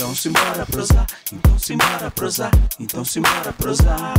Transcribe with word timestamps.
Então 0.00 0.14
simbora 0.14 0.64
prosar, 0.64 1.06
então 1.30 1.58
simbora 1.58 2.10
prosar, 2.10 2.50
então 2.80 3.04
simbora 3.04 3.52
prosar. 3.52 4.14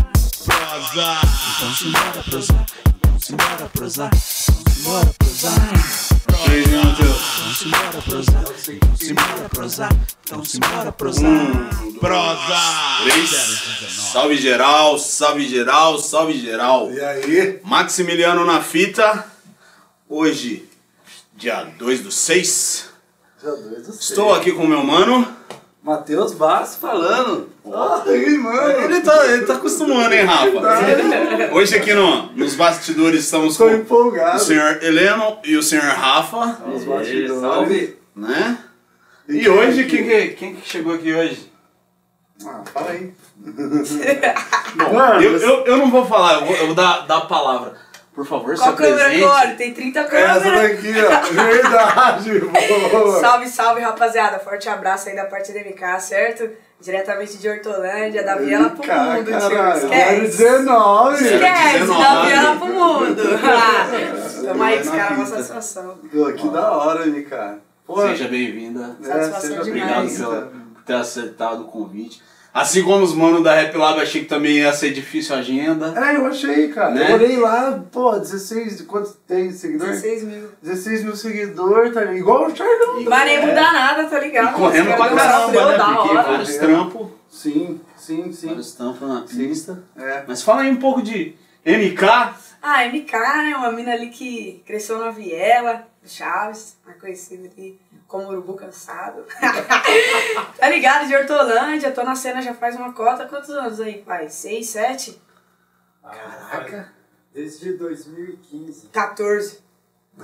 Prosa! 0.46 1.18
Então 1.58 1.74
simbora 1.74 2.24
prosar, 2.24 2.66
então 2.86 3.20
simbora 3.20 3.70
prosar, 3.74 4.12
então 4.14 4.74
simbora 4.76 5.14
prosar. 5.18 6.46
Três 6.46 6.68
minutos. 6.68 7.00
Então 7.40 7.56
simbora 7.56 8.02
prosar, 8.04 8.44
então 8.70 8.96
simbora 8.96 9.50
prosar, 9.50 9.90
então 10.24 10.46
simbora 10.46 10.92
prosar. 10.92 11.48
Prosa! 12.00 13.02
Três. 13.02 13.32
Salve 14.14 14.38
geral, 14.38 15.00
salve 15.00 15.50
geral, 15.50 15.98
salve 15.98 16.40
geral. 16.40 16.92
E 16.92 17.02
aí? 17.02 17.60
Maximiliano 17.64 18.46
na 18.46 18.62
fita. 18.62 19.26
Hoje, 20.08 20.70
dia 21.36 21.64
2 21.64 22.02
do 22.02 22.12
6. 22.12 22.92
Já 23.44 23.50
dois 23.50 23.88
do 23.88 23.94
Estou 23.94 24.36
aqui 24.36 24.52
com 24.52 24.66
o 24.66 24.68
meu 24.68 24.84
mano. 24.84 25.41
Matheus 25.84 26.34
Bastos 26.34 26.78
falando. 26.80 27.50
Ai, 27.66 28.38
mano. 28.38 28.72
Ele 28.84 29.02
tá, 29.02 29.26
ele 29.28 29.46
tá 29.46 29.54
acostumando, 29.56 30.14
hein, 30.14 30.24
Rafa? 30.26 31.54
Hoje 31.54 31.76
aqui 31.76 31.94
no, 31.94 32.28
nos 32.34 32.54
bastidores 32.54 33.24
estamos 33.24 33.58
Tô 33.58 33.66
com 33.68 33.74
empolgado. 33.76 34.38
o 34.38 34.40
senhor 34.40 34.84
Heleno 34.84 35.40
e 35.44 35.56
o 35.58 35.64
senhor 35.64 35.84
Rafa, 35.84 36.60
Os 36.68 36.84
bastidores. 36.84 37.96
né? 38.16 38.60
E 39.28 39.40
quem 39.40 39.50
hoje, 39.50 39.86
quem 39.86 40.04
que, 40.08 40.28
quem 40.30 40.56
que 40.56 40.70
chegou 40.70 40.94
aqui 40.94 41.14
hoje? 41.14 41.52
Ah, 42.46 42.62
para 42.74 42.92
aí. 42.92 43.14
Bom, 44.76 44.94
Mano, 44.94 45.22
eu, 45.22 45.38
eu, 45.38 45.66
eu 45.66 45.78
não 45.78 45.90
vou 45.90 46.06
falar, 46.06 46.42
eu 46.42 46.46
vou, 46.46 46.56
eu 46.56 46.66
vou 46.68 46.76
dar, 46.76 47.08
dar 47.08 47.18
a 47.18 47.22
palavra. 47.22 47.74
Por 48.14 48.26
favor, 48.28 48.58
se 48.58 48.62
Qual 48.64 48.76
câmera 48.76 48.96
apresente. 49.06 49.24
agora? 49.24 49.52
Tem 49.56 49.74
30 49.74 50.00
Essa 50.02 50.10
câmeras. 50.10 50.44
daqui, 50.62 50.94
ó. 51.00 51.44
Verdade, 51.46 52.40
boa. 52.92 53.20
Salve, 53.22 53.48
salve, 53.48 53.82
rapaziada. 53.82 54.38
Forte 54.40 54.68
abraço 54.68 55.08
aí 55.10 55.16
da 55.16 55.26
parte 55.26 55.54
da 55.54 55.60
MK, 55.62 56.00
certo? 56.02 56.50
Diretamente 56.82 57.38
de 57.38 57.48
Hortolândia, 57.48 58.24
da 58.24 58.36
Viela 58.36 58.72
pro 58.72 58.84
Cara, 58.84 59.14
mundo, 59.14 59.26
tio. 59.32 59.40
caralho, 59.40 59.78
Esquece. 59.86 60.22
19. 60.44 61.24
Esquece, 61.24 61.40
da 61.78 61.80
19. 61.80 62.28
Viela 62.28 62.56
pro 62.58 62.68
mundo. 62.68 63.22
Ah, 64.44 64.44
Tamo 64.44 64.64
aí, 64.64 64.82
os 64.82 64.90
caras, 64.90 65.18
uma 65.18 65.26
satisfação. 65.28 65.98
Pô, 66.12 66.26
que 66.34 66.50
da 66.50 66.72
hora, 66.72 67.22
cara. 67.30 67.60
Pô, 67.86 68.02
Seja 68.02 68.28
bem-vinda. 68.28 68.96
é, 69.02 69.06
Satisfação 69.06 69.42
seja 69.50 69.62
Obrigado 69.62 69.88
demais. 69.90 70.18
pela- 70.18 70.42
por 70.74 70.84
ter 70.84 70.94
aceitado 70.96 71.62
o 71.62 71.66
convite. 71.66 72.22
Assim 72.54 72.84
como 72.84 73.02
os 73.04 73.14
manos 73.14 73.42
da 73.44 73.56
Rap 73.56 73.74
Lab, 73.78 74.02
achei 74.02 74.22
que 74.24 74.28
também 74.28 74.58
ia 74.58 74.74
ser 74.74 74.92
difícil 74.92 75.34
a 75.36 75.40
agenda. 75.40 75.94
É, 75.98 76.18
eu 76.18 76.26
achei, 76.26 76.68
cara. 76.68 76.92
Né? 76.92 77.10
Eu 77.10 77.16
olhei 77.16 77.38
lá, 77.38 77.82
pô, 77.90 78.12
16, 78.20 78.82
quanto 78.82 79.14
tem 79.26 79.48
de 79.48 79.54
seguidor? 79.54 79.88
16 79.88 80.24
mil. 80.24 80.50
16 80.62 81.04
mil 81.06 81.16
seguidores, 81.16 81.94
tá 81.94 82.02
ligado? 82.02 82.18
Igual 82.18 82.48
o 82.48 82.56
Charlão. 82.56 83.02
Mas 83.08 83.26
nem 83.26 83.40
mudar 83.40 83.72
nada, 83.72 84.04
tá 84.06 84.18
E 84.20 84.24
ligado? 84.26 84.54
correndo 84.54 84.90
Os 84.90 84.96
pra 84.98 85.10
caramba, 85.16 85.72
né? 85.72 85.78
Porque 85.96 86.10
hora. 86.10 86.24
vários 86.24 86.56
trampos. 86.58 87.08
Sim, 87.30 87.80
sim, 87.96 88.34
sim. 88.34 88.48
Vários 88.48 88.74
trampos 88.74 89.08
na 89.08 89.22
pista. 89.22 89.82
É. 89.98 90.24
Mas 90.28 90.44
fala 90.44 90.64
aí 90.64 90.72
um 90.72 90.76
pouco 90.76 91.02
de 91.02 91.34
MK. 91.66 92.04
Ah, 92.62 92.86
MK, 92.86 93.14
né? 93.14 93.56
Uma 93.56 93.72
mina 93.72 93.94
ali 93.94 94.08
que 94.10 94.62
cresceu 94.66 95.00
na 95.00 95.10
Viela, 95.10 95.88
do 96.04 96.10
Chaves, 96.10 96.76
mais 96.86 97.00
conhecida 97.00 97.48
ali 97.56 97.80
como 98.12 98.28
Urubu 98.28 98.56
Cansado. 98.56 99.24
tá 100.60 100.70
ligado? 100.70 101.08
De 101.08 101.16
Hortolândia, 101.16 101.94
tô 101.94 102.04
na 102.04 102.14
cena 102.14 102.42
já 102.42 102.54
faz 102.54 102.76
uma 102.76 102.92
cota. 102.92 103.26
Quantos 103.26 103.50
anos 103.52 103.80
aí, 103.80 104.02
pai? 104.04 104.30
Seis, 104.30 104.68
sete? 104.68 105.20
Caraca. 106.04 106.92
Desde 107.34 107.72
2015. 107.78 108.88
14. 108.88 109.64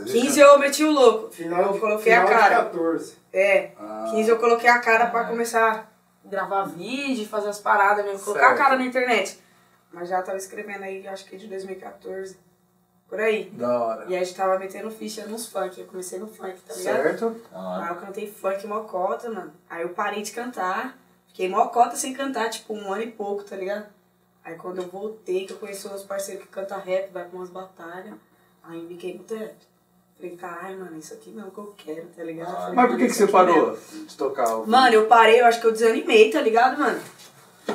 15 0.05 0.37
eu 0.39 0.59
meti 0.59 0.83
o 0.83 0.91
louco. 0.91 1.31
Final 1.31 1.67
eu 1.67 1.73
de, 1.73 1.79
coloquei 1.79 2.11
final 2.13 2.27
a 2.27 2.29
de 2.29 2.35
cara. 2.39 2.55
14. 2.65 3.15
É, 3.31 3.71
Ah. 3.79 4.07
15 4.11 4.29
eu 4.29 4.37
coloquei 4.37 4.69
a 4.69 4.79
cara 4.79 5.05
pra 5.07 5.23
começar 5.23 5.89
a 6.25 6.29
gravar 6.29 6.63
vídeo, 6.65 7.25
fazer 7.25 7.47
as 7.47 7.59
paradas 7.59 8.03
mesmo, 8.03 8.19
colocar 8.19 8.47
a 8.47 8.49
Certo. 8.49 8.57
cara 8.61 8.75
na 8.75 8.83
internet. 8.83 9.39
Mas 9.93 10.09
já 10.09 10.21
tava 10.21 10.37
escrevendo 10.37 10.83
aí, 10.83 11.07
acho 11.07 11.23
que 11.23 11.37
de 11.37 11.47
2014. 11.47 12.37
Por 13.09 13.19
aí. 13.21 13.49
Da 13.53 13.79
hora. 13.79 14.05
E 14.07 14.15
aí 14.15 14.21
a 14.21 14.23
gente 14.23 14.35
tava 14.35 14.59
metendo 14.59 14.91
ficha 14.91 15.25
nos 15.25 15.47
funk. 15.47 15.79
Eu 15.79 15.87
comecei 15.87 16.19
no 16.19 16.27
funk, 16.27 16.59
tá 16.67 16.73
ligado? 16.73 16.95
Certo? 16.95 17.41
Aí 17.53 17.89
eu 17.89 17.95
cantei 17.95 18.29
funk 18.29 18.67
mocota, 18.67 19.29
mano. 19.29 19.53
Aí 19.69 19.83
eu 19.83 19.89
parei 19.89 20.21
de 20.21 20.31
cantar. 20.31 20.97
Fiquei 21.27 21.47
mocota 21.47 21.95
sem 21.95 22.13
cantar, 22.13 22.49
tipo, 22.49 22.73
um 22.73 22.91
ano 22.91 23.03
e 23.03 23.11
pouco, 23.11 23.43
tá 23.43 23.55
ligado? 23.55 23.85
Aí 24.43 24.55
quando 24.55 24.79
eu 24.81 24.87
voltei, 24.87 25.45
que 25.45 25.53
eu 25.53 25.57
conheci 25.57 25.87
os 25.87 26.03
parceiros 26.03 26.43
que 26.45 26.49
cantam 26.49 26.79
rap, 26.79 27.11
vai 27.11 27.23
pra 27.25 27.37
umas 27.37 27.49
batalhas. 27.49 28.13
Aí 28.63 28.81
me 28.81 28.89
fiquei 28.95 29.13
no 29.13 29.23
trap. 29.23 29.53
Falei, 30.17 30.35
caralho, 30.35 30.79
mano, 30.79 30.97
isso 30.97 31.13
aqui 31.13 31.29
mesmo 31.29 31.51
que 31.51 31.57
eu 31.59 31.73
quero, 31.77 32.07
tá 32.07 32.23
ligado? 32.23 32.51
Falei, 32.55 32.75
Mas 32.75 32.87
por 32.89 32.97
que, 32.97 33.05
que 33.05 33.13
você 33.13 33.23
aqui 33.25 33.33
mesmo. 33.33 33.47
parou 33.53 33.77
de 34.07 34.17
tocar? 34.17 34.55
o- 34.57 34.67
Mano, 34.67 34.93
eu 34.95 35.05
parei, 35.05 35.39
eu 35.39 35.45
acho 35.45 35.61
que 35.61 35.67
eu 35.67 35.71
desanimei, 35.71 36.31
tá 36.31 36.41
ligado, 36.41 36.79
mano? 36.79 36.99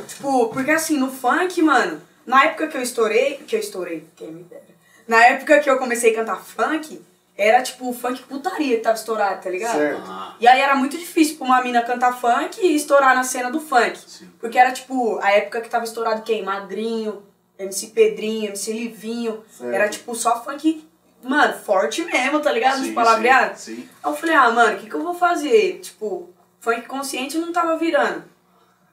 Tipo, 0.08 0.48
porque 0.48 0.70
assim, 0.72 0.98
no 0.98 1.10
funk, 1.10 1.62
mano, 1.62 2.00
na 2.26 2.44
época 2.46 2.66
que 2.66 2.76
eu 2.76 2.82
estourei, 2.82 3.36
que 3.36 3.54
eu 3.54 3.60
estourei, 3.60 4.04
quem 4.16 4.32
me 4.32 4.42
dera. 4.42 4.62
Na 5.06 5.24
época 5.26 5.60
que 5.60 5.68
eu 5.68 5.78
comecei 5.78 6.12
a 6.12 6.16
cantar 6.16 6.36
funk, 6.36 7.02
era 7.36 7.62
tipo 7.62 7.88
o 7.88 7.92
funk 7.92 8.22
putaria 8.22 8.76
que 8.76 8.82
tava 8.82 8.96
estourado, 8.96 9.42
tá 9.42 9.50
ligado? 9.50 9.76
Certo. 9.78 10.02
E 10.38 10.46
aí 10.46 10.60
era 10.60 10.74
muito 10.74 10.96
difícil 10.98 11.36
pra 11.36 11.46
uma 11.46 11.62
mina 11.62 11.82
cantar 11.82 12.18
funk 12.18 12.60
e 12.60 12.74
estourar 12.74 13.14
na 13.14 13.24
cena 13.24 13.50
do 13.50 13.60
funk. 13.60 13.98
Sim. 14.06 14.30
Porque 14.38 14.58
era 14.58 14.70
tipo, 14.70 15.18
a 15.20 15.30
época 15.32 15.60
que 15.60 15.68
tava 15.68 15.84
estourado 15.84 16.22
quem? 16.22 16.44
Magrinho, 16.44 17.22
MC 17.58 17.88
Pedrinho, 17.88 18.46
MC 18.48 18.72
Livinho. 18.72 19.42
Certo. 19.50 19.72
Era 19.72 19.88
tipo 19.88 20.14
só 20.14 20.42
funk, 20.44 20.86
mano, 21.22 21.54
forte 21.54 22.04
mesmo, 22.04 22.40
tá 22.40 22.52
ligado? 22.52 22.80
sim, 22.80 22.88
Os 22.90 22.94
palavreados. 22.94 23.60
sim, 23.60 23.76
sim. 23.76 23.88
Aí 24.02 24.10
eu 24.10 24.16
falei, 24.16 24.34
ah, 24.34 24.50
mano, 24.50 24.76
o 24.76 24.80
que, 24.80 24.88
que 24.88 24.94
eu 24.94 25.02
vou 25.02 25.14
fazer? 25.14 25.78
Tipo, 25.80 26.30
funk 26.60 26.82
consciente 26.82 27.38
não 27.38 27.52
tava 27.52 27.76
virando. 27.76 28.24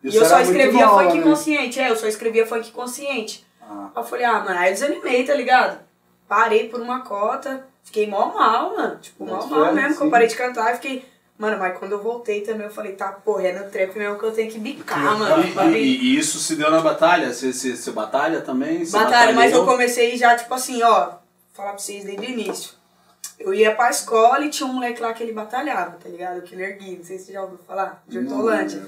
Isso 0.04 0.16
e 0.16 0.20
eu 0.20 0.26
só 0.26 0.40
escrevia 0.40 0.86
nova, 0.86 1.04
funk 1.04 1.18
né? 1.18 1.24
consciente, 1.24 1.80
é, 1.80 1.90
eu 1.90 1.96
só 1.96 2.08
escrevia 2.08 2.46
funk 2.46 2.72
consciente. 2.72 3.46
Ah. 3.62 3.90
Aí 3.94 4.02
eu 4.02 4.08
falei, 4.08 4.26
ah, 4.26 4.40
mano, 4.40 4.58
aí 4.58 4.70
eu 4.70 4.74
desanimei, 4.74 5.26
tá 5.26 5.34
ligado? 5.34 5.89
Parei 6.30 6.70
por 6.70 6.80
uma 6.80 7.02
cota, 7.02 7.66
fiquei 7.84 8.08
mó 8.08 8.28
mal, 8.34 8.78
mano. 8.78 8.98
Tipo, 9.02 9.26
mó 9.26 9.46
mal 9.48 9.74
mesmo, 9.74 9.96
que 9.96 10.02
eu 10.02 10.06
sim. 10.06 10.10
parei 10.12 10.28
de 10.28 10.36
cantar 10.36 10.72
e 10.72 10.76
fiquei. 10.76 11.06
Mano, 11.40 11.58
mas 11.58 11.78
quando 11.78 11.94
eu 11.94 12.02
voltei 12.04 12.42
também, 12.42 12.68
eu 12.68 12.72
falei, 12.74 12.92
tá, 12.94 13.08
porra, 13.14 13.48
é 13.48 13.54
no 13.58 13.70
trap 13.72 13.98
mesmo 13.98 14.20
que 14.20 14.26
eu 14.26 14.32
tenho 14.32 14.52
que 14.52 14.60
bicar, 14.60 15.18
mano. 15.18 15.42
E, 15.42 15.78
e- 15.78 15.98
e 16.04 16.18
isso 16.20 16.38
se 16.38 16.56
deu 16.56 16.70
na 16.70 16.82
batalha? 16.82 17.34
Você, 17.34 17.52
você, 17.54 17.76
você 17.76 17.92
batalha 17.92 18.42
também? 18.42 18.86
Você 18.86 18.92
Batalha, 18.92 19.34
mas 19.34 19.52
eu 19.54 19.60
batalhou? 19.60 19.66
comecei 19.66 20.18
já, 20.18 20.36
tipo 20.36 20.54
assim, 20.54 20.84
ó, 20.84 21.14
falar 21.54 21.70
pra 21.70 21.78
vocês 21.80 22.04
desde 22.04 22.26
o 22.26 22.30
início. 22.30 22.72
Eu 23.40 23.54
ia 23.54 23.74
pra 23.74 23.90
escola 23.90 24.44
e 24.46 24.50
tinha 24.50 24.68
um 24.68 24.74
moleque 24.74 25.02
lá 25.02 25.14
que 25.14 25.24
ele 25.24 25.32
batalhava, 25.32 25.98
tá 26.04 26.10
ligado? 26.10 26.40
O 26.40 26.42
Killer 26.42 26.78
Gui, 26.78 26.98
não 26.98 27.06
sei 27.06 27.18
se 27.18 27.28
você 27.28 27.32
já 27.34 27.42
ouviu 27.42 27.58
falar, 27.66 28.04
de 28.06 28.20
Hortolândia. 28.20 28.84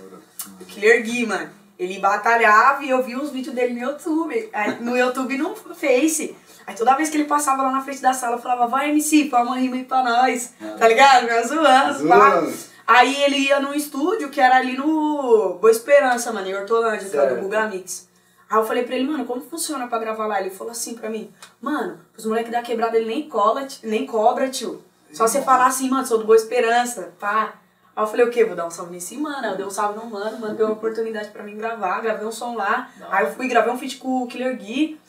O 0.59 0.65
Killer 0.65 1.01
Gui, 1.03 1.25
mano. 1.25 1.49
Ele 1.79 1.97
batalhava 1.99 2.83
e 2.83 2.89
eu 2.89 3.01
vi 3.01 3.15
os 3.15 3.31
vídeos 3.31 3.55
dele 3.55 3.73
no 3.73 3.79
YouTube. 3.91 4.49
Aí, 4.53 4.75
no 4.81 4.95
YouTube 4.95 5.33
e 5.33 5.37
no 5.37 5.55
Face. 5.55 6.35
Aí 6.65 6.75
toda 6.75 6.95
vez 6.95 7.09
que 7.09 7.17
ele 7.17 7.25
passava 7.25 7.63
lá 7.63 7.71
na 7.71 7.81
frente 7.81 8.01
da 8.01 8.13
sala, 8.13 8.35
eu 8.37 8.41
falava, 8.41 8.67
vai 8.67 8.89
MC, 8.89 9.29
fala 9.29 9.45
uma 9.45 9.57
rima 9.57 9.75
aí 9.75 9.83
pra 9.83 10.03
nós. 10.03 10.53
Tá 10.77 10.87
ligado? 10.87 11.21
Ficava 11.21 11.47
zoando, 11.47 12.07
pá. 12.07 12.43
Aí 12.87 13.23
ele 13.23 13.37
ia 13.37 13.59
num 13.59 13.73
estúdio 13.73 14.29
que 14.29 14.41
era 14.41 14.57
ali 14.57 14.75
no 14.75 15.57
Boa 15.61 15.71
Esperança, 15.71 16.31
mano, 16.33 16.47
em 16.47 16.55
Hortolândia, 16.55 17.09
que 17.09 17.15
é 17.15 17.19
o 17.19 17.23
do 17.23 17.29
Certo. 17.29 17.41
Guga 17.41 17.67
Mix. 17.67 18.09
Aí 18.49 18.57
eu 18.57 18.65
falei 18.65 18.83
pra 18.83 18.95
ele, 18.95 19.07
mano, 19.07 19.25
como 19.25 19.41
funciona 19.41 19.87
pra 19.87 19.97
gravar 19.97 20.27
lá? 20.27 20.41
Ele 20.41 20.49
falou 20.49 20.71
assim 20.71 20.95
pra 20.95 21.09
mim, 21.09 21.31
mano, 21.61 21.99
os 22.17 22.25
moleques 22.25 22.51
da 22.51 22.61
quebrada 22.61 22.97
ele 22.97 23.07
nem 23.07 23.29
cola, 23.29 23.65
nem 23.81 24.05
cobra, 24.05 24.49
tio. 24.49 24.83
Só 25.13 25.27
você 25.27 25.41
falar 25.41 25.67
assim, 25.67 25.89
mano, 25.89 26.05
sou 26.05 26.17
do 26.17 26.25
Boa 26.25 26.35
Esperança, 26.35 27.13
pá. 27.19 27.53
Aí 27.93 28.03
eu 28.03 28.07
falei, 28.07 28.25
o 28.25 28.29
quê? 28.29 28.45
Vou 28.45 28.55
dar 28.55 28.65
um 28.65 28.69
salve 28.69 28.93
nesse 28.93 29.17
mano. 29.17 29.45
Aí 29.45 29.51
eu 29.51 29.57
dei 29.57 29.65
um 29.65 29.69
salve 29.69 29.99
no 29.99 30.05
mano, 30.05 30.39
mano, 30.39 30.55
deu 30.55 30.65
uma 30.65 30.73
oportunidade 30.73 31.29
pra 31.29 31.43
mim 31.43 31.57
gravar, 31.57 31.99
gravei 31.99 32.25
um 32.25 32.31
som 32.31 32.55
lá. 32.55 32.89
Aí 33.09 33.25
eu 33.25 33.31
fui, 33.33 33.47
gravei 33.47 33.71
um 33.71 33.77
feat 33.77 33.97
com 33.97 34.23
o 34.23 34.27
Killer 34.27 34.57
Gui. 34.57 34.99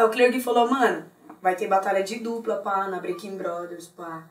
Aí 0.00 0.06
o 0.06 0.08
Killer 0.08 0.32
Gui 0.32 0.40
falou, 0.40 0.66
mano, 0.66 1.04
vai 1.42 1.54
ter 1.54 1.66
batalha 1.66 2.02
de 2.02 2.20
dupla, 2.20 2.56
pá, 2.56 2.88
na 2.88 2.98
Breaking 2.98 3.36
Brothers, 3.36 3.86
pá. 3.88 4.22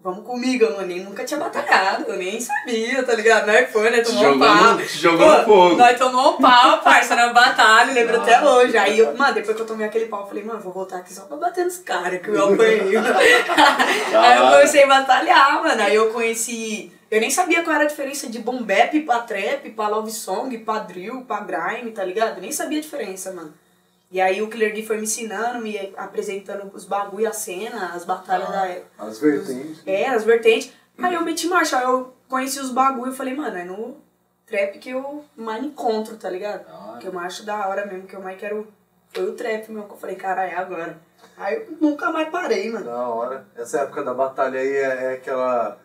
Vamos 0.00 0.24
comigo, 0.24 0.64
mano. 0.64 0.86
Nem 0.86 1.00
nunca 1.00 1.24
tinha 1.24 1.40
batalhado, 1.40 2.04
eu 2.04 2.16
nem 2.16 2.40
sabia, 2.40 3.02
tá 3.02 3.14
ligado? 3.16 3.48
Nós 3.48 3.68
foi, 3.68 3.90
né? 3.90 4.00
Tomou 4.00 4.34
um 4.34 4.38
pau. 4.38 4.76
Pô, 5.18 5.44
fogo. 5.44 5.76
Nós 5.76 5.98
tomamos 5.98 6.34
um 6.34 6.36
pau, 6.40 6.82
parça, 6.82 7.16
na 7.16 7.32
batalha, 7.32 7.92
lembro 7.92 8.20
até 8.20 8.40
hoje. 8.40 8.78
Aí, 8.78 8.96
eu, 9.00 9.12
mano, 9.16 9.34
depois 9.34 9.56
que 9.56 9.62
eu 9.62 9.66
tomei 9.66 9.88
aquele 9.88 10.06
pau, 10.06 10.20
eu 10.20 10.28
falei, 10.28 10.44
mano, 10.44 10.60
vou 10.60 10.72
voltar 10.72 10.98
aqui 10.98 11.12
só 11.12 11.22
pra 11.22 11.36
bater 11.36 11.64
nos 11.64 11.78
caras 11.78 12.22
que 12.22 12.28
eu 12.28 12.54
apanhei. 12.54 12.94
aí 12.96 14.38
eu 14.38 14.50
comecei 14.52 14.84
a 14.84 14.86
batalhar, 14.86 15.60
mano. 15.64 15.82
Aí 15.82 15.96
eu 15.96 16.12
conheci. 16.12 16.92
Eu 17.10 17.20
nem 17.20 17.30
sabia 17.30 17.64
qual 17.64 17.74
era 17.74 17.86
a 17.86 17.88
diferença 17.88 18.28
de 18.28 18.38
boom 18.38 18.62
bap 18.62 19.00
pra 19.00 19.18
trap, 19.18 19.68
pra 19.70 19.88
love 19.88 20.12
song, 20.12 20.56
pra 20.58 20.78
drill, 20.78 21.22
pra 21.22 21.40
grime, 21.40 21.90
tá 21.90 22.04
ligado? 22.04 22.36
Eu 22.36 22.42
nem 22.42 22.52
sabia 22.52 22.78
a 22.78 22.82
diferença, 22.82 23.32
mano. 23.32 23.52
E 24.10 24.20
aí 24.20 24.40
o 24.40 24.48
Killer 24.48 24.72
Gui 24.72 24.86
foi 24.86 24.96
me 24.96 25.02
ensinando, 25.02 25.60
me 25.60 25.92
apresentando 25.96 26.70
os 26.74 26.84
bagulho, 26.84 27.28
a 27.28 27.32
cena, 27.32 27.92
as 27.94 28.04
batalhas 28.04 28.48
da 28.48 28.66
época. 28.66 29.04
As 29.04 29.18
vertentes. 29.18 29.82
É, 29.84 30.08
as 30.08 30.24
vertentes. 30.24 30.72
Aí 30.96 31.14
eu 31.14 31.22
meti 31.22 31.46
marcha, 31.46 31.78
aí 31.78 31.84
eu 31.84 32.14
conheci 32.28 32.58
os 32.58 32.70
bagulho 32.70 33.12
e 33.12 33.16
falei, 33.16 33.34
mano, 33.34 33.56
é 33.56 33.64
no 33.64 33.96
trap 34.46 34.78
que 34.78 34.90
eu 34.90 35.24
mais 35.36 35.62
encontro, 35.62 36.16
tá 36.16 36.30
ligado? 36.30 36.64
Que 36.98 37.06
eu 37.06 37.18
acho 37.18 37.44
da 37.44 37.68
hora 37.68 37.86
mesmo, 37.86 38.06
que 38.06 38.16
eu 38.16 38.22
mais 38.22 38.38
quero. 38.38 38.66
Foi 39.12 39.24
o 39.24 39.34
trap 39.34 39.70
mesmo, 39.70 39.86
que 39.86 39.94
eu 39.94 39.98
falei, 39.98 40.16
cara, 40.16 40.46
é 40.46 40.54
agora. 40.54 40.98
Aí 41.36 41.56
eu 41.56 41.76
nunca 41.80 42.10
mais 42.10 42.28
parei, 42.30 42.70
mano. 42.70 42.86
Da 42.86 43.08
hora. 43.08 43.46
Essa 43.56 43.80
época 43.80 44.02
da 44.02 44.14
batalha 44.14 44.58
aí 44.58 44.68
é, 44.68 45.04
é 45.04 45.12
aquela. 45.14 45.78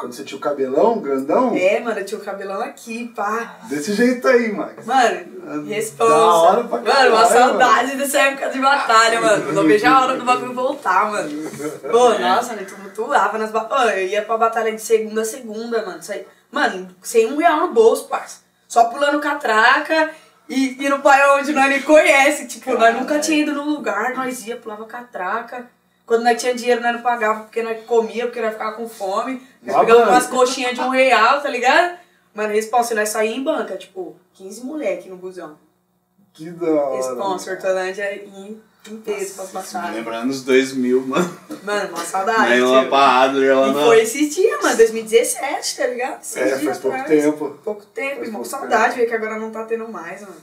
Quando 0.00 0.14
você 0.14 0.24
tinha 0.24 0.38
o 0.38 0.40
cabelão 0.40 0.98
grandão? 0.98 1.54
É, 1.54 1.78
mano, 1.78 2.00
eu 2.00 2.06
tinha 2.06 2.18
o 2.18 2.24
cabelão 2.24 2.62
aqui, 2.62 3.08
pá. 3.14 3.58
Desse 3.64 3.92
jeito 3.92 4.26
aí, 4.26 4.50
Max. 4.50 4.86
Mano, 4.86 5.66
responsa. 5.66 6.10
Da 6.10 6.32
hora 6.32 6.64
pra 6.64 6.78
Mano, 6.78 6.84
caralho, 6.86 7.12
uma 7.12 7.26
saudade 7.26 7.96
dessa 7.96 8.18
época 8.18 8.48
de 8.48 8.58
batalha, 8.60 9.20
mano. 9.20 9.52
Não 9.52 9.62
vejo 9.64 9.86
a 9.86 10.00
hora 10.00 10.16
do 10.16 10.24
bagulho 10.24 10.54
voltar, 10.54 11.10
mano. 11.10 11.28
Pô, 11.92 12.18
nossa, 12.18 12.54
né? 12.54 12.64
Tumultuava 12.64 13.36
nas 13.36 13.50
batalhas. 13.50 13.98
Eu 13.98 14.06
ia 14.06 14.22
pra 14.22 14.38
batalha 14.38 14.72
de 14.72 14.80
segunda 14.80 15.20
a 15.20 15.24
segunda, 15.26 15.84
mano. 15.84 16.00
Isso 16.00 16.12
aí. 16.12 16.26
Mano, 16.50 16.88
sem 17.02 17.30
um 17.30 17.36
real 17.36 17.66
no 17.66 17.74
bolso, 17.74 18.08
parça. 18.08 18.38
Só 18.66 18.84
pulando 18.84 19.20
catraca 19.20 20.12
e 20.48 20.82
indo 20.82 20.98
pra 21.00 21.34
onde 21.34 21.52
nós 21.52 21.68
nem 21.68 21.82
conhece. 21.82 22.46
Tipo, 22.46 22.72
nós 22.72 22.96
nunca 22.96 23.18
tinha 23.18 23.42
ido 23.42 23.52
num 23.52 23.68
lugar, 23.68 24.14
nós 24.14 24.46
ia, 24.46 24.56
pulava 24.56 24.86
catraca. 24.86 25.68
Quando 26.10 26.24
nós 26.24 26.40
tinha 26.42 26.52
dinheiro, 26.52 26.80
nós 26.82 26.92
não 26.92 27.02
pagava 27.02 27.44
porque 27.44 27.62
nós 27.62 27.84
comia, 27.86 28.26
porque 28.26 28.40
nós 28.40 28.50
ficava 28.50 28.72
com 28.72 28.88
fome. 28.88 29.46
Nós 29.62 29.76
pegava 29.78 30.10
umas 30.10 30.26
coxinhas 30.26 30.74
de 30.74 30.80
um 30.80 30.88
real, 30.90 31.40
tá 31.40 31.48
ligado? 31.48 31.96
Mano, 32.34 32.52
responsa, 32.52 32.96
nós 32.96 33.10
saímos 33.10 33.38
em 33.38 33.44
banca, 33.44 33.76
tipo, 33.76 34.16
15 34.34 34.64
moleque 34.64 35.08
no 35.08 35.16
busão. 35.16 35.56
Que 36.32 36.50
da 36.50 36.66
hora. 36.68 36.96
Responsa, 36.96 37.52
Hortolândia 37.52 38.12
em 38.12 38.60
inteiro 38.90 39.30
pra 39.36 39.44
passar. 39.44 39.94
Lembra 39.94 40.16
anos 40.16 40.42
2000, 40.42 41.00
mano. 41.06 41.38
Mano, 41.62 41.88
uma 41.90 42.04
saudade. 42.04 42.54
Aí 42.54 42.60
uma 42.60 42.86
parada, 42.86 43.44
ela 43.44 43.68
E 43.68 43.72
não. 43.72 43.84
foi 43.84 44.00
esses 44.00 44.34
dias, 44.34 44.60
mano, 44.60 44.76
2017, 44.78 45.76
tá 45.76 45.86
ligado? 45.86 46.20
Esses 46.22 46.36
É, 46.36 46.44
dias 46.44 46.62
faz 46.64 46.78
pouco 46.78 46.96
atrás. 46.96 47.22
tempo. 47.22 47.58
Pouco 47.62 47.86
tempo, 47.86 48.16
Faz 48.16 48.28
e 48.28 48.32
pouco 48.32 48.46
saudade, 48.48 48.96
ver 48.96 49.06
que 49.06 49.14
agora 49.14 49.38
não 49.38 49.52
tá 49.52 49.62
tendo 49.62 49.86
mais, 49.88 50.22
mano. 50.22 50.34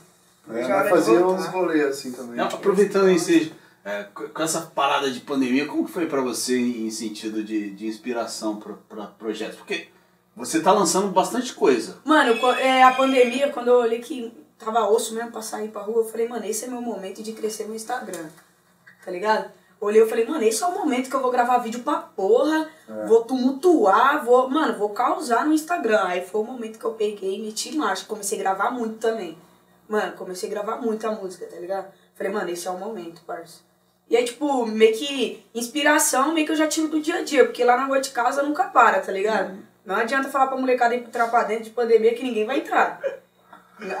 É, 0.50 0.64
Já 0.64 0.94
uns 1.26 1.46
rolês 1.48 1.84
assim 1.84 2.10
também. 2.12 2.36
Não, 2.36 2.46
aproveitando 2.46 3.10
isso, 3.10 3.52
é, 3.84 4.04
co- 4.14 4.28
com 4.28 4.42
essa 4.42 4.60
parada 4.74 5.10
de 5.10 5.20
pandemia, 5.20 5.66
como 5.66 5.86
foi 5.88 6.06
pra 6.06 6.20
você 6.20 6.58
em 6.58 6.90
sentido 6.90 7.42
de, 7.42 7.70
de 7.70 7.86
inspiração 7.86 8.56
pra, 8.56 8.74
pra 8.88 9.06
projetos? 9.06 9.56
Porque 9.56 9.88
você 10.36 10.60
tá 10.60 10.72
lançando 10.72 11.08
bastante 11.08 11.52
coisa. 11.54 11.98
Mano, 12.04 12.32
é, 12.58 12.82
a 12.82 12.92
pandemia, 12.92 13.50
quando 13.50 13.68
eu 13.68 13.76
olhei 13.78 14.00
que 14.00 14.32
tava 14.58 14.88
osso 14.88 15.14
mesmo 15.14 15.30
pra 15.32 15.42
sair 15.42 15.68
pra 15.68 15.82
rua, 15.82 16.02
eu 16.02 16.08
falei, 16.08 16.28
mano, 16.28 16.44
esse 16.44 16.64
é 16.64 16.68
meu 16.68 16.80
momento 16.82 17.22
de 17.22 17.32
crescer 17.32 17.66
no 17.66 17.74
Instagram. 17.74 18.26
Tá 19.04 19.10
ligado? 19.10 19.50
Olhei 19.80 20.02
e 20.02 20.08
falei, 20.08 20.26
mano, 20.26 20.42
esse 20.42 20.62
é 20.62 20.66
o 20.66 20.74
momento 20.74 21.08
que 21.08 21.14
eu 21.14 21.22
vou 21.22 21.30
gravar 21.30 21.58
vídeo 21.58 21.84
pra 21.84 21.98
porra, 21.98 22.68
vou 23.06 23.22
tumultuar, 23.24 24.24
vou, 24.24 24.50
mano, 24.50 24.76
vou 24.76 24.90
causar 24.90 25.46
no 25.46 25.52
Instagram. 25.52 26.02
Aí 26.04 26.26
foi 26.26 26.40
o 26.40 26.44
momento 26.44 26.78
que 26.80 26.84
eu 26.84 26.94
peguei 26.94 27.36
e 27.36 27.42
meti 27.42 27.76
marcha. 27.76 28.04
Comecei 28.04 28.38
a 28.38 28.42
gravar 28.42 28.72
muito 28.72 28.98
também. 28.98 29.38
Mano, 29.88 30.12
comecei 30.16 30.48
a 30.48 30.52
gravar 30.52 30.76
muita 30.78 31.10
música, 31.12 31.46
tá 31.46 31.56
ligado? 31.56 31.92
Falei, 32.16 32.32
mano, 32.32 32.50
esse 32.50 32.66
é 32.66 32.70
o 32.72 32.76
momento, 32.78 33.22
parça. 33.24 33.60
E 34.10 34.16
aí, 34.16 34.24
tipo, 34.24 34.64
meio 34.66 34.96
que 34.96 35.44
inspiração, 35.54 36.32
meio 36.32 36.46
que 36.46 36.52
eu 36.52 36.56
já 36.56 36.66
tiro 36.66 36.88
do 36.88 37.00
dia 37.00 37.16
a 37.16 37.22
dia, 37.22 37.44
porque 37.44 37.62
lá 37.64 37.76
na 37.76 37.84
rua 37.84 38.00
de 38.00 38.10
casa 38.10 38.42
nunca 38.42 38.64
para, 38.64 39.00
tá 39.00 39.12
ligado? 39.12 39.58
Não 39.84 39.96
adianta 39.96 40.30
falar 40.30 40.46
pra 40.46 40.56
molecada 40.56 40.94
ir 40.94 41.00
entrar 41.00 41.28
pra 41.28 41.44
dentro 41.44 41.64
de 41.64 41.70
pandemia 41.70 42.14
que 42.14 42.22
ninguém 42.22 42.46
vai 42.46 42.58
entrar. 42.58 43.00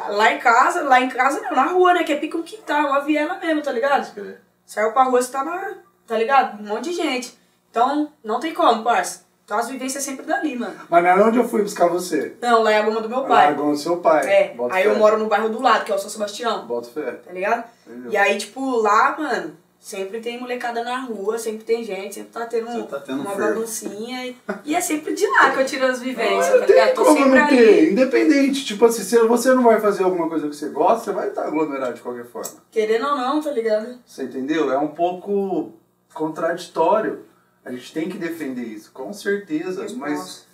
Lá 0.08 0.32
em 0.32 0.38
casa, 0.38 0.82
lá 0.82 1.00
em 1.00 1.08
casa 1.08 1.40
não, 1.42 1.52
na 1.54 1.64
rua, 1.66 1.94
né? 1.94 2.04
Que 2.04 2.12
é 2.12 2.16
pica 2.16 2.36
um 2.36 2.42
quintal, 2.42 2.86
uma 2.88 3.00
viela 3.00 3.38
mesmo, 3.38 3.62
tá 3.62 3.70
ligado? 3.70 4.36
Saiu 4.66 4.92
pra 4.92 5.04
rua, 5.04 5.22
você 5.22 5.30
tá 5.30 5.44
na. 5.44 5.74
Tá 6.06 6.16
ligado? 6.16 6.60
Um 6.60 6.66
monte 6.66 6.84
de 6.90 6.94
gente. 6.94 7.38
Então, 7.70 8.12
não 8.24 8.40
tem 8.40 8.52
como, 8.52 8.82
parça. 8.82 9.26
Então 9.44 9.56
as 9.58 9.68
vivências 9.68 10.02
sempre 10.04 10.26
dali, 10.26 10.56
mano. 10.56 10.74
Mas 10.90 11.02
não 11.02 11.10
é 11.10 11.24
onde 11.24 11.38
eu 11.38 11.48
fui 11.48 11.62
buscar 11.62 11.86
você. 11.88 12.36
Não, 12.42 12.62
lá 12.62 12.72
é 12.72 12.78
a 12.78 12.82
goma 12.82 13.00
do 13.00 13.08
meu 13.08 13.22
pai. 13.22 13.46
Largou 13.46 13.70
o 13.70 13.76
seu 13.76 13.98
pai. 13.98 14.26
É, 14.30 14.54
Bota 14.54 14.74
aí 14.74 14.82
fé. 14.82 14.90
eu 14.90 14.96
moro 14.98 15.16
no 15.16 15.26
bairro 15.26 15.48
do 15.48 15.62
lado, 15.62 15.84
que 15.84 15.92
é 15.92 15.94
o 15.94 15.98
São 15.98 16.10
Sebastião, 16.10 16.66
Bota 16.66 16.88
fé. 16.90 17.12
tá 17.12 17.32
ligado? 17.32 17.64
Entendeu? 17.86 18.12
E 18.12 18.16
aí, 18.16 18.36
tipo, 18.36 18.76
lá, 18.76 19.16
mano, 19.18 19.56
sempre 19.78 20.20
tem 20.20 20.38
molecada 20.38 20.82
na 20.82 21.00
rua, 21.00 21.38
sempre 21.38 21.64
tem 21.64 21.82
gente, 21.84 22.16
sempre 22.16 22.30
tá 22.32 22.46
tendo, 22.46 22.86
tá 22.86 23.00
tendo 23.00 23.20
uma 23.22 23.30
fervo. 23.34 23.54
baguncinha. 23.54 24.26
E, 24.26 24.36
e 24.64 24.74
é 24.74 24.80
sempre 24.80 25.14
de 25.14 25.26
lá 25.26 25.50
que 25.52 25.60
eu 25.60 25.66
tiro 25.66 25.86
as 25.86 26.00
vivências, 26.00 26.52
Não 26.54 26.60
tá 26.60 26.66
ligado? 26.66 26.94
Tô 26.94 27.04
como 27.04 27.16
sempre 27.18 27.38
não 27.38 27.46
ali. 27.46 27.56
ter. 27.56 27.92
Independente. 27.92 28.64
Tipo 28.64 28.84
assim, 28.86 29.02
se 29.02 29.18
você 29.26 29.54
não 29.54 29.62
vai 29.62 29.80
fazer 29.80 30.02
alguma 30.04 30.28
coisa 30.28 30.48
que 30.48 30.56
você 30.56 30.68
gosta, 30.68 31.04
você 31.04 31.12
vai 31.12 31.28
estar 31.28 31.44
aglomerado 31.46 31.94
de 31.94 32.00
qualquer 32.00 32.26
forma. 32.26 32.50
Querendo 32.70 33.06
ou 33.06 33.16
não, 33.16 33.40
tá 33.40 33.50
ligado? 33.50 33.98
Você 34.04 34.24
entendeu? 34.24 34.70
É 34.72 34.78
um 34.78 34.88
pouco 34.88 35.72
contraditório. 36.12 37.24
A 37.64 37.70
gente 37.70 37.92
tem 37.92 38.08
que 38.08 38.18
defender 38.18 38.62
isso, 38.62 38.90
com 38.92 39.12
certeza. 39.12 39.86
Mas 39.96 40.46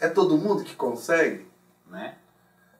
é 0.00 0.08
todo 0.08 0.36
mundo 0.36 0.64
que 0.64 0.74
consegue? 0.74 1.46
Né? 1.88 2.14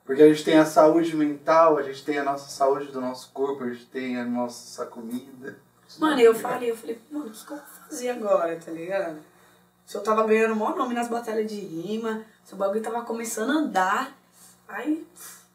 Porque 0.04 0.22
a 0.22 0.28
gente 0.28 0.44
tem 0.44 0.58
a 0.58 0.64
saúde 0.66 1.14
mental, 1.16 1.78
a 1.78 1.82
gente 1.82 2.04
tem 2.04 2.18
a 2.18 2.24
nossa 2.24 2.48
saúde 2.50 2.86
do 2.86 3.00
nosso 3.00 3.30
corpo, 3.32 3.62
a 3.62 3.68
gente 3.70 3.86
tem 3.86 4.16
a 4.16 4.24
nossa 4.24 4.84
comida. 4.86 5.56
Mano, 5.98 6.20
eu 6.20 6.34
falei, 6.34 6.70
eu 6.70 6.76
falei, 6.76 7.00
mano, 7.10 7.26
o 7.26 7.30
que, 7.30 7.44
que 7.44 7.52
eu 7.52 7.56
vou 7.56 7.66
fazer 7.88 8.10
agora, 8.10 8.56
tá 8.56 8.70
ligado? 8.70 9.18
Se 9.84 9.96
eu 9.96 10.02
tava 10.02 10.26
ganhando 10.26 10.52
o 10.52 10.56
maior 10.56 10.76
nome 10.76 10.94
nas 10.94 11.08
batalhas 11.08 11.50
de 11.50 11.58
rima, 11.58 12.24
se 12.44 12.54
o 12.54 12.56
bagulho 12.56 12.82
tava 12.82 13.02
começando 13.02 13.50
a 13.50 13.54
andar, 13.54 14.16
aí 14.68 15.06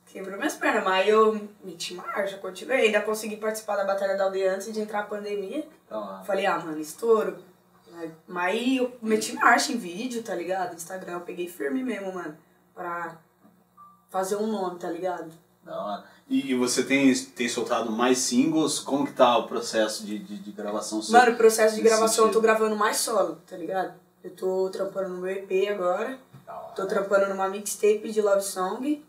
quebrou 0.07 0.37
minhas 0.37 0.55
pernas, 0.55 0.83
mas 0.83 1.07
eu 1.07 1.47
meti 1.63 1.93
marcha, 1.93 2.37
continuei, 2.37 2.87
ainda 2.87 3.01
consegui 3.01 3.37
participar 3.37 3.77
da 3.77 3.85
Batalha 3.85 4.17
da 4.17 4.25
Aldeia 4.25 4.55
antes 4.55 4.71
de 4.73 4.81
entrar 4.81 4.99
a 4.99 5.03
pandemia. 5.03 5.65
Falei, 6.25 6.45
ah, 6.45 6.59
mano, 6.59 6.79
estouro. 6.79 7.37
Mas 8.27 8.53
aí 8.55 8.77
eu 8.77 8.97
meti 9.01 9.33
marcha 9.33 9.71
em 9.71 9.77
vídeo, 9.77 10.21
tá 10.21 10.35
ligado? 10.35 10.75
Instagram, 10.75 11.13
eu 11.13 11.21
peguei 11.21 11.47
firme 11.47 11.81
mesmo, 11.81 12.13
mano, 12.13 12.37
pra 12.73 13.17
fazer 14.09 14.35
um 14.35 14.47
nome, 14.47 14.79
tá 14.79 14.89
ligado? 14.89 15.31
Da 15.65 15.83
hora. 15.83 16.03
E, 16.29 16.51
e 16.51 16.55
você 16.55 16.83
tem, 16.83 17.13
tem 17.13 17.49
soltado 17.49 17.91
mais 17.91 18.19
singles? 18.19 18.79
Como 18.79 19.05
que 19.05 19.13
tá 19.13 19.37
o 19.37 19.47
processo 19.47 20.05
de, 20.05 20.19
de, 20.19 20.37
de 20.37 20.51
gravação? 20.51 21.01
Mano, 21.09 21.33
o 21.33 21.35
processo 21.35 21.75
de 21.75 21.81
gravação 21.81 22.25
eu 22.25 22.31
tô 22.31 22.39
sentido. 22.39 22.41
gravando 22.41 22.75
mais 22.75 22.97
solo, 22.97 23.41
tá 23.47 23.57
ligado? 23.57 23.93
Eu 24.23 24.31
tô 24.31 24.69
trampando 24.69 25.09
no 25.09 25.21
meu 25.21 25.31
EP 25.31 25.69
agora. 25.69 26.17
Tô 26.75 26.85
trampando 26.85 27.29
numa 27.29 27.47
mixtape 27.49 28.11
de 28.11 28.21
love 28.21 28.41
song. 28.41 29.03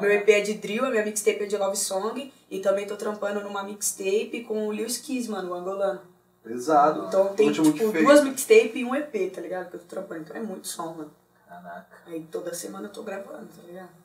Meu 0.00 0.10
EP 0.10 0.28
é 0.28 0.40
de 0.40 0.54
drill, 0.54 0.84
a 0.84 0.90
minha 0.90 1.04
mixtape 1.04 1.44
é 1.44 1.46
de 1.46 1.56
love 1.56 1.76
song. 1.76 2.32
E 2.50 2.60
também 2.60 2.86
tô 2.86 2.96
trampando 2.96 3.40
numa 3.40 3.62
mixtape 3.62 4.44
com 4.46 4.68
o 4.68 4.72
Lil 4.72 4.86
Skiz, 4.86 5.26
mano, 5.26 5.50
o 5.50 5.54
angolano. 5.54 6.00
Pesado. 6.44 7.06
Então 7.06 7.34
tem, 7.34 7.52
tipo, 7.52 7.70
duas 7.70 8.24
mixtapes 8.24 8.74
e 8.74 8.84
um 8.84 8.94
EP, 8.94 9.32
tá 9.32 9.40
ligado? 9.40 9.70
Que 9.70 9.76
eu 9.76 9.80
tô 9.80 9.86
trampando. 9.86 10.22
Então 10.22 10.36
é 10.36 10.40
muito 10.40 10.66
som, 10.66 10.92
mano. 10.94 11.10
Caraca, 11.48 11.86
Aí 12.06 12.26
toda 12.30 12.54
semana 12.54 12.88
eu 12.88 12.92
tô 12.92 13.02
gravando, 13.02 13.46
tá 13.46 13.62
ligado? 13.66 14.01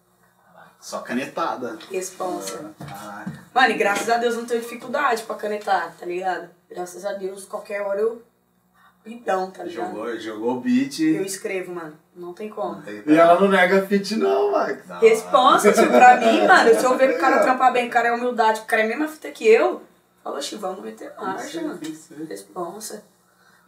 Só 0.79 0.99
canetada. 0.99 1.77
Responsa. 1.91 2.71
Caraca. 2.79 3.31
Mano, 3.53 3.71
e 3.71 3.77
graças 3.77 4.09
a 4.09 4.17
Deus 4.17 4.35
eu 4.35 4.41
não 4.41 4.47
tenho 4.47 4.61
dificuldade 4.61 5.23
pra 5.23 5.35
canetar, 5.35 5.95
tá 5.99 6.05
ligado? 6.05 6.49
Graças 6.69 7.05
a 7.05 7.13
Deus, 7.13 7.45
qualquer 7.45 7.81
hora 7.81 7.99
eu. 7.99 8.21
Então, 9.05 9.49
tá 9.51 9.63
ligado? 9.63 9.91
Jogou, 9.91 10.19
jogou 10.19 10.57
o 10.57 10.59
beat. 10.59 10.99
Eu 10.99 11.23
escrevo, 11.23 11.73
mano. 11.73 11.97
Não 12.15 12.33
tem 12.33 12.49
como. 12.49 12.83
E 13.05 13.15
ela 13.15 13.39
não 13.39 13.47
nega 13.47 13.85
fit 13.87 14.15
não, 14.17 14.51
Max. 14.51 14.83
Responsa, 14.99 15.71
tio, 15.71 15.87
pra 15.87 16.17
mim, 16.17 16.41
mano. 16.47 16.73
Se 16.77 16.83
eu 16.85 16.97
ver 16.97 17.11
que 17.11 17.17
o 17.17 17.19
cara 17.19 17.41
trampar 17.41 17.71
bem, 17.71 17.87
o 17.87 17.91
cara 17.91 18.09
é 18.09 18.11
humildade, 18.11 18.61
o 18.61 18.65
cara 18.65 18.81
é 18.81 18.85
a 18.85 18.87
mesma 18.87 19.07
fita 19.07 19.31
que 19.31 19.47
eu, 19.47 19.81
fala, 20.23 20.37
oxi, 20.37 20.55
vamos 20.57 20.83
meter 20.83 21.13
marcha, 21.17 21.61
mano. 21.61 21.79
Responsa. 22.27 23.03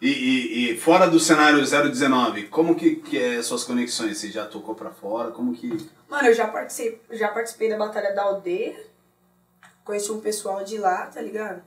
E, 0.02 0.08
e, 0.10 0.72
e 0.72 0.78
fora 0.78 1.10
do 1.10 1.20
cenário 1.20 1.60
019, 1.60 2.48
como 2.48 2.76
que, 2.76 2.96
que 2.96 3.18
é 3.18 3.42
suas 3.42 3.66
conexões? 3.66 4.18
Você 4.18 4.32
já 4.32 4.46
tocou 4.46 4.74
pra 4.74 4.92
fora? 4.92 5.32
Como 5.32 5.54
que. 5.54 5.90
Mano, 6.08 6.30
eu 6.30 6.34
já 6.34 6.48
participei, 6.48 7.18
já 7.18 7.28
participei 7.28 7.70
da 7.70 7.78
Batalha 7.78 8.14
da 8.14 8.24
Aldeia. 8.24 8.76
Conheci 9.84 10.12
um 10.12 10.22
pessoal 10.22 10.64
de 10.64 10.78
lá, 10.78 11.08
tá 11.08 11.22
ligado? 11.22 11.62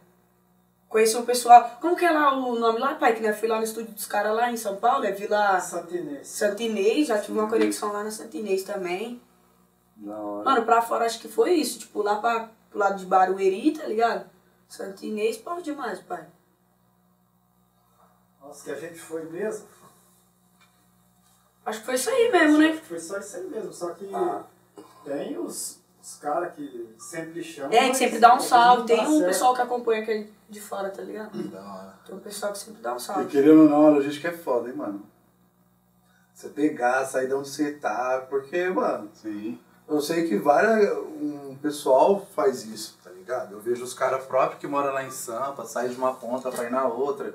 Conheci 0.89 1.17
um 1.17 1.25
pessoal. 1.25 1.79
Como 1.81 1.97
que 1.97 2.05
é 2.05 2.11
lá 2.11 2.35
o 2.35 2.59
nome 2.59 2.79
lá, 2.79 2.95
pai? 2.95 3.15
Que 3.15 3.21
né, 3.21 3.33
fui 3.35 3.49
lá 3.49 3.59
no 3.59 3.65
estúdio 3.65 3.93
dos 3.93 4.07
caras 4.07 4.35
lá 4.35 4.51
em 4.51 4.57
São 4.57 4.77
Paulo, 4.77 5.05
é 5.05 5.13
Vila 5.13 5.61
Santinês. 5.61 6.29
Santinês, 6.29 7.09
já 7.09 7.19
tive 7.19 7.39
uma 7.39 7.49
conexão 7.49 7.93
lá 7.93 8.03
na 8.03 8.11
Santinês 8.11 8.63
também. 8.63 9.21
Da 9.97 10.17
hora. 10.17 10.45
Mano, 10.45 10.65
pra 10.65 10.81
fora 10.81 11.05
acho 11.05 11.21
que 11.21 11.29
foi 11.29 11.53
isso. 11.53 11.81
Tipo, 11.81 12.03
lá 12.03 12.17
pra, 12.17 12.49
pro 12.71 12.79
lado 12.79 12.99
de 12.99 13.05
Barueri, 13.05 13.73
tá 13.73 13.87
ligado? 13.87 14.25
Santinês, 14.69 15.37
pô, 15.37 15.61
demais, 15.61 15.99
pai. 16.01 16.27
Nossa, 18.43 18.65
que 18.65 18.71
a 18.71 18.75
gente 18.75 18.99
foi 18.99 19.25
mesmo. 19.25 19.67
Acho 21.65 21.81
que 21.81 21.87
foi 21.87 21.95
isso 21.95 22.11
aí 22.11 22.31
mesmo, 22.33 22.59
né? 22.59 22.75
Foi 22.89 22.99
só 22.99 23.19
isso 23.19 23.37
aí 23.37 23.47
mesmo. 23.49 23.73
Só 23.73 23.91
que 23.91 24.11
Ah. 24.15 24.43
tem 25.05 25.39
os, 25.39 25.79
os 26.03 26.17
caras 26.17 26.55
que 26.55 26.95
sempre 26.99 27.43
chamam. 27.43 27.73
É, 27.73 27.89
que 27.91 27.97
sempre 27.97 28.19
dá 28.19 28.35
um 28.35 28.41
salve. 28.41 28.87
Tem 28.87 29.01
um 29.07 29.19
certo. 29.19 29.27
pessoal 29.27 29.55
que 29.55 29.63
acompanha 29.63 30.03
aquele 30.03 30.33
de 30.49 30.61
fora, 30.61 30.91
tá 30.91 31.03
ligado? 31.03 31.41
Da 31.49 31.61
hora. 31.61 31.95
Tem 32.05 32.15
um 32.17 32.21
pessoal 32.21 32.53
que 32.53 32.59
sempre 32.59 32.83
dá 32.83 32.93
um 32.93 32.97
E 32.97 33.01
salve. 33.01 33.27
querendo 33.27 33.63
ou 33.63 33.69
não, 33.69 33.87
a 33.87 33.91
logística 33.91 34.29
é 34.29 34.33
foda, 34.33 34.69
hein, 34.69 34.75
mano. 34.77 35.07
Você 36.35 36.49
pegar, 36.49 37.05
sair 37.05 37.29
de 37.29 37.35
onde 37.35 37.49
você 37.49 37.73
tá, 37.73 38.27
porque, 38.29 38.69
mano, 38.69 39.09
Sim. 39.15 39.61
eu 39.89 40.01
sei 40.01 40.27
que 40.29 40.37
várias, 40.39 40.91
um 40.99 41.57
pessoal 41.63 42.27
faz 42.35 42.65
isso, 42.65 42.99
tá 43.05 43.11
ligado? 43.11 43.53
Eu 43.53 43.61
vejo 43.61 43.85
os 43.85 43.95
caras 43.95 44.25
próprios 44.25 44.59
que 44.61 44.67
moram 44.67 44.93
lá 44.93 45.05
em 45.05 45.11
Sampa, 45.11 45.65
saem 45.65 45.91
de 45.91 45.97
uma 45.97 46.15
ponta 46.15 46.51
pra 46.51 46.65
ir 46.65 46.71
na 46.73 46.87
outra. 46.89 47.33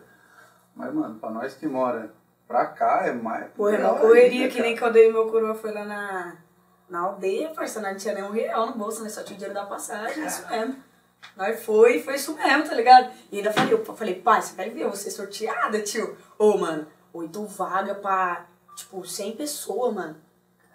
Mas, 0.77 0.93
mano, 0.93 1.15
pra 1.19 1.29
nós 1.31 1.55
que 1.55 1.67
mora 1.67 2.13
pra 2.47 2.67
cá 2.67 3.01
é 3.07 3.11
mais. 3.11 3.47
Pô, 3.55 3.67
é 3.69 3.77
uma 3.79 3.95
correria 3.99 4.43
ainda, 4.43 4.53
que 4.53 4.61
nem 4.61 4.77
quando 4.77 4.95
eu 4.97 5.09
e 5.09 5.11
meu 5.11 5.25
coroa 5.27 5.55
foi 5.55 5.71
lá 5.73 5.83
na, 5.83 6.35
na 6.87 6.99
aldeia, 6.99 7.51
nós 7.57 7.75
não 7.75 7.97
tinha 7.97 8.13
nem 8.13 8.23
um 8.23 8.31
real 8.31 8.67
no 8.67 8.73
bolso, 8.73 9.03
né? 9.03 9.09
Só 9.09 9.23
tinha 9.23 9.35
o 9.35 9.39
dinheiro 9.39 9.59
da 9.59 9.65
passagem, 9.65 10.23
é 10.23 10.27
isso 10.27 10.47
mesmo. 10.47 10.75
Nós 11.35 11.63
foi, 11.65 11.99
foi 12.01 12.13
isso 12.15 12.35
mesmo, 12.35 12.63
tá 12.63 12.75
ligado? 12.75 13.11
E 13.31 13.37
ainda 13.37 13.51
falei, 13.51 13.73
eu 13.73 13.83
falei, 13.83 14.15
pai, 14.15 14.41
você 14.41 14.55
vai 14.55 14.69
ver, 14.69 14.87
você 14.87 15.09
sorteada, 15.09 15.81
tio. 15.81 16.15
Ô, 16.37 16.57
mano, 16.57 16.87
oito 17.11 17.43
vagas 17.47 17.97
pra 17.97 18.45
tipo, 18.75 19.03
100 19.03 19.35
pessoas, 19.35 19.93
mano. 19.93 20.15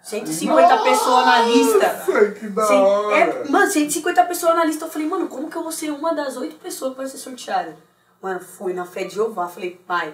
150 0.01 0.83
pessoas 0.83 1.25
na 1.25 1.41
lista. 1.43 2.03
Que 2.37 2.49
da 2.49 2.65
Cem- 2.65 2.81
hora. 2.81 3.15
é, 3.15 3.47
mano, 3.49 3.71
150 3.71 4.25
pessoas 4.25 4.53
na 4.53 4.65
lista. 4.65 4.83
Eu 4.83 4.89
falei, 4.91 5.07
mano, 5.07 5.29
como 5.29 5.49
que 5.49 5.55
eu 5.55 5.63
vou 5.63 5.71
ser 5.71 5.91
uma 5.91 6.13
das 6.13 6.35
oito 6.35 6.57
pessoas 6.57 6.91
que 6.91 6.97
vai 6.97 7.07
ser 7.07 7.17
sorteada? 7.17 7.77
Mano, 8.23 8.39
fui 8.39 8.71
na 8.73 8.85
fé 8.85 9.03
de 9.03 9.15
Jeová. 9.15 9.49
Falei, 9.49 9.77
pai, 9.85 10.13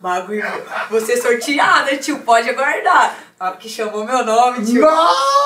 bagulho, 0.00 0.44
vou 0.88 1.00
ser 1.00 1.16
sorteada, 1.16 1.96
tio, 1.96 2.20
pode 2.20 2.48
aguardar. 2.48 3.18
Na 3.40 3.46
hora 3.48 3.56
que 3.56 3.68
chamou 3.68 4.04
meu 4.04 4.24
nome, 4.24 4.64
tio. 4.64 4.80
Não! 4.80 4.90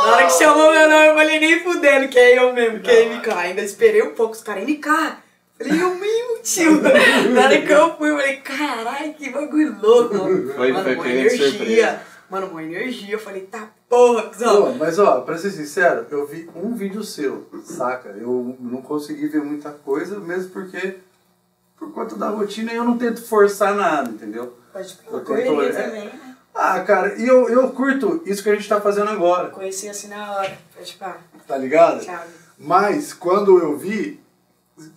Na 0.07 0.12
hora 0.12 0.26
que 0.26 0.33
chamou 0.35 0.71
meu 0.71 0.90
nome, 0.90 1.07
eu 1.07 1.14
falei, 1.14 1.40
nem 1.40 1.61
fudendo, 1.61 2.09
que 2.09 2.19
é 2.19 2.38
eu 2.38 2.52
mesmo, 2.52 2.81
que 2.81 2.90
é 2.90 3.07
MK. 3.16 3.31
Ainda 3.31 3.62
esperei 3.62 4.02
um 4.02 4.14
pouco, 4.14 4.35
os 4.35 4.42
caras, 4.42 4.64
MK. 4.64 4.83
Falei, 5.57 5.83
eu 5.83 5.95
mesmo, 5.95 6.42
tio. 6.42 6.83
Na 7.33 7.45
hora 7.45 7.62
que 7.62 7.73
eu 7.73 7.97
fui, 7.97 8.11
eu 8.11 8.16
falei, 8.19 8.37
caralho, 8.38 9.14
que 9.14 9.31
bagulho 9.31 9.76
louco, 9.81 10.14
mano. 10.14 10.52
Foi- 10.52 10.71
mano, 10.71 10.85
foi 10.85 10.95
uma 10.97 11.09
energia. 11.09 11.49
surpresa. 11.49 12.00
Mano, 12.28 12.47
uma 12.49 12.62
energia. 12.62 13.14
Eu 13.14 13.19
falei, 13.19 13.42
tá 13.42 13.69
porra. 13.88 14.23
Pô, 14.25 14.73
mas 14.78 14.99
ó, 14.99 15.21
pra 15.23 15.38
ser 15.38 15.50
sincero, 15.50 16.07
eu 16.11 16.26
vi 16.26 16.49
um 16.54 16.75
vídeo 16.75 17.02
seu, 17.04 17.47
saca? 17.64 18.11
Eu 18.11 18.54
não 18.61 18.83
consegui 18.83 19.28
ver 19.28 19.42
muita 19.42 19.71
coisa, 19.71 20.19
mesmo 20.19 20.50
porque, 20.50 20.97
por 21.79 21.93
conta 21.93 22.14
da 22.17 22.29
rotina, 22.29 22.73
eu 22.73 22.85
não 22.85 22.97
tento 22.99 23.23
forçar 23.26 23.75
nada, 23.75 24.09
entendeu? 24.11 24.57
Pode 24.73 24.99
Eu 25.11 25.21
tento- 25.21 25.62
é. 25.62 25.73
também, 25.73 26.05
né? 26.07 26.35
Ah, 26.55 26.81
cara, 26.81 27.14
e 27.19 27.26
eu, 27.26 27.49
eu 27.49 27.71
curto 27.71 28.23
isso 28.26 28.43
que 28.43 28.50
a 28.50 28.55
gente 28.55 28.69
tá 28.69 28.81
fazendo 28.81 29.09
agora, 29.11 29.49
Conheci 29.49 29.88
assim 29.88 30.09
na 30.09 30.33
hora. 30.37 30.59
Tipo, 30.83 31.05
ah, 31.05 31.17
tá 31.47 31.57
ligado? 31.57 32.00
Thiago. 32.00 32.29
Mas 32.59 33.12
quando 33.14 33.59
eu 33.59 33.76
vi 33.76 34.21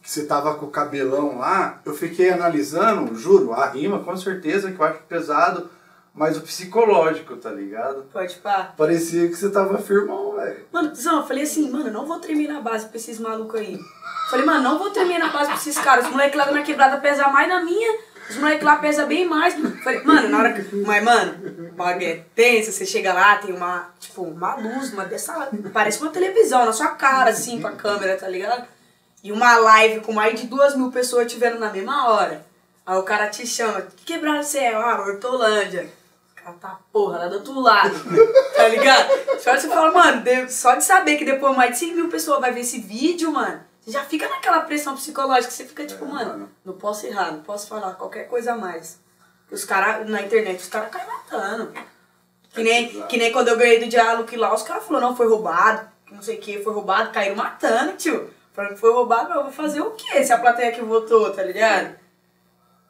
que 0.01 0.10
você 0.10 0.25
tava 0.25 0.55
com 0.55 0.65
o 0.65 0.72
cabelão 0.72 1.38
lá, 1.38 1.79
eu 1.86 1.94
fiquei 1.94 2.29
analisando, 2.29 3.15
juro, 3.15 3.53
a 3.53 3.67
rima 3.67 4.00
com 4.00 4.15
certeza 4.17 4.72
que 4.72 4.79
eu 4.79 4.86
acho 4.86 5.00
pesado, 5.03 5.70
mas 6.15 6.38
o 6.38 6.41
psicológico, 6.41 7.36
tá 7.36 7.51
ligado? 7.51 8.03
Pode 8.12 8.36
pá. 8.36 8.74
Parecia 8.77 9.27
que 9.27 9.36
você 9.36 9.50
tava 9.50 9.77
firmão, 9.77 10.36
velho. 10.38 10.65
Mano, 10.72 10.89
cuzão, 10.89 11.17
eu 11.17 11.27
falei 11.27 11.43
assim, 11.43 11.69
mano, 11.69 11.88
eu 11.88 11.93
não 11.93 12.05
vou 12.05 12.19
tremer 12.19 12.48
na 12.48 12.62
base 12.62 12.88
pra 12.88 12.95
esses 12.95 13.19
malucos 13.19 13.60
aí. 13.60 13.77
Falei, 14.29 14.45
mano, 14.45 14.63
não 14.63 14.79
vou 14.79 14.91
tremer 14.91 15.19
na 15.19 15.27
base 15.29 15.48
pra 15.48 15.57
esses 15.57 15.77
caras. 15.77 16.05
Os 16.05 16.12
moleques 16.12 16.38
lá 16.38 16.50
na 16.50 16.63
quebrada 16.63 16.98
pesam 17.01 17.31
mais 17.34 17.50
na 17.50 17.62
minha, 17.62 18.00
os 18.29 18.38
moleques 18.38 18.63
lá 18.63 18.77
pesam 18.77 19.05
bem 19.07 19.25
mais. 19.25 19.55
Falei, 19.84 20.01
mano, 20.03 20.29
na 20.29 20.39
hora 20.39 20.53
que. 20.53 20.75
Mas, 20.77 21.03
mano, 21.03 21.69
o 21.69 21.74
bagulho 21.74 22.07
é 22.07 22.24
tenso, 22.34 22.72
você 22.72 22.86
chega 22.86 23.13
lá, 23.13 23.36
tem 23.36 23.53
uma, 23.53 23.89
tipo, 24.00 24.24
uma 24.24 24.55
luz, 24.55 24.93
uma 24.93 25.03
dessa. 25.03 25.50
Parece 25.74 26.01
uma 26.01 26.12
televisão 26.12 26.65
na 26.65 26.72
sua 26.72 26.88
cara, 26.89 27.31
assim, 27.31 27.62
com 27.62 27.67
a 27.67 27.74
câmera, 27.74 28.15
tá 28.15 28.29
ligado? 28.29 28.65
E 29.22 29.34
uma 29.34 29.57
live 29.57 30.00
com 30.00 30.13
mais 30.13 30.39
de 30.39 30.48
duas 30.48 30.77
mil 30.77 30.91
pessoas 30.91 31.31
vendo 31.34 31.60
na 31.60 31.74
mesma 31.74 32.07
hora. 32.10 32.45
Aí 32.86 32.98
o 32.98 33.03
cara 33.03 33.27
te 33.27 33.45
chama, 33.45 33.81
que 33.81 34.05
quebrada 34.05 34.43
você 34.43 34.60
é? 34.60 34.75
Ah, 34.75 35.01
Hortolândia. 35.01 35.89
Cara 36.46 36.58
tá 36.58 36.80
porra 36.94 37.18
lá 37.18 37.28
do 37.28 37.38
outro 37.38 37.60
lado, 37.60 37.96
tá 38.56 38.68
ligado? 38.68 39.10
Só 39.40 39.58
você 39.58 39.68
fala, 39.68 39.92
mano, 39.92 40.22
de- 40.22 40.48
só 40.52 40.75
de 40.75 40.84
saber 40.84 41.18
que 41.18 41.25
depois 41.25 41.58
mais 41.58 41.72
de 41.72 41.78
100 41.80 41.96
mil 41.96 42.08
pessoas 42.08 42.40
vai 42.40 42.52
ver 42.52 42.60
esse 42.60 42.80
vídeo, 42.80 43.32
mano, 43.32 43.62
você 43.82 43.90
já 43.90 44.04
fica 44.04 44.30
naquela 44.30 44.60
pressão 44.60 44.94
psicológica, 44.96 45.50
você 45.52 45.66
fica 45.66 45.84
tipo, 45.88 46.06
mano, 46.06 46.48
não 46.64 46.74
posso 46.74 47.08
errar, 47.08 47.32
não 47.32 47.42
posso 47.42 47.68
falar 47.68 47.94
qualquer 47.96 48.28
coisa 48.28 48.54
a 48.54 48.56
mais. 48.58 49.00
Os 49.52 49.66
caras, 49.66 50.08
na 50.08 50.22
internet, 50.22 50.60
os 50.62 50.68
caras 50.70 50.92
caem 50.92 51.08
matando. 51.08 51.74
Que 52.54 52.64
nem, 52.64 53.02
que 53.08 53.18
nem 53.18 53.32
quando 53.32 53.48
eu 53.48 53.58
ganhei 53.58 53.80
do 53.80 53.88
diálogo 53.90 54.30
lá, 54.38 54.54
os 54.54 54.62
caras 54.62 54.84
falaram, 54.86 55.10
não, 55.10 55.18
foi 55.18 55.28
roubado, 55.28 55.88
não 56.12 56.22
sei 56.22 56.38
o 56.38 56.40
que, 56.40 56.64
foi 56.64 56.74
roubado, 56.74 57.10
caíram 57.12 57.36
matando, 57.36 57.94
tio. 57.94 58.30
Falando 58.54 58.75
que 58.75 58.80
foi 58.80 58.94
roubado, 58.94 59.30
mas 59.30 59.38
eu 59.38 59.44
vou 59.46 59.52
fazer 59.52 59.82
o 59.82 59.92
quê 59.92 60.24
se 60.24 60.32
a 60.32 60.38
plateia 60.38 60.72
que 60.72 60.82
votou, 60.82 61.32
tá 61.34 61.42
ligado? 61.42 61.96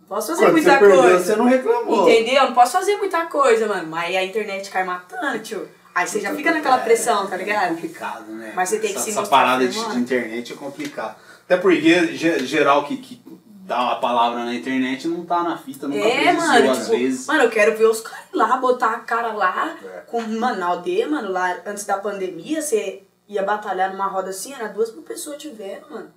Posso 0.07 0.27
fazer 0.29 0.41
Quando 0.43 0.51
muita 0.53 0.71
você 0.71 0.79
perdeu, 0.79 1.01
coisa. 1.01 1.19
você 1.19 1.35
não 1.35 1.45
reclamou. 1.45 2.09
Entendeu? 2.09 2.43
Não 2.43 2.53
posso 2.53 2.71
fazer 2.73 2.95
muita 2.97 3.25
coisa, 3.25 3.67
mano. 3.67 3.87
Mas 3.87 4.15
a 4.15 4.23
internet 4.23 4.69
cai 4.69 4.83
matando, 4.83 5.39
tio. 5.39 5.67
Aí 5.95 6.05
você 6.07 6.19
já 6.19 6.35
fica 6.35 6.51
naquela 6.51 6.77
pressão, 6.79 7.25
tá 7.25 7.35
É 7.35 7.37
ligado? 7.39 7.69
complicado, 7.69 8.25
né? 8.31 8.51
Mas 8.55 8.69
você 8.69 8.79
tem 8.79 8.91
que 8.91 8.95
essa, 8.97 9.05
se 9.05 9.11
Essa 9.11 9.25
parada 9.25 9.67
de, 9.67 9.73
de 9.79 9.87
né? 9.89 9.95
internet 9.95 10.53
é 10.53 10.55
complicado. 10.55 11.15
Até 11.45 11.57
porque 11.57 12.07
ge- 12.15 12.45
geral 12.45 12.83
que, 12.83 12.97
que 12.97 13.21
dá 13.45 13.81
uma 13.81 13.95
palavra 13.99 14.43
na 14.45 14.53
internet 14.53 15.07
não 15.07 15.25
tá 15.25 15.41
na 15.41 15.57
fita, 15.57 15.87
nunca 15.87 16.05
É, 16.05 16.33
mano, 16.33 16.71
às 16.71 16.79
tipo, 16.85 16.91
vezes. 16.97 17.25
mano, 17.25 17.43
eu 17.43 17.49
quero 17.49 17.77
ver 17.77 17.85
os 17.85 18.01
caras 18.01 18.25
lá, 18.33 18.57
botar 18.57 18.89
a 18.91 18.99
cara 18.99 19.31
lá, 19.31 19.75
É. 19.83 19.99
com, 20.01 20.21
mano, 20.21 20.59
na 20.59 20.65
aldeia, 20.67 21.07
mano, 21.07 21.31
lá 21.31 21.57
antes 21.65 21.85
da 21.85 21.97
pandemia, 21.97 22.61
você 22.61 23.01
ia 23.27 23.41
batalhar 23.41 23.91
numa 23.91 24.05
roda 24.07 24.29
assim, 24.31 24.53
era 24.53 24.67
duas 24.67 24.91
mil 24.93 25.01
pessoas 25.01 25.41
vendo, 25.45 25.89
mano. 25.89 26.11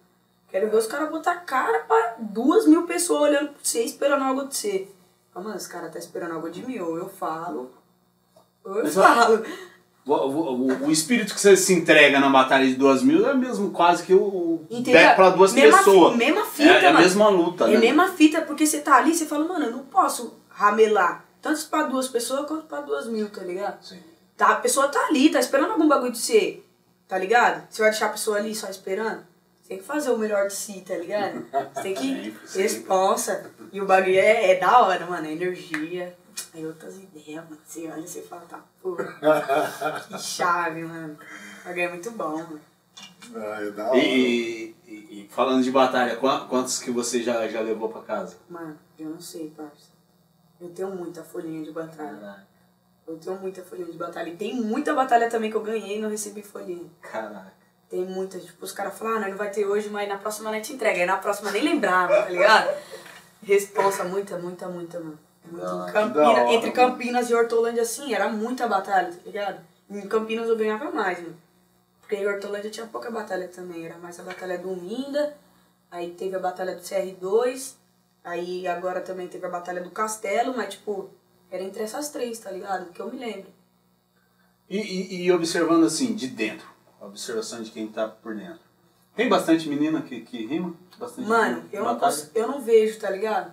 Quero 0.50 0.70
ver 0.70 0.76
os 0.76 0.86
caras 0.86 1.10
botar 1.10 1.36
cara 1.36 1.80
pra 1.80 2.16
duas 2.18 2.66
mil 2.66 2.84
pessoas 2.86 3.22
olhando 3.22 3.48
pra 3.50 3.58
você, 3.62 3.82
esperando 3.84 4.24
algo 4.24 4.46
de 4.46 4.56
você. 4.56 4.88
Mas, 5.34 5.44
mano, 5.44 5.56
os 5.56 5.66
caras 5.66 5.92
tá 5.92 5.98
esperando 5.98 6.32
algo 6.34 6.50
de 6.50 6.64
mim, 6.66 6.78
ou 6.78 6.96
eu 6.96 7.08
falo, 7.08 7.70
ou 8.64 8.76
eu 8.76 8.84
Mas, 8.84 8.94
falo. 8.94 9.44
O, 10.06 10.12
o- 10.14 10.86
o- 10.86 10.90
espírito 10.90 11.34
que 11.34 11.40
você 11.40 11.54
se 11.54 11.74
entrega 11.74 12.18
na 12.18 12.30
batalha 12.30 12.66
de 12.66 12.76
duas 12.76 13.02
mil 13.02 13.28
é 13.28 13.34
mesmo 13.34 13.70
quase 13.72 14.02
que 14.04 14.14
o 14.14 14.62
Entendeu? 14.70 15.06
de- 15.10 15.14
pra 15.14 15.28
duas 15.28 15.52
Mesma 15.52 15.76
pessoas. 15.78 16.12
fi- 16.12 16.18
mesma 16.18 16.44
fita, 16.46 16.70
é, 16.72 16.84
é 16.84 16.86
a 16.88 16.92
mesma 16.94 17.28
luta, 17.28 17.64
É 17.64 17.68
né? 17.72 17.76
a 17.76 17.80
mesma 17.80 18.08
fita, 18.08 18.40
porque 18.40 18.64
você 18.66 18.80
tá 18.80 18.96
ali, 18.96 19.14
você 19.14 19.26
fala, 19.26 19.44
mano, 19.46 19.66
eu 19.66 19.70
não 19.72 19.84
posso 19.84 20.32
ramelar. 20.48 21.26
Tanto 21.42 21.62
pra 21.68 21.82
duas 21.82 22.08
pessoas 22.08 22.46
quanto 22.48 22.64
pra 22.64 22.80
duas 22.80 23.06
mil, 23.06 23.28
tá 23.28 23.42
ligado? 23.42 23.82
Sim. 23.84 24.00
Tá, 24.34 24.48
a 24.48 24.56
pessoa 24.56 24.88
tá 24.88 24.98
ali, 25.08 25.28
tá 25.30 25.38
esperando 25.40 25.72
algum 25.72 25.86
bagulho 25.86 26.12
de 26.12 26.18
você, 26.18 26.62
tá 27.06 27.18
ligado? 27.18 27.66
Você 27.70 27.82
vai 27.82 27.90
deixar 27.90 28.06
a 28.06 28.10
pessoa 28.10 28.38
ali 28.38 28.54
só 28.54 28.66
esperando? 28.68 29.20
Você 29.68 29.74
tem 29.74 29.78
que 29.78 29.84
fazer 29.84 30.10
o 30.10 30.16
melhor 30.16 30.46
de 30.48 30.54
si, 30.54 30.80
tá 30.80 30.96
ligado? 30.96 31.44
Você 31.74 31.82
tem 31.82 31.94
que 31.94 32.34
sempre. 32.46 32.62
responsa. 32.62 33.50
E 33.70 33.80
o 33.82 33.86
bagulho 33.86 34.18
é, 34.18 34.52
é 34.52 34.54
da 34.58 34.80
hora, 34.80 35.04
mano, 35.04 35.26
é 35.26 35.32
energia. 35.32 36.16
Aí 36.54 36.64
outras 36.64 36.96
ideias, 36.96 37.44
mano. 37.44 37.58
Você 37.66 37.86
olha 37.86 38.00
e 38.00 38.08
você 38.08 38.22
fala, 38.22 38.42
tá, 38.48 38.64
porra. 38.82 39.04
que 40.08 40.18
chave, 40.18 40.82
mano. 40.84 41.18
O 41.60 41.64
bagulho 41.66 41.82
é 41.82 41.88
muito 41.90 42.10
bom, 42.12 42.38
mano. 42.38 42.60
Ah, 43.36 43.58
é 43.62 43.70
da 43.70 43.88
hora. 43.88 43.98
E, 43.98 44.74
e- 44.86 44.94
e 45.24 45.28
falando 45.30 45.62
de 45.62 45.70
batalha, 45.70 46.16
qua- 46.16 46.46
quantos 46.48 46.78
que 46.78 46.90
você 46.90 47.22
já, 47.22 47.46
já 47.46 47.60
levou 47.60 47.90
pra 47.90 48.00
casa? 48.00 48.36
Mano, 48.48 48.78
eu 48.98 49.10
não 49.10 49.20
sei, 49.20 49.50
parça. 49.54 49.90
Eu 50.58 50.70
tenho 50.70 50.88
muita 50.92 51.22
folhinha 51.22 51.62
de 51.62 51.70
batalha. 51.72 52.46
Eu 53.06 53.18
tenho 53.18 53.36
muita 53.38 53.62
folhinha 53.62 53.92
de 53.92 53.98
batalha. 53.98 54.30
E 54.30 54.36
tem 54.36 54.54
muita 54.56 54.94
batalha 54.94 55.28
também 55.28 55.50
que 55.50 55.56
eu 55.58 55.62
ganhei 55.62 55.98
e 55.98 56.00
não 56.00 56.08
recebi 56.08 56.42
folhinha. 56.42 56.88
Caraca. 57.02 57.57
Tem 57.90 58.04
muita, 58.04 58.38
tipo, 58.38 58.64
os 58.64 58.72
caras 58.72 58.96
falam, 58.98 59.16
ah, 59.16 59.20
nós 59.20 59.30
não 59.30 59.36
vai 59.38 59.50
ter 59.50 59.64
hoje, 59.66 59.88
mas 59.88 60.08
na 60.08 60.18
próxima 60.18 60.50
nós 60.50 60.66
te 60.66 60.72
entrega. 60.74 61.00
Aí 61.00 61.06
na 61.06 61.16
próxima 61.16 61.50
nem 61.50 61.62
lembrava, 61.62 62.22
tá 62.22 62.28
ligado? 62.28 62.76
Responsa, 63.42 64.04
muita, 64.04 64.36
muita, 64.38 64.68
muita, 64.68 65.00
mano. 65.00 65.18
Muito. 65.50 65.64
Ah, 65.66 65.90
Campina- 65.92 66.28
hora, 66.28 66.52
entre 66.52 66.70
mano. 66.70 66.72
Campinas 66.74 67.30
e 67.30 67.34
Hortolândia, 67.34 67.82
assim, 67.82 68.12
era 68.12 68.28
muita 68.28 68.68
batalha, 68.68 69.08
tá 69.10 69.18
ligado? 69.24 69.60
Em 69.88 70.06
Campinas 70.06 70.48
eu 70.48 70.56
ganhava 70.56 70.90
mais, 70.90 71.18
mano. 71.20 71.36
Porque 72.00 72.16
em 72.16 72.26
Hortolândia 72.26 72.70
tinha 72.70 72.86
pouca 72.86 73.10
batalha 73.10 73.48
também. 73.48 73.86
Era 73.86 73.96
mais 73.96 74.20
a 74.20 74.22
batalha 74.22 74.58
do 74.58 74.68
Minda, 74.76 75.34
aí 75.90 76.10
teve 76.10 76.36
a 76.36 76.38
batalha 76.38 76.74
do 76.74 76.82
CR2, 76.82 77.74
aí 78.22 78.66
agora 78.66 79.00
também 79.00 79.28
teve 79.28 79.46
a 79.46 79.50
batalha 79.50 79.80
do 79.80 79.90
Castelo, 79.90 80.54
mas, 80.54 80.74
tipo, 80.74 81.08
era 81.50 81.62
entre 81.62 81.82
essas 81.82 82.10
três, 82.10 82.38
tá 82.38 82.50
ligado? 82.50 82.92
Que 82.92 83.00
eu 83.00 83.10
me 83.10 83.18
lembro. 83.18 83.50
E, 84.68 84.76
e- 84.78 85.22
e 85.24 85.32
observando 85.32 85.86
assim, 85.86 86.14
de 86.14 86.26
dentro, 86.28 86.66
a 87.00 87.06
observação 87.06 87.62
de 87.62 87.70
quem 87.70 87.86
tá 87.88 88.08
por 88.08 88.34
dentro. 88.34 88.60
Tem 89.14 89.28
bastante 89.28 89.68
menina 89.68 90.00
que, 90.02 90.20
que 90.20 90.46
rima? 90.46 90.74
Bastante 90.98 91.28
Mano, 91.28 91.64
eu 91.72 91.84
não, 91.84 91.98
eu 92.34 92.48
não 92.48 92.60
vejo, 92.60 93.00
tá 93.00 93.10
ligado? 93.10 93.52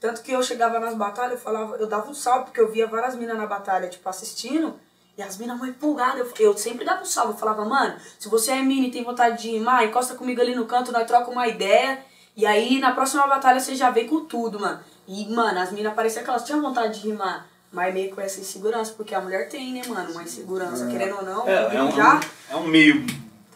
Tanto 0.00 0.22
que 0.22 0.32
eu 0.32 0.42
chegava 0.42 0.78
nas 0.80 0.94
batalhas, 0.94 1.34
eu 1.34 1.38
falava, 1.38 1.76
eu 1.76 1.86
dava 1.86 2.10
um 2.10 2.14
salve, 2.14 2.46
porque 2.46 2.60
eu 2.60 2.70
via 2.70 2.86
várias 2.86 3.14
minas 3.14 3.36
na 3.36 3.46
batalha, 3.46 3.88
tipo, 3.88 4.08
assistindo, 4.08 4.74
e 5.16 5.22
as 5.22 5.38
minas 5.38 5.56
muito 5.56 5.76
empolgadas. 5.76 6.18
Eu, 6.38 6.46
eu 6.46 6.58
sempre 6.58 6.84
dava 6.84 7.02
um 7.02 7.06
salve, 7.06 7.32
eu 7.32 7.38
falava, 7.38 7.64
mano, 7.64 7.96
se 8.18 8.28
você 8.28 8.52
é 8.52 8.62
mina 8.62 8.88
e 8.88 8.90
tem 8.90 9.04
vontade 9.04 9.40
de 9.40 9.50
rimar, 9.50 9.84
encosta 9.84 10.14
comigo 10.14 10.40
ali 10.40 10.54
no 10.54 10.66
canto, 10.66 10.92
nós 10.92 11.06
troca 11.06 11.30
uma 11.30 11.46
ideia, 11.46 12.04
e 12.36 12.44
aí 12.44 12.78
na 12.80 12.92
próxima 12.92 13.26
batalha 13.26 13.60
você 13.60 13.74
já 13.74 13.90
vem 13.90 14.08
com 14.08 14.24
tudo, 14.24 14.60
mano. 14.60 14.80
E, 15.06 15.28
mano, 15.32 15.60
as 15.60 15.70
minas 15.70 15.94
pareciam 15.94 16.24
que 16.24 16.30
elas 16.30 16.44
tinham 16.44 16.60
vontade 16.60 17.00
de 17.00 17.08
rimar, 17.08 17.46
mas 17.74 17.92
meio 17.92 18.14
com 18.14 18.20
essa 18.20 18.40
insegurança, 18.40 18.92
porque 18.96 19.14
a 19.14 19.20
mulher 19.20 19.48
tem, 19.48 19.72
né, 19.72 19.82
mano, 19.88 20.12
uma 20.12 20.22
insegurança, 20.22 20.86
querendo 20.86 21.16
ou 21.16 21.24
não, 21.24 21.48
É, 21.48 21.74
é, 21.76 21.82
um, 21.82 21.90
já, 21.90 22.20
é 22.50 22.56
um 22.56 22.66
meio 22.68 23.04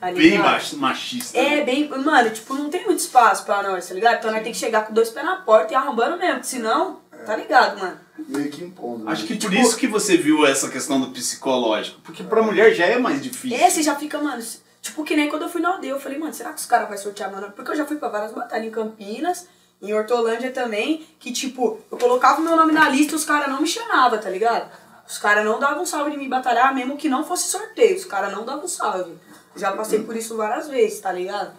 tá 0.00 0.12
bem 0.12 0.38
machista. 0.76 1.38
É, 1.38 1.56
né? 1.56 1.64
bem. 1.64 1.88
Mano, 1.88 2.30
tipo, 2.30 2.54
não 2.54 2.68
tem 2.68 2.84
muito 2.84 2.98
espaço 3.00 3.44
pra 3.44 3.62
nós, 3.62 3.86
tá 3.88 3.94
ligado? 3.94 4.18
Então 4.18 4.30
nós 4.32 4.42
tem 4.42 4.52
que 4.52 4.58
chegar 4.58 4.86
com 4.86 4.92
dois 4.92 5.08
pés 5.10 5.24
na 5.24 5.36
porta 5.36 5.72
e 5.72 5.76
arrombando 5.76 6.16
mesmo, 6.18 6.34
porque 6.34 6.48
senão, 6.48 7.00
tá 7.24 7.36
ligado, 7.36 7.78
mano? 7.80 7.98
Meio 8.28 8.50
que 8.50 8.62
impondo. 8.64 9.04
né? 9.04 9.12
Acho 9.12 9.24
que 9.26 9.34
por 9.34 9.40
tipo- 9.48 9.54
isso 9.54 9.76
que 9.76 9.86
você 9.86 10.16
viu 10.16 10.44
essa 10.44 10.68
questão 10.68 11.00
do 11.00 11.10
psicológico. 11.10 12.00
Porque 12.02 12.22
pra 12.24 12.42
mulher 12.42 12.74
já 12.74 12.84
é 12.86 12.98
mais 12.98 13.22
difícil. 13.22 13.56
Esse 13.64 13.82
já 13.82 13.94
fica, 13.94 14.18
mano. 14.18 14.42
Tipo, 14.82 15.04
que 15.04 15.14
nem 15.16 15.28
quando 15.28 15.42
eu 15.42 15.48
fui 15.48 15.60
na 15.60 15.70
aldeia, 15.70 15.90
eu 15.92 16.00
falei, 16.00 16.18
mano, 16.18 16.32
será 16.34 16.52
que 16.52 16.58
os 16.60 16.66
caras 16.66 16.88
vão 16.88 16.96
sortear 16.98 17.30
meu 17.30 17.40
nome? 17.40 17.52
Porque 17.54 17.70
eu 17.70 17.76
já 17.76 17.84
fui 17.84 17.96
pra 17.96 18.08
várias 18.08 18.32
batalhas 18.32 18.66
em 18.66 18.70
Campinas, 18.70 19.46
em 19.80 19.92
Hortolândia 19.94 20.50
também, 20.50 21.06
que 21.18 21.32
tipo, 21.32 21.80
eu 21.90 21.98
colocava 21.98 22.40
o 22.40 22.44
meu 22.44 22.56
nome 22.56 22.72
na 22.72 22.88
lista 22.88 23.12
e 23.12 23.16
os 23.16 23.24
caras 23.24 23.48
não 23.48 23.60
me 23.60 23.66
chamavam, 23.66 24.18
tá 24.18 24.28
ligado? 24.28 24.70
Os 25.06 25.18
caras 25.18 25.44
não 25.44 25.58
davam 25.58 25.86
salve 25.86 26.10
de 26.10 26.18
me 26.18 26.28
batalhar, 26.28 26.74
mesmo 26.74 26.96
que 26.96 27.08
não 27.08 27.24
fosse 27.24 27.48
sorteio, 27.48 27.96
os 27.96 28.04
caras 28.04 28.32
não 28.32 28.44
davam 28.44 28.68
salve. 28.68 29.16
Já 29.56 29.72
passei 29.72 30.02
por 30.02 30.14
isso 30.14 30.36
várias 30.36 30.68
vezes, 30.68 31.00
tá 31.00 31.10
ligado? 31.10 31.52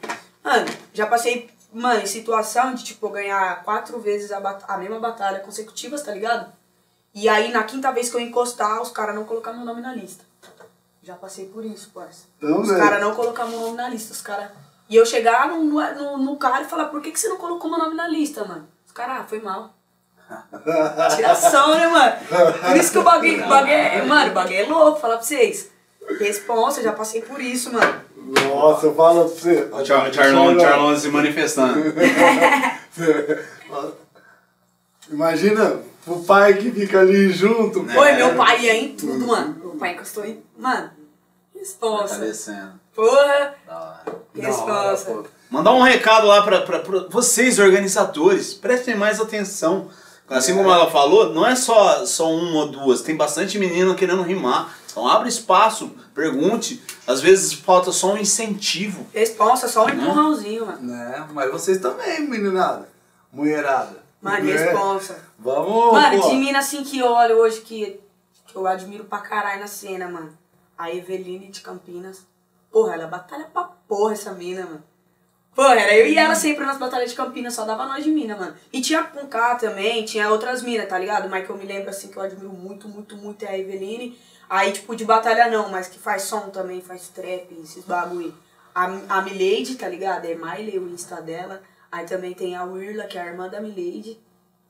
Mano, 0.44 0.68
já 0.94 1.08
passei, 1.08 1.50
mano, 1.74 2.02
em 2.02 2.06
situação 2.06 2.74
de, 2.74 2.84
tipo, 2.84 3.08
eu 3.08 3.12
ganhar 3.12 3.64
quatro 3.64 4.00
vezes 4.00 4.32
a, 4.32 4.38
a 4.68 4.78
mesma 4.78 5.00
batalha 5.00 5.40
consecutivas, 5.40 6.04
tá 6.04 6.14
ligado? 6.14 6.52
E 7.14 7.28
aí, 7.28 7.52
na 7.52 7.64
quinta 7.64 7.92
vez 7.92 8.10
que 8.10 8.16
eu 8.16 8.22
encostar, 8.22 8.82
os 8.82 8.92
caras 8.92 9.16
não 9.16 9.26
colocaram 9.26 9.58
meu 9.58 9.66
nome 9.66 9.82
na 9.82 9.94
lista. 9.94 10.24
Já 11.02 11.16
passei 11.16 11.48
por 11.48 11.66
isso, 11.66 11.90
parça. 11.92 12.26
Então, 12.38 12.62
Os 12.62 12.70
caras 12.72 13.02
não 13.02 13.16
colocaram 13.16 13.50
meu 13.50 13.62
nome 13.62 13.78
na 13.78 13.90
lista. 13.90 14.14
Os 14.14 14.22
cara... 14.22 14.54
E 14.90 14.96
eu 14.96 15.06
chegar 15.06 15.48
no, 15.48 15.64
no, 15.64 16.18
no 16.18 16.36
cara 16.38 16.64
e 16.64 16.66
falar, 16.66 16.86
por 16.86 17.00
que, 17.02 17.12
que 17.12 17.20
você 17.20 17.30
não 17.30 17.38
colocou 17.38 17.70
meu 17.70 17.78
nome 17.80 17.96
na 17.96 18.08
lista, 18.08 18.44
mano? 18.44 18.68
Os 18.88 18.92
caras, 18.92 19.22
ah, 19.22 19.26
foi 19.28 19.40
mal. 19.40 19.72
Tiração, 21.16 21.76
né, 21.76 21.88
mano? 21.88 22.14
Por 22.68 22.76
isso 22.76 22.92
que 22.92 22.98
o 22.98 23.04
bagulho, 23.04 23.46
o 23.46 23.48
bagulho 23.48 23.72
é. 23.72 24.02
Mano, 24.04 24.32
o 24.32 24.34
bagulho 24.34 24.58
é 24.58 24.66
louco, 24.66 25.00
falar 25.00 25.18
pra 25.18 25.26
vocês. 25.26 25.70
Responsa, 26.20 26.82
já 26.82 26.92
passei 26.92 27.22
por 27.22 27.40
isso, 27.40 27.72
mano. 27.72 28.02
Nossa, 28.48 28.88
eu 28.88 28.96
falo 28.96 29.30
pra 29.30 29.40
você. 29.40 29.70
O 29.72 29.86
Char 29.86 30.12
Charlon, 30.12 30.60
Charlon 30.60 30.98
se 30.98 31.10
manifestando. 31.10 31.94
Imagina 35.12 35.80
o 36.06 36.24
pai 36.24 36.56
que 36.56 36.72
fica 36.72 37.00
ali 37.00 37.30
junto. 37.32 37.90
É. 37.90 37.98
Oi, 37.98 38.12
meu 38.14 38.36
pai 38.36 38.62
ia 38.62 38.76
em 38.76 38.96
tudo, 38.96 39.26
mano. 39.26 39.56
Meu 39.60 39.72
pai 39.72 39.94
encostou 39.94 40.26
em. 40.26 40.44
Mano, 40.58 40.92
responsa. 41.60 42.18
descendo. 42.20 42.74
Porra, 42.96 43.56
Da 43.68 43.80
hora. 43.80 44.04
responsa. 44.36 45.24
Mandar 45.50 45.74
um 45.74 45.82
recado 45.82 46.28
lá 46.28 46.42
pra, 46.44 46.62
pra, 46.62 46.80
pra 46.80 47.00
vocês, 47.10 47.60
organizadores. 47.60 48.54
Prestem 48.54 48.96
mais 48.96 49.20
atenção. 49.20 49.90
Assim 50.30 50.56
como 50.56 50.70
ela 50.72 50.92
falou, 50.92 51.34
não 51.34 51.44
é 51.44 51.56
só, 51.56 52.06
só 52.06 52.32
uma 52.32 52.60
ou 52.60 52.68
duas. 52.68 53.02
Tem 53.02 53.16
bastante 53.16 53.58
menino 53.58 53.96
querendo 53.96 54.22
rimar. 54.22 54.76
Então 54.92 55.08
abre 55.08 55.28
espaço, 55.28 55.92
pergunte. 56.14 56.84
Às 57.08 57.20
vezes 57.20 57.52
falta 57.54 57.92
só 57.92 58.14
um 58.14 58.18
incentivo. 58.18 59.08
Responsa, 59.12 59.68
só 59.68 59.86
um 59.86 59.90
empurrãozinho, 59.90 60.68
mano. 60.68 60.82
Né? 60.84 61.28
Mas 61.34 61.52
vocês 61.52 61.80
também, 61.80 62.22
meninada. 62.30 62.88
Mulherada. 63.34 64.04
Mano, 64.22 64.46
Né? 64.46 64.52
responsa. 64.52 65.18
Vamos, 65.40 65.94
Mano, 65.94 66.22
pô. 66.22 66.30
de 66.30 66.36
mina 66.36 66.60
assim 66.60 66.84
que 66.84 67.00
eu 67.00 67.08
olho 67.12 67.38
hoje 67.38 67.62
que, 67.62 68.00
que 68.46 68.56
eu 68.56 68.68
admiro 68.68 69.06
pra 69.06 69.20
caralho 69.20 69.62
na 69.62 69.68
cena, 69.68 70.08
mano. 70.08 70.32
A 70.80 70.90
Eveline 70.90 71.50
de 71.50 71.60
Campinas. 71.60 72.26
Porra, 72.72 72.94
ela 72.94 73.06
batalha 73.06 73.50
pra 73.52 73.66
porra 73.66 74.14
essa 74.14 74.32
mina, 74.32 74.66
mano. 74.66 74.84
Porra, 75.54 75.76
era 75.76 75.94
eu 75.94 76.08
e 76.08 76.18
ela 76.18 76.36
sempre 76.36 76.66
nas 76.66 76.78
batalhas 76.78 77.10
de 77.10 77.18
Campinas, 77.18 77.54
só 77.54 77.66
dava 77.66 77.86
nós 77.86 78.02
de 78.02 78.10
mina, 78.10 78.38
mano. 78.38 78.56
E 78.72 78.80
tinha 78.80 79.04
Punká 79.04 79.56
também, 79.56 80.06
tinha 80.06 80.30
outras 80.30 80.64
minas, 80.64 80.88
tá 80.88 80.98
ligado? 80.98 81.28
Mas 81.30 81.46
que 81.46 81.52
eu 81.52 81.58
me 81.58 81.66
lembro 81.66 81.90
assim 81.90 82.08
que 82.08 82.16
eu 82.16 82.24
admiro 82.24 82.54
muito, 82.54 82.88
muito, 82.88 83.18
muito 83.18 83.44
é 83.44 83.50
a 83.50 83.60
Eveline. 83.60 84.18
Aí, 84.50 84.72
tipo, 84.72 84.96
de 84.96 85.04
batalha 85.04 85.50
não, 85.50 85.68
mas 85.68 85.90
que 85.90 86.00
faz 86.00 86.22
som 86.22 86.50
também, 86.50 86.82
faz 86.82 87.10
trap, 87.10 87.52
esses 87.62 87.84
bagulho. 87.84 88.34
A, 88.74 88.86
a 88.86 89.22
Milady, 89.22 89.76
tá 89.76 89.90
ligado? 89.90 90.24
É 90.24 90.34
Miley, 90.34 90.80
o 90.80 90.88
Insta 90.88 91.22
dela. 91.22 91.62
Aí 91.92 92.06
também 92.06 92.34
tem 92.34 92.56
a 92.56 92.64
Wirla, 92.64 93.04
que 93.04 93.18
é 93.18 93.22
a 93.22 93.26
irmã 93.26 93.50
da 93.50 93.60
Milady. 93.60 94.18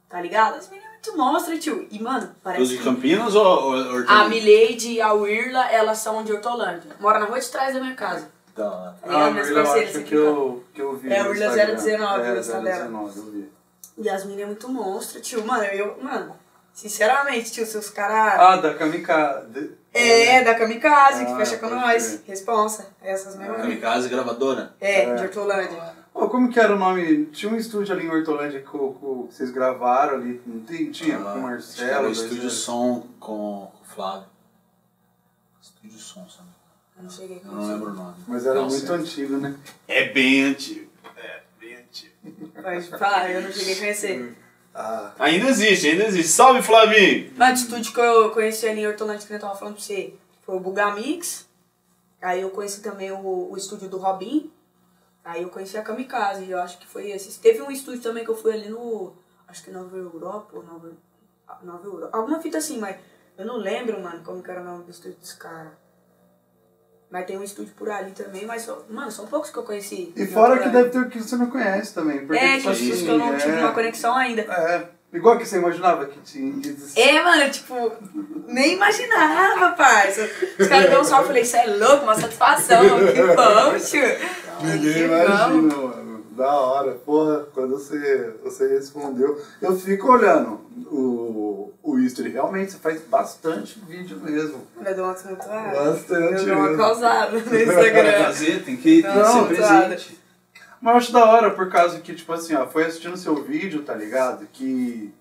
Tá 0.09 0.19
ligado? 0.19 0.55
As 0.55 0.69
meninas 0.69 0.88
muito 1.06 1.18
monstras, 1.18 1.60
tio. 1.60 1.88
E, 1.89 2.01
mano, 2.01 2.29
parece 2.44 2.62
Os 2.63 2.70
de 2.70 2.77
que 2.77 2.84
Campinas 2.84 3.34
ou, 3.36 3.46
ou, 3.46 3.72
ou 3.94 4.03
a? 4.08 4.27
Milady 4.27 4.94
e 4.94 5.01
a 5.01 5.13
Wirla, 5.13 5.70
elas 5.72 5.98
são 6.00 6.24
de 6.24 6.34
Hortolândia. 6.34 6.91
Mora 7.00 7.20
na 7.20 7.25
rua 7.25 7.39
de 7.39 7.48
trás 7.50 7.74
da 7.74 7.79
minha 7.79 7.96
casa. 7.96 8.27
Tá 8.56 8.63
ligado? 8.63 8.96
Ah, 9.27 9.32
Minhas 9.32 9.48
eu 9.50 9.56
parceiras 9.56 9.89
acho 9.91 10.00
aqui. 10.00 10.10
que 10.10 10.15
eu, 10.15 10.63
que 10.74 10.82
eu 10.82 10.98
vi 10.98 11.13
É, 11.13 11.22
Urla 11.24 11.46
Instagram. 11.46 11.75
019, 11.75 12.24
É, 12.27 12.32
o 12.34 12.39
Insta 12.39 12.53
dela. 12.62 12.84
019, 12.84 13.18
eu 13.20 13.25
vi. 13.32 13.51
E 13.98 14.10
as 14.10 14.24
meninas 14.25 14.44
é 14.44 14.48
muito 14.48 14.70
monstro, 14.70 15.22
tio. 15.22 15.46
Mano, 15.46 15.63
eu, 15.63 15.98
mano, 16.01 16.36
sinceramente, 16.74 17.51
tio, 17.51 17.65
se 17.65 17.77
os 17.77 17.89
caras. 17.89 18.39
Ah, 18.39 18.56
da 18.58 18.74
Kamikaze. 18.74 19.72
é, 19.94 20.44
da 20.44 20.56
Kamikaze, 20.56 21.25
que 21.25 21.32
Ah, 21.32 21.38
fecha 21.38 21.58
com 21.58 21.70
nós. 21.70 22.22
Responsa. 22.27 22.88
Essas 23.01 23.36
mesmas. 23.36 23.58
Kamikaze 23.62 24.10
gravadora? 24.10 24.74
É, 24.82 25.13
de 25.15 25.24
Hortolândia. 25.24 25.99
Pô, 26.19 26.29
como 26.29 26.49
que 26.51 26.59
era 26.59 26.75
o 26.75 26.77
nome? 26.79 27.27
Tinha 27.27 27.51
um 27.51 27.55
estúdio 27.55 27.93
ali 27.95 28.05
em 28.05 28.09
Hortolândia 28.09 28.61
que, 28.61 28.75
o- 28.75 28.89
o- 29.01 29.27
que 29.29 29.35
vocês 29.35 29.51
gravaram 29.51 30.15
ali, 30.15 30.41
não 30.45 30.59
tem? 30.61 30.91
Tinha? 30.91 31.17
Com 31.17 31.23
o 31.23 31.29
era 31.29 31.39
Marcelo. 31.39 32.00
o 32.00 32.03
dois 32.03 32.17
Estúdio. 32.20 32.50
Som 32.50 33.07
com, 33.20 33.63
o 33.63 33.72
Flávio. 33.85 34.27
Estúdio 35.61 35.98
Som, 35.98 36.27
sabe? 36.29 36.50
Eu 36.98 37.03
não 37.03 37.09
cheguei 37.09 37.41
Eu 37.44 37.51
não 37.51 37.67
lembro 37.67 37.91
o 37.91 37.94
nome. 37.94 38.15
Mas 38.27 38.46
era 38.46 38.55
Não, 38.55 38.67
muito 38.67 38.85
sei. 38.85 38.96
antigo, 38.96 39.37
né? 39.37 39.55
É 39.87 40.09
bem 40.09 40.44
antigo. 40.44 40.89
É, 41.15 41.41
bem 41.57 41.75
antigo. 41.77 42.13
Pode 42.61 42.81
falar, 42.89 43.31
eu 43.31 43.41
não 43.41 43.51
cheguei 43.53 43.74
a 43.75 43.77
conhecer. 43.77 44.37
Ah, 44.75 45.13
Ainda 45.20 45.48
existe, 45.50 45.87
ainda 45.87 46.03
existe. 46.05 46.31
Salve, 46.33 46.61
Flavinho! 46.61 47.31
Mano, 47.37 47.53
de 47.53 47.59
estúdio 47.61 47.94
que 47.94 48.00
eu 48.00 48.29
conheci 48.31 48.67
ali 48.67 48.81
em 48.81 48.87
Hortolândia, 48.87 49.25
que 49.25 49.33
eu 49.33 49.39
tava 49.39 49.55
falando 49.55 49.75
pra 49.75 49.83
você, 49.83 50.13
foi 50.46 50.55
o 50.55 50.59
Bugamix. 50.59 51.48
Aí 52.22 52.41
eu 52.41 52.50
conheci 52.50 52.81
também 52.81 53.09
o, 53.11 53.50
o 53.51 53.55
estúdio 53.57 53.87
do 53.87 53.98
Robin. 53.98 54.51
Aí 55.29 55.44
eu 55.44 55.50
conheci 55.50 55.77
a 55.77 55.83
Kamikaze, 55.83 56.50
eu 56.50 56.59
acho 56.59 56.79
que 56.79 56.87
foi 56.87 57.11
esse. 57.11 57.39
Teve 57.39 57.61
um 57.61 57.70
estúdio 57.70 58.01
também 58.01 58.24
que 58.24 58.31
eu 58.31 58.35
fui 58.35 58.51
ali 58.51 58.68
no. 58.68 59.13
Acho 59.48 59.63
que 59.63 59.70
Nova 59.70 59.96
Europa 59.96 60.57
ou 60.57 60.63
Nova. 60.63 60.92
Nova 61.61 61.85
Europa. 61.85 62.18
Alguma 62.18 62.39
fita 62.39 62.57
assim, 62.57 62.79
mas 62.79 62.96
eu 63.37 63.46
não 63.46 63.57
lembro, 63.57 64.01
mano, 64.01 64.24
como 64.24 64.42
que 64.42 64.50
era 64.50 64.61
o 64.61 64.63
nome 64.63 64.85
do 64.85 64.92
estúdio 64.92 65.18
dos 65.20 65.33
caras. 65.33 65.72
Mas 67.11 67.25
tem 67.27 67.37
um 67.37 67.44
estúdio 67.44 67.74
por 67.75 67.89
ali 67.92 68.11
também, 68.11 68.46
mas, 68.46 68.63
só- 68.63 68.83
mano, 68.89 69.11
são 69.11 69.27
poucos 69.27 69.51
que 69.51 69.57
eu 69.57 69.63
conheci. 69.63 70.11
E 70.15 70.25
fora 70.27 70.59
que 70.59 70.70
deve 70.70 70.89
ter 70.89 71.00
o 71.00 71.09
que 71.09 71.20
você 71.22 71.35
não 71.35 71.48
conhece 71.50 71.94
também. 71.94 72.25
Porque, 72.25 72.37
É, 72.44 72.57
tipo 72.57 72.72
tipo, 72.74 72.94
assim, 72.94 73.05
que 73.05 73.11
eu 73.11 73.18
não 73.20 73.37
tive 73.37 73.51
é, 73.51 73.59
uma 73.59 73.72
conexão 73.72 74.15
ainda. 74.15 74.42
É, 74.42 74.87
igual 75.13 75.37
que 75.37 75.46
você 75.46 75.57
imaginava 75.57 76.05
que 76.07 76.20
tinha. 76.22 76.53
É, 76.96 77.24
mano, 77.24 77.51
tipo, 77.51 77.75
nem 78.48 78.74
imaginava, 78.75 79.75
parça. 79.75 80.27
Os 80.59 80.68
caras 80.68 80.89
deu 80.89 81.01
um 81.01 81.03
salve, 81.03 81.24
eu 81.24 81.27
falei, 81.27 81.42
isso 81.44 81.55
é 81.55 81.65
louco, 81.68 82.03
uma 82.03 82.15
satisfação, 82.15 82.81
que 82.83 83.35
bom, 83.35 83.79
tio. 83.79 84.49
Ninguém 84.61 85.05
imagina, 85.05 85.75
mano. 85.75 86.09
Da 86.31 86.53
hora. 86.53 86.91
Porra, 86.93 87.48
quando 87.53 87.72
você, 87.72 88.33
você 88.43 88.67
respondeu. 88.67 89.41
Eu 89.61 89.75
fico 89.77 90.09
olhando 90.11 90.61
o, 90.89 91.74
o 91.83 92.00
history. 92.00 92.29
Realmente, 92.29 92.72
você 92.72 92.77
faz 92.77 93.01
bastante 93.01 93.79
vídeo 93.87 94.17
mesmo. 94.22 94.65
Eu 94.85 94.95
dou 94.95 95.05
uma 95.05 95.13
tumultuada. 95.13 95.83
Bastante 95.83 96.39
Eu 96.39 96.45
dou 96.45 96.55
uma 96.55 96.77
causada 96.77 97.31
no 97.31 97.37
Instagram. 97.61 98.24
fazer, 98.24 98.63
tem 98.63 98.77
que, 98.77 99.01
tem 99.01 99.11
que 99.11 99.17
Não, 99.17 99.48
ser 99.48 99.55
presente. 99.55 100.19
Mas 100.81 100.93
eu 100.93 100.98
acho 100.98 101.11
da 101.11 101.25
hora, 101.25 101.51
por 101.51 101.69
causa 101.69 102.00
que, 102.00 102.15
tipo 102.15 102.31
assim, 102.31 102.55
ó, 102.55 102.65
foi 102.65 102.85
assistindo 102.85 103.17
seu 103.17 103.35
vídeo, 103.43 103.83
tá 103.83 103.93
ligado? 103.93 104.48
Que. 104.53 105.13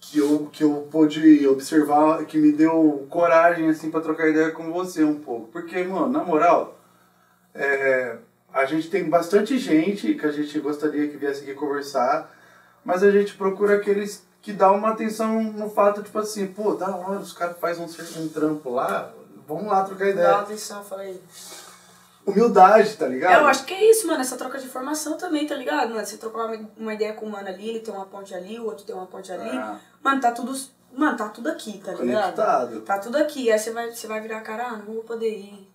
Que 0.00 0.18
eu, 0.20 0.48
que 0.52 0.62
eu 0.62 0.86
pude 0.92 1.44
observar, 1.48 2.24
que 2.26 2.38
me 2.38 2.52
deu 2.52 3.06
coragem, 3.10 3.68
assim, 3.70 3.90
pra 3.90 4.00
trocar 4.00 4.28
ideia 4.28 4.52
com 4.52 4.70
você 4.70 5.02
um 5.02 5.18
pouco. 5.18 5.48
Porque, 5.48 5.82
mano, 5.82 6.08
na 6.10 6.22
moral, 6.22 6.78
é, 7.54 8.16
a 8.52 8.64
gente 8.64 8.90
tem 8.90 9.08
bastante 9.08 9.58
gente 9.58 10.14
que 10.14 10.26
a 10.26 10.32
gente 10.32 10.58
gostaria 10.60 11.08
que 11.08 11.16
viesse 11.16 11.42
aqui 11.42 11.54
conversar, 11.54 12.30
mas 12.84 13.02
a 13.02 13.10
gente 13.10 13.34
procura 13.34 13.76
aqueles 13.76 14.26
que 14.42 14.52
dá 14.52 14.70
uma 14.70 14.90
atenção 14.90 15.42
no 15.42 15.70
fato, 15.70 16.02
tipo 16.02 16.18
assim, 16.18 16.46
pô, 16.46 16.74
da 16.74 16.94
hora, 16.94 17.18
os 17.18 17.32
caras 17.32 17.56
fazem 17.58 17.84
um, 17.84 18.22
um 18.22 18.28
trampo 18.28 18.70
lá, 18.70 19.10
vamos 19.48 19.66
lá 19.66 19.82
trocar 19.84 20.04
Dá 20.04 20.04
uma 20.04 20.12
ideia. 20.12 20.36
atenção, 20.36 20.84
falei. 20.84 21.20
Humildade, 22.26 22.96
tá 22.96 23.06
ligado? 23.06 23.40
Eu 23.40 23.46
acho 23.46 23.64
que 23.64 23.74
é 23.74 23.90
isso, 23.90 24.06
mano, 24.06 24.20
essa 24.20 24.36
troca 24.36 24.58
de 24.58 24.66
informação 24.66 25.16
também, 25.16 25.46
tá 25.46 25.54
ligado? 25.54 25.94
Mano, 25.94 26.04
você 26.06 26.16
trocar 26.16 26.46
uma, 26.46 26.70
uma 26.76 26.94
ideia 26.94 27.12
com 27.12 27.26
o 27.26 27.30
mano 27.30 27.48
ali, 27.48 27.68
ele 27.68 27.80
tem 27.80 27.92
uma 27.92 28.06
ponte 28.06 28.34
ali, 28.34 28.58
o 28.58 28.64
outro 28.64 28.84
tem 28.84 28.94
uma 28.94 29.06
ponte 29.06 29.30
ali. 29.30 29.50
Ah. 29.50 29.78
Mano, 30.02 30.20
tá 30.20 30.32
tudo. 30.32 30.54
Mano, 30.92 31.16
tá 31.16 31.28
tudo 31.28 31.48
aqui, 31.48 31.78
tá 31.84 31.92
ligado? 31.92 32.22
Conectado. 32.22 32.80
Tá 32.82 32.98
tudo 32.98 33.16
aqui. 33.16 33.50
Aí 33.50 33.58
você 33.58 33.72
vai, 33.72 33.90
você 33.90 34.06
vai 34.06 34.20
virar 34.20 34.40
cara, 34.40 34.68
ah, 34.68 34.76
não 34.76 34.94
vou 34.94 35.02
poder 35.04 35.36
ir. 35.36 35.68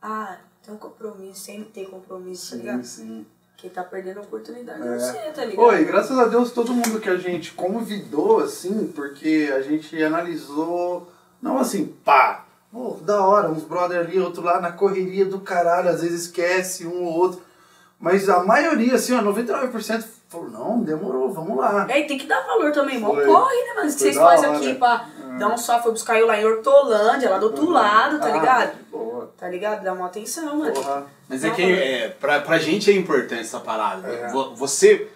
Ah, 0.00 0.36
tem 0.68 0.74
um 0.74 0.78
compromisso, 0.78 1.40
sem 1.40 1.64
ter 1.64 1.86
compromisso, 1.86 2.50
tá 2.50 2.56
Sim, 2.56 2.62
ligado? 2.62 2.84
sim. 2.84 3.26
Quem 3.56 3.70
tá 3.70 3.82
perdendo 3.82 4.18
a 4.18 4.22
oportunidade 4.22 4.86
é, 4.86 4.94
É. 4.94 4.98
você, 4.98 5.18
tá 5.34 5.44
ligado? 5.44 5.64
Oi, 5.66 5.84
graças 5.84 6.16
a 6.16 6.26
Deus 6.26 6.52
todo 6.52 6.72
mundo 6.74 7.00
que 7.00 7.08
a 7.08 7.16
gente 7.16 7.52
convidou, 7.54 8.40
assim, 8.40 8.92
porque 8.94 9.50
a 9.52 9.62
gente 9.62 10.00
analisou, 10.02 11.10
não 11.42 11.58
assim, 11.58 11.86
pá, 12.04 12.44
pô, 12.70 12.98
da 13.02 13.26
hora, 13.26 13.48
uns 13.50 13.64
brother 13.64 13.98
ali, 14.00 14.20
outro 14.20 14.42
lá 14.42 14.60
na 14.60 14.70
correria 14.70 15.24
do 15.24 15.40
caralho, 15.40 15.88
às 15.88 16.02
vezes 16.02 16.24
esquece 16.26 16.86
um 16.86 17.02
ou 17.04 17.14
outro. 17.14 17.40
Mas 17.98 18.28
a 18.28 18.44
maioria, 18.44 18.94
assim, 18.94 19.12
ó, 19.16 19.22
99% 19.22 20.04
falou, 20.28 20.50
não, 20.50 20.80
demorou, 20.82 21.32
vamos 21.32 21.56
lá. 21.56 21.86
É, 21.90 22.00
e 22.00 22.06
tem 22.06 22.16
que 22.18 22.26
dar 22.26 22.46
valor 22.46 22.70
também, 22.70 23.00
mó 23.00 23.08
corre, 23.08 23.56
né, 23.56 23.74
mano? 23.74 23.90
Vocês 23.90 24.14
fazem 24.16 24.54
aqui 24.54 24.74
pra 24.74 25.04
dar 25.36 25.48
um 25.48 25.56
só, 25.58 25.82
foi 25.82 25.90
buscar 25.90 26.16
eu 26.20 26.26
lá 26.28 26.38
em 26.40 26.44
Hortolândia, 26.44 27.28
lá 27.30 27.38
do 27.38 27.46
outro 27.46 27.68
lado, 27.70 28.20
tá 28.20 28.26
Ah, 28.26 28.30
ligado? 28.30 28.78
Boa, 28.88 29.07
Tá 29.36 29.48
ligado? 29.48 29.82
Dá 29.82 29.92
uma 29.92 30.06
atenção, 30.06 30.56
mano. 30.56 30.72
porra. 30.72 31.06
Mas 31.28 31.44
é 31.44 31.50
que 31.50 31.62
é, 31.62 32.08
pra, 32.08 32.40
pra 32.40 32.58
gente 32.58 32.90
é 32.90 32.94
importante 32.94 33.40
essa 33.42 33.60
parada. 33.60 34.08
É. 34.08 34.28
Vo- 34.32 34.54
Você, 34.54 35.08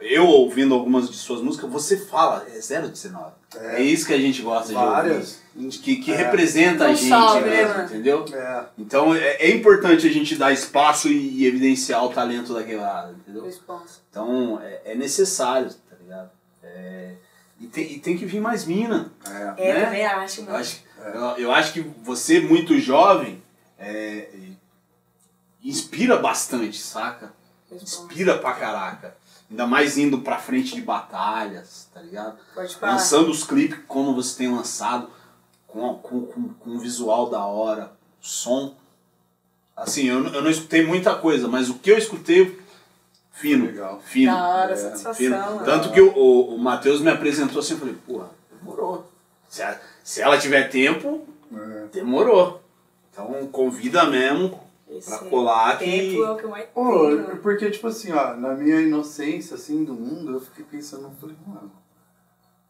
eu 0.00 0.26
ouvindo 0.26 0.74
algumas 0.74 1.08
de 1.10 1.16
suas 1.16 1.40
músicas, 1.40 1.70
você 1.70 1.96
fala, 1.96 2.44
é 2.48 2.58
019. 2.58 3.32
É, 3.56 3.76
É. 3.76 3.82
isso 3.82 4.06
que 4.06 4.12
a 4.12 4.18
gente 4.18 4.42
gosta 4.42 4.72
Várias. 4.72 5.40
de 5.54 5.64
ouvir. 5.64 5.78
Que, 5.78 5.96
que 5.96 6.12
É. 6.12 6.16
representa 6.16 6.86
a 6.86 6.88
gente 6.94 7.08
salve, 7.08 7.40
né, 7.48 7.56
mesmo, 7.56 7.68
mano? 7.74 7.84
entendeu? 7.84 8.24
É, 8.32 8.64
Então 8.76 9.14
é, 9.14 9.36
é 9.36 9.50
importante 9.50 10.06
a 10.06 10.10
gente 10.10 10.34
dar 10.34 10.52
espaço 10.52 11.06
e, 11.08 11.42
e 11.42 11.46
evidenciar 11.46 12.04
o 12.04 12.08
talento 12.08 12.52
daquele 12.52 12.80
lado, 12.80 13.12
entendeu? 13.12 13.44
Responsa. 13.44 14.00
Então 14.10 14.60
é, 14.62 14.80
é 14.86 14.94
necessário, 14.96 15.68
tá 15.70 15.96
ligado? 16.02 16.30
É, 16.62 17.12
e, 17.60 17.66
tem, 17.68 17.92
e 17.92 17.98
tem 18.00 18.18
que 18.18 18.26
vir 18.26 18.40
mais 18.40 18.64
mina. 18.64 19.12
é. 19.56 19.70
É, 19.70 19.74
Né? 19.74 19.84
também 19.84 20.04
acho, 20.06 20.40
Eu 20.40 20.44
mano. 20.46 20.56
acho, 20.58 20.82
eu, 21.14 21.20
eu 21.44 21.52
acho 21.52 21.72
que 21.72 21.80
você, 22.02 22.40
muito 22.40 22.76
jovem, 22.80 23.40
é, 23.86 24.28
inspira 25.62 26.16
bastante, 26.18 26.78
saca? 26.78 27.32
Inspira 27.72 28.38
pra 28.38 28.52
caraca. 28.54 29.16
Ainda 29.50 29.66
mais 29.66 29.98
indo 29.98 30.20
pra 30.20 30.38
frente 30.38 30.74
de 30.74 30.80
batalhas, 30.82 31.88
tá 31.92 32.00
ligado? 32.00 32.38
Pode 32.54 32.74
falar. 32.76 32.92
Lançando 32.92 33.30
os 33.30 33.44
clipes 33.44 33.78
como 33.86 34.14
você 34.14 34.36
tem 34.38 34.54
lançado, 34.54 35.10
com, 35.66 35.94
com, 35.98 36.26
com, 36.26 36.48
com 36.54 36.70
um 36.70 36.78
visual 36.78 37.28
da 37.28 37.44
hora, 37.44 37.92
som. 38.20 38.74
Assim, 39.76 40.04
eu, 40.06 40.20
não- 40.22 40.32
eu 40.32 40.42
não 40.42 40.50
escutei 40.50 40.86
muita 40.86 41.14
coisa, 41.16 41.48
mas 41.48 41.68
o 41.68 41.74
que 41.74 41.90
eu 41.90 41.98
escutei, 41.98 42.58
fino. 43.32 43.66
Legal. 43.66 44.00
Fino. 44.04 44.32
Da 44.32 44.48
hora, 44.48 44.72
É, 44.72 44.76
satisfação. 44.76 45.14
fino. 45.14 45.36
mano. 45.36 45.64
Tanto 45.64 45.90
que 45.92 46.00
o, 46.00 46.12
o, 46.16 46.54
o 46.54 46.58
Matheus 46.58 47.00
me 47.00 47.10
apresentou 47.10 47.60
assim, 47.60 47.74
eu 47.74 47.80
falei, 47.80 47.94
porra, 48.06 48.30
demorou. 48.60 49.10
Se, 49.48 49.62
a- 49.62 49.80
se 50.02 50.22
ela 50.22 50.38
tiver 50.38 50.68
tempo, 50.70 51.26
É. 51.52 51.86
demorou. 51.92 52.62
Então 53.14 53.46
convida 53.52 54.04
mesmo 54.06 54.60
Esse 54.90 55.08
pra 55.08 55.18
colar 55.18 55.78
que. 55.78 55.84
tempo 55.84 56.24
é 56.24 56.30
o 56.32 56.36
que 56.36 56.46
mais 56.48 56.66
Pô, 56.74 57.10
porque, 57.42 57.70
tipo 57.70 57.86
assim, 57.86 58.12
ó, 58.12 58.34
na 58.34 58.54
minha 58.54 58.80
inocência, 58.80 59.54
assim, 59.54 59.84
do 59.84 59.94
mundo, 59.94 60.32
eu 60.32 60.40
fiquei 60.40 60.64
pensando, 60.64 61.10
falei, 61.20 61.36
mano, 61.46 61.70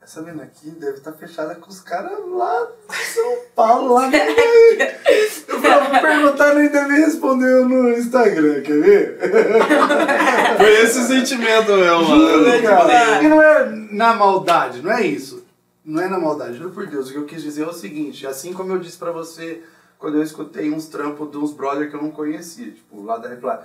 essa 0.02 0.20
mina 0.20 0.42
aqui 0.42 0.68
deve 0.70 0.98
estar 0.98 1.12
fechada 1.12 1.54
com 1.54 1.70
os 1.70 1.80
caras 1.80 2.12
lá 2.30 2.68
de 2.90 2.96
São 3.06 3.38
Paulo, 3.56 3.94
lá 3.94 4.02
no 4.04 4.10
meio. 4.10 4.34
Eu 5.48 5.60
falei, 5.60 5.88
vou 5.88 6.00
perguntar, 6.00 6.54
nem 6.54 6.68
deve 6.68 6.94
responder 6.96 7.64
no 7.64 7.90
Instagram, 7.96 8.60
quer 8.62 8.80
ver? 8.82 9.18
Foi 10.58 10.72
esse 10.82 10.98
o 10.98 11.02
sentimento 11.04 11.72
meu, 11.74 12.04
Juro, 12.04 12.42
mano. 12.42 12.62
cara. 12.62 13.22
E 13.22 13.28
não 13.28 13.40
é 13.42 13.70
na 13.92 14.12
maldade, 14.14 14.82
não 14.82 14.92
é 14.92 15.06
isso. 15.06 15.42
Não 15.84 16.02
é 16.02 16.08
na 16.08 16.18
maldade, 16.18 16.58
juro 16.58 16.70
por 16.70 16.86
Deus. 16.86 17.08
O 17.08 17.12
que 17.12 17.18
eu 17.18 17.24
quis 17.26 17.42
dizer 17.42 17.62
é 17.62 17.66
o 17.66 17.72
seguinte, 17.72 18.26
assim 18.26 18.52
como 18.52 18.72
eu 18.72 18.78
disse 18.78 18.98
pra 18.98 19.12
você 19.12 19.62
quando 19.98 20.16
eu 20.16 20.22
escutei 20.22 20.70
uns 20.72 20.86
trampos 20.86 21.30
de 21.30 21.36
uns 21.38 21.52
brother 21.52 21.88
que 21.90 21.96
eu 21.96 22.02
não 22.02 22.10
conhecia, 22.10 22.70
tipo, 22.70 23.02
lá 23.02 23.16
da 23.18 23.28
Reply. 23.28 23.58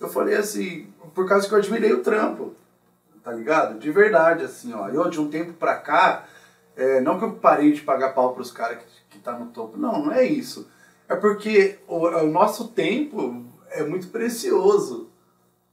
Eu 0.00 0.08
falei 0.08 0.36
assim, 0.36 0.92
por 1.14 1.28
causa 1.28 1.46
que 1.48 1.54
eu 1.54 1.58
admirei 1.58 1.92
o 1.92 2.02
trampo, 2.02 2.54
tá 3.22 3.32
ligado? 3.32 3.78
De 3.78 3.90
verdade, 3.90 4.44
assim, 4.44 4.72
ó. 4.74 4.88
Eu, 4.88 5.08
de 5.08 5.20
um 5.20 5.28
tempo 5.28 5.52
pra 5.52 5.76
cá, 5.76 6.26
é, 6.76 7.00
não 7.00 7.18
que 7.18 7.24
eu 7.24 7.32
parei 7.34 7.72
de 7.72 7.80
pagar 7.82 8.12
pau 8.14 8.34
pros 8.34 8.50
caras 8.50 8.78
que, 8.78 8.84
que 9.10 9.18
tá 9.18 9.32
no 9.38 9.46
topo, 9.46 9.76
não, 9.78 10.06
não 10.06 10.12
é 10.12 10.24
isso. 10.24 10.68
É 11.08 11.14
porque 11.14 11.78
o, 11.86 12.06
o 12.06 12.26
nosso 12.30 12.68
tempo 12.68 13.44
é 13.70 13.82
muito 13.84 14.08
precioso, 14.08 15.08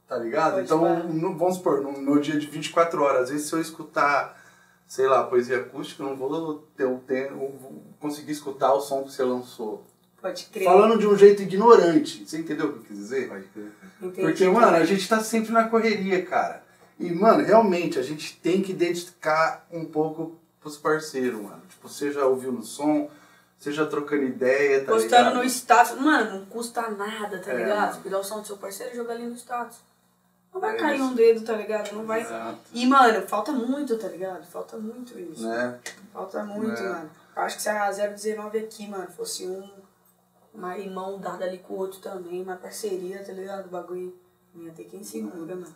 tá 0.06 0.16
ligado? 0.18 0.54
Pode 0.54 0.66
então, 0.66 0.78
falar. 0.80 1.04
no- 1.04 1.36
vamos 1.36 1.56
supor, 1.56 1.80
no 1.80 1.92
meu 2.00 2.18
dia 2.20 2.38
de 2.38 2.46
24 2.46 3.02
horas, 3.02 3.22
às 3.24 3.30
vezes 3.30 3.48
se 3.48 3.54
eu 3.54 3.60
escutar, 3.60 4.40
sei 4.86 5.06
lá, 5.06 5.24
poesia 5.24 5.58
acústica, 5.60 6.02
eu 6.02 6.08
não 6.10 6.16
vou 6.16 6.66
ter 6.76 6.84
o 6.84 6.98
tempo, 6.98 7.34
vou 7.34 7.82
conseguir 7.98 8.32
escutar 8.32 8.72
o 8.74 8.80
som 8.80 9.02
que 9.02 9.12
você 9.12 9.22
lançou. 9.24 9.84
Pode 10.22 10.44
crer. 10.46 10.64
Falando 10.64 10.98
de 10.98 11.06
um 11.06 11.16
jeito 11.18 11.42
ignorante, 11.42 12.24
você 12.26 12.38
entendeu 12.38 12.66
o 12.68 12.72
que 12.74 12.78
eu 12.78 12.82
quis 12.84 12.96
dizer? 12.96 13.26
Entendi. 14.00 14.20
Porque, 14.22 14.48
mano, 14.48 14.76
a 14.76 14.84
gente 14.84 15.06
tá 15.08 15.20
sempre 15.20 15.52
na 15.52 15.68
correria, 15.68 16.24
cara. 16.24 16.62
E, 16.98 17.10
mano, 17.12 17.44
realmente, 17.44 17.98
a 17.98 18.02
gente 18.02 18.36
tem 18.38 18.62
que 18.62 18.72
dedicar 18.72 19.66
um 19.70 19.84
pouco 19.84 20.36
pros 20.60 20.76
parceiros, 20.76 21.40
mano. 21.42 21.60
Tipo, 21.68 21.88
seja 21.88 22.24
ouvindo 22.24 22.60
o 22.60 22.62
som, 22.64 23.10
seja 23.58 23.84
trocando 23.84 24.22
ideia, 24.22 24.80
tá 24.84 24.92
Postando 24.92 25.30
ligado? 25.30 25.34
no 25.34 25.44
status. 25.44 25.98
Mano, 26.00 26.38
não 26.38 26.46
custa 26.46 26.88
nada, 26.90 27.38
tá 27.40 27.50
É, 27.52 27.56
ligado? 27.56 27.90
mano. 27.90 28.02
Pegar 28.02 28.18
o 28.20 28.24
som 28.24 28.40
do 28.40 28.46
seu 28.46 28.56
parceiro 28.56 28.92
e 28.92 28.96
jogar 28.96 29.14
ali 29.14 29.24
no 29.26 29.34
status. 29.36 29.78
Não 30.54 30.60
vai 30.60 30.74
É 30.76 30.78
cair 30.78 30.96
isso. 31.00 31.04
um 31.04 31.14
dedo, 31.14 31.40
tá 31.44 31.54
ligado? 31.54 31.92
Não 31.96 32.04
vai. 32.04 32.20
Exato. 32.20 32.58
E, 32.72 32.86
mano, 32.86 33.26
falta 33.26 33.50
muito, 33.50 33.96
tá 33.98 34.06
ligado? 34.06 34.44
Falta 34.46 34.76
muito 34.76 35.18
isso. 35.18 35.48
Né? 35.48 35.78
Falta 36.12 36.44
muito, 36.44 36.80
É. 36.80 36.88
mano. 36.88 37.10
Eu 37.34 37.42
acho 37.42 37.56
que 37.56 37.62
se 37.62 37.68
a 37.70 37.90
019 37.90 38.58
aqui, 38.58 38.86
mano, 38.86 39.08
fosse 39.16 39.46
um. 39.46 39.68
Uma 40.54 40.76
mão 40.90 41.18
dada 41.18 41.44
ali 41.44 41.58
com 41.58 41.74
o 41.74 41.78
outro 41.78 41.98
também, 42.00 42.42
uma 42.42 42.56
parceria, 42.56 43.24
tá 43.24 43.32
ligado? 43.32 43.66
O 43.66 43.70
bagulho 43.70 44.14
ia 44.54 44.70
ter 44.72 44.84
quem 44.84 45.02
segura, 45.02 45.54
mano. 45.56 45.74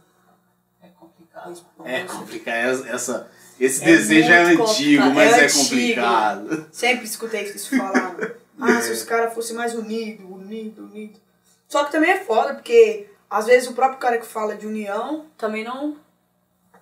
É 0.83 0.89
complicado. 0.89 1.49
Responsa. 1.49 1.89
É 1.91 2.05
complicado. 2.05 2.55
Essa, 2.57 2.89
essa- 2.89 3.31
esse 3.59 3.83
É 3.83 3.87
desejo 3.87 4.31
é 4.33 4.43
antigo, 4.43 4.63
complicado. 4.67 5.15
mas 5.15 5.33
É 5.33 5.41
é, 5.41 5.45
antigo. 5.45 5.59
complicado. 5.65 6.67
Sempre 6.71 7.05
escutei 7.07 7.43
isso 7.45 7.77
falar. 7.77 8.13
mano. 8.19 8.35
Ah, 8.61 8.81
se 8.81 8.91
os 8.93 9.03
caras 9.03 9.35
fossem 9.35 9.57
mais 9.57 9.75
unidos, 9.75 10.25
unidos, 10.31 10.79
unidos. 10.85 11.21
Só 11.69 11.85
que 11.85 11.93
também 11.93 12.11
é 12.11 12.25
foda, 12.25 12.55
porque 12.55 13.09
às 13.29 13.47
vezes 13.47 13.69
o 13.69 13.75
próprio 13.75 13.99
cara 13.99 14.19
que 14.19 14.27
fala 14.27 14.55
de 14.57 14.67
união 14.67 15.27
também 15.39 15.65
não. 15.65 15.97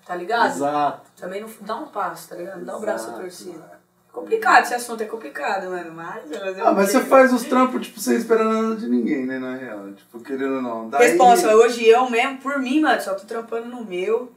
Tá 0.05 0.15
ligado? 0.15 0.55
Exato. 0.55 1.11
Também 1.17 1.41
não 1.41 1.49
dá 1.63 1.77
um 1.77 1.87
passo, 1.89 2.29
tá 2.29 2.37
ligado? 2.37 2.59
Não 2.59 2.65
dá 2.67 2.77
o 2.77 2.81
braço 2.81 3.09
à 3.09 3.13
torcida. 3.15 3.74
É 4.15 4.21
complicado, 4.21 4.63
esse 4.63 4.75
assunto 4.75 5.03
é 5.03 5.07
complicado, 5.07 5.69
mano. 5.69 5.93
Mas. 5.93 6.25
Ah, 6.63 6.73
mas 6.73 6.91
você 6.91 7.01
faz 7.01 7.33
os 7.33 7.43
trampos, 7.43 7.85
tipo, 7.89 7.99
sem 7.99 8.17
esperar 8.17 8.45
nada 8.45 8.77
de 8.77 8.89
ninguém, 8.89 9.27
né, 9.27 9.41
na 9.41 9.57
real. 9.57 9.93
Tipo, 9.93 10.21
querendo 10.21 10.57
ou 10.57 10.63
não. 10.63 10.89
Daí... 10.89 11.09
Responsa, 11.09 11.55
hoje 11.57 11.87
eu 11.89 12.09
mesmo, 12.09 12.39
por 12.39 12.59
mim, 12.61 12.81
mano, 12.81 13.01
só 13.03 13.15
tô 13.15 13.27
trampando 13.27 13.67
no 13.67 13.85
meu. 13.85 14.33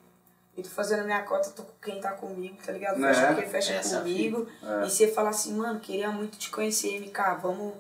E 0.58 0.64
tô 0.64 0.70
fazendo 0.70 1.02
a 1.02 1.04
minha 1.04 1.22
cota, 1.22 1.52
tô 1.52 1.62
com 1.62 1.74
quem 1.80 2.02
tá 2.02 2.14
comigo, 2.14 2.58
tá 2.66 2.72
ligado? 2.72 3.00
Fecha 3.00 3.36
quem 3.36 3.48
fecha 3.48 3.74
Essa 3.74 3.98
é 3.98 4.00
comigo. 4.00 4.48
É. 4.64 4.88
E 4.88 4.90
você 4.90 5.08
fala 5.08 5.30
assim, 5.30 5.56
mano, 5.56 5.80
queria 5.80 6.10
muito 6.10 6.36
te 6.40 6.50
conhecer, 6.50 7.00
MK, 7.00 7.40
vamos 7.40 7.76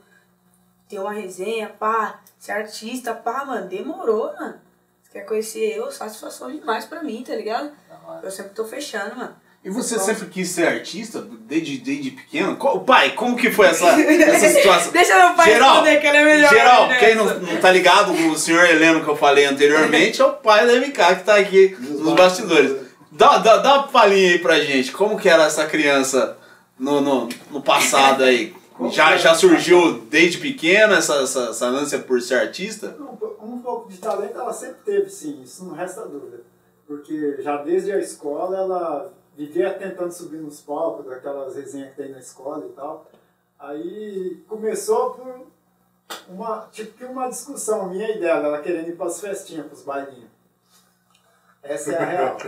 ter 0.88 1.00
uma 1.00 1.12
resenha, 1.12 1.70
pá, 1.70 2.20
ser 2.38 2.52
artista, 2.52 3.16
pá, 3.16 3.44
mano, 3.44 3.68
demorou, 3.68 4.32
mano. 4.40 4.62
Você 5.02 5.12
quer 5.12 5.26
conhecer 5.26 5.76
eu, 5.76 5.92
satisfação 5.92 6.52
demais 6.52 6.86
pra 6.86 7.02
mim, 7.02 7.24
tá 7.26 7.36
ligado? 7.36 7.72
Eu 8.22 8.30
sempre 8.30 8.54
tô 8.54 8.64
fechando, 8.64 9.16
mano. 9.16 9.36
E 9.64 9.70
você 9.70 9.96
Responsa. 9.96 10.14
sempre 10.20 10.30
quis 10.34 10.50
ser 10.50 10.68
artista, 10.68 11.28
desde, 11.42 11.78
desde 11.80 12.12
pequeno? 12.12 12.56
Co- 12.56 12.80
Pai, 12.82 13.12
como 13.16 13.36
que 13.36 13.52
foi 13.52 13.68
essa, 13.68 13.86
essa 14.00 14.48
situação? 14.50 14.92
Deixa 14.94 15.18
meu 15.18 15.36
pai 15.36 15.52
Geral, 15.52 15.70
responder 15.72 16.00
que 16.00 16.08
ele 16.08 16.18
é 16.18 16.24
melhor. 16.24 16.50
Geral, 16.50 16.90
quem 17.00 17.16
não, 17.16 17.26
não 17.40 17.58
tá 17.58 17.72
ligado, 17.72 18.12
o 18.14 18.38
senhor 18.38 18.64
Heleno 18.66 19.04
que 19.04 19.10
eu 19.10 19.16
falei 19.18 19.46
anteriormente 19.46 20.22
é 20.22 20.26
o 20.26 20.34
pai 20.34 20.66
da 20.66 20.74
MK 20.74 21.16
que 21.18 21.24
tá 21.26 21.36
aqui 21.36 21.76
nos 21.80 22.14
bastidores. 22.14 22.88
Dá, 23.12 23.40
dá, 23.40 23.58
dá 23.58 23.74
uma 23.80 23.88
palhinha 23.88 24.32
aí 24.34 24.40
pra 24.40 24.60
gente, 24.62 24.92
como 24.92 25.18
que 25.18 25.28
era 25.28 25.44
essa 25.46 25.66
criança 25.66 26.38
no, 26.80 27.02
no, 27.02 27.30
no 27.52 27.62
passado 27.62 28.24
aí? 28.24 28.56
Já, 28.92 29.18
já 29.18 29.34
surgiu 29.34 30.04
desde 30.10 30.38
pequena 30.38 30.98
essa, 30.98 31.16
essa, 31.24 31.50
essa 31.50 31.66
ânsia 31.66 31.98
por 32.00 32.22
ser 32.22 32.36
artista? 32.36 32.96
Um, 33.00 33.56
um 33.56 33.60
pouco 33.60 33.90
de 33.90 33.98
talento 33.98 34.40
ela 34.40 34.54
sempre 34.54 34.78
teve, 34.86 35.10
sim, 35.10 35.42
isso 35.44 35.66
não 35.66 35.74
resta 35.74 36.02
dúvida. 36.06 36.42
Porque 36.86 37.38
já 37.42 37.58
desde 37.58 37.92
a 37.92 37.98
escola 37.98 38.56
ela 38.56 39.14
vivia 39.38 39.72
tentando 39.76 40.12
subir 40.12 40.38
nos 40.42 40.60
palcos, 40.62 41.06
daquelas 41.06 41.56
resenhas 41.56 41.92
que 41.92 42.02
tem 42.02 42.12
na 42.12 42.18
escola 42.18 42.66
e 42.66 42.70
tal. 42.74 43.06
Aí 43.60 44.44
começou 44.48 45.12
por 45.12 45.48
uma, 46.28 46.68
tipo 46.72 46.98
que 46.98 47.06
uma 47.06 47.30
discussão 47.30 47.88
minha 47.90 48.10
e 48.10 48.20
dela, 48.20 48.48
ela 48.48 48.62
querendo 48.62 48.90
ir 48.90 48.96
para 48.98 49.06
as 49.06 49.22
festinhas, 49.22 49.68
para 49.68 49.76
os 49.76 49.84
bailinhos. 49.84 50.38
Essa 51.62 51.92
é 51.92 51.98
a 51.98 52.06
real. 52.06 52.38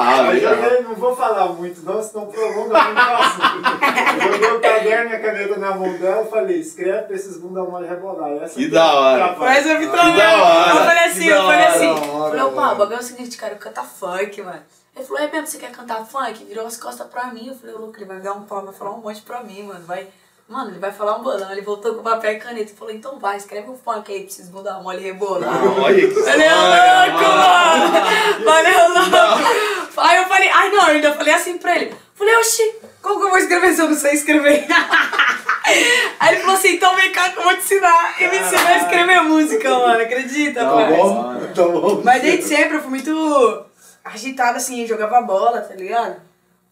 Ah, 0.00 0.30
legal. 0.30 0.54
joguei, 0.54 0.82
não 0.82 0.94
vou 0.94 1.16
falar 1.16 1.48
muito, 1.48 1.82
não, 1.82 2.00
senão 2.02 2.26
prolonga 2.26 2.82
muito 2.84 2.98
o 2.98 3.16
assunto. 3.16 4.24
Eu 4.24 4.32
Joguei 4.32 4.50
o 4.52 4.60
caderno 4.60 5.10
e 5.10 5.14
a 5.16 5.20
caneta 5.20 5.56
na 5.56 5.74
mão 5.74 5.98
dela 5.98 6.24
e 6.24 6.30
falei, 6.30 6.56
escreve 6.58 7.02
pra 7.06 7.16
esses 7.16 7.36
bunda 7.38 7.64
mole 7.64 7.88
rebolar. 7.88 8.30
E 8.30 8.38
essa 8.38 8.54
Que 8.54 8.68
da 8.68 8.94
hora. 8.94 9.24
é 9.24 9.36
Mas 9.36 9.66
eu 9.66 9.78
vi 9.78 9.86
também. 9.86 10.20
Eu 10.20 10.84
falei 10.84 11.04
assim, 11.04 11.26
eu 11.26 11.42
falei 11.42 11.66
assim. 11.66 11.96
Falei, 11.96 12.42
opa, 12.42 12.60
mano. 12.60 12.74
o 12.74 12.76
bagulho 12.78 12.96
é 12.96 13.00
o 13.00 13.02
seguinte, 13.02 13.36
cara, 13.36 13.54
eu 13.54 13.58
cantar 13.58 13.84
funk, 13.84 14.40
mano. 14.42 14.62
Ele 14.98 15.06
falou, 15.06 15.22
é 15.22 15.30
mesmo, 15.30 15.46
você 15.46 15.58
quer 15.58 15.70
cantar 15.70 16.04
funk? 16.04 16.44
Virou 16.44 16.66
as 16.66 16.76
costas 16.76 17.06
pra 17.06 17.26
mim. 17.28 17.46
Eu 17.48 17.54
falei, 17.54 17.74
ô, 17.76 17.78
louco, 17.78 17.96
ele 17.96 18.04
vai 18.04 18.18
dar 18.18 18.32
um 18.32 18.42
pau, 18.42 18.64
vai 18.64 18.74
falar 18.74 18.90
um 18.94 19.00
monte 19.00 19.22
pra 19.22 19.42
mim, 19.44 19.62
mano. 19.62 19.84
Vai. 19.86 20.08
Mano, 20.48 20.70
ele 20.70 20.78
vai 20.80 20.90
falar 20.90 21.16
um 21.18 21.22
bolão. 21.22 21.52
Ele 21.52 21.60
voltou 21.60 21.94
com 21.94 22.02
papel 22.02 22.32
e 22.32 22.38
caneta 22.40 22.72
e 22.72 22.74
falou, 22.74 22.92
então 22.92 23.18
vai, 23.18 23.36
escreve 23.36 23.70
um 23.70 23.76
funk 23.76 24.10
aí 24.12 24.22
pra 24.24 24.30
vocês 24.30 24.50
mudar 24.50 24.82
mole 24.82 24.98
e 24.98 25.02
rebolar. 25.04 25.50
Olha 25.80 26.08
que 26.08 26.14
Valeu, 26.14 26.56
louco, 26.56 27.24
mano! 27.24 28.44
Valeu, 28.44 28.88
louco! 28.88 29.98
Aí 29.98 30.16
eu 30.16 30.24
falei, 30.26 30.48
ai 30.48 30.70
não, 30.70 30.88
eu 30.88 30.94
ainda 30.94 31.14
falei 31.14 31.34
assim 31.34 31.58
pra 31.58 31.76
ele. 31.76 31.94
Falei, 32.14 32.34
oxi, 32.38 32.74
como 33.02 33.20
que 33.20 33.26
eu 33.26 33.30
vou 33.30 33.38
escrever 33.38 33.74
se 33.74 33.80
eu 33.82 33.88
não 33.88 33.96
sei 33.96 34.14
escrever? 34.14 34.66
Aí 36.18 36.34
ele 36.34 36.40
falou 36.40 36.56
assim, 36.56 36.74
então 36.74 36.96
vem 36.96 37.12
cá 37.12 37.28
que 37.30 37.38
eu 37.38 37.42
vou 37.42 37.52
te 37.52 37.58
ensinar. 37.58 38.14
E 38.20 38.26
me 38.28 38.38
ensinou 38.38 38.66
a 38.66 38.76
escrever 38.78 39.20
música, 39.22 39.68
mano, 39.70 40.00
acredita, 40.02 40.60
Tá 40.64 40.70
pai? 40.72 40.96
bom? 40.96 41.34
Tá 41.54 41.62
bom. 41.64 42.00
Mas 42.02 42.22
desde 42.22 42.44
sempre 42.44 42.76
eu 42.78 42.80
fui 42.80 42.90
muito 42.90 43.64
agitada, 44.12 44.56
assim, 44.58 44.86
jogava 44.86 45.20
bola, 45.22 45.60
tá 45.60 45.74
ligado? 45.74 46.20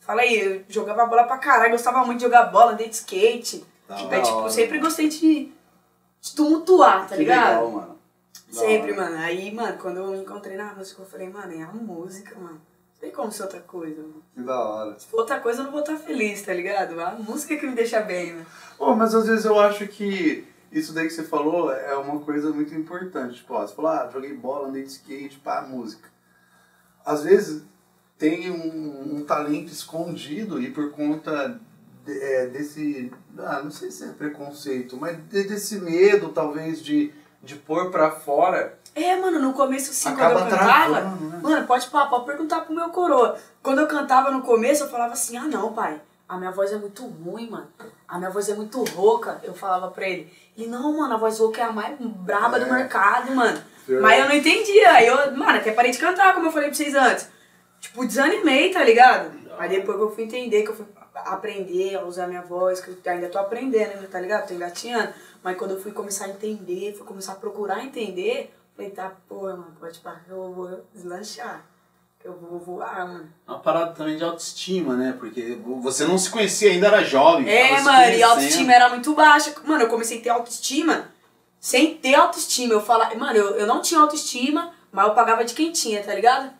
Fala 0.01 0.22
aí, 0.22 0.38
eu 0.40 0.64
jogava 0.68 1.07
bola 1.07 1.25
pra 1.25 1.38
caralho, 1.38 1.72
gostava 1.72 2.05
muito 2.05 2.18
de 2.18 2.25
jogar 2.25 2.44
bola, 2.44 2.75
de 2.75 2.85
skate. 2.90 3.64
Da 3.88 3.96
Aí, 3.96 4.22
tipo, 4.22 4.37
hora, 4.37 4.51
sempre 4.51 4.79
gostei 4.79 5.09
de, 5.09 5.53
de 6.20 6.35
tumultuar, 6.37 7.03
tá 7.09 7.16
Que 7.16 7.22
ligado? 7.22 7.49
legal, 7.49 7.70
mano. 7.70 7.99
Da 8.53 8.61
Sempre, 8.61 8.92
hora. 8.92 9.03
mano. 9.11 9.18
Aí, 9.25 9.53
mano, 9.55 9.79
quando 9.79 9.96
eu 9.99 10.07
me 10.09 10.18
encontrei 10.18 10.57
na 10.57 10.75
música, 10.75 11.03
eu 11.03 11.07
falei, 11.07 11.29
mano, 11.29 11.53
é 11.53 11.62
a 11.62 11.72
música, 11.72 12.35
mano. 12.38 12.61
Não 12.94 13.01
tem 13.01 13.11
como 13.11 13.31
ser 13.33 13.42
outra 13.42 13.61
coisa, 13.61 14.01
mano. 14.01 14.22
Que 14.35 14.40
da 14.42 14.59
hora. 14.61 14.99
Se 14.99 15.07
for 15.07 15.20
outra 15.20 15.40
coisa, 15.40 15.61
eu 15.61 15.64
não 15.64 15.70
vou 15.72 15.81
estar 15.81 15.96
feliz, 15.96 16.42
tá 16.42 16.53
ligado? 16.53 16.99
A 17.01 17.11
música 17.12 17.57
que 17.57 17.66
me 17.66 17.75
deixa 17.75 18.01
bem, 18.01 18.33
mano. 18.33 18.46
Pô, 18.79 18.94
mas 18.94 19.14
às 19.14 19.27
vezes 19.27 19.44
eu 19.44 19.59
acho 19.59 19.87
que 19.88 20.46
isso 20.72 20.92
daí 20.92 21.07
que 21.07 21.12
você 21.14 21.25
falou 21.25 21.72
é 21.72 21.94
uma 21.96 22.20
coisa 22.20 22.51
muito 22.53 22.75
importante. 22.75 23.37
Tipo, 23.37 23.55
ó, 23.55 23.66
você 23.66 23.75
falou, 23.75 23.90
ah, 23.90 24.09
joguei 24.12 24.33
bola, 24.35 24.68
andei 24.68 24.83
de 24.85 24.90
skate, 24.90 25.38
pá, 25.40 25.62
música. 25.62 26.09
Às 27.07 27.23
vezes 27.23 27.62
tem 28.19 28.51
um, 28.51 29.16
um 29.19 29.25
talento 29.25 29.71
escondido 29.73 30.61
e 30.61 30.71
por 30.71 30.90
conta 30.90 31.59
de- 32.05 32.19
é, 32.21 32.47
desse, 32.49 33.12
ah, 33.38 33.61
não 33.62 33.71
sei 33.71 33.90
se 33.90 34.05
é 34.05 34.09
preconceito, 34.09 34.97
mas 34.97 35.16
de- 35.29 35.45
desse 35.45 35.79
medo, 35.79 36.31
talvez, 36.31 36.83
de, 36.83 37.12
de 37.42 37.55
pôr 37.55 37.90
pra 37.90 38.11
fora, 38.11 38.79
É, 38.95 39.14
mano, 39.21 39.38
no 39.38 39.53
começo, 39.53 39.90
assim, 39.90 40.09
quando 40.16 40.31
eu 40.31 40.38
cantava, 40.57 40.90
travando, 40.95 41.25
né? 41.27 41.40
Mano, 41.42 41.66
pode 41.66 41.87
pode 41.88 42.25
perguntar 42.25 42.62
pro 42.62 42.75
meu 42.75 42.88
coroa. 42.88 43.38
Quando 43.62 43.83
eu 43.83 43.87
cantava 43.87 44.31
no 44.31 44.40
começo, 44.40 44.85
eu 44.85 44.88
falava 44.88 45.12
assim, 45.12 45.37
ah 45.37 45.42
não, 45.45 45.75
pai, 45.75 46.01
a 46.27 46.38
minha 46.38 46.51
voz 46.51 46.73
é 46.73 46.79
muito 46.79 47.05
ruim, 47.07 47.51
mano. 47.51 47.69
A 48.09 48.16
minha 48.19 48.31
voz 48.31 48.49
é 48.49 48.55
muito 48.55 48.83
rouca. 48.85 49.38
Eu 49.45 49.53
falava 49.53 49.88
pra 49.90 50.09
ele. 50.09 50.33
Ele, 50.57 50.69
não, 50.69 50.97
mano, 50.97 51.12
a 51.12 51.19
voz 51.19 51.38
rouca 51.38 51.61
é 51.61 51.64
a 51.64 51.73
mais 51.73 51.95
braba 52.01 52.59
do 52.59 52.73
mercado, 52.73 53.35
mano. 53.35 53.61
Mas 53.88 54.20
eu 54.20 54.29
não 54.29 54.35
entendia. 54.35 54.92
Aí 54.92 55.07
eu, 55.07 55.37
mano, 55.37 55.59
até 55.59 55.72
parei 55.72 55.90
de 55.90 55.99
cantar, 55.99 56.35
como 56.35 56.46
eu 56.46 56.53
falei 56.53 56.68
pra 56.68 56.77
vocês 56.77 56.94
antes. 56.94 57.29
Tipo, 57.81 58.07
desanimei, 58.07 58.70
tá 58.70 58.83
ligado? 58.83 59.31
Aí 59.59 59.68
depois 59.68 59.96
que 59.96 60.03
eu 60.03 60.14
fui 60.14 60.25
entender, 60.25 60.62
que 60.62 60.70
eu 60.70 60.75
fui 60.77 60.87
aprender 61.14 61.96
a 61.96 62.05
usar 62.05 62.27
minha 62.27 62.42
voz, 62.42 62.81
que 62.81 62.90
eu 62.90 63.12
ainda 63.12 63.29
tô 63.29 63.38
aprendendo, 63.38 63.92
ainda, 63.92 64.07
tá 64.07 64.20
ligado? 64.20 64.49
Tô 64.49 64.55
engatinhando. 64.55 65.12
Mas 65.42 65.57
quando 65.57 65.72
eu 65.72 65.81
fui 65.81 65.92
começar 65.92 66.27
a 66.27 66.29
entender, 66.29 66.94
fui 66.96 67.07
começar 67.07 67.33
a 67.33 67.37
procurar 67.37 67.85
entender, 67.85 68.55
falei, 68.75 68.90
tá, 68.90 69.12
porra, 69.29 69.57
mano, 69.57 69.77
pode 69.79 69.99
parar, 70.01 70.25
eu 70.29 70.53
vou 70.53 70.85
deslanchar. 70.94 71.64
Que 72.18 72.29
eu 72.29 72.33
vou 72.33 72.59
voar, 72.59 73.07
mano. 73.07 73.29
Uma 73.46 73.59
parada 73.59 73.92
também 73.92 74.16
de 74.16 74.25
autoestima, 74.25 74.96
né? 74.96 75.14
Porque 75.18 75.59
você 75.83 76.05
não 76.05 76.18
se 76.18 76.31
conhecia 76.31 76.70
ainda, 76.70 76.87
era 76.88 77.05
jovem. 77.05 77.49
É, 77.49 77.81
mano, 77.81 78.14
e 78.14 78.22
a 78.22 78.29
autoestima 78.29 78.72
era 78.72 78.88
muito 78.88 79.14
baixa. 79.14 79.55
Mano, 79.64 79.85
eu 79.85 79.88
comecei 79.88 80.18
a 80.18 80.22
ter 80.22 80.31
autoestima 80.31 81.09
sem 81.61 81.95
ter 81.95 82.14
autoestima. 82.14 82.75
Eu 82.75 82.81
falava, 82.81 83.14
mano, 83.14 83.37
eu, 83.37 83.57
eu 83.57 83.66
não 83.66 83.81
tinha 83.83 84.01
autoestima, 84.01 84.73
mas 84.92 85.07
eu 85.07 85.14
pagava 85.14 85.45
de 85.45 85.55
quem 85.55 85.73
tinha, 85.73 86.03
tá 86.03 86.14
ligado? 86.14 86.51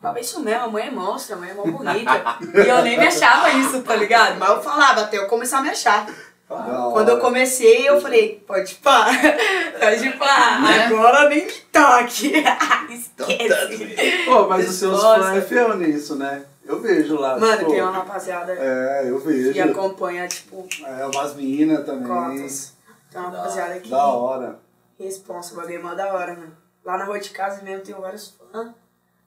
Falava 0.00 0.20
isso 0.20 0.40
mesmo, 0.40 0.64
a 0.64 0.68
mãe 0.68 0.86
é 0.86 0.90
monstra, 0.90 1.34
a 1.34 1.38
mãe 1.38 1.50
é 1.50 1.54
mó 1.54 1.64
bonita. 1.64 2.12
e 2.64 2.68
eu 2.68 2.82
nem 2.82 2.98
me 2.98 3.06
achava 3.06 3.50
isso, 3.50 3.82
tá 3.82 3.96
ligado? 3.96 4.38
Mas 4.38 4.48
eu 4.50 4.62
falava 4.62 5.00
até 5.02 5.18
eu 5.18 5.26
começar 5.26 5.58
a 5.58 5.62
me 5.62 5.70
achar. 5.70 6.06
Quando 6.46 7.10
eu 7.10 7.18
comecei, 7.18 7.86
eu 7.86 8.00
falei, 8.00 8.42
pode 8.46 8.76
pá, 8.76 9.06
pode 9.78 10.10
pá, 10.12 10.58
Né? 10.60 10.84
agora 10.86 11.28
nem 11.28 11.44
me 11.44 11.52
toque. 11.52 12.32
Esquece. 12.88 14.24
Pô, 14.24 14.48
mas 14.48 14.68
os 14.70 14.76
seus 14.76 14.98
fãs 15.00 15.36
é 15.36 15.40
fiel 15.42 15.76
nisso, 15.76 16.16
né? 16.16 16.42
Eu 16.64 16.80
vejo 16.80 17.16
lá. 17.18 17.38
Mano, 17.38 17.58
tipo, 17.58 17.70
tem 17.70 17.82
uma 17.82 17.90
rapaziada 17.92 18.52
É, 18.52 19.04
eu 19.06 19.18
vejo. 19.18 19.52
que 19.52 19.60
acompanha, 19.60 20.26
tipo, 20.28 20.66
É, 20.86 21.06
umas 21.06 21.34
minas 21.34 21.84
também. 21.84 22.06
cotas. 22.06 22.72
Uma 23.14 23.30
rapaziada 23.30 23.80
que 23.80 23.90
Da 23.90 24.06
hora. 24.06 24.60
Responsa, 24.98 25.54
o 25.54 25.56
bagulho 25.56 25.76
é 25.76 25.82
mó 25.82 25.94
da 25.94 26.12
hora, 26.12 26.34
mano. 26.34 26.56
Lá 26.84 26.98
na 26.98 27.04
rua 27.04 27.20
de 27.20 27.30
casa 27.30 27.62
mesmo 27.62 27.84
tem 27.84 27.94
vários 27.94 28.30
fãs. 28.30 28.72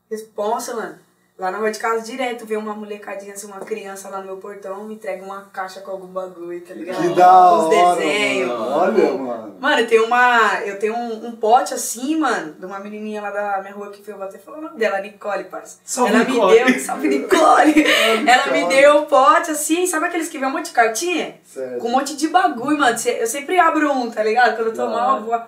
Responsa, 0.09 0.75
mano. 0.75 0.99
Lá 1.41 1.49
na 1.49 1.57
rua 1.57 1.71
de 1.71 1.79
casa 1.79 2.05
direto 2.05 2.45
vem 2.45 2.55
uma 2.55 2.75
molecadinha, 2.75 3.33
assim, 3.33 3.47
uma 3.47 3.61
criança 3.61 4.07
lá 4.09 4.19
no 4.19 4.25
meu 4.25 4.37
portão, 4.37 4.83
me 4.83 4.93
entrega 4.93 5.25
uma 5.25 5.41
caixa 5.51 5.81
com 5.81 5.89
algum 5.89 6.05
bagulho, 6.05 6.61
tá 6.61 6.71
ligado? 6.75 7.01
Que 7.01 7.15
da 7.15 7.53
Os 7.55 7.63
hora, 7.65 7.95
desenhos. 7.95 8.47
mano. 8.47 8.69
Olha, 8.77 9.13
mano. 9.13 9.55
Mano, 9.59 9.87
tem 9.87 9.99
uma. 10.01 10.61
Eu 10.63 10.77
tenho 10.77 10.93
um, 10.93 11.25
um 11.25 11.31
pote 11.31 11.73
assim, 11.73 12.15
mano, 12.15 12.53
de 12.59 12.63
uma 12.63 12.79
menininha 12.79 13.23
lá 13.23 13.31
da 13.31 13.59
minha 13.59 13.73
rua 13.73 13.89
que 13.89 14.03
foi, 14.03 14.13
eu 14.13 14.19
vou 14.19 14.27
até 14.27 14.37
falar 14.37 14.59
o 14.59 14.61
nome 14.61 14.77
dela, 14.77 15.01
Nicole, 15.01 15.45
parça. 15.45 15.79
Salve, 15.83 16.13
Ela 16.13 16.23
Nicole. 16.25 16.63
me 16.63 16.71
deu, 16.73 16.77
salve 16.85 17.07
Nicole! 17.07 17.85
Ela 18.29 18.51
me 18.51 18.67
deu 18.67 18.97
um 18.99 19.05
pote 19.05 19.49
assim, 19.49 19.87
sabe 19.87 20.05
aqueles 20.05 20.29
que 20.29 20.37
vem 20.37 20.47
um 20.47 20.51
monte 20.51 20.65
de 20.65 20.73
cartinha? 20.73 21.39
Certo. 21.43 21.79
Com 21.79 21.87
um 21.87 21.91
monte 21.93 22.15
de 22.15 22.27
bagulho, 22.27 22.77
mano. 22.77 22.95
Eu 23.03 23.25
sempre 23.25 23.57
abro 23.57 23.91
um, 23.91 24.11
tá 24.11 24.21
ligado? 24.21 24.55
Quando 24.55 24.67
eu 24.67 24.73
tô 24.75 24.85
mal, 24.85 25.17
eu 25.17 25.23
vou. 25.23 25.41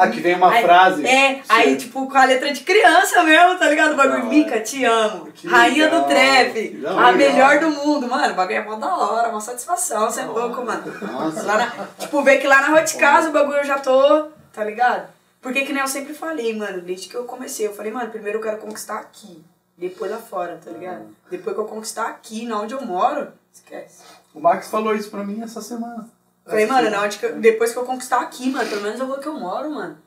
Ah, 0.00 0.08
que 0.08 0.20
vem 0.20 0.34
uma 0.36 0.50
Aí- 0.52 0.62
frase. 0.64 1.06
É, 1.06 1.42
aí 1.48 1.68
Certo. 1.70 1.80
tipo 1.80 2.08
com 2.08 2.16
a 2.18 2.24
letra 2.24 2.52
de 2.52 2.60
criança 2.60 3.22
mesmo, 3.22 3.58
tá 3.58 3.68
ligado? 3.68 3.92
O 3.92 3.96
bagulho, 3.96 4.18
hora. 4.20 4.24
Mica, 4.26 4.60
te 4.60 4.84
amo. 4.84 5.32
Que 5.32 5.46
Rainha 5.48 5.84
legal, 5.86 6.00
do 6.02 6.06
trap, 6.08 6.82
a 6.86 7.12
melhor 7.12 7.58
do 7.60 7.70
mundo, 7.70 8.06
mano. 8.08 8.32
O 8.32 8.36
bagulho 8.36 8.56
é 8.58 8.64
mó 8.64 8.76
da 8.76 8.96
hora, 8.96 9.28
uma 9.28 9.40
satisfação, 9.40 10.10
você 10.10 10.20
é 10.20 10.24
louco, 10.24 10.64
mano. 10.64 10.84
Nossa. 11.12 11.42
Lá 11.42 11.56
na- 11.58 11.86
tipo, 11.98 12.22
ver 12.22 12.38
que 12.38 12.46
lá 12.46 12.60
na 12.68 12.80
de 12.82 12.96
casa 12.96 13.28
o 13.28 13.32
bagulho 13.32 13.58
eu 13.58 13.64
já 13.64 13.78
tô, 13.78 14.28
tá 14.52 14.64
ligado? 14.64 15.08
Porque 15.40 15.62
que 15.62 15.72
nem 15.72 15.82
eu 15.82 15.88
sempre 15.88 16.14
falei, 16.14 16.56
mano, 16.56 16.80
desde 16.82 17.08
que 17.08 17.14
eu 17.14 17.24
comecei, 17.24 17.66
eu 17.66 17.74
falei, 17.74 17.92
mano, 17.92 18.10
primeiro 18.10 18.38
eu 18.38 18.42
quero 18.42 18.58
conquistar 18.58 18.98
aqui, 18.98 19.42
depois 19.76 20.10
lá 20.10 20.18
fora, 20.18 20.58
tá 20.64 20.70
ligado? 20.70 21.06
Depois 21.30 21.54
que 21.54 21.60
eu 21.62 21.66
conquistar 21.66 22.08
aqui, 22.08 22.44
na 22.44 22.60
onde 22.60 22.74
eu 22.74 22.80
moro, 22.82 23.28
esquece. 23.54 24.02
O 24.34 24.40
Max 24.40 24.68
falou 24.68 24.94
isso 24.94 25.10
pra 25.10 25.22
mim 25.24 25.40
essa 25.42 25.60
semana. 25.62 26.08
Falei, 26.48 26.66
mano, 26.66 26.90
na 26.90 27.02
onde 27.02 27.18
que 27.18 27.28
depois 27.28 27.72
que 27.72 27.78
eu 27.78 27.84
conquistar 27.84 28.20
aqui, 28.20 28.50
mano, 28.50 28.68
pelo 28.68 28.80
menos 28.82 28.98
eu 28.98 29.06
vou 29.06 29.18
que 29.18 29.28
eu 29.28 29.34
moro, 29.34 29.70
mano. 29.70 29.98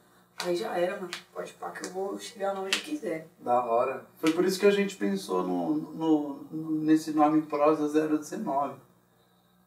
Aí 0.43 0.55
já 0.55 0.75
era, 0.75 0.95
mano. 0.95 1.09
Pode 1.33 1.53
pá 1.53 1.69
que 1.69 1.85
eu 1.87 1.91
vou 1.91 2.17
chegar 2.17 2.55
onde 2.59 2.77
eu 2.77 2.83
quiser. 2.83 3.27
Da 3.39 3.63
hora. 3.63 4.05
Foi 4.19 4.31
por 4.31 4.43
isso 4.43 4.59
que 4.59 4.65
a 4.65 4.71
gente 4.71 4.95
pensou 4.95 5.43
no, 5.43 5.73
no, 5.75 6.47
no- 6.51 6.71
nesse 6.81 7.11
nome 7.11 7.43
Prosa 7.43 7.87
019. 8.17 8.73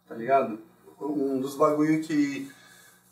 Tá 0.08 0.14
ligado? 0.16 0.58
Um 1.00 1.40
dos 1.40 1.54
bagulho 1.54 2.02
que, 2.02 2.50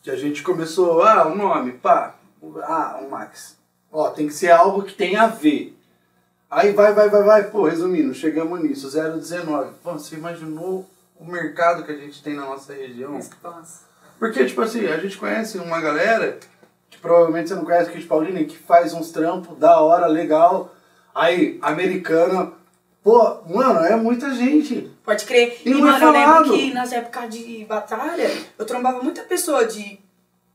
que 0.03 0.11
a 0.11 0.17
gente 0.17 0.43
começou, 0.43 1.03
ah, 1.03 1.29
o 1.29 1.35
nome, 1.37 1.73
pá. 1.73 2.17
Ah, 2.65 3.01
o 3.01 3.09
Max. 3.11 3.57
Ó, 3.93 4.11
tem 4.11 4.27
que 4.27 4.35
ser 4.35 4.51
algo 4.51 4.83
que 4.83 4.95
tenha 4.95 5.23
a 5.23 5.27
ver. 5.29 5.79
Aí 6.51 6.73
vai, 6.73 6.93
vai, 6.93 7.09
vai, 7.09 7.23
vai. 7.23 7.51
Pô, 7.51 7.65
resumindo, 7.65 8.13
chegamos 8.13 8.61
nisso, 8.61 8.91
019. 8.91 9.73
Pô, 9.83 9.93
você 9.93 10.17
imaginou 10.17 10.87
o 11.23 11.31
mercado 11.31 11.85
que 11.85 11.93
a 11.93 11.97
gente 11.97 12.23
tem 12.23 12.35
na 12.35 12.45
nossa 12.45 12.73
região? 12.73 13.19
Porque, 14.19 14.45
tipo 14.45 14.61
assim, 14.61 14.87
a 14.87 14.99
gente 14.99 15.17
conhece 15.17 15.59
uma 15.59 15.81
galera, 15.81 16.39
que 16.91 16.99
provavelmente 16.99 17.49
você 17.49 17.55
não 17.55 17.65
conhece, 17.65 17.91
que 17.91 17.97
é 17.97 18.01
de 18.01 18.07
Paulina, 18.07 18.45
que 18.45 18.59
faz 18.59 18.93
uns 18.93 19.11
trampos 19.13 19.57
da 19.57 19.81
hora, 19.81 20.07
legal. 20.07 20.75
Aí, 21.15 21.59
americana. 21.63 22.53
Pô, 23.03 23.43
mano, 23.49 23.81
é 23.81 23.97
muita 23.97 24.33
gente. 24.35 24.91
Pode 25.05 25.25
crer. 25.25 25.61
E 25.65 25.71
E, 25.71 25.73
é 25.73 25.77
mano, 25.77 26.05
eu 26.05 26.13
lembro 26.13 26.53
que 26.53 26.73
nas 26.73 26.93
épocas 26.93 27.31
de 27.31 27.65
batalha, 27.65 28.31
eu 28.59 28.65
trombava 28.65 29.03
muita 29.03 29.23
pessoa 29.23 29.65
de 29.65 30.01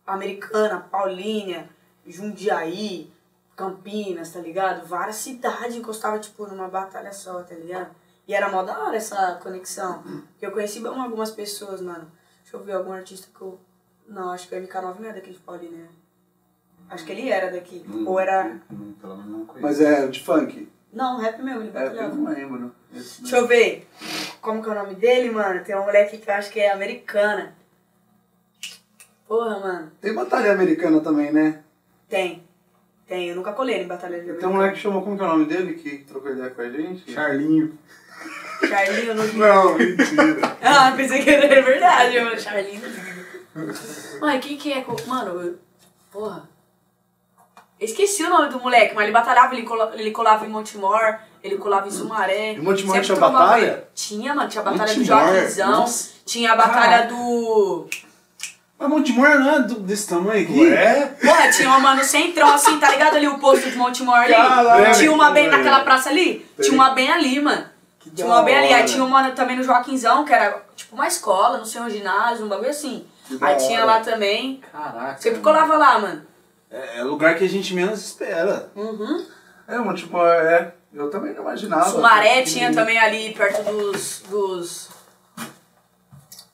Americana, 0.05 0.85
Paulínia, 0.89 1.69
Jundiaí, 2.05 3.11
Campinas, 3.55 4.31
tá 4.31 4.39
ligado? 4.39 4.87
Várias 4.87 5.17
cidades 5.17 5.75
encostava, 5.75 6.19
tipo, 6.19 6.47
numa 6.47 6.69
batalha 6.69 7.11
só, 7.11 7.41
tá 7.43 7.55
ligado? 7.55 7.89
E 8.27 8.33
era 8.33 8.49
mó 8.49 8.61
da 8.63 8.77
hora 8.79 8.97
essa 8.97 9.35
conexão. 9.41 10.03
Porque 10.03 10.45
eu 10.45 10.51
conheci 10.51 10.85
algumas 10.85 11.31
pessoas, 11.31 11.79
mano. 11.81 12.11
Deixa 12.43 12.57
eu 12.57 12.63
ver 12.63 12.73
algum 12.73 12.91
artista 12.91 13.27
que 13.33 13.41
eu. 13.41 13.59
Não, 14.07 14.31
acho 14.31 14.47
que 14.47 14.55
o 14.55 14.61
MK9 14.61 14.99
não 14.99 15.09
é 15.09 15.13
daqui 15.13 15.31
de 15.31 15.39
Paulínia. 15.39 15.77
né? 15.83 15.89
Acho 16.89 17.05
que 17.05 17.11
ele 17.11 17.29
era 17.29 17.51
daqui. 17.51 17.85
Ou 18.05 18.19
era. 18.19 18.59
Hum, 18.71 18.93
Pelo 18.99 19.17
menos 19.17 19.31
não 19.31 19.45
conheço. 19.45 19.61
Mas 19.65 19.81
é 19.81 20.07
de 20.07 20.23
funk. 20.23 20.69
Não, 20.91 21.19
rap 21.19 21.41
mesmo, 21.41 21.61
ele 21.61 21.67
É, 21.67 21.81
eu 21.81 21.89
batalhava. 21.89 22.15
não 22.15 22.31
lembro. 22.33 22.75
Esse 22.93 23.21
Deixa 23.21 23.37
eu 23.37 23.47
ver. 23.47 23.87
Como 24.41 24.63
que 24.63 24.69
é 24.69 24.71
o 24.71 24.75
nome 24.75 24.95
dele, 24.95 25.29
mano? 25.29 25.63
Tem 25.63 25.75
uma 25.75 25.85
moleque 25.85 26.17
que 26.17 26.29
eu 26.29 26.33
acho 26.33 26.49
que 26.51 26.59
é 26.59 26.71
americana. 26.71 27.53
Porra, 29.27 29.59
mano. 29.59 29.91
Tem 29.99 30.13
batalha 30.13 30.53
americana 30.53 31.01
também, 31.01 31.31
né? 31.33 31.61
Tem. 32.07 32.43
Tem. 33.05 33.27
Eu 33.29 33.35
nunca 33.35 33.51
colei 33.51 33.83
em 33.83 33.87
batalha 33.87 34.17
de 34.19 34.23
Tem 34.23 34.27
um 34.27 34.31
americana. 34.31 34.53
moleque 34.53 34.75
que 34.75 34.81
chamou, 34.81 35.01
como 35.01 35.17
que 35.17 35.23
é 35.23 35.25
o 35.25 35.29
nome 35.29 35.45
dele, 35.45 35.73
que 35.73 35.99
trocou 36.05 36.31
ideia 36.31 36.49
com 36.49 36.61
a 36.61 36.69
gente? 36.69 37.11
Charlinho. 37.11 37.77
Charlinho 38.67 39.13
no 39.15 39.33
Não, 39.33 39.75
mentira. 39.75 40.57
Ah, 40.63 40.93
pensei 40.95 41.21
que 41.23 41.29
era 41.29 41.61
verdade, 41.61 42.19
mano. 42.19 42.39
Charlinho 42.39 42.81
no 43.55 44.19
Mano, 44.21 44.39
quem 44.39 44.57
que 44.57 44.71
é? 44.73 44.85
Mano, 45.05 45.41
eu... 45.41 45.59
porra. 46.11 46.47
Esqueci 47.79 48.23
o 48.23 48.29
nome 48.29 48.49
do 48.49 48.59
moleque, 48.59 48.95
mas 48.95 49.03
ele 49.03 49.13
batalhava, 49.13 49.53
ele, 49.53 49.63
cola- 49.63 49.93
ele 49.95 50.09
colava 50.11 50.45
em 50.45 50.49
Montemor, 50.49 51.19
ele 51.43 51.57
colava 51.57 51.87
em 51.87 51.91
Sumaré. 51.91 52.53
Em 52.53 52.59
Montemor 52.59 52.99
tinha 53.01 53.17
batalha? 53.17 53.65
ele. 53.65 53.83
Tinha, 53.93 54.33
mano. 54.33 54.49
Tinha 54.49 54.61
a 54.61 54.65
batalha 54.65 54.93
do 54.93 54.99
Montemor? 54.99 55.27
Joaquinzão. 55.33 55.71
Nossa. 55.71 56.09
Tinha 56.25 56.53
a 56.53 56.55
batalha 56.55 57.07
do... 57.07 57.87
Mas 58.79 58.89
Montemor 58.89 59.29
não 59.39 59.55
é 59.55 59.59
do- 59.61 59.79
desse 59.79 60.07
tamanho 60.09 60.43
aqui? 60.43 60.59
Ué? 60.59 61.05
Porra, 61.21 61.49
tinha 61.51 61.67
uma 61.69 61.79
mano 61.79 62.03
centrão 62.03 62.51
assim, 62.53 62.79
tá 62.79 62.89
ligado 62.91 63.15
ali 63.15 63.27
o 63.27 63.37
posto 63.39 63.69
de 63.69 63.75
Montemor 63.77 64.15
ali? 64.15 64.33
Caralho, 64.33 64.95
tinha 64.95 65.11
uma 65.11 65.29
bem 65.31 65.47
naquela 65.47 65.79
praça 65.81 66.09
ali? 66.09 66.45
Tinha 66.59 66.73
uma 66.73 66.91
bem 66.91 67.11
ali, 67.11 67.39
mano. 67.39 67.65
Tinha 68.15 68.27
uma 68.27 68.43
bem 68.43 68.57
ali. 68.57 68.73
Aí 68.73 68.85
tinha 68.85 69.03
uma 69.03 69.31
também 69.31 69.57
no 69.57 69.63
Joaquinzão, 69.63 70.25
que 70.25 70.33
era 70.33 70.63
tipo 70.75 70.95
uma 70.95 71.07
escola, 71.07 71.57
não 71.57 71.65
sei, 71.65 71.81
um 71.81 71.89
ginásio, 71.89 72.45
um 72.45 72.49
bagulho 72.49 72.69
assim. 72.69 73.05
Que 73.27 73.37
Aí 73.41 73.57
tinha 73.57 73.79
hora. 73.83 73.85
lá 73.85 73.99
também. 73.99 74.61
Caraca. 74.71 75.21
Sempre 75.21 75.41
colava 75.41 75.77
lá, 75.77 75.99
mano. 75.99 76.25
É, 76.71 76.99
é 76.99 77.03
lugar 77.03 77.35
que 77.35 77.43
a 77.43 77.49
gente 77.49 77.73
menos 77.73 77.99
espera. 77.99 78.69
Uhum. 78.75 79.25
É, 79.67 79.79
um 79.79 79.93
tipo, 79.93 80.17
é. 80.25 80.73
Eu 80.93 81.09
também 81.09 81.33
não 81.33 81.41
imaginava. 81.41 81.89
Sumaré 81.89 82.41
tinha 82.43 82.73
também 82.73 82.97
ali 82.97 83.33
perto 83.33 83.63
dos. 83.63 84.23
dos. 84.29 84.89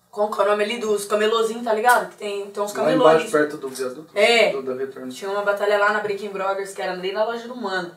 Como 0.10 0.32
que 0.32 0.42
é 0.42 0.44
o 0.44 0.48
nome 0.48 0.64
ali? 0.64 0.80
Dos 0.80 1.06
camelozinhos, 1.06 1.64
tá 1.64 1.74
ligado? 1.74 2.10
Que 2.10 2.18
tem, 2.18 2.46
tem 2.48 2.64
uns 2.64 2.74
Lá 2.74 2.84
camelô 2.84 3.10
embaixo, 3.10 3.32
perto 3.32 3.58
do 3.58 3.70
viaduto. 3.70 4.10
É. 4.14 4.52
Do, 4.52 4.62
da 4.62 4.76
retorno. 4.76 5.12
Tinha 5.12 5.32
uma 5.32 5.44
batalha 5.44 5.78
lá 5.78 5.94
na 5.94 6.00
Breaking 6.00 6.30
Brothers, 6.30 6.74
que 6.74 6.82
era 6.82 6.92
ali 6.94 7.12
na 7.12 7.24
loja 7.24 7.48
do 7.48 7.56
mano. 7.56 7.92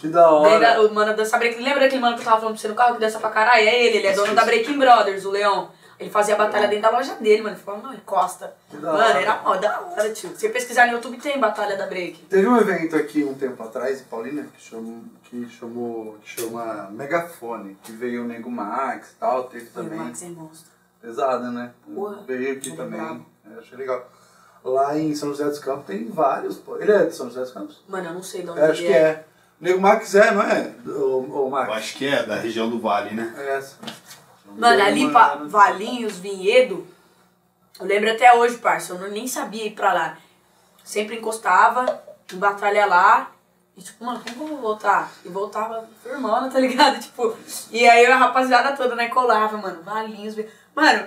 Que 0.00 0.08
da 0.08 0.22
Daí 0.22 0.54
hora. 0.54 0.74
da- 0.74 0.80
o 0.82 0.94
mano 0.94 1.14
dança 1.14 1.36
breaking. 1.38 1.62
Lembra 1.62 1.80
daquele 1.80 2.00
mano 2.00 2.14
que 2.16 2.22
eu 2.22 2.24
tava 2.24 2.38
falando 2.40 2.54
pra 2.54 2.60
você 2.62 2.68
no 2.68 2.74
carro 2.74 2.94
que 2.94 3.00
dança 3.00 3.18
pra 3.18 3.30
caralho? 3.30 3.68
É 3.68 3.84
ele, 3.84 3.98
ele 3.98 4.06
é 4.06 4.12
dono 4.14 4.34
da 4.34 4.44
Breaking 4.44 4.78
Brothers, 4.78 5.24
o 5.24 5.30
Leão. 5.30 5.70
Ele 5.98 6.08
fazia 6.08 6.34
a 6.34 6.38
batalha 6.38 6.66
dentro 6.66 6.84
da 6.84 6.90
loja 6.96 7.14
dele, 7.16 7.42
mano. 7.42 7.54
Ele 7.54 7.62
falou, 7.62 7.82
não, 7.82 7.92
encosta. 7.92 8.54
Que 8.70 8.78
da 8.78 8.90
Mano, 8.90 9.18
era 9.20 9.42
mó 9.42 9.54
da 9.56 9.80
hora, 9.82 10.10
tio. 10.10 10.30
Se 10.30 10.36
você 10.40 10.48
pesquisar 10.48 10.86
no 10.86 10.94
YouTube, 10.94 11.18
tem 11.18 11.38
batalha 11.38 11.76
da 11.76 11.86
Break. 11.86 12.22
Teve 12.22 12.48
um 12.48 12.56
evento 12.56 12.96
aqui 12.96 13.22
um 13.22 13.34
tempo 13.34 13.62
atrás 13.62 14.00
em 14.00 14.04
Paulina 14.04 14.44
que 14.56 14.62
chamou, 14.62 15.02
que 15.24 15.46
chamou, 15.50 16.16
que 16.22 16.40
chama 16.40 16.88
Megafone, 16.90 17.76
que 17.82 17.92
veio 17.92 18.22
o 18.22 18.26
Nego 18.26 18.50
Max 18.50 19.10
e 19.10 19.14
tal, 19.16 19.44
teve 19.44 19.66
O 19.66 19.72
também. 19.74 19.98
Max 19.98 20.22
é 20.22 20.28
monstro. 20.28 20.70
Pesada, 21.02 21.50
né? 21.50 21.70
Porra, 21.94 22.22
veio 22.26 22.52
aqui 22.56 22.72
é 22.72 22.76
também. 22.76 23.26
É, 23.54 23.58
achei 23.58 23.76
legal. 23.76 24.08
Lá 24.64 24.96
em 24.98 25.14
São 25.14 25.28
José 25.30 25.44
dos 25.44 25.58
Campos 25.58 25.84
tem 25.86 26.08
vários, 26.08 26.56
pô. 26.56 26.78
Ele 26.78 26.92
é 26.92 27.04
de 27.04 27.14
São 27.14 27.26
José 27.28 27.40
dos 27.40 27.52
Campos? 27.52 27.82
Mano, 27.88 28.08
eu 28.08 28.14
não 28.14 28.22
sei 28.22 28.42
de 28.42 28.48
onde 28.50 28.58
Eu 28.60 28.70
acho 28.70 28.80
que 28.82 28.92
é. 28.92 29.24
Nego 29.60 29.80
Max 29.80 30.14
é, 30.14 30.30
não 30.30 30.42
é? 30.42 30.72
O, 30.86 31.46
o 31.46 31.50
Max. 31.50 31.68
Eu 31.68 31.74
acho 31.74 31.96
que 31.98 32.06
é 32.06 32.22
da 32.24 32.36
região 32.36 32.70
do 32.70 32.80
Vale, 32.80 33.14
né? 33.14 33.34
É 33.36 33.56
essa. 33.58 33.76
Mano, 34.56 34.82
ali 34.82 35.04
Mano. 35.06 35.48
Valinhos, 35.48 36.18
Vinhedo, 36.18 36.86
eu 37.78 37.86
lembro 37.86 38.10
até 38.10 38.32
hoje, 38.34 38.56
parça, 38.58 38.94
eu 38.94 38.98
não- 38.98 39.08
nem 39.08 39.26
sabia 39.28 39.66
ir 39.66 39.72
pra 39.72 39.92
lá. 39.92 40.16
Sempre 40.82 41.16
encostava, 41.18 42.02
em 42.32 42.36
batalha 42.36 42.86
lá, 42.86 43.30
e 43.76 43.82
tipo, 43.82 44.04
mano, 44.04 44.20
como 44.20 44.34
que 44.34 44.40
eu 44.42 44.46
vou 44.48 44.56
voltar? 44.60 45.12
E 45.24 45.28
voltava 45.28 45.86
firmando, 46.02 46.50
tá 46.52 46.58
ligado? 46.58 46.98
Tipo, 47.00 47.36
e 47.70 47.86
aí 47.88 48.06
a 48.06 48.16
rapaziada 48.16 48.76
toda, 48.76 48.96
né, 48.96 49.08
colava, 49.08 49.56
mano, 49.56 49.82
Valinhos, 49.82 50.34
Vinhedo. 50.34 50.52
Mano, 50.74 51.06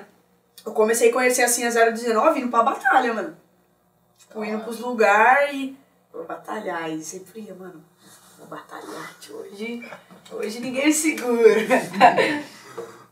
eu 0.65 0.71
comecei 0.71 1.09
a 1.09 1.13
conhecer 1.13 1.41
assim 1.43 1.65
a 1.65 1.69
019 1.69 2.39
indo 2.39 2.49
pra 2.49 2.63
batalha, 2.63 3.13
mano. 3.13 3.35
Tipo, 4.17 4.45
indo 4.45 4.63
pros 4.63 4.79
lugares 4.79 5.53
e 5.53 5.77
vou 6.13 6.23
batalhar. 6.25 6.89
E 6.89 7.03
sempre 7.03 7.41
ia, 7.41 7.53
mano, 7.55 7.83
vou 8.43 8.57
batalhar. 8.57 9.11
Hoje, 9.31 9.83
hoje 10.31 10.59
ninguém 10.59 10.87
me 10.87 10.93
segura. 10.93 11.55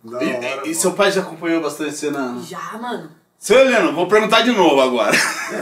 Da 0.03 0.23
E, 0.23 0.33
hora, 0.33 0.67
e- 0.67 0.71
e 0.71 0.75
seu 0.75 0.93
pai 0.93 1.11
já 1.11 1.21
acompanhou 1.21 1.61
bastante 1.61 1.95
você 1.95 2.09
na. 2.09 2.39
Já, 2.41 2.77
mano. 2.79 3.11
Seu 3.37 3.59
Heleno, 3.59 3.93
vou 3.93 4.07
perguntar 4.07 4.41
de 4.41 4.51
novo 4.51 4.79
agora. 4.81 5.15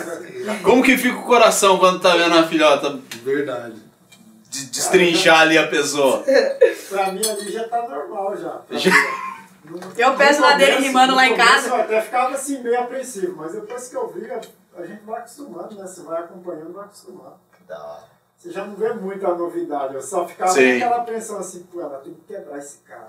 Como 0.63 0.84
que 0.84 0.97
fica 0.97 1.17
o 1.17 1.23
coração 1.23 1.77
quando 1.77 1.99
tá 2.01 2.15
vendo 2.15 2.36
a 2.38 2.43
filhota 2.47 2.99
Verdade. 3.23 3.82
de- 4.49 4.65
destrinchar 4.67 5.41
ali 5.41 5.58
a 5.58 5.67
pessoa? 5.67 6.23
Pra 6.89 7.12
mim 7.12 7.21
ali 7.25 7.51
já 7.51 7.67
tá 7.67 7.88
normal 7.88 8.36
já. 8.38 8.62
Já- 8.71 8.91
Eu 9.97 10.15
peço 10.15 10.41
lá 10.41 10.53
dele 10.53 10.88
rimando 10.88 11.13
lá 11.15 11.27
em 11.27 11.36
casa. 11.38 11.67
Eu 11.69 11.75
até 11.75 12.01
ficava 12.01 12.34
assim 12.36 12.62
meio 12.63 12.79
apreensivo, 12.82 13.36
mas 13.38 13.51
depois 13.53 13.88
que 13.88 13.95
eu 13.95 14.08
vi, 14.12 14.29
a, 14.32 14.41
a 14.77 14.86
gente 14.86 15.03
vai 15.05 15.19
acostumando, 15.19 15.75
né? 15.75 15.86
Você 15.88 16.01
vai 16.01 16.19
acompanhando, 16.21 16.73
vai 16.73 16.86
acostumando. 16.86 17.36
Você 18.39 18.52
já 18.52 18.63
não 18.63 18.73
vê 18.73 18.93
muita 18.93 19.28
novidade, 19.36 19.95
eu 19.95 20.02
só 20.02 20.25
ficava 20.25 20.49
com 20.49 20.56
Sim. 20.58 20.78
aquela 20.78 20.95
apreensão 20.95 21.39
assim, 21.39 21.67
pô, 21.69 21.82
ela 21.82 21.97
tem 21.97 22.13
que 22.13 22.21
quebrar 22.34 22.58
esse 22.58 22.78
cara. 22.88 23.06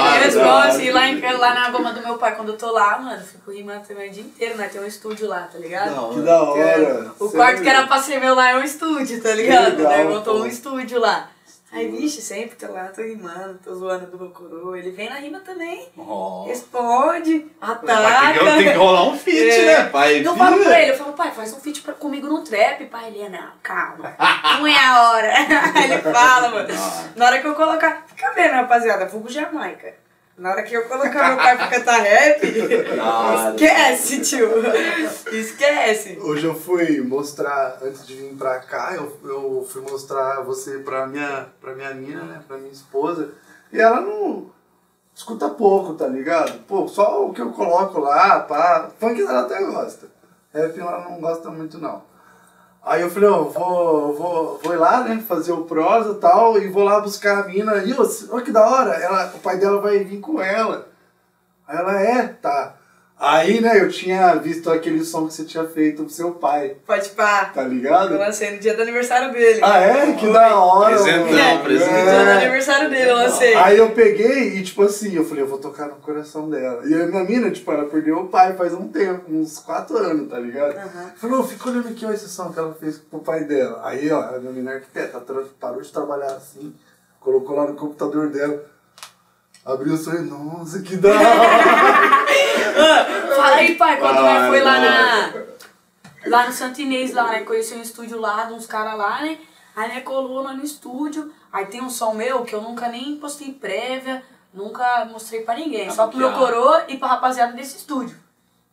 hora, 0.00 0.22
Eles 0.22 0.34
vão 0.34 0.46
hora. 0.48 0.68
assim, 0.68 0.90
lá, 0.90 1.08
em, 1.08 1.20
lá 1.20 1.54
na 1.54 1.70
goma 1.70 1.92
do 1.92 2.00
meu 2.00 2.16
pai, 2.16 2.34
quando 2.34 2.52
eu 2.52 2.56
tô 2.56 2.70
lá, 2.72 2.98
mano, 2.98 3.22
fico 3.22 3.50
rimando 3.50 3.86
também 3.86 4.08
o 4.08 4.12
dia 4.12 4.22
inteiro, 4.22 4.56
né? 4.56 4.66
Tem 4.66 4.80
um 4.80 4.86
estúdio 4.86 5.28
lá, 5.28 5.42
tá 5.42 5.58
ligado? 5.58 6.14
Que 6.14 6.20
da 6.22 6.42
hora. 6.42 7.12
O 7.20 7.28
quarto 7.30 7.60
que 7.62 7.68
era 7.68 7.86
pra 7.86 7.98
ser 8.00 8.18
meu 8.18 8.34
lá 8.34 8.48
é 8.50 8.56
um 8.56 8.64
estúdio, 8.64 9.22
tá 9.22 9.34
ligado? 9.34 9.76
legal, 9.76 9.92
Daí 9.92 10.04
montou 10.08 10.36
pô. 10.36 10.42
um 10.44 10.46
estúdio 10.46 10.98
lá. 10.98 11.28
Aí, 11.72 11.88
vixe, 11.90 12.22
sempre 12.22 12.54
tô 12.56 12.72
lá, 12.72 12.84
tô 12.88 13.02
rimando, 13.02 13.58
tô 13.62 13.74
zoando 13.74 14.06
do 14.16 14.30
coroa. 14.30 14.78
Ele 14.78 14.92
vem 14.92 15.10
na 15.10 15.16
rima 15.16 15.40
também, 15.40 15.88
Ó. 15.98 16.44
responde, 16.46 17.46
ataca. 17.60 18.32
ter 18.32 18.38
que, 18.38 18.44
tem 18.62 18.72
que 18.72 18.78
rolar 18.78 19.02
um 19.08 19.18
feat, 19.18 19.50
É. 19.50 19.64
né, 19.66 19.84
pai? 19.90 20.26
Eu 20.26 20.36
falo 20.36 20.62
pra 20.62 20.80
ele, 20.80 20.92
eu 20.92 20.96
falo, 20.96 21.12
pai, 21.12 21.32
faz 21.32 21.52
um 21.52 21.60
feat 21.60 21.82
pra- 21.82 21.92
comigo 21.94 22.28
no 22.28 22.42
trap, 22.44 22.84
pai. 22.86 23.08
Ele 23.08 23.22
é, 23.22 23.28
não, 23.28 23.50
calma, 23.62 24.16
não 24.58 24.66
é 24.66 24.78
a 24.78 25.10
hora. 25.10 25.32
Ele 25.84 25.98
fala, 26.02 26.48
mano. 26.50 26.68
Na 27.16 27.26
hora 27.26 27.40
que 27.40 27.46
eu 27.46 27.54
colocar, 27.54 28.04
fica 28.06 28.32
vendo, 28.32 28.52
rapaziada, 28.52 29.08
fogo 29.08 29.28
Jamaica. 29.28 30.05
Na 30.38 30.50
hora 30.50 30.62
que 30.62 30.74
eu 30.76 30.86
colocar 30.86 31.28
meu 31.28 31.36
pai 31.38 31.56
pra 31.56 31.68
cantar 31.68 32.02
rap, 32.02 32.42
esquece, 33.56 34.20
tio. 34.20 34.50
Esquece. 35.32 36.18
Hoje 36.20 36.44
eu 36.44 36.54
fui 36.54 37.00
mostrar, 37.00 37.78
antes 37.82 38.06
de 38.06 38.14
vir 38.14 38.34
pra 38.34 38.58
cá, 38.58 38.94
eu, 38.94 39.18
eu 39.24 39.66
fui 39.66 39.80
mostrar 39.80 40.42
você 40.42 40.78
pra 40.78 41.06
minha, 41.06 41.48
pra 41.58 41.74
minha 41.74 41.94
mina, 41.94 42.22
né? 42.24 42.42
Pra 42.46 42.58
minha 42.58 42.70
esposa. 42.70 43.30
E 43.72 43.80
ela 43.80 44.02
não 44.02 44.50
escuta 45.14 45.48
pouco, 45.48 45.94
tá 45.94 46.06
ligado? 46.06 46.58
Pô, 46.64 46.86
só 46.86 47.26
o 47.26 47.32
que 47.32 47.40
eu 47.40 47.52
coloco 47.52 47.98
lá, 47.98 48.40
pá. 48.40 48.90
Funk 49.00 49.18
ela 49.18 49.40
até 49.40 49.62
gosta. 49.64 50.06
Rap 50.52 50.78
ela 50.78 51.08
não 51.08 51.18
gosta 51.18 51.50
muito 51.50 51.78
não. 51.78 52.02
Aí 52.86 53.02
eu 53.02 53.10
falei, 53.10 53.28
ó, 53.28 53.42
vou, 53.42 54.14
vou, 54.14 54.60
vou 54.62 54.72
ir 54.72 54.76
lá, 54.76 55.02
né, 55.02 55.20
fazer 55.26 55.50
o 55.50 55.64
prosa 55.64 56.12
e 56.12 56.20
tal, 56.20 56.56
e 56.56 56.68
vou 56.68 56.84
lá 56.84 57.00
buscar 57.00 57.40
a 57.40 57.48
mina. 57.48 57.78
E, 57.78 57.92
ô, 57.92 58.08
olha 58.30 58.44
que 58.44 58.52
da 58.52 58.64
hora, 58.64 58.92
ela, 58.94 59.32
o 59.34 59.40
pai 59.40 59.58
dela 59.58 59.80
vai 59.80 60.04
vir 60.04 60.20
com 60.20 60.40
ela. 60.40 60.86
Aí 61.66 61.76
ela, 61.76 62.00
é, 62.00 62.28
tá. 62.28 62.75
Aí, 63.18 63.62
né, 63.62 63.80
eu 63.80 63.88
tinha 63.88 64.34
visto 64.34 64.70
aquele 64.70 65.02
som 65.02 65.26
que 65.26 65.32
você 65.32 65.42
tinha 65.44 65.64
feito 65.64 66.02
pro 66.04 66.12
seu 66.12 66.32
pai, 66.32 66.76
Pode 66.86 67.08
pá. 67.10 67.46
tá 67.46 67.62
Eu 67.62 67.68
ligado? 67.70 68.18
lancei 68.18 68.50
no 68.50 68.58
dia 68.58 68.74
do 68.76 68.82
aniversário 68.82 69.32
dele. 69.32 69.60
Ah, 69.64 69.78
é? 69.80 70.12
Que 70.12 70.30
da 70.30 70.54
hora, 70.60 70.94
Presentão, 70.96 71.32
mano. 71.32 71.64
presentão. 71.64 71.96
No 71.96 72.04
dia 72.04 72.24
do 72.24 72.30
É. 72.30 72.42
aniversário 72.42 72.90
dele 72.90 73.10
eu 73.10 73.14
lancei. 73.16 73.54
Aí 73.54 73.78
eu 73.78 73.90
peguei 73.92 74.58
e, 74.58 74.62
tipo 74.62 74.82
assim, 74.82 75.14
eu 75.16 75.24
falei, 75.24 75.42
eu 75.44 75.48
vou 75.48 75.56
tocar 75.56 75.86
no 75.86 75.94
coração 75.96 76.50
dela. 76.50 76.82
E 76.86 76.92
a 76.94 77.06
minha 77.06 77.24
mina, 77.24 77.50
tipo, 77.50 77.72
ela 77.72 77.86
perdeu 77.86 78.18
o 78.18 78.28
pai 78.28 78.52
faz 78.54 78.74
um 78.74 78.86
tempo, 78.88 79.22
uns 79.32 79.60
quatro 79.60 79.96
anos, 79.96 80.28
tá 80.28 80.38
ligado? 80.38 80.76
Aham. 80.76 81.12
Falou, 81.16 81.42
fica 81.42 81.70
olhando 81.70 81.88
aqui, 81.88 82.04
ó, 82.04 82.10
esse 82.10 82.28
som 82.28 82.52
que 82.52 82.58
ela 82.58 82.74
fez 82.74 82.98
pro 82.98 83.20
pai 83.20 83.44
dela. 83.44 83.80
Aí, 83.82 84.12
ó, 84.12 84.20
a 84.20 84.38
minha 84.38 84.52
mina 84.52 84.72
é 84.72 84.74
arquiteta, 84.74 85.18
parou 85.58 85.80
de 85.80 85.90
trabalhar 85.90 86.32
assim, 86.32 86.74
colocou 87.18 87.56
lá 87.56 87.66
no 87.66 87.74
computador 87.76 88.28
dela, 88.28 88.62
abriu 89.64 89.94
o 89.94 89.96
som 89.96 90.12
e, 90.12 90.20
nossa, 90.20 90.80
que 90.82 90.98
da 90.98 91.08
hora! 91.08 92.25
Fala 93.36 93.56
aí, 93.56 93.74
pai, 93.74 93.98
quando 93.98 94.22
Vai, 94.22 94.38
nós 94.40 94.48
foi 94.48 94.60
lá 94.60 94.78
na. 94.80 95.32
Lá 96.26 96.46
no 96.46 96.52
Santo 96.52 96.80
Inês, 96.80 97.12
lá, 97.12 97.28
né? 97.28 97.42
Conheci 97.42 97.74
um 97.74 97.82
estúdio 97.82 98.20
lá, 98.20 98.44
de 98.44 98.54
uns 98.54 98.66
caras 98.66 98.96
lá, 98.98 99.22
né? 99.22 99.38
Aí, 99.76 99.88
né, 99.88 100.00
colou 100.00 100.42
lá 100.42 100.52
no 100.52 100.64
estúdio. 100.64 101.32
Aí 101.52 101.66
tem 101.66 101.82
um 101.82 101.90
som 101.90 102.14
meu 102.14 102.44
que 102.44 102.54
eu 102.54 102.60
nunca 102.60 102.88
nem 102.88 103.16
postei 103.16 103.52
prévia, 103.52 104.22
nunca 104.52 105.04
mostrei 105.04 105.42
pra 105.42 105.54
ninguém. 105.54 105.90
Só 105.90 106.08
pro 106.08 106.18
meu 106.18 106.32
coroa 106.32 106.84
e 106.88 106.96
pra 106.96 107.08
rapaziada 107.08 107.52
desse 107.52 107.76
estúdio. 107.76 108.16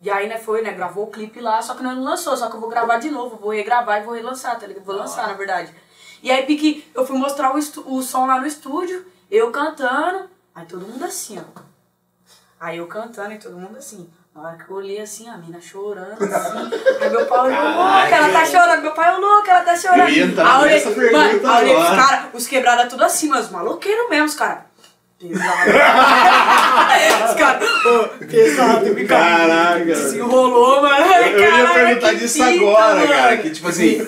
E 0.02 0.10
aí, 0.10 0.28
né, 0.28 0.38
foi, 0.38 0.62
né, 0.62 0.72
gravou 0.74 1.06
o 1.06 1.12
clipe 1.12 1.40
lá, 1.40 1.62
só 1.62 1.76
que 1.76 1.84
não 1.84 2.04
lançou, 2.04 2.36
só 2.36 2.50
que 2.50 2.56
eu 2.56 2.60
vou 2.60 2.70
gravar 2.70 2.98
de 2.98 3.10
novo, 3.10 3.38
vou 3.38 3.52
regravar 3.52 4.02
e 4.02 4.04
vou 4.04 4.14
relançar, 4.14 4.60
tá 4.60 4.68
ligado? 4.68 4.84
Vou 4.84 4.96
lançar, 4.96 5.28
na 5.28 5.34
verdade. 5.34 5.74
E 6.22 6.30
aí, 6.30 6.46
pique, 6.46 6.90
eu 6.94 7.06
fui 7.06 7.18
mostrar 7.18 7.56
o, 7.56 7.58
o 7.58 8.02
som 8.02 8.26
lá 8.26 8.40
no 8.40 8.48
estúdio, 8.48 9.06
eu 9.32 9.52
cantando, 9.52 10.30
aí 10.54 10.66
todo 10.66 10.86
mundo 10.86 11.06
assim, 11.06 11.40
ó. 11.40 11.73
Aí 12.64 12.78
eu 12.78 12.88
cantando 12.88 13.34
e 13.34 13.38
todo 13.38 13.58
mundo 13.58 13.78
assim. 13.78 14.10
Na 14.34 14.42
hora 14.42 14.56
que 14.58 14.72
eu 14.72 14.78
olhei 14.78 15.02
assim, 15.02 15.28
a 15.28 15.36
mina 15.36 15.60
chorando 15.60 16.24
assim. 16.24 16.72
Aí 17.02 17.10
meu 17.10 17.26
pai 17.26 17.40
olhou, 17.40 17.62
louco, 17.62 18.16
ela 18.16 18.30
tá 18.30 18.46
chorando. 18.46 18.82
Meu 18.82 18.94
pai, 18.94 19.20
louco, 19.20 19.50
ela 19.50 19.62
tá 19.66 19.76
chorando. 19.76 20.00
Eu 20.00 20.10
ia 20.10 20.24
entrar 20.24 20.46
aí 20.46 20.54
eu 20.54 20.62
olhei, 20.62 20.74
nessa 20.76 20.92
pergunta 20.92 21.18
mano, 21.18 21.58
olhei 21.58 21.76
os 21.76 21.84
agora. 21.84 22.08
caras, 22.08 22.26
os 22.34 22.48
quebrados 22.48 22.88
tudo 22.90 23.04
assim, 23.04 23.28
mas 23.28 23.48
os 23.48 23.52
maloqueiros 23.52 24.10
mesmo, 24.10 24.28
os 24.28 24.36
caras. 24.36 24.64
Pesado. 25.30 25.72
os 27.30 27.34
caras, 27.36 27.70
ô, 27.86 28.26
pesado, 28.26 28.94
me 28.94 29.06
Caraca. 29.06 29.86
Desenrolou, 29.86 30.82
mano. 30.82 30.96
Eu, 31.06 31.40
eu 31.40 31.58
ia 31.58 31.74
perguntar 31.74 32.10
que 32.10 32.16
disso 32.18 32.44
fita, 32.44 32.50
agora, 32.50 32.96
mano. 32.96 33.08
cara. 33.08 33.38
Que 33.38 33.50
tipo 33.52 33.68
assim, 33.70 34.00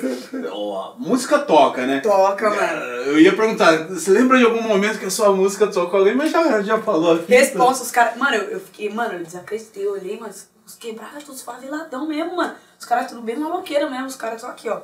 ó, 0.51 0.93
música 0.97 1.39
toca, 1.39 1.85
né? 1.85 1.99
Toca, 2.01 2.49
mano. 2.49 2.81
Eu 3.05 3.19
ia 3.19 3.33
perguntar, 3.35 3.87
você 3.87 4.11
lembra 4.11 4.37
de 4.37 4.45
algum 4.45 4.61
momento 4.61 4.99
que 4.99 5.05
a 5.05 5.09
sua 5.11 5.31
música 5.31 5.67
tocou 5.67 5.99
alguém, 5.99 6.15
mas 6.15 6.31
já, 6.31 6.61
já 6.61 6.77
falou 6.81 7.15
aqui. 7.15 7.31
Responsa, 7.31 7.83
os 7.83 7.91
caras. 7.91 8.17
Mano, 8.17 8.35
eu, 8.35 8.43
eu 8.51 8.59
fiquei, 8.59 8.89
mano, 8.89 9.13
eu 9.13 9.23
desacreditei, 9.23 9.85
eu 9.85 9.93
olhei, 9.93 10.17
mas 10.19 10.49
os 10.65 10.75
quebrados, 10.75 11.23
todos 11.23 11.41
faveladão 11.41 12.07
mesmo, 12.07 12.35
mano. 12.35 12.55
Os 12.79 12.85
caras 12.85 13.07
tudo 13.07 13.21
bem 13.21 13.37
maloqueiro 13.37 13.89
mesmo, 13.89 14.07
os 14.07 14.15
caras 14.15 14.41
só 14.41 14.47
aqui, 14.47 14.67
ó. 14.69 14.79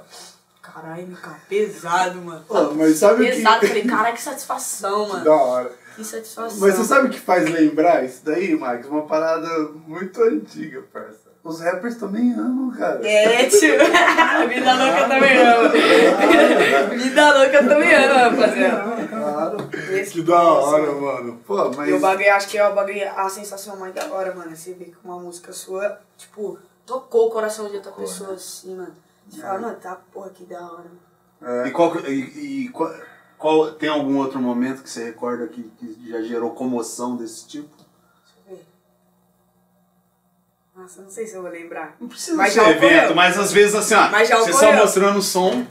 Caralho, 0.62 1.08
MK, 1.08 1.28
pesado, 1.50 2.22
mano. 2.22 2.46
Pô, 2.48 2.72
mas 2.76 2.98
sabe 2.98 3.24
o 3.24 3.26
que... 3.26 3.36
Pesado, 3.38 3.68
falei, 3.68 3.84
caralho, 3.84 4.16
que 4.16 4.22
satisfação, 4.22 5.06
Que 5.06 5.12
mano. 5.14 5.26
da 5.26 5.34
hora. 5.34 5.72
Que 5.96 6.04
satisfação. 6.04 6.60
Mas 6.60 6.76
você 6.76 6.84
sabe 6.84 7.08
o 7.08 7.10
que 7.10 7.20
faz 7.20 7.50
lembrar 7.50 8.04
isso 8.04 8.24
daí, 8.24 8.56
Max? 8.56 8.88
Uma 8.88 9.06
parada 9.06 9.48
muito 9.88 10.22
antiga, 10.24 10.84
parça. 10.94 11.32
Os 11.44 11.60
rappers 11.60 11.96
também 11.96 12.34
amam, 12.34 12.70
cara. 12.70 13.06
É, 13.08 13.48
tio. 13.48 13.74
Vida 14.48 14.74
louca 14.76 15.08
também 15.08 15.38
ama. 15.42 15.70
Vida 16.96 17.34
louca 17.34 17.64
também 17.64 17.96
ama, 17.96 18.30
rapaziada. 18.30 19.08
Claro. 19.08 19.70
Esse 19.92 20.12
Que 20.12 20.22
da 20.22 20.40
hora, 20.40 20.92
mano. 20.92 21.42
Pô, 21.46 21.72
mas... 21.72 21.90
E 21.90 21.94
o 21.94 22.00
bagulho, 22.00 22.34
acho 22.34 22.48
que 22.48 22.58
é 22.60 22.68
o 22.68 22.76
bagulho, 22.76 23.12
a 23.16 23.28
sensação 23.28 23.76
mais 23.78 23.94
da 23.94 24.06
hora, 24.14 24.36
mano. 24.36 24.56
Você 24.56 24.74
vê 24.74 24.86
que 24.86 24.98
uma 25.04 25.18
música 25.18 25.52
sua, 25.52 26.00
tipo, 26.16 26.60
tocou 26.86 27.28
o 27.28 27.32
coração 27.32 27.68
de 27.68 27.78
outra 27.78 27.92
pessoa 27.92 28.34
assim, 28.34 28.76
mano. 28.76 28.94
Você 29.28 29.42
fala, 29.42 29.60
mano, 29.60 29.78
tá 29.82 29.98
porra, 30.14 30.30
que 30.30 30.44
da 30.44 30.62
hora. 30.62 30.92
É. 31.42 31.68
E, 31.70 31.72
qual, 31.72 31.96
e, 32.02 32.66
e 32.66 32.70
qual, 32.70 32.94
qual- 33.42 33.72
tem 33.74 33.90
algum 33.90 34.18
outro 34.18 34.40
momento 34.40 34.84
que 34.84 34.90
você 34.90 35.04
recorda 35.06 35.48
que, 35.48 35.64
que 35.64 36.10
já 36.10 36.22
gerou 36.22 36.52
comoção 36.52 37.16
desse 37.18 37.48
tipo? 37.48 37.70
Deixa 37.76 38.36
eu 38.48 38.56
ver. 38.56 38.66
Nossa, 40.76 41.02
não 41.02 41.10
sei 41.10 41.28
se 41.28 41.36
eu 41.36 41.42
vou 41.42 41.52
lembrar. 41.52 41.96
Não 42.00 42.08
precisa 42.08 42.38
Mas 42.38 42.54
ser 42.54 42.62
evento, 42.62 42.78
ocorreu. 42.86 43.16
mas 43.16 43.38
às 43.38 43.52
vezes 43.52 43.76
assim, 43.76 43.96
ó, 43.96 44.10
Mas 44.10 44.30
já 44.30 44.38
você 44.38 44.54
só 44.54 44.60
ocorreu. 44.68 44.78
mostrando 44.86 45.20
o 45.20 45.22
som. 45.22 45.66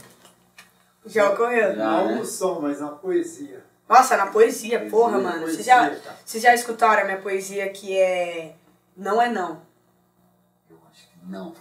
Já 1.05 1.29
ocorreu. 1.31 1.75
Já. 1.75 1.83
Não 1.85 2.07
né? 2.09 2.15
no 2.15 2.25
som, 2.25 2.59
mas 2.61 2.79
na 2.79 2.89
poesia. 2.89 3.63
Nossa, 3.89 4.15
na 4.15 4.27
poesia, 4.27 4.87
porra, 4.89 5.13
Poesia, 5.13 5.29
mano. 5.29 5.41
Vocês 5.41 5.55
poesia, 5.55 5.73
já, 5.75 5.89
cara. 5.89 6.17
vocês 6.23 6.43
já 6.43 6.53
escutaram 6.53 7.01
a 7.01 7.05
minha 7.05 7.17
poesia 7.17 7.69
que 7.69 7.97
é. 7.97 8.55
Não 8.95 9.21
é 9.21 9.29
não. 9.29 9.61
Não. 11.27 11.53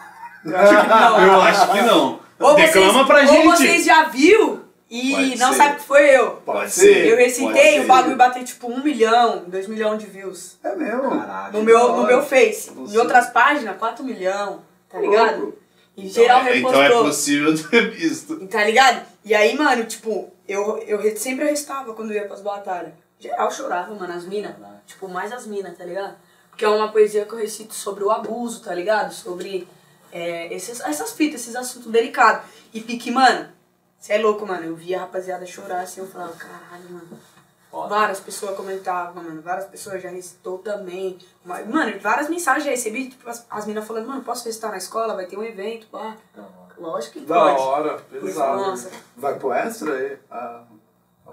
Eu 0.45 0.57
acho 0.57 0.71
que 0.71 0.89
não. 0.89 1.23
Eu 1.27 1.41
acho 1.43 1.73
que 1.73 1.83
não. 1.83 2.21
Ou 2.39 2.55
Declama 2.55 2.93
vocês, 2.93 3.07
pra 3.07 3.25
gente. 3.25 3.47
Ou 3.47 3.57
vocês 3.57 3.85
já 3.85 4.05
viu 4.05 4.60
e 4.91 5.13
Pode 5.13 5.39
não 5.39 5.53
ser. 5.53 5.57
sabe 5.59 5.77
que 5.77 5.83
foi 5.85 6.17
eu. 6.17 6.31
Pode 6.45 6.71
ser. 6.71 7.07
Eu 7.07 7.17
recitei, 7.17 7.81
o 7.81 7.87
bagulho 7.87 8.17
bateu 8.17 8.45
tipo 8.45 8.67
um 8.71 8.83
milhão, 8.83 9.45
dois 9.47 9.69
milhões 9.69 10.01
de 10.01 10.07
views. 10.07 10.59
É 10.65 10.75
mesmo. 10.75 11.09
Caraca. 11.11 11.57
No 11.57 11.63
meu, 11.63 11.97
no 11.97 12.07
meu 12.07 12.23
Face. 12.23 12.71
Em 12.77 12.97
outras 12.99 13.29
páginas, 13.31 13.77
4 13.79 14.05
milhões, 14.05 14.57
tá 14.89 14.99
ligado? 14.99 15.41
Louco. 15.43 15.59
E 15.97 16.09
geral 16.09 16.41
então 16.41 16.53
repostou. 16.55 16.83
é 16.83 16.89
possível 16.91 17.69
ter 17.69 17.91
visto. 17.95 18.47
Tá 18.49 18.65
ligado? 18.65 19.07
E 19.25 19.35
aí, 19.35 19.57
mano, 19.57 19.85
tipo, 19.85 20.33
eu, 20.49 20.79
eu 20.79 20.99
re- 20.99 21.15
sempre 21.17 21.45
restava 21.45 21.93
quando 21.95 22.13
ia 22.13 22.27
pras 22.27 22.41
batalhas. 22.41 22.93
Geral 23.19 23.51
chorava, 23.53 23.95
mano, 23.95 24.13
as 24.13 24.25
minas. 24.25 24.55
Tipo, 24.87 25.07
mais 25.09 25.31
as 25.33 25.47
minas, 25.47 25.77
tá 25.79 25.85
ligado? 25.85 26.17
Porque 26.49 26.65
é 26.65 26.69
uma 26.69 26.91
poesia 26.91 27.25
que 27.27 27.33
eu 27.33 27.39
recito 27.39 27.75
sobre 27.75 28.03
o 28.03 28.11
abuso, 28.11 28.61
tá 28.63 28.75
ligado? 28.75 29.13
Sobre 29.13 29.69
é, 30.11 30.53
esses, 30.53 30.81
essas 30.81 31.13
fitas, 31.13 31.43
esses 31.43 31.55
assuntos 31.55 31.93
delicados. 31.93 32.43
E 32.73 32.81
pique, 32.81 33.11
mano, 33.11 33.47
você 34.01 34.15
é 34.15 34.19
louco, 34.19 34.47
mano. 34.47 34.65
Eu 34.65 34.75
via 34.75 34.97
a 34.99 35.01
rapaziada 35.03 35.45
chorar 35.47 35.81
assim, 35.83 36.01
eu 36.01 36.07
falava, 36.09 36.33
caralho, 36.33 36.91
mano. 36.91 37.09
Várias 37.89 38.19
pessoas 38.19 38.57
comentavam, 38.57 39.23
mano. 39.23 39.41
Várias 39.43 39.67
pessoas 39.67 40.03
já 40.03 40.11
recitou 40.11 40.59
também. 40.59 41.17
Mano, 41.45 41.99
várias 42.01 42.29
mensagens 42.29 42.65
já 42.65 42.71
recebi, 42.71 43.11
tipo, 43.11 43.29
as, 43.31 43.47
as 43.49 43.67
minas 43.67 43.87
falando, 43.87 44.09
mano, 44.09 44.23
posso 44.23 44.45
recitar 44.45 44.71
na 44.73 44.79
escola? 44.79 45.15
Vai 45.15 45.27
ter 45.27 45.37
um 45.39 45.45
evento, 45.45 45.87
pá. 45.89 46.17
Lógico 46.77 47.21
que 47.21 47.27
Da 47.27 47.35
pode. 47.39 47.61
hora, 47.61 47.99
pesado. 47.99 48.57
Nossa. 48.57 48.91
Vai 49.17 49.39
pro 49.39 49.53
extra 49.53 49.95
aí? 49.95 50.19
Ah, 50.31 50.63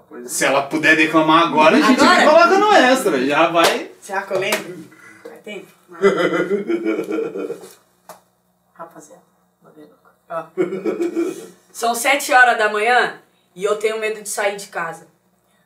coisa. 0.08 0.28
Se 0.28 0.44
ela 0.44 0.62
puder 0.68 0.94
declamar 0.96 1.48
agora, 1.48 1.76
a 1.76 1.80
gente 1.80 2.00
Agora? 2.00 2.24
coloca 2.24 2.58
no 2.58 2.72
extra. 2.72 3.26
Já 3.26 3.48
vai. 3.50 3.90
Será 4.00 4.22
que 4.22 4.34
eu 4.34 4.38
lembro? 4.38 4.84
Faz 5.24 5.42
tempo? 5.42 5.66
Rapaziada, 8.74 9.22
é. 9.76 9.88
Ó. 10.30 10.44
São 11.70 11.94
sete 11.94 12.32
horas 12.32 12.58
da 12.58 12.68
manhã 12.68 13.20
e 13.54 13.64
eu 13.64 13.76
tenho 13.76 13.98
medo 13.98 14.22
de 14.22 14.28
sair 14.28 14.56
de 14.56 14.68
casa. 14.68 15.08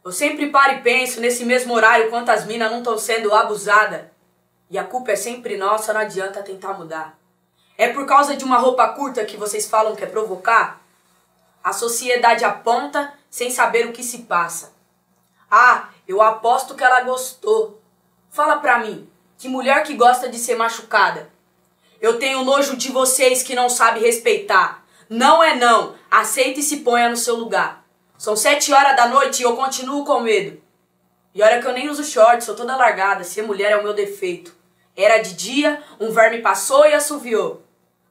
Eu 0.05 0.11
sempre 0.11 0.50
paro 0.50 0.74
e 0.74 0.82
penso 0.82 1.20
nesse 1.20 1.44
mesmo 1.44 1.72
horário 1.74 2.11
quantas 2.11 2.44
minas 2.44 2.70
não 2.70 2.78
estão 2.78 2.98
sendo 2.98 3.32
abusadas. 3.32 4.03
E 4.68 4.76
a 4.76 4.84
culpa 4.84 5.12
é 5.12 5.16
sempre 5.16 5.57
nossa, 5.57 5.92
não 5.92 6.00
adianta 6.00 6.42
tentar 6.42 6.72
mudar. 6.74 7.16
É 7.78 7.88
por 7.88 8.05
causa 8.07 8.36
de 8.36 8.44
uma 8.44 8.59
roupa 8.59 8.88
curta 8.88 9.24
que 9.24 9.36
vocês 9.36 9.68
falam 9.68 9.94
que 9.94 10.03
é 10.03 10.07
provocar? 10.07 10.80
A 11.62 11.72
sociedade 11.72 12.44
aponta 12.44 13.12
sem 13.30 13.50
saber 13.50 13.86
o 13.86 13.92
que 13.92 14.03
se 14.03 14.22
passa. 14.22 14.72
Ah, 15.50 15.88
eu 16.09 16.20
aposto 16.20 16.74
que 16.74 16.82
ela 16.82 17.03
gostou. 17.03 17.80
Fala 18.30 18.57
pra 18.57 18.78
mim, 18.78 19.09
que 19.38 19.48
mulher 19.48 19.84
que 19.84 19.94
gosta 19.94 20.28
de 20.28 20.38
ser 20.38 20.57
machucada? 20.57 21.30
Eu 22.00 22.18
tenho 22.18 22.44
nojo 22.44 22.76
de 22.76 22.90
vocês 22.90 23.42
que 23.42 23.55
não 23.55 23.68
sabem 23.68 24.03
respeitar. 24.03 24.82
Não 25.13 25.43
é 25.43 25.55
não. 25.55 25.95
Aceita 26.11 26.61
e 26.61 26.63
se 26.63 26.79
ponha 26.79 27.11
no 27.11 27.19
seu 27.19 27.37
lugar. 27.37 27.85
São 28.17 28.35
sete 28.35 28.73
horas 28.73 28.97
da 28.97 29.09
noite 29.09 29.41
e 29.41 29.43
eu 29.43 29.55
continuo 29.55 30.07
com 30.07 30.21
medo. 30.21 30.59
E 31.35 31.43
olha 31.43 31.61
que 31.61 31.67
eu 31.67 31.73
nem 31.75 31.91
uso 31.91 32.03
shorts, 32.03 32.47
sou 32.47 32.55
toda 32.55 32.75
largada. 32.75 33.23
Ser 33.23 33.43
mulher 33.43 33.73
é 33.73 33.77
o 33.77 33.83
meu 33.83 33.93
defeito. 33.93 34.55
Era 34.97 35.19
de 35.19 35.35
dia, 35.35 35.83
um 36.01 36.11
verme 36.11 36.39
passou 36.39 36.87
e 36.87 36.95
assoviou. 36.95 37.63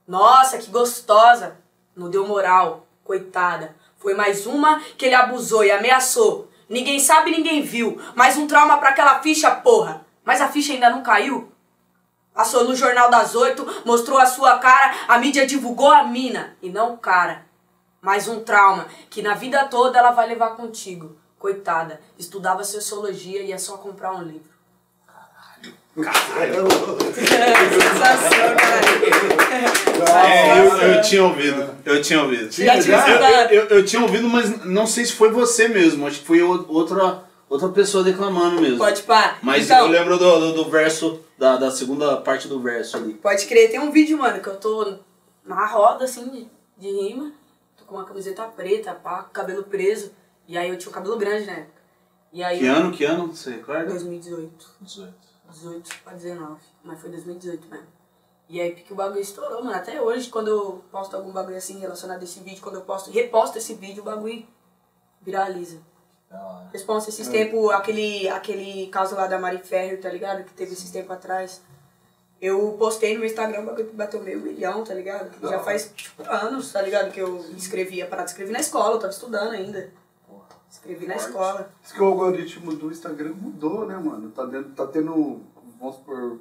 Nossa, 0.07 0.59
que 0.59 0.69
gostosa. 0.69 1.57
Não 1.95 2.07
deu 2.07 2.27
moral, 2.27 2.85
coitada. 3.03 3.75
Foi 3.97 4.13
mais 4.13 4.45
uma 4.45 4.79
que 4.95 5.07
ele 5.07 5.15
abusou 5.15 5.63
e 5.63 5.71
ameaçou. 5.71 6.51
Ninguém 6.69 6.99
sabe, 6.99 7.31
ninguém 7.31 7.63
viu. 7.63 7.99
Mais 8.13 8.37
um 8.37 8.45
trauma 8.45 8.77
pra 8.77 8.89
aquela 8.89 9.19
ficha, 9.23 9.49
porra. 9.49 10.05
Mas 10.23 10.39
a 10.39 10.49
ficha 10.49 10.71
ainda 10.71 10.91
não 10.91 11.01
caiu? 11.01 11.50
Passou 12.33 12.63
no 12.63 12.75
Jornal 12.75 13.09
das 13.09 13.35
Oito, 13.35 13.67
mostrou 13.85 14.17
a 14.17 14.25
sua 14.25 14.57
cara, 14.57 14.93
a 15.07 15.17
mídia 15.19 15.45
divulgou 15.45 15.91
a 15.91 16.03
mina 16.05 16.55
e 16.61 16.69
não 16.69 16.93
o 16.93 16.97
cara. 16.97 17.45
Mais 18.01 18.27
um 18.27 18.39
trauma 18.39 18.87
que 19.09 19.21
na 19.21 19.35
vida 19.35 19.65
toda 19.65 19.99
ela 19.99 20.11
vai 20.11 20.27
levar 20.27 20.55
contigo. 20.55 21.17
Coitada, 21.37 21.99
estudava 22.17 22.63
sociologia 22.63 23.41
e 23.41 23.51
é 23.51 23.57
só 23.57 23.77
comprar 23.77 24.13
um 24.13 24.23
livro. 24.23 24.51
Sensação, 27.13 28.55
cara. 28.55 28.91
É, 30.25 30.59
eu, 30.59 30.93
eu 30.93 31.01
tinha 31.01 31.23
ouvido. 31.23 31.75
Eu 31.83 32.01
tinha 32.01 32.21
ouvido. 32.21 32.49
Já 32.51 32.81
tinha 32.81 32.97
eu, 33.49 33.61
eu, 33.61 33.67
eu, 33.67 33.85
tinha 33.85 34.01
ouvido, 34.01 34.29
mas 34.29 34.63
não 34.63 34.87
sei 34.87 35.05
se 35.05 35.13
foi 35.13 35.31
você 35.31 35.67
mesmo. 35.67 36.07
Acho 36.07 36.21
que 36.21 36.25
foi 36.25 36.41
outra, 36.41 37.23
outra 37.51 37.69
pessoa 37.69 38.03
declamando 38.03 38.61
mesmo. 38.61 38.77
Pode 38.77 39.03
pá. 39.03 39.37
Mas 39.41 39.65
então, 39.65 39.79
eu 39.79 39.87
lembro 39.87 40.17
do, 40.17 40.39
do, 40.39 40.53
do 40.53 40.69
verso, 40.69 41.19
da, 41.37 41.57
da 41.57 41.69
segunda 41.69 42.17
parte 42.17 42.47
do 42.47 42.59
verso 42.61 42.95
ali. 42.95 43.13
Pode 43.15 43.45
crer, 43.45 43.69
tem 43.69 43.79
um 43.79 43.91
vídeo, 43.91 44.17
mano, 44.17 44.41
que 44.41 44.47
eu 44.47 44.57
tô 44.57 44.97
na 45.43 45.65
roda, 45.65 46.05
assim, 46.05 46.29
de, 46.29 46.47
de 46.77 46.89
rima. 46.89 47.33
Tô 47.77 47.83
com 47.83 47.95
uma 47.95 48.05
camiseta 48.05 48.43
preta, 48.45 48.93
pá, 48.93 49.23
cabelo 49.23 49.63
preso. 49.63 50.11
E 50.47 50.57
aí 50.57 50.69
eu 50.69 50.77
tinha 50.77 50.89
o 50.89 50.93
cabelo 50.93 51.17
grande 51.17 51.45
na 51.45 51.53
época. 51.53 51.81
E 52.31 52.43
aí. 52.43 52.59
Que 52.59 52.67
ano, 52.67 52.91
que 52.91 53.03
ano? 53.03 53.27
Você 53.27 53.51
recorda? 53.51 53.85
2018. 53.85 54.65
18. 54.79 55.13
18 55.49 55.95
pra 56.03 56.13
19. 56.13 56.61
Mas 56.83 57.01
foi 57.01 57.09
2018 57.09 57.67
mesmo. 57.67 57.87
E 58.47 58.59
aí 58.59 58.71
porque 58.73 58.93
o 58.93 58.95
bagulho 58.95 59.21
estourou, 59.21 59.63
mano. 59.63 59.75
Até 59.75 60.01
hoje, 60.01 60.29
quando 60.29 60.47
eu 60.47 60.83
posto 60.89 61.15
algum 61.15 61.31
bagulho 61.31 61.57
assim 61.57 61.79
relacionado 61.79 62.21
a 62.21 62.23
esse 62.23 62.39
vídeo, 62.39 62.61
quando 62.61 62.75
eu 62.75 62.81
posto, 62.81 63.11
reposto 63.11 63.57
esse 63.57 63.73
vídeo, 63.73 64.01
o 64.01 64.05
bagulho 64.05 64.45
viraliza. 65.21 65.79
Responsa 66.71 67.09
esses 67.09 67.27
tempos, 67.27 67.69
aquele, 67.71 68.29
aquele 68.29 68.87
caso 68.87 69.15
lá 69.15 69.27
da 69.27 69.37
Mari 69.37 69.59
Ferrer, 69.59 69.99
tá 69.99 70.09
ligado? 70.09 70.43
Que 70.43 70.53
teve 70.53 70.71
esses 70.73 70.89
tempos 70.89 71.11
atrás. 71.11 71.61
Eu 72.41 72.75
postei 72.79 73.17
no 73.17 73.25
Instagram, 73.25 73.61
o 73.61 73.65
bagulho 73.67 73.87
que 73.87 73.95
bateu 73.95 74.21
meio 74.23 74.39
milhão, 74.39 74.83
tá 74.83 74.93
ligado? 74.93 75.29
Que 75.29 75.47
já 75.47 75.59
faz 75.59 75.91
tipo, 75.95 76.23
anos, 76.23 76.71
tá 76.71 76.81
ligado? 76.81 77.11
Que 77.11 77.19
eu 77.19 77.45
escrevia, 77.55 78.07
parado 78.07 78.25
de 78.25 78.31
escrever 78.31 78.51
na 78.51 78.59
escola, 78.59 78.95
eu 78.95 78.99
tava 78.99 79.13
estudando 79.13 79.51
ainda. 79.51 79.91
Escrevi 80.71 81.05
na 81.05 81.17
escola. 81.17 81.69
Diz 81.83 81.91
que 81.91 82.01
o 82.01 82.05
algoritmo 82.05 82.73
do 82.73 82.89
Instagram 82.89 83.33
mudou, 83.33 83.85
né, 83.85 83.97
mano? 83.97 84.31
Tá, 84.31 84.45
dentro, 84.45 84.71
tá 84.71 84.87
tendo. 84.87 85.41
Vamos 85.77 85.97
supor. 85.97 86.39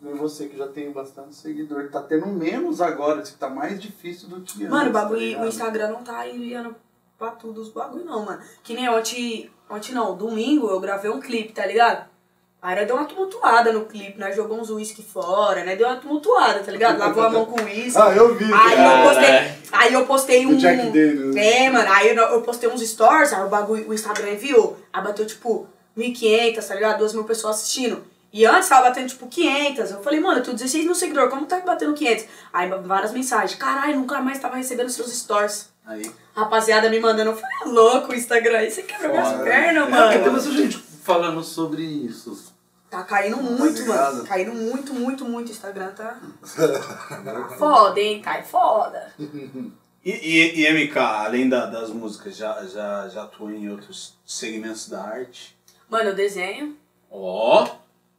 nem 0.00 0.14
você 0.14 0.46
que 0.46 0.56
já 0.58 0.68
tem 0.68 0.92
bastante 0.92 1.34
seguidor. 1.34 1.88
Tá 1.90 2.02
tendo 2.02 2.26
menos 2.26 2.82
agora, 2.82 3.22
diz 3.22 3.30
que 3.30 3.38
tá 3.38 3.48
mais 3.48 3.80
difícil 3.80 4.28
do 4.28 4.42
que 4.42 4.64
antes. 4.64 4.70
Mano, 4.70 4.90
o 4.90 4.92
tá 4.92 5.00
bagulho, 5.00 5.20
ligado? 5.20 5.44
o 5.44 5.48
Instagram 5.48 5.88
não 5.88 6.04
tá 6.04 6.28
enviando 6.28 6.76
pra 7.18 7.30
tudo 7.30 7.60
os 7.60 7.68
bagulho 7.70 8.04
não, 8.04 8.24
mano. 8.24 8.40
Que 8.62 8.74
nem 8.74 8.88
ontem, 8.88 9.50
ontem 9.68 9.92
não, 9.92 10.16
domingo 10.16 10.68
eu 10.68 10.80
gravei 10.80 11.10
um 11.10 11.20
clipe, 11.20 11.52
tá 11.52 11.66
ligado? 11.66 12.06
Aí 12.60 12.74
nós 12.74 12.86
deu 12.86 12.96
uma 12.96 13.04
tumultuada 13.04 13.72
no 13.72 13.84
clipe, 13.84 14.18
nós 14.18 14.34
jogamos 14.34 14.70
uns 14.70 14.76
uísque 14.76 15.02
fora, 15.02 15.62
né? 15.64 15.76
Deu 15.76 15.86
uma 15.86 15.96
tumultuada, 15.96 16.60
tá 16.60 16.72
ligado? 16.72 16.98
Lavou 16.98 17.22
a 17.22 17.30
mão 17.30 17.44
com 17.44 17.62
uísque. 17.62 18.00
Ah, 18.00 18.12
eu 18.12 18.34
vi. 18.34 18.44
Aí 18.44 18.50
eu 18.50 18.76
Caralho. 18.76 19.08
postei, 19.08 19.70
aí 19.72 19.92
eu 19.92 20.06
postei 20.06 20.46
um. 20.46 20.56
Jack 20.56 20.90
Daniels. 20.90 21.36
É, 21.36 21.70
mano, 21.70 21.88
aí 21.92 22.08
eu, 22.08 22.16
eu 22.16 22.42
postei 22.42 22.68
uns 22.68 22.80
stories, 22.80 23.32
aí 23.32 23.44
o 23.44 23.48
bagulho, 23.48 23.88
o 23.88 23.94
Instagram 23.94 24.32
enviou. 24.32 24.76
Aí 24.92 25.02
bateu 25.02 25.26
tipo 25.26 25.68
1.500, 25.96 26.66
tá 26.66 26.74
ligado? 26.74 26.98
2 26.98 27.12
mil 27.14 27.24
pessoas 27.24 27.56
assistindo. 27.56 28.02
E 28.32 28.44
antes 28.44 28.68
tava 28.68 28.88
batendo 28.88 29.08
tipo 29.08 29.28
500. 29.28 29.90
Eu 29.92 30.02
falei, 30.02 30.18
mano, 30.18 30.40
eu 30.40 30.42
tenho 30.42 30.56
16 30.56 30.84
mil 30.84 30.94
seguidores, 30.94 31.30
como 31.30 31.46
tá 31.46 31.60
batendo 31.60 31.94
500? 31.94 32.26
Aí 32.52 32.68
várias 32.68 33.12
mensagens, 33.12 33.54
caralho, 33.54 33.96
nunca 33.96 34.20
mais 34.20 34.38
tava 34.38 34.56
recebendo 34.56 34.90
seus 34.90 35.12
stories. 35.16 35.70
Aí. 35.86 36.10
Rapaziada 36.34 36.90
me 36.90 36.98
mandando, 36.98 37.30
eu 37.30 37.36
falei, 37.36 37.56
é 37.62 37.64
louco 37.68 38.10
o 38.12 38.14
Instagram 38.14 38.58
aí, 38.58 38.70
você 38.70 38.82
quebrou 38.82 39.12
minhas 39.12 39.32
pernas, 39.42 39.84
É, 39.84 39.90
porque 39.90 40.08
tem 40.14 40.20
mano. 40.20 40.32
muita 40.32 40.50
gente 40.50 40.76
falando 40.78 41.42
sobre 41.44 41.82
isso. 41.84 42.54
Tá 42.90 43.02
caindo 43.04 43.36
muito, 43.38 43.80
ligado? 43.82 44.14
mano. 44.16 44.26
Caindo 44.28 44.52
muito, 44.54 44.92
muito, 44.94 45.24
muito. 45.24 45.48
O 45.48 45.50
Instagram 45.52 45.88
tá. 45.92 46.18
foda, 47.58 48.00
hein? 48.00 48.20
Cai 48.22 48.42
foda. 48.42 49.12
E, 49.18 50.10
e, 50.10 50.60
e 50.60 50.72
MK, 50.72 50.98
além 50.98 51.48
da- 51.48 51.66
das 51.66 51.90
músicas, 51.90 52.36
já, 52.36 52.64
já, 52.66 53.08
já 53.08 53.22
atuou 53.24 53.50
em 53.50 53.68
outros 53.68 54.16
segmentos 54.24 54.88
da 54.88 55.02
arte? 55.02 55.56
Mano, 55.88 56.10
eu 56.10 56.14
desenho. 56.14 56.76
Ó! 57.10 57.66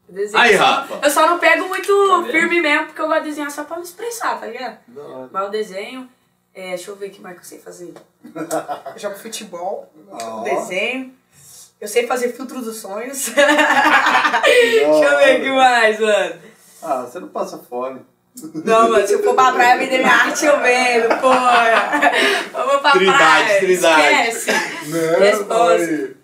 Eu 0.07 0.15
desenho. 0.15 0.41
Aí, 0.41 0.53
Eu 0.53 0.59
só- 0.59 0.65
Rafa. 0.65 0.99
Eu 1.05 1.09
só 1.11 1.27
não 1.27 1.39
pego 1.39 1.67
muito 1.67 2.21
vendo? 2.21 2.31
firme 2.31 2.61
mesmo, 2.61 2.87
porque 2.87 3.01
eu 3.01 3.07
gosto 3.07 3.23
de 3.23 3.29
desenhar 3.29 3.51
só 3.51 3.63
pra 3.63 3.77
me 3.77 3.83
expressar, 3.83 4.39
tá 4.39 4.45
ligado? 4.47 4.77
Mas 5.31 5.43
eu 5.43 5.49
desenho. 5.49 6.09
É, 6.57 6.69
deixa 6.69 6.89
eu 6.89 6.95
ver 6.95 7.05
o 7.05 7.11
que 7.11 7.21
mais 7.21 7.35
que 7.35 7.41
eu 7.41 7.45
sei 7.47 7.59
fazer. 7.59 7.93
Eu 8.33 8.97
jogo 8.99 9.15
futebol, 9.15 9.93
Ó. 10.09 10.41
desenho. 10.41 11.13
Eu 11.79 11.87
sei 11.87 12.07
fazer 12.07 12.33
filtro 12.33 12.63
dos 12.63 12.77
sonhos. 12.77 13.29
deixa 14.43 15.05
eu 15.05 15.17
ver 15.19 15.39
o 15.39 15.43
que 15.43 15.51
mais, 15.51 15.99
mano. 15.99 16.35
Ah, 16.81 17.01
você 17.03 17.19
não 17.19 17.27
passa 17.27 17.59
fome. 17.59 18.01
Não, 18.65 18.89
mano, 18.89 19.05
se 19.05 19.13
eu 19.13 19.21
for 19.23 19.35
pra 19.35 19.51
praia 19.51 19.77
vender 19.77 19.99
minha 19.99 20.11
arte, 20.11 20.45
eu 20.47 20.59
vendo, 20.59 21.09
porra. 21.21 22.11
Eu 22.55 22.67
vou 22.67 22.79
pra 22.79 22.91
Trindade, 22.93 23.17
praia. 23.45 23.59
trindade. 23.59 24.27
Esquece. 24.29 24.51
Né? 24.89 25.17
Resposta. 25.19 25.77
Deixa 25.87 26.15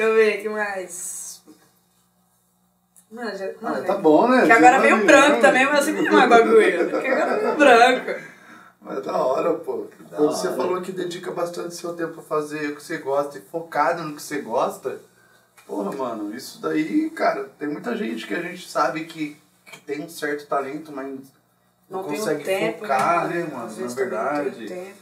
eu 0.00 0.14
ver 0.14 0.38
o 0.38 0.42
que 0.42 0.48
mais. 0.50 1.42
Mano, 3.10 3.36
já, 3.38 3.46
Ah, 3.46 3.50
mano, 3.62 3.84
tá 3.86 3.94
bom, 3.94 4.28
né? 4.28 4.44
Que 4.44 4.52
agora 4.52 4.80
veio 4.80 4.96
o 5.02 5.06
branco 5.06 5.40
também, 5.40 5.64
mas 5.64 5.78
eu 5.88 5.94
sei 5.94 6.04
que 6.04 6.10
não 6.10 6.22
é 6.22 6.26
bagulho. 6.26 6.90
Que 7.00 7.06
agora 7.08 7.38
veio 7.38 7.56
branco. 7.56 8.37
Mas 8.80 8.98
é 8.98 9.00
da 9.00 9.16
hora, 9.24 9.54
pô. 9.54 9.86
Quando 10.14 10.30
você 10.36 10.52
falou 10.54 10.80
que 10.80 10.92
dedica 10.92 11.30
bastante 11.32 11.74
seu 11.74 11.94
tempo 11.94 12.20
a 12.20 12.22
fazer 12.22 12.70
o 12.70 12.76
que 12.76 12.82
você 12.82 12.98
gosta 12.98 13.38
e 13.38 13.42
focado 13.42 14.02
no 14.02 14.14
que 14.14 14.22
você 14.22 14.40
gosta, 14.40 15.00
porra, 15.66 15.92
mano, 15.92 16.34
isso 16.34 16.60
daí, 16.60 17.10
cara, 17.10 17.50
tem 17.58 17.68
muita 17.68 17.96
gente 17.96 18.26
que 18.26 18.34
a 18.34 18.40
gente 18.40 18.68
sabe 18.70 19.04
que, 19.04 19.36
que 19.66 19.80
tem 19.80 20.00
um 20.02 20.08
certo 20.08 20.46
talento, 20.46 20.92
mas 20.92 21.06
não, 21.90 22.02
Não 22.02 22.08
consegue 22.08 22.44
tempo, 22.44 22.80
focar, 22.80 23.28
né, 23.28 23.42
Às 23.42 23.52
mano, 23.52 23.80
na 23.88 23.94
verdade. 23.94 24.66
tempo. 24.68 24.98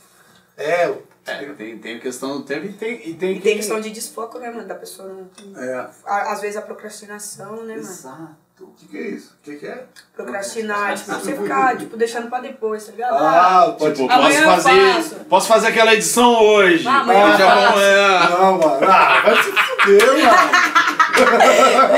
É, 0.56 0.98
É, 1.26 1.44
tem, 1.52 1.76
tem 1.78 2.00
questão 2.00 2.38
do 2.38 2.44
tempo 2.44 2.64
e 2.66 2.72
tem, 2.72 3.10
e 3.10 3.14
tem, 3.14 3.36
E 3.36 3.40
tem 3.40 3.56
questão 3.56 3.80
de 3.80 3.90
desfoco, 3.90 4.38
né, 4.38 4.50
mano? 4.50 4.66
Da 4.66 4.74
pessoa 4.76 5.08
não. 5.08 5.28
é. 5.62 5.74
a- 6.06 6.32
Às 6.32 6.40
vezes 6.40 6.56
a 6.56 6.62
procrastinação, 6.62 7.56
né, 7.64 7.74
mano? 7.74 7.78
Exato. 7.80 8.45
O 8.58 8.68
que, 8.78 8.86
que 8.88 8.96
é 8.96 9.08
isso? 9.08 9.34
O 9.38 9.44
que, 9.44 9.56
que 9.56 9.66
é? 9.66 9.84
Procrastinar, 10.14 10.94
tipo, 10.96 11.12
você 11.12 11.36
ficar, 11.36 11.76
tipo, 11.76 11.96
deixando 11.96 12.28
pra 12.30 12.40
depois, 12.40 12.84
tá 12.86 12.92
ligado? 12.92 13.14
Ah, 13.18 13.74
pode 13.78 13.96
Tipo, 13.96 14.10
Amanhã 14.12 14.44
posso 14.44 14.56
eu 14.58 14.62
fazer, 14.62 14.92
faço. 14.94 15.14
posso 15.28 15.48
fazer 15.48 15.66
aquela 15.68 15.92
edição 15.94 16.42
hoje. 16.42 16.86
Ah, 16.88 17.00
amanhã 17.00 17.32
eu 17.32 17.38
já 17.38 17.50
faço. 17.50 17.66
vamos, 17.66 17.82
é. 17.82 18.30
Não, 18.30 18.58
mano. 18.58 18.86
Ah, 18.90 19.20
vai 19.24 19.42
se 19.42 19.52
fuder, 19.52 20.24
mano. 20.24 20.66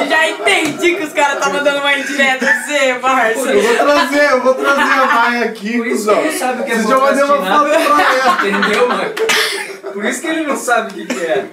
Eu 0.01 0.07
já 0.07 0.29
entendi 0.31 0.95
que 0.97 1.03
os 1.05 1.13
caras 1.13 1.35
estavam 1.39 1.63
dando 1.65 1.79
uma 1.81 1.99
indireta 1.99 2.47
pra 2.47 2.63
você, 2.63 2.95
parça. 3.01 3.41
Eu 3.53 3.63
vou 3.63 3.77
trazer, 3.77 4.31
eu 4.33 4.43
vou 4.43 4.55
trazer 4.55 4.81
a 4.83 5.07
Maia 5.07 5.45
aqui, 5.47 5.77
Por 5.77 5.87
isso 5.87 5.97
cuzão. 6.07 6.15
que 6.23 6.29
ele 6.29 6.39
sabe 6.39 6.63
o 6.63 6.65
que 6.65 6.71
é 6.71 6.75
Vocês 6.77 6.89
já 6.89 6.99
mandei 6.99 7.25
uma 7.25 7.37
procrastinar. 7.37 7.83
foto 7.83 7.95
pra 7.95 8.15
ela. 8.15 8.49
Entendeu, 8.59 8.89
mano? 8.89 9.15
Por 9.93 10.05
isso 10.05 10.21
que 10.21 10.27
ele 10.27 10.43
não 10.47 10.57
sabe 10.57 10.91
o 10.93 10.95
que, 10.95 11.07
que 11.15 11.25
é. 11.25 11.47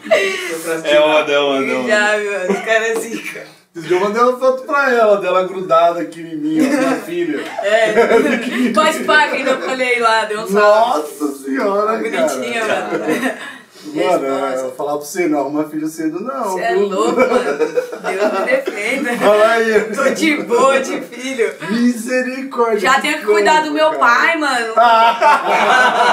É 0.83 0.99
onda, 0.99 1.31
é 1.31 1.39
onda, 1.39 1.71
é 1.71 1.75
onda. 1.75 1.87
Já, 1.87 2.17
meu, 2.17 2.51
os 2.51 2.59
caras 2.65 2.97
assim, 2.97 3.17
cara. 3.17 3.54
Já 3.75 3.99
mandei 3.99 4.21
uma 4.21 4.37
foto 4.39 4.63
pra 4.63 4.89
ela, 4.93 5.17
dela 5.19 5.45
grudada 5.45 5.99
aqui 6.01 6.21
em 6.21 6.35
mim, 6.37 6.59
ó, 6.61 6.63
minha 6.63 6.95
filha. 7.01 7.43
É. 7.61 7.93
Pá, 9.05 9.27
que 9.27 9.35
ainda 9.35 9.51
eu 9.51 9.61
falei 9.61 9.99
lá, 9.99 10.25
deu 10.25 10.41
um 10.41 10.47
salve. 10.47 11.01
Nossa 11.01 11.43
senhora, 11.43 11.97
Bonitinha, 11.97 12.65
cara. 12.65 12.87
mano. 12.91 13.05
Mano, 13.93 14.25
eu 14.25 14.61
vou 14.63 14.71
falar 14.75 14.91
pra 14.97 15.01
você, 15.05 15.27
não 15.27 15.39
arruma 15.39 15.63
filho 15.69 15.87
cedo 15.87 16.19
não. 16.19 16.43
Você 16.51 16.61
é 16.61 16.71
louco, 16.75 17.15
mano. 17.19 17.57
Deus 18.05 18.33
me 18.33 18.45
defenda. 18.45 19.17
Fala 19.17 19.47
aí. 19.51 19.81
Tô 19.95 20.09
de 20.09 20.37
boa, 20.43 20.79
de 20.79 21.01
filho. 21.01 21.53
Misericórdia. 21.69 22.79
Já 22.91 22.99
tenho 22.99 23.19
que 23.19 23.25
cuidar 23.25 23.61
do 23.63 23.71
meu 23.71 23.87
cara. 23.91 23.99
pai, 23.99 24.37
mano. 24.37 24.73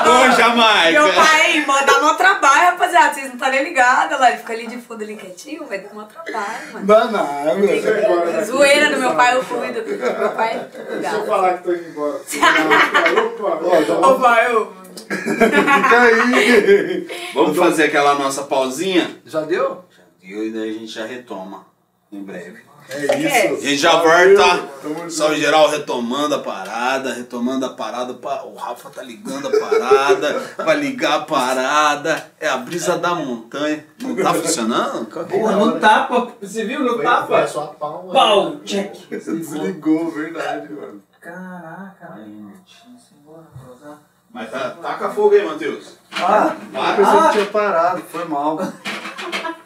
Não, 0.05 0.33
jamais. 0.37 0.93
Meu 0.93 1.13
pai 1.13 1.65
manda 1.67 2.01
mó 2.01 2.15
trabalho, 2.15 2.71
rapaziada. 2.73 3.15
Vocês 3.15 3.27
não 3.27 3.35
estão 3.35 3.51
nem 3.51 3.65
ligados 3.65 4.19
lá. 4.21 4.29
Ele 4.31 4.39
fica 4.39 4.53
ali 4.53 4.67
de 4.67 4.77
fundo 4.79 5.03
ali 5.03 5.17
quietinho, 5.17 5.65
vai 5.67 5.79
dar 5.79 5.95
mó 5.95 6.03
trabalho, 6.05 6.73
mano. 6.73 6.87
Não, 6.87 7.11
não, 7.11 7.59
meu. 7.59 7.83
Daqui. 7.83 8.45
Zoeira 8.45 8.91
do 8.91 8.99
meu 8.99 9.15
pai, 9.15 9.37
eu 9.37 9.45
cuido. 9.45 9.83
Meu 9.87 10.29
pai, 10.31 10.67
Deixa 10.73 10.79
eu 10.79 10.87
cuidado. 10.87 11.27
falar 11.27 11.59
que 11.59 11.65
tô 11.65 11.73
indo 11.73 11.89
embora. 11.89 12.21
Opa, 14.03 14.39
Ó, 14.53 14.82
Fica 14.97 16.01
aí. 16.03 17.09
Vamos 17.35 17.57
fazer 17.57 17.85
aquela 17.85 18.15
nossa 18.15 18.43
pausinha? 18.45 19.19
Já 19.27 19.43
deu? 19.43 19.85
E 20.23 20.51
daí 20.51 20.71
a 20.71 20.73
gente 20.73 20.87
já 20.93 21.05
retoma 21.07 21.67
em 22.11 22.23
breve. 22.23 22.61
É 22.89 23.13
A 23.15 23.17
isso. 23.53 23.63
gente 23.63 23.77
já 23.79 23.93
Valeu. 24.03 24.37
volta. 24.37 25.09
Só 25.09 25.29
junto. 25.29 25.41
geral 25.41 25.71
retomando 25.71 26.35
a 26.35 26.41
parada, 26.41 27.13
retomando 27.15 27.65
a 27.65 27.71
parada. 27.71 28.13
pa- 28.15 28.43
O 28.43 28.55
Rafa 28.57 28.91
tá 28.91 29.03
ligando 29.03 29.47
a 29.49 29.51
parada, 29.61 30.41
vai 30.65 30.77
ligar 30.79 31.21
a 31.21 31.25
parada. 31.25 32.31
É 32.41 32.49
a 32.49 32.57
brisa 32.57 32.99
da 32.99 33.15
montanha. 33.15 33.87
Não 34.01 34.17
tá 34.17 34.35
funcionando? 34.35 35.09
É? 35.21 35.25
Porra, 35.25 35.53
não 35.57 35.79
tapa. 35.79 36.33
Você 36.43 36.65
viu? 36.65 36.81
Não 36.81 36.95
Foi 36.97 37.05
tapa. 37.05 37.47
só 37.47 37.63
a 37.65 37.67
palma. 37.69 38.13
Pau, 38.13 38.57
check. 38.65 38.95
Desligou, 39.09 40.11
verdade, 40.11 40.73
mano. 40.73 41.01
Caraca, 41.21 42.17
gente. 42.17 42.83
Simbora, 43.09 43.45
cruzar. 43.65 44.01
Mas 44.33 44.51
tá, 44.51 44.71
taca 44.81 45.11
fogo 45.11 45.35
aí, 45.35 45.45
Matheus. 45.45 45.99
Ah, 46.13 46.57
eu 46.57 46.97
pensei 46.97 47.21
que 47.21 47.33
tinha 47.33 47.47
parado, 47.47 48.01
foi 48.03 48.25
mal. 48.25 48.59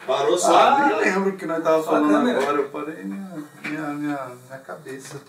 Parou 0.05 0.37
só. 0.37 0.57
Ah, 0.57 0.87
nem 0.87 0.99
lembro 0.99 1.29
o 1.31 1.37
que 1.37 1.45
nós 1.45 1.63
tava 1.63 1.83
falando 1.83 2.09
câmera. 2.09 2.39
agora, 2.41 2.57
eu 2.57 2.69
parei 2.69 3.03
minha, 3.03 3.43
minha, 3.63 3.81
minha, 3.81 4.27
minha 4.47 4.59
cabeça. 4.59 5.21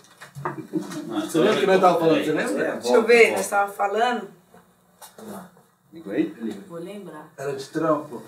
Não, 1.05 1.21
Você 1.21 1.37
lembra 1.39 1.55
o 1.55 1.59
que 1.59 1.65
nós 1.67 1.81
tava 1.81 1.99
falando? 1.99 2.23
Você 2.23 2.31
lembra? 2.31 2.71
Deixa 2.73 2.93
eu 2.95 3.03
ver, 3.03 3.31
nós 3.31 3.47
tava 3.47 3.71
falando. 3.71 4.29
Ligou 5.91 6.13
aí? 6.13 6.33
Vou 6.67 6.79
lembrar. 6.79 7.27
Era 7.37 7.53
de 7.53 7.65
trampo. 7.67 8.21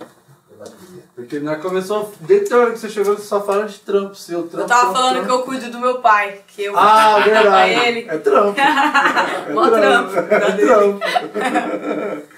Porque 1.15 1.39
nós 1.39 1.61
começou, 1.61 2.13
desde 2.21 2.53
a 2.53 2.57
hora 2.57 2.71
que 2.71 2.79
você 2.79 2.89
chegou, 2.89 3.15
você 3.15 3.23
só 3.23 3.41
fala 3.41 3.65
de 3.67 3.79
trampo, 3.79 4.15
seu 4.15 4.43
trampo. 4.43 4.63
Eu 4.63 4.67
tava 4.67 4.81
trampo, 4.81 4.97
falando 4.97 5.25
que 5.25 5.31
eu 5.31 5.41
cuido 5.43 5.69
do 5.69 5.79
meu 5.79 5.99
pai. 5.99 6.41
Que 6.47 6.63
eu 6.65 6.77
Ah, 6.77 7.19
verdade. 7.23 7.73
ele. 7.73 8.09
É 8.09 8.17
trampo. 8.17 8.59
É 8.61 9.53
trampo. 9.79 10.17
É 10.17 10.51
trampo. 10.57 10.99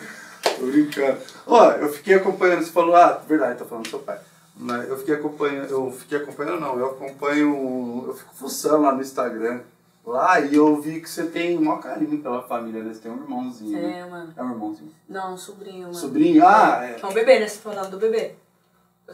Tô 0.60 0.66
brincando. 0.66 1.18
Ó, 1.48 1.72
eu 1.72 1.90
fiquei 1.94 2.16
acompanhando, 2.16 2.64
você 2.64 2.72
falou, 2.72 2.96
ah, 2.96 3.22
verdade, 3.28 3.60
tá 3.60 3.66
falando 3.66 3.86
do 3.86 3.90
seu 3.90 4.00
pai. 4.00 4.18
Mas 4.56 4.88
Eu 4.88 4.98
fiquei 4.98 5.16
acompanhando, 5.16 5.70
eu 5.70 5.92
fiquei 5.92 6.18
acompanhando 6.20 6.60
não, 6.60 6.78
eu 6.80 6.86
acompanho, 6.88 8.06
eu 8.08 8.14
fico 8.14 8.36
fuçando 8.36 8.84
lá 8.84 8.92
no 8.94 9.02
Instagram. 9.02 9.62
Lá 10.06 10.40
e 10.42 10.56
eu 10.56 10.82
vi 10.82 11.00
que 11.00 11.10
você 11.10 11.26
tem 11.28 11.58
um 11.58 11.64
maior 11.64 11.80
carinho 11.80 12.22
pela 12.22 12.42
família, 12.44 12.84
né? 12.84 12.94
Você 12.94 13.00
tem 13.00 13.12
um 13.12 13.22
irmãozinho. 13.22 13.82
né? 13.82 14.00
É, 14.00 14.06
mano. 14.06 14.34
É 14.36 14.44
um 14.44 14.52
irmãozinho. 14.52 14.92
Não, 15.08 15.34
um 15.34 15.38
sobrinho, 15.38 15.84
mano. 15.84 15.94
Sobrinho? 15.94 16.46
Ah, 16.46 16.80
é. 16.84 17.00
É 17.02 17.06
um 17.06 17.14
bebê, 17.14 17.40
né? 17.40 17.48
Você 17.48 17.60
falando 17.60 17.92
do 17.92 17.98
bebê. 17.98 18.36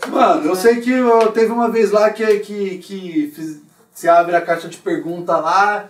Mano, 0.08 0.46
eu 0.48 0.56
sei 0.56 0.82
que 0.82 0.92
eu, 0.92 1.32
teve 1.32 1.52
uma 1.52 1.70
vez 1.70 1.92
lá 1.92 2.10
que, 2.10 2.40
que, 2.40 2.78
que 2.80 3.32
fiz, 3.36 3.62
você 3.94 4.08
abre 4.08 4.36
a 4.36 4.42
caixa 4.42 4.68
de 4.68 4.78
pergunta 4.78 5.38
lá 5.38 5.90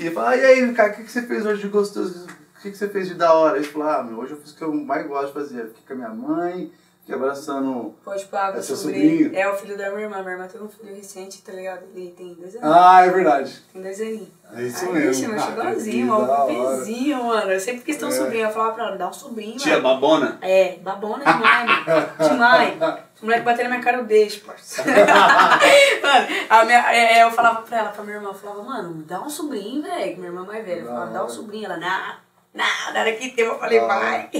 e 0.00 0.10
fala, 0.10 0.36
e 0.36 0.44
aí, 0.44 0.72
cara, 0.74 0.92
o 0.92 0.96
que, 0.96 1.04
que 1.04 1.12
você 1.12 1.22
fez 1.22 1.44
hoje 1.44 1.62
de 1.62 1.68
gostoso? 1.68 2.26
O 2.26 2.62
que, 2.62 2.70
que 2.70 2.76
você 2.78 2.88
fez 2.88 3.08
de 3.08 3.14
da 3.14 3.32
hora? 3.34 3.58
Ele 3.58 3.66
falou, 3.66 3.88
ah, 3.88 4.02
meu, 4.02 4.18
hoje 4.18 4.32
eu 4.32 4.38
fiz 4.38 4.52
o 4.52 4.56
que 4.56 4.62
eu 4.62 4.72
mais 4.72 5.06
gosto 5.06 5.28
de 5.28 5.32
fazer. 5.34 5.66
Fiquei 5.68 5.82
com 5.86 5.92
a 5.92 5.96
minha 5.96 6.08
mãe, 6.10 6.72
fiquei 7.02 7.14
abraçando. 7.14 7.94
Pode 8.04 8.24
pagar, 8.26 8.58
É 8.58 8.62
seu 8.62 8.76
sobrinho. 8.76 9.24
sobrinho? 9.24 9.38
É 9.38 9.48
o 9.48 9.54
filho 9.56 9.76
da 9.76 9.90
minha 9.90 10.02
irmã. 10.02 10.18
Minha 10.22 10.32
irmã 10.32 10.46
teve 10.48 10.64
um 10.64 10.68
filho 10.68 10.94
recente, 10.94 11.42
tá 11.42 11.52
ligado? 11.52 11.82
Ele 11.94 12.10
tem 12.16 12.34
dois 12.34 12.54
anos. 12.56 12.68
Ah, 12.76 13.04
é 13.04 13.10
verdade. 13.10 13.62
Tem 13.72 13.82
dois 13.82 14.00
aninhos. 14.00 14.28
É 14.54 14.62
isso 14.62 14.84
Aí, 14.84 14.92
mesmo. 14.92 15.08
Vixe, 15.08 15.26
meu 15.28 15.40
Ah, 15.40 15.46
que 15.46 15.52
da 15.52 15.62
um 15.62 16.46
bebezinho, 16.46 17.24
mano. 17.24 17.52
Eu 17.52 17.60
sempre 17.60 17.80
quis 17.82 17.96
ter 17.96 18.04
um 18.04 18.08
É. 18.08 18.12
sobrinho. 18.12 18.44
Eu 18.46 18.50
falava 18.50 18.72
pra 18.74 18.86
ela, 18.88 18.96
dá 18.96 19.08
um 19.08 19.12
sobrinho, 19.12 19.56
Tia 19.56 19.78
mano. 19.80 19.82
babona? 19.82 20.38
É, 20.42 20.76
babona 20.76 21.24
demais, 21.24 21.86
mano. 21.86 22.28
Demais. 22.30 23.02
O 23.22 23.24
moleque 23.24 23.44
bater 23.44 23.62
na 23.64 23.68
minha 23.70 23.80
cara, 23.82 23.98
eu 23.98 24.04
deixo, 24.04 24.40
parça. 24.44 24.82
mano, 26.02 26.26
a 26.50 26.64
minha, 26.64 26.92
é, 26.92 27.18
é, 27.18 27.22
eu 27.22 27.30
falava 27.30 27.62
pra 27.62 27.78
ela, 27.78 27.88
pra 27.90 28.02
minha 28.02 28.16
irmã, 28.16 28.30
eu 28.30 28.34
falava, 28.34 28.62
mano, 28.62 29.02
dá 29.04 29.20
um 29.20 29.30
sobrinho, 29.30 29.82
velho. 29.82 30.16
Minha 30.16 30.28
irmã 30.28 30.44
mais 30.44 30.64
velha. 30.64 30.80
Eu 30.80 30.86
falava, 30.86 31.10
dá 31.12 31.24
um 31.24 31.28
sobrinho. 31.28 31.64
Ela, 31.66 31.76
não, 31.76 32.14
não, 32.54 32.92
na 32.92 33.00
hora 33.00 33.12
que 33.12 33.30
tem, 33.30 33.44
eu 33.44 33.58
falei, 33.58 33.78
Ah. 33.78 33.86
vai. 33.86 34.30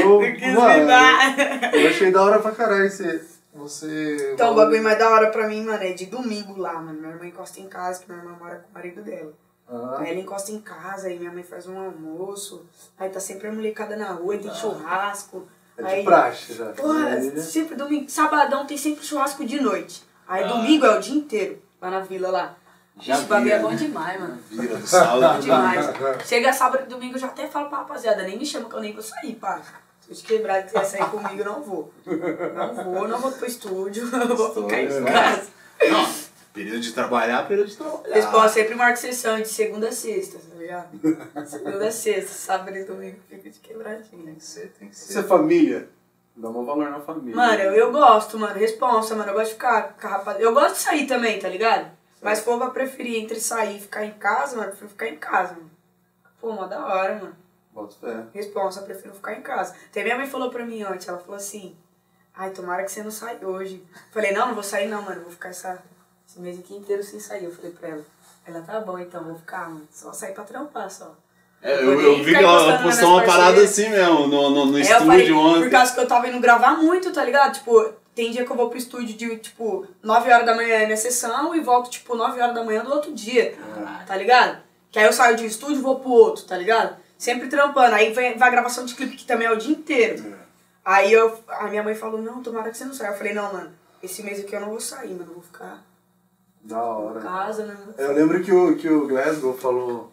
Eu, 0.00 0.20
Não 0.22 0.34
quis 0.36 0.54
mano, 0.54 0.90
eu 1.72 1.88
achei 1.88 2.10
da 2.12 2.22
hora 2.22 2.38
pra 2.38 2.52
caralho 2.52 2.90
você. 2.90 3.24
você 3.52 4.32
Então, 4.34 4.52
o 4.52 4.54
bagulho 4.54 4.82
mais 4.82 4.98
da 4.98 5.10
hora 5.10 5.30
pra 5.30 5.46
mim, 5.48 5.64
mano, 5.64 5.82
é 5.82 5.92
de 5.92 6.06
domingo 6.06 6.56
lá, 6.58 6.74
mano. 6.74 6.98
Minha 7.00 7.12
irmã 7.12 7.26
encosta 7.26 7.60
em 7.60 7.68
casa, 7.68 8.00
que 8.02 8.10
minha 8.10 8.22
irmã 8.22 8.36
mora 8.38 8.56
com 8.56 8.70
o 8.70 8.74
marido 8.74 9.02
dela. 9.02 9.32
Ah, 9.68 9.96
Aí 10.00 10.10
ela 10.10 10.20
encosta 10.20 10.52
em 10.52 10.60
casa, 10.60 11.08
aí 11.08 11.18
minha 11.18 11.32
mãe 11.32 11.42
faz 11.42 11.66
um 11.66 11.78
almoço, 11.78 12.66
aí 12.98 13.08
tá 13.08 13.18
sempre 13.18 13.48
a 13.48 13.52
molecada 13.52 13.96
na 13.96 14.10
rua, 14.12 14.36
tem 14.36 14.54
churrasco. 14.54 15.48
é 15.78 15.82
de 15.82 15.88
aí, 15.88 16.04
praxe 16.04 16.52
já. 16.54 16.66
Porra, 16.66 17.06
Aí, 17.08 17.40
sempre 17.40 17.74
domingo, 17.74 18.08
sabadão 18.10 18.66
tem 18.66 18.76
sempre 18.76 19.04
churrasco 19.04 19.44
de 19.44 19.60
noite. 19.60 20.04
Aí 20.28 20.46
domingo 20.46 20.84
é 20.86 20.96
o 20.96 21.00
dia 21.00 21.14
inteiro, 21.14 21.62
lá 21.80 21.90
na 21.90 22.00
vila 22.00 22.28
lá. 22.30 22.56
Já 23.00 23.14
Esse 23.14 23.24
bagulho 23.24 23.52
é 23.52 23.58
bom 23.58 23.70
né? 23.70 23.76
demais, 23.76 24.20
mano. 24.20 24.38
Vira 24.50 24.76
do 24.76 24.86
Bom 24.86 25.40
demais. 25.40 25.86
Chega 26.26 26.52
sábado 26.52 26.84
e 26.86 26.88
domingo 26.88 27.16
eu 27.16 27.20
já 27.20 27.26
até 27.26 27.46
falo 27.48 27.68
pra 27.68 27.78
rapaziada, 27.78 28.22
nem 28.22 28.38
me 28.38 28.46
chama 28.46 28.68
que 28.68 28.76
eu 28.76 28.80
nem 28.80 28.92
vou 28.92 29.02
sair, 29.02 29.34
pá. 29.34 29.60
Se 30.00 30.10
eu 30.12 30.16
te 30.16 30.22
quebrar 30.22 30.60
e 30.60 30.62
quiser 30.64 30.84
sair 30.84 31.10
comigo, 31.10 31.40
eu 31.40 31.44
não 31.44 31.62
vou. 31.62 31.92
Não 32.06 32.84
vou, 32.84 33.08
não 33.08 33.18
vou 33.18 33.32
pro 33.32 33.46
estúdio, 33.46 34.08
eu 34.14 34.36
vou 34.36 34.54
ficar 34.54 34.80
em 34.80 34.86
Estúdio, 34.86 35.12
casa. 35.12 35.48
Não, 35.90 36.14
período 36.52 36.80
de 36.80 36.92
trabalhar, 36.92 37.48
período 37.48 37.68
de 37.68 37.76
trabalhar. 37.76 38.08
Eles 38.10 38.26
podem 38.26 38.48
sempre 38.50 38.74
marcar 38.74 38.96
sessão 38.96 39.40
de 39.40 39.48
segunda 39.48 39.88
a 39.88 39.92
sexta, 39.92 40.38
tá 40.38 40.56
ligado? 40.56 41.46
Segunda 41.46 41.88
a 41.88 41.90
sexta, 41.90 42.32
sábado 42.32 42.76
e 42.76 42.84
domingo 42.84 43.16
fica 43.28 43.50
de 43.50 43.58
quebradinha. 43.58 44.24
Tem 44.24 44.34
que 44.36 44.44
ser, 44.44 44.72
tem 44.78 44.88
que 44.88 44.96
Você 44.96 45.14
ser. 45.14 45.18
é 45.20 45.22
família? 45.22 45.88
Dá 46.36 46.48
um 46.48 46.64
valor 46.64 46.90
na 46.90 47.00
família. 47.00 47.34
Mano, 47.34 47.60
eu, 47.60 47.72
eu 47.72 47.92
gosto, 47.92 48.38
mano, 48.38 48.58
responsa, 48.58 49.14
mano, 49.14 49.30
eu 49.30 49.34
gosto 49.34 49.48
de 49.48 49.54
ficar 49.54 49.96
com 50.00 50.06
a 50.06 50.10
rapaziada. 50.10 50.44
Eu 50.44 50.52
gosto 50.52 50.74
de 50.74 50.80
sair 50.80 51.06
também, 51.06 51.38
tá 51.38 51.48
ligado? 51.48 51.90
Mas 52.24 52.38
se 52.38 52.44
for 52.46 52.56
pra 52.58 52.70
preferir 52.70 53.22
entre 53.22 53.38
sair 53.38 53.76
e 53.76 53.80
ficar 53.80 54.04
em 54.06 54.12
casa, 54.12 54.56
mano, 54.56 54.68
eu 54.68 54.70
prefiro 54.70 54.88
ficar 54.90 55.08
em 55.08 55.16
casa, 55.16 55.52
mano. 55.52 55.70
Pô, 56.40 56.52
mó 56.52 56.64
da 56.66 56.84
hora, 56.84 57.16
mano. 57.16 57.36
Bota 57.70 57.94
fé. 58.00 58.24
Responsa, 58.32 58.80
eu 58.80 58.84
prefiro 58.86 59.12
ficar 59.14 59.34
em 59.34 59.42
casa. 59.42 59.74
Até 59.90 60.02
minha 60.02 60.16
mãe 60.16 60.26
falou 60.26 60.48
pra 60.50 60.64
mim 60.64 60.82
ontem, 60.84 61.06
ela 61.08 61.18
falou 61.18 61.36
assim, 61.36 61.76
ai, 62.34 62.48
tomara 62.50 62.82
que 62.82 62.90
você 62.90 63.02
não 63.02 63.10
saia 63.10 63.38
hoje. 63.46 63.84
Falei, 64.10 64.32
não, 64.32 64.46
não 64.48 64.54
vou 64.54 64.62
sair 64.62 64.88
não, 64.88 65.02
mano, 65.02 65.20
vou 65.20 65.30
ficar 65.32 65.50
essa, 65.50 65.82
esse 66.26 66.40
mês 66.40 66.58
aqui 66.58 66.74
inteiro 66.74 67.02
sem 67.02 67.20
sair. 67.20 67.44
Eu 67.44 67.54
falei 67.54 67.72
pra 67.72 67.88
ela, 67.90 68.04
ela 68.46 68.62
tá 68.62 68.80
bom 68.80 68.98
então, 68.98 69.22
vou 69.22 69.36
ficar, 69.36 69.68
mano, 69.68 69.86
só 69.92 70.10
sair 70.12 70.32
pra 70.32 70.44
trampar 70.44 70.90
só. 70.90 71.14
É, 71.60 71.74
eu, 71.82 72.00
eu 72.00 72.24
vi 72.24 72.30
que 72.36 72.42
ela 72.42 72.82
postou 72.82 73.10
uma 73.10 73.24
parada 73.24 73.62
assim 73.62 73.88
mesmo, 73.90 74.26
no, 74.28 74.50
no, 74.50 74.66
no 74.66 74.78
É, 74.78 74.80
eu 74.80 74.98
falei, 75.00 75.22
estúdio 75.24 75.34
por 75.42 75.58
ontem. 75.58 75.70
causa 75.70 75.94
que 75.94 76.00
eu 76.00 76.08
tava 76.08 76.28
indo 76.28 76.40
gravar 76.40 76.76
muito, 76.76 77.12
tá 77.12 77.22
ligado? 77.24 77.54
Tipo, 77.54 77.92
tem 78.14 78.30
dia 78.30 78.44
que 78.44 78.50
eu 78.50 78.56
vou 78.56 78.68
pro 78.68 78.78
estúdio 78.78 79.16
de, 79.16 79.36
tipo, 79.38 79.86
9 80.02 80.30
horas 80.32 80.46
da 80.46 80.54
manhã 80.54 80.88
na 80.88 80.96
sessão 80.96 81.54
e 81.54 81.60
volto, 81.60 81.90
tipo, 81.90 82.14
9 82.14 82.40
horas 82.40 82.54
da 82.54 82.62
manhã 82.64 82.84
do 82.84 82.92
outro 82.92 83.12
dia, 83.12 83.56
tá 84.06 84.16
ligado? 84.16 84.62
Que 84.90 84.98
aí 84.98 85.04
eu 85.06 85.12
saio 85.12 85.36
de 85.36 85.42
um 85.42 85.46
estúdio 85.46 85.78
e 85.78 85.82
vou 85.82 85.98
pro 85.98 86.10
outro, 86.10 86.44
tá 86.44 86.56
ligado? 86.56 86.96
Sempre 87.18 87.48
trampando. 87.48 87.94
Aí 87.94 88.12
vem, 88.12 88.38
vai 88.38 88.48
a 88.48 88.52
gravação 88.52 88.84
de 88.84 88.94
clipe 88.94 89.16
que 89.16 89.26
também 89.26 89.46
é 89.48 89.52
o 89.52 89.56
dia 89.56 89.72
inteiro. 89.74 90.36
Aí 90.84 91.12
eu, 91.12 91.38
a 91.48 91.66
minha 91.68 91.82
mãe 91.82 91.94
falou, 91.94 92.20
não, 92.20 92.42
tomara 92.42 92.70
que 92.70 92.76
você 92.78 92.84
não 92.84 92.92
saia. 92.94 93.08
Eu 93.10 93.16
falei, 93.16 93.34
não, 93.34 93.52
mano, 93.52 93.72
esse 94.02 94.22
mês 94.22 94.38
aqui 94.40 94.54
eu 94.54 94.60
não 94.60 94.68
vou 94.70 94.80
sair, 94.80 95.10
mano, 95.12 95.30
eu 95.30 95.34
vou 95.34 95.42
ficar 95.42 95.82
Da 96.62 96.80
hora. 96.82 97.18
em 97.18 97.22
casa, 97.22 97.64
né? 97.66 97.76
Eu 97.98 98.12
lembro 98.12 98.42
que 98.44 98.52
o, 98.52 98.76
que 98.76 98.88
o 98.88 99.06
Glasgow 99.08 99.54
falou 99.54 100.12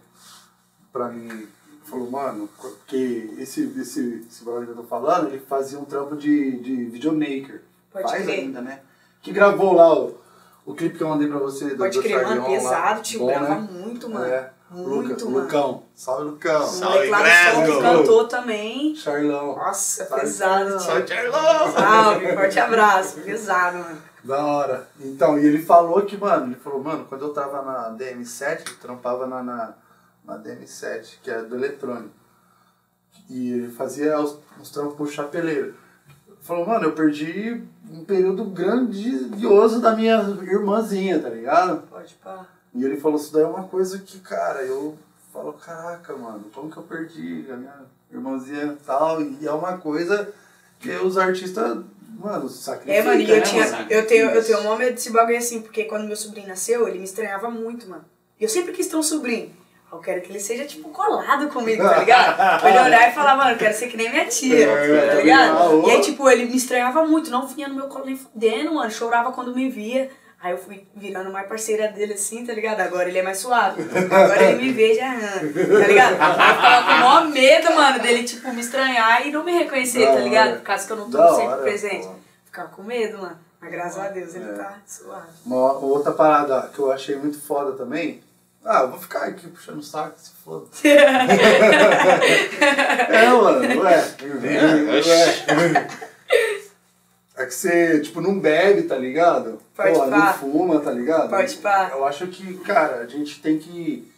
pra 0.91 1.09
mim, 1.09 1.47
falou, 1.83 2.09
mano, 2.09 2.49
que 2.87 3.35
esse, 3.37 3.63
esse, 3.79 4.25
esse 4.29 4.43
brother 4.43 4.65
que 4.65 4.71
eu 4.71 4.77
tô 4.77 4.83
falando, 4.83 5.27
ele 5.27 5.39
fazia 5.39 5.77
um 5.77 5.85
trampo 5.85 6.15
de, 6.15 6.59
de 6.59 6.85
videomaker. 6.85 7.61
Pode 7.91 8.09
Faz 8.09 8.23
crer. 8.23 8.39
ainda, 8.39 8.61
né? 8.61 8.79
Que 9.21 9.31
gravou 9.31 9.73
lá 9.73 9.93
o, 9.93 10.17
O 10.65 10.73
clipe 10.73 10.97
que 10.97 11.03
eu 11.03 11.09
mandei 11.09 11.27
pra 11.27 11.39
você 11.39 11.69
do, 11.71 11.77
Pode 11.77 11.99
crer, 11.99 12.23
mano, 12.23 12.41
Charlion 12.41 12.43
lá, 12.43 12.49
pesado, 12.59 13.01
tio. 13.01 13.19
bom, 13.19 13.27
grava 13.27 13.55
né? 13.55 13.67
muito, 13.71 14.09
mano. 14.09 14.25
É, 14.25 14.51
Muito, 14.71 14.89
Luca, 14.89 15.25
mano. 15.25 15.39
Lucão. 15.39 15.83
Salve, 15.93 16.23
Lucão. 16.23 16.65
Salve, 16.67 17.07
Glasgow. 17.07 17.81
cantou 17.81 18.27
também. 18.27 18.95
Charlão. 18.95 19.55
Nossa, 19.55 20.05
Salve, 20.05 20.21
pesado, 20.23 20.69
tio. 20.69 20.79
Só 20.79 21.05
Charlão! 21.07 21.71
Salve, 21.73 22.33
forte 22.33 22.59
abraço. 22.59 23.19
Pesado, 23.21 23.77
mano. 23.79 24.01
Da 24.23 24.45
hora. 24.45 24.87
Então, 24.99 25.37
e 25.37 25.45
ele 25.45 25.61
falou 25.61 26.01
que, 26.03 26.15
mano, 26.15 26.45
ele 26.47 26.55
falou, 26.55 26.81
mano, 26.81 27.05
quando 27.09 27.25
eu 27.25 27.33
tava 27.33 27.61
na 27.63 27.97
DM7, 27.97 28.67
eu 28.69 28.77
trampava 28.79 29.25
na, 29.27 29.41
na, 29.43 29.73
na 30.23 30.37
DM7, 30.37 31.15
que 31.23 31.29
é 31.31 31.41
do 31.41 31.55
eletrônico. 31.55 32.13
E 33.29 33.51
ele 33.51 33.71
fazia 33.71 34.19
os, 34.19 34.37
os 34.61 34.69
trampos 34.69 34.95
pro 34.95 35.07
chapeleiro. 35.07 35.75
Ele 36.27 36.37
falou, 36.41 36.65
mano, 36.67 36.85
eu 36.85 36.91
perdi 36.93 37.63
um 37.91 38.05
período 38.05 38.45
grandioso 38.45 39.81
da 39.81 39.95
minha 39.95 40.17
irmãzinha, 40.43 41.19
tá 41.19 41.29
ligado? 41.29 41.83
Pode 41.87 42.13
pá. 42.15 42.47
E 42.73 42.85
ele 42.85 42.97
falou, 42.97 43.19
isso 43.19 43.33
daí 43.33 43.43
é 43.43 43.47
uma 43.47 43.63
coisa 43.63 43.99
que, 43.99 44.19
cara, 44.19 44.63
eu 44.63 44.97
falo, 45.33 45.53
caraca, 45.53 46.15
mano, 46.15 46.45
como 46.53 46.71
que 46.71 46.77
eu 46.77 46.83
perdi 46.83 47.45
a 47.51 47.55
minha 47.57 47.75
irmãzinha 48.11 48.77
e 48.79 48.85
tal? 48.85 49.21
E 49.21 49.45
é 49.45 49.51
uma 49.51 49.77
coisa 49.77 50.33
que 50.79 50.89
os 50.89 51.17
artistas, 51.17 51.79
mano, 52.17 52.49
sacrificam. 52.49 52.95
É, 52.95 53.03
mano, 53.03 53.21
e 53.21 53.29
eu, 53.29 53.37
né, 53.37 53.41
tinha, 53.41 53.71
mano? 53.71 53.87
eu, 53.89 54.07
tenho, 54.07 54.29
eu 54.29 54.43
tenho 54.43 54.59
um 54.59 54.77
medo 54.77 54.93
desse 54.93 55.11
bagulho 55.11 55.37
assim, 55.37 55.61
porque 55.61 55.83
quando 55.83 56.07
meu 56.07 56.15
sobrinho 56.15 56.47
nasceu, 56.47 56.87
ele 56.87 56.99
me 56.99 57.03
estranhava 57.03 57.49
muito, 57.49 57.89
mano. 57.89 58.05
E 58.39 58.43
eu 58.43 58.49
sempre 58.49 58.71
quis 58.71 58.87
ter 58.87 58.95
um 58.95 59.03
sobrinho. 59.03 59.51
Eu 59.91 59.99
quero 59.99 60.21
que 60.21 60.31
ele 60.31 60.39
seja, 60.39 60.63
tipo, 60.65 60.89
colado 60.89 61.49
comigo, 61.49 61.83
tá 61.83 61.97
ligado? 61.99 62.59
Pra 62.61 62.69
ele 62.69 62.79
olhar 62.79 63.09
e 63.09 63.13
falar, 63.13 63.35
mano, 63.35 63.51
eu 63.51 63.57
quero 63.57 63.73
ser 63.75 63.87
que 63.87 63.97
nem 63.97 64.09
minha 64.09 64.25
tia, 64.25 64.65
É, 64.69 65.05
tá 65.07 65.11
ah, 65.11 65.15
ligado? 65.15 65.83
ô. 65.83 65.87
E 65.87 65.91
aí, 65.91 66.01
tipo, 66.01 66.29
ele 66.29 66.45
me 66.45 66.55
estranhava 66.55 67.05
muito, 67.05 67.29
não 67.29 67.45
vinha 67.45 67.67
no 67.67 67.75
meu 67.75 67.87
colo 67.87 68.05
nem 68.05 68.15
fudendo, 68.15 68.73
mano, 68.75 68.89
chorava 68.89 69.31
quando 69.33 69.53
me 69.53 69.69
via. 69.69 70.09
Aí 70.43 70.51
eu 70.53 70.57
fui 70.57 70.87
virando 70.95 71.31
mais 71.31 71.47
parceira 71.47 71.87
dele 71.89 72.13
assim, 72.13 72.43
tá 72.43 72.51
ligado? 72.53 72.79
Agora 72.79 73.07
ele 73.07 73.19
é 73.19 73.21
mais 73.21 73.37
suave. 73.37 73.83
Agora 74.09 74.41
ele 74.43 74.61
me 74.63 74.71
vê 74.71 74.95
já, 74.95 75.11
tá 75.13 75.87
ligado? 75.87 76.15
Aí 76.19 76.49
eu 76.49 76.55
ficava 76.55 76.83
com 76.87 76.91
o 76.93 76.99
maior 76.99 77.27
medo, 77.27 77.75
mano, 77.75 77.99
dele, 77.99 78.23
tipo, 78.23 78.51
me 78.51 78.61
estranhar 78.61 79.27
e 79.27 79.31
não 79.31 79.43
me 79.43 79.51
reconhecer, 79.51 80.05
tá 80.07 80.15
ligado? 80.15 80.55
Por 80.55 80.63
causa 80.63 80.87
que 80.87 80.93
eu 80.93 80.97
não 80.97 81.11
tô 81.11 81.17
Da 81.19 81.29
sempre 81.35 81.47
hora, 81.47 81.61
presente. 81.61 82.07
pô. 82.07 82.13
Ficava 82.45 82.69
com 82.69 82.81
medo, 82.81 83.19
mano. 83.19 83.37
Mas 83.61 83.71
graças 83.71 83.99
a 83.99 84.07
Deus 84.07 84.33
ele 84.33 84.49
É. 84.49 84.53
tá 84.53 84.77
suave. 84.87 85.27
Uma 85.45 85.73
outra 85.73 86.11
parada 86.11 86.71
que 86.73 86.79
eu 86.79 86.91
achei 86.91 87.15
muito 87.17 87.39
foda 87.39 87.73
também. 87.73 88.23
Ah, 88.63 88.81
eu 88.81 88.91
vou 88.91 88.99
ficar 88.99 89.23
aqui 89.23 89.47
puxando 89.47 89.79
o 89.79 89.83
saco, 89.83 90.19
se 90.19 90.31
foda. 90.43 90.67
é, 93.09 93.27
mano, 93.29 93.81
ué. 93.81 94.15
ué. 95.51 95.87
É 97.35 97.45
que 97.45 97.53
você, 97.53 97.99
tipo, 98.01 98.21
não 98.21 98.39
bebe, 98.39 98.83
tá 98.83 98.95
ligado? 98.95 99.59
Pode 99.75 99.93
Pô, 99.93 100.05
não 100.05 100.19
pá. 100.19 100.33
fuma, 100.33 100.79
tá 100.79 100.91
ligado? 100.91 101.29
Pode 101.29 101.55
pá. 101.57 101.89
Eu 101.91 102.05
acho 102.05 102.27
que, 102.27 102.53
cara, 102.59 102.97
a 102.97 103.07
gente 103.07 103.41
tem 103.41 103.57
que 103.57 104.11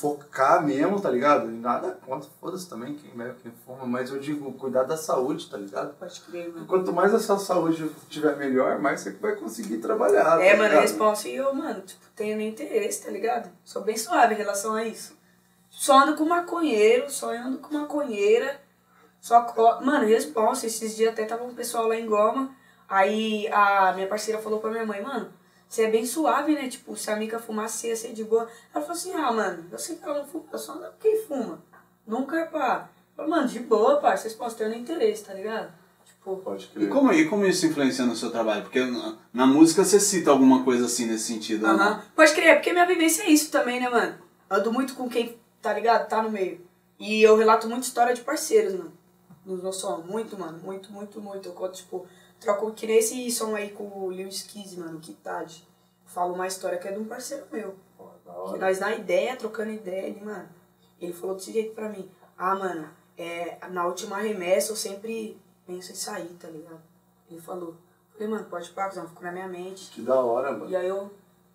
focar 0.00 0.64
mesmo, 0.64 1.00
tá 1.00 1.10
ligado? 1.10 1.50
E 1.50 1.52
nada 1.52 1.98
contra, 2.06 2.30
foda-se 2.40 2.68
também 2.68 2.94
quem 2.94 3.10
bebe, 3.10 3.34
quem 3.42 3.52
fuma, 3.66 3.84
mas 3.84 4.10
eu 4.10 4.18
digo, 4.18 4.50
cuidar 4.54 4.84
da 4.84 4.96
saúde, 4.96 5.48
tá 5.50 5.58
ligado? 5.58 5.94
Pode 5.98 6.20
crer, 6.22 6.48
mano. 6.52 6.66
Quanto 6.66 6.92
mais 6.92 7.12
a 7.12 7.18
sua 7.18 7.38
saúde 7.38 7.90
estiver 8.02 8.36
melhor, 8.36 8.78
mais 8.78 9.00
você 9.00 9.10
vai 9.12 9.36
conseguir 9.36 9.78
trabalhar. 9.78 10.40
É, 10.40 10.52
tá 10.52 10.56
mano, 10.56 10.68
ligado? 10.70 10.82
resposta 10.82 11.28
e 11.28 11.36
eu, 11.36 11.52
mano, 11.54 11.82
tipo, 11.82 12.04
tenho 12.16 12.36
nem 12.36 12.48
interesse, 12.48 13.04
tá 13.04 13.10
ligado? 13.10 13.50
Sou 13.62 13.82
bem 13.82 13.96
suave 13.96 14.34
em 14.34 14.38
relação 14.38 14.74
a 14.74 14.84
isso. 14.84 15.18
Só 15.68 16.02
ando 16.02 16.16
com 16.16 16.24
maconheiro, 16.24 17.10
só 17.10 17.32
ando 17.32 17.58
com 17.58 17.74
maconheira. 17.74 18.60
Só 19.20 19.42
co... 19.42 19.80
Mano, 19.84 20.06
resposta. 20.06 20.66
Esses 20.66 20.96
dias 20.96 21.12
até 21.12 21.24
tava 21.24 21.44
um 21.44 21.54
pessoal 21.54 21.86
lá 21.86 21.96
em 21.96 22.06
Goma. 22.06 22.54
Aí 22.88 23.46
a 23.48 23.92
minha 23.94 24.08
parceira 24.08 24.40
falou 24.40 24.58
pra 24.58 24.70
minha 24.70 24.84
mãe, 24.84 25.00
mano, 25.00 25.32
você 25.70 25.84
é 25.84 25.90
bem 25.90 26.04
suave, 26.04 26.52
né? 26.54 26.68
Tipo, 26.68 26.96
se 26.96 27.10
a 27.12 27.16
Mica 27.16 27.38
fumasse, 27.38 27.78
você 27.78 27.88
ia 27.88 27.96
ser 27.96 28.12
de 28.12 28.24
boa. 28.24 28.48
Ela 28.74 28.84
falou 28.84 28.90
assim, 28.98 29.12
ah, 29.14 29.30
mano, 29.30 29.66
eu 29.70 29.78
sei 29.78 29.94
que 29.96 30.04
ela 30.04 30.18
não 30.18 30.26
fuma, 30.26 30.44
eu 30.52 30.58
só 30.58 30.72
ando 30.72 30.86
com 30.86 30.98
quem 31.00 31.22
fuma. 31.22 31.62
Nunca 32.06 32.36
é 32.40 32.44
pá. 32.44 32.88
Eu 33.16 33.24
falei, 33.24 33.30
mano, 33.30 33.46
de 33.48 33.60
boa, 33.60 33.98
pá, 34.00 34.16
vocês 34.16 34.34
podem 34.34 34.56
ter 34.56 34.76
interesse, 34.76 35.24
tá 35.24 35.32
ligado? 35.32 35.72
Tipo, 36.04 36.36
Pode 36.38 36.64
E 36.64 36.68
crer. 36.68 36.88
como, 36.88 37.12
e 37.12 37.28
como 37.28 37.46
isso 37.46 37.64
influencia 37.66 38.04
no 38.04 38.16
seu 38.16 38.30
trabalho? 38.32 38.62
Porque 38.62 38.84
na, 38.84 39.16
na 39.32 39.46
música 39.46 39.84
você 39.84 40.00
cita 40.00 40.30
alguma 40.32 40.64
coisa 40.64 40.86
assim 40.86 41.06
nesse 41.06 41.24
sentido. 41.32 41.62
né? 41.66 41.72
Aham. 41.72 42.02
Pode 42.16 42.34
crer, 42.34 42.56
porque 42.56 42.72
minha 42.72 42.86
vivência 42.86 43.22
é 43.22 43.30
isso 43.30 43.50
também, 43.52 43.78
né, 43.80 43.88
mano? 43.88 44.16
Ando 44.50 44.72
muito 44.72 44.94
com 44.94 45.08
quem, 45.08 45.38
tá 45.62 45.72
ligado? 45.72 46.08
Tá 46.08 46.20
no 46.20 46.30
meio. 46.30 46.60
E 46.98 47.22
eu 47.22 47.36
relato 47.36 47.68
muita 47.68 47.86
história 47.86 48.12
de 48.12 48.22
parceiros, 48.22 48.74
mano. 48.74 48.92
Nos 49.46 49.62
meus 49.62 49.76
sons. 49.76 50.04
Muito, 50.04 50.36
mano. 50.38 50.58
Muito, 50.58 50.92
muito, 50.92 51.20
muito. 51.20 51.48
Eu 51.48 51.52
conto, 51.52 51.74
tipo, 51.74 52.06
troco 52.40 52.72
que 52.72 52.86
nem 52.86 52.98
esse 52.98 53.30
som 53.30 53.54
aí 53.54 53.70
com 53.70 53.84
o 53.84 54.08
Lewis 54.08 54.42
Keys, 54.42 54.74
mano, 54.76 54.98
que 55.00 55.12
tarde. 55.14 55.66
Falo 56.06 56.34
uma 56.34 56.46
história 56.46 56.78
que 56.78 56.88
é 56.88 56.92
de 56.92 56.98
um 56.98 57.04
parceiro 57.04 57.44
meu. 57.52 57.76
Pô, 57.96 58.52
Que 58.52 58.58
nós 58.58 58.80
na 58.80 58.92
ideia, 58.94 59.36
trocando 59.36 59.70
ideia, 59.70 60.06
ele, 60.06 60.20
mano. 60.24 60.48
Ele 61.00 61.12
falou 61.12 61.36
desse 61.36 61.52
jeito 61.52 61.74
pra 61.74 61.88
mim. 61.88 62.10
Ah, 62.36 62.54
mano, 62.54 62.88
é, 63.16 63.58
na 63.70 63.86
última 63.86 64.16
remessa 64.18 64.72
eu 64.72 64.76
sempre 64.76 65.40
penso 65.66 65.92
em 65.92 65.94
sair, 65.94 66.36
tá 66.40 66.48
ligado? 66.48 66.80
Ele 67.30 67.40
falou. 67.40 67.76
Falei, 68.12 68.28
mano, 68.28 68.44
pode 68.46 68.68
parar, 68.70 68.94
não, 68.96 69.06
ficou 69.08 69.22
na 69.22 69.32
minha 69.32 69.46
mente. 69.48 69.90
Que 69.92 70.02
da 70.02 70.16
hora, 70.20 70.50
mano. 70.52 70.68
E 70.70 70.74
aí 70.76 70.88
eu, 70.88 71.10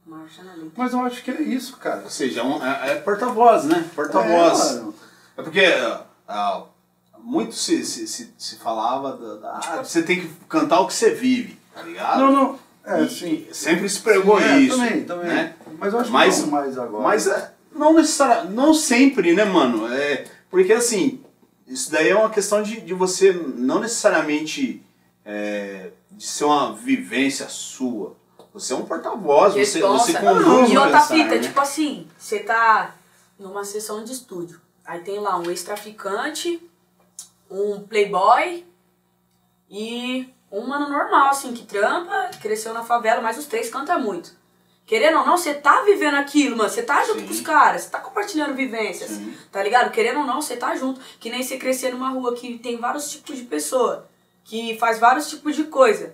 marcha 0.06 0.42
na 0.44 0.54
letra. 0.54 0.72
Mas 0.78 0.94
eu 0.94 1.00
acho 1.02 1.24
que 1.24 1.32
é 1.32 1.42
isso, 1.42 1.78
cara. 1.78 2.04
Ou 2.04 2.10
seja, 2.10 2.40
é, 2.42 2.44
um- 2.44 2.64
é- 2.64 2.92
é 2.92 2.96
porta-voz, 3.02 3.66
né? 3.66 3.90
Porta-voz. 3.94 4.78
É. 4.78 5.42
É 5.42 5.44
porque 5.44 5.62
ah, 6.28 6.66
muito 7.26 7.56
se, 7.56 7.84
se, 7.84 8.08
se, 8.08 8.34
se 8.38 8.56
falava 8.58 9.18
da, 9.18 9.36
da- 9.36 9.60
ah, 9.80 9.84
você 9.84 10.04
tem 10.04 10.22
que 10.22 10.28
cantar 10.48 10.80
o 10.82 10.88
que 10.88 10.94
você 10.94 11.10
vive, 11.10 11.58
tá 11.74 11.82
ligado? 11.82 12.20
Não, 12.20 12.32
não. 12.32 12.60
É, 12.86 13.02
E 13.04 13.10
sim. 13.10 13.48
Sempre 13.52 13.90
se 13.90 14.00
pregou 14.00 14.40
É, 14.40 14.60
isso. 14.60 14.78
Também, 14.78 15.04
também. 15.06 15.28
Né? 15.28 15.56
Mas 15.80 15.92
eu 15.94 16.00
acho 16.00 16.12
Mas- 16.12 16.36
que 16.36 16.42
não 16.42 16.48
mais 16.52 16.78
agora. 16.78 17.04
Mas 17.04 17.26
é, 17.28 17.52
não 17.74 17.94
necessariamente, 17.96 18.54
não 18.54 18.74
sempre, 18.76 19.34
né, 19.34 19.44
mano? 19.44 19.92
É, 19.92 20.26
porque 20.52 20.72
assim, 20.72 21.20
isso 21.68 21.92
daí 21.92 22.10
é 22.10 22.16
uma 22.16 22.30
questão 22.30 22.62
de, 22.62 22.80
de 22.82 22.94
você 22.94 23.34
não 23.34 23.80
necessariamente 23.80 24.84
é, 25.26 25.90
de 26.12 26.24
ser 26.26 26.44
uma 26.46 26.74
vivência 26.74 27.50
sua. 27.50 28.16
Você 28.54 28.72
é 28.72 28.76
um 28.76 28.86
porta-voz, 28.86 29.54
você, 29.56 29.82
você 29.82 30.14
conduz 30.14 30.72
E 30.72 30.78
outra 30.78 31.02
fita, 31.02 31.36
né? 31.36 31.40
tipo 31.40 31.60
assim, 31.60 32.08
você 32.18 32.40
tá 32.40 32.96
numa 33.40 33.66
sessão 33.66 34.04
de 34.04 34.14
estúdio. 34.14 34.62
Aí 34.86 35.00
tem 35.00 35.20
lá 35.20 35.38
um 35.40 35.50
ex-traficante, 35.50 36.62
um 37.50 37.82
playboy 37.82 38.66
e 39.70 40.30
um 40.52 40.68
mano 40.68 40.90
normal, 40.90 41.30
assim, 41.30 41.54
que 41.54 41.66
trampa, 41.66 42.32
cresceu 42.42 42.74
na 42.74 42.84
favela, 42.84 43.22
mas 43.22 43.38
os 43.38 43.46
três 43.46 43.70
cantam 43.70 44.00
muito. 44.00 44.32
Querendo 44.86 45.18
ou 45.18 45.26
não, 45.26 45.36
você 45.36 45.54
tá 45.54 45.82
vivendo 45.82 46.16
aquilo, 46.16 46.56
mano. 46.56 46.70
Você 46.70 46.84
tá 46.84 47.04
junto 47.04 47.22
Sim. 47.22 47.26
com 47.26 47.34
os 47.34 47.42
caras, 47.42 47.82
você 47.82 47.90
tá 47.90 48.00
compartilhando 48.00 48.54
vivências. 48.54 49.10
Sim. 49.10 49.36
Tá 49.52 49.64
ligado? 49.64 49.92
Querendo 49.92 50.20
ou 50.20 50.26
não, 50.26 50.42
você 50.42 50.56
tá 50.56 50.76
junto. 50.76 51.02
Que 51.20 51.30
nem 51.30 51.42
você 51.42 51.58
crescer 51.58 51.92
numa 51.92 52.10
rua 52.10 52.36
que 52.36 52.60
tem 52.60 52.78
vários 52.78 53.10
tipos 53.10 53.36
de 53.36 53.44
pessoa, 53.44 54.08
que 54.44 54.78
faz 54.78 55.00
vários 55.00 55.28
tipos 55.28 55.56
de 55.56 55.64
coisa. 55.64 56.14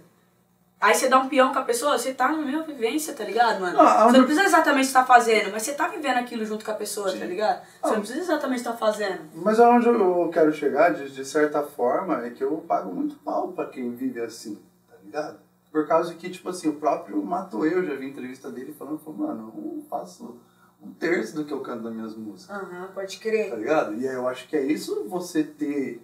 Aí 0.82 0.96
você 0.96 1.08
dá 1.08 1.20
um 1.20 1.30
peão 1.30 1.54
com 1.54 1.60
a 1.60 1.64
pessoa, 1.64 1.96
você 1.98 2.12
tá 2.12 2.28
na 2.32 2.40
mesma 2.40 2.64
vivência, 2.64 3.14
tá 3.14 3.24
ligado, 3.24 3.62
mano? 3.62 3.80
Ah, 3.80 4.00
Você 4.00 4.04
onde- 4.08 4.18
não 4.18 4.26
precisa 4.26 4.48
exatamente 4.48 4.88
estar 4.88 5.06
fazendo, 5.06 5.52
mas 5.52 5.62
você 5.62 5.74
tá 5.74 5.88
vivendo 5.88 6.18
aquilo 6.18 6.44
junto 6.44 6.66
com 6.66 6.72
a 6.72 6.74
pessoa, 6.74 7.12
Sim. 7.12 7.20
tá 7.20 7.26
ligado? 7.26 7.62
Você 7.62 7.68
Ah. 7.84 7.90
não 7.92 8.00
precisa 8.00 8.20
exatamente 8.20 8.58
estar 8.62 8.74
fazendo. 8.74 9.22
Mas 9.36 9.60
aonde 9.60 9.88
eu 9.88 10.30
quero 10.34 10.52
chegar, 10.52 10.90
de, 10.92 11.12
de 11.12 11.24
certa 11.24 11.62
forma, 11.62 12.26
é 12.26 12.32
que 12.32 12.44
eu 12.44 12.58
pago 12.68 12.92
muito 12.92 13.16
pau 13.18 13.50
pra 13.50 13.68
quem 13.68 13.92
vive 13.96 14.20
assim, 14.22 14.60
tá 14.90 14.96
ligado? 15.04 15.40
Por 15.72 15.88
causa 15.88 16.16
que, 16.16 16.30
tipo 16.32 16.50
assim, 16.50 16.68
o 16.70 16.74
próprio 16.74 17.24
Mato 17.24 17.64
Eu 17.66 17.86
já 17.86 17.94
vi 17.96 18.08
entrevista 18.10 18.50
dele 18.50 18.74
falando, 18.78 18.98
falou, 18.98 19.20
mano, 19.20 19.54
eu 19.56 19.86
faço 19.88 20.40
um 20.84 20.92
terço 20.94 21.36
do 21.36 21.46
que 21.46 21.54
eu 21.54 21.60
canto 21.62 21.84
nas 21.84 21.94
minhas 21.94 22.16
músicas, 22.16 22.58
Aham, 22.58 22.90
pode 22.94 23.18
tá 23.18 23.22
crer. 23.24 23.56
ligado? 23.56 23.94
E 23.96 24.08
aí 24.08 24.16
eu 24.16 24.28
acho 24.28 24.48
que 24.48 24.58
é 24.58 24.64
isso 24.64 25.06
você 25.08 25.44
ter 25.44 26.04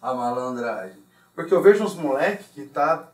a 0.00 0.14
malandragem. 0.14 1.02
Porque 1.34 1.52
eu 1.52 1.60
vejo 1.60 1.82
uns 1.82 1.96
moleque 1.96 2.44
que 2.54 2.64
tá 2.66 3.08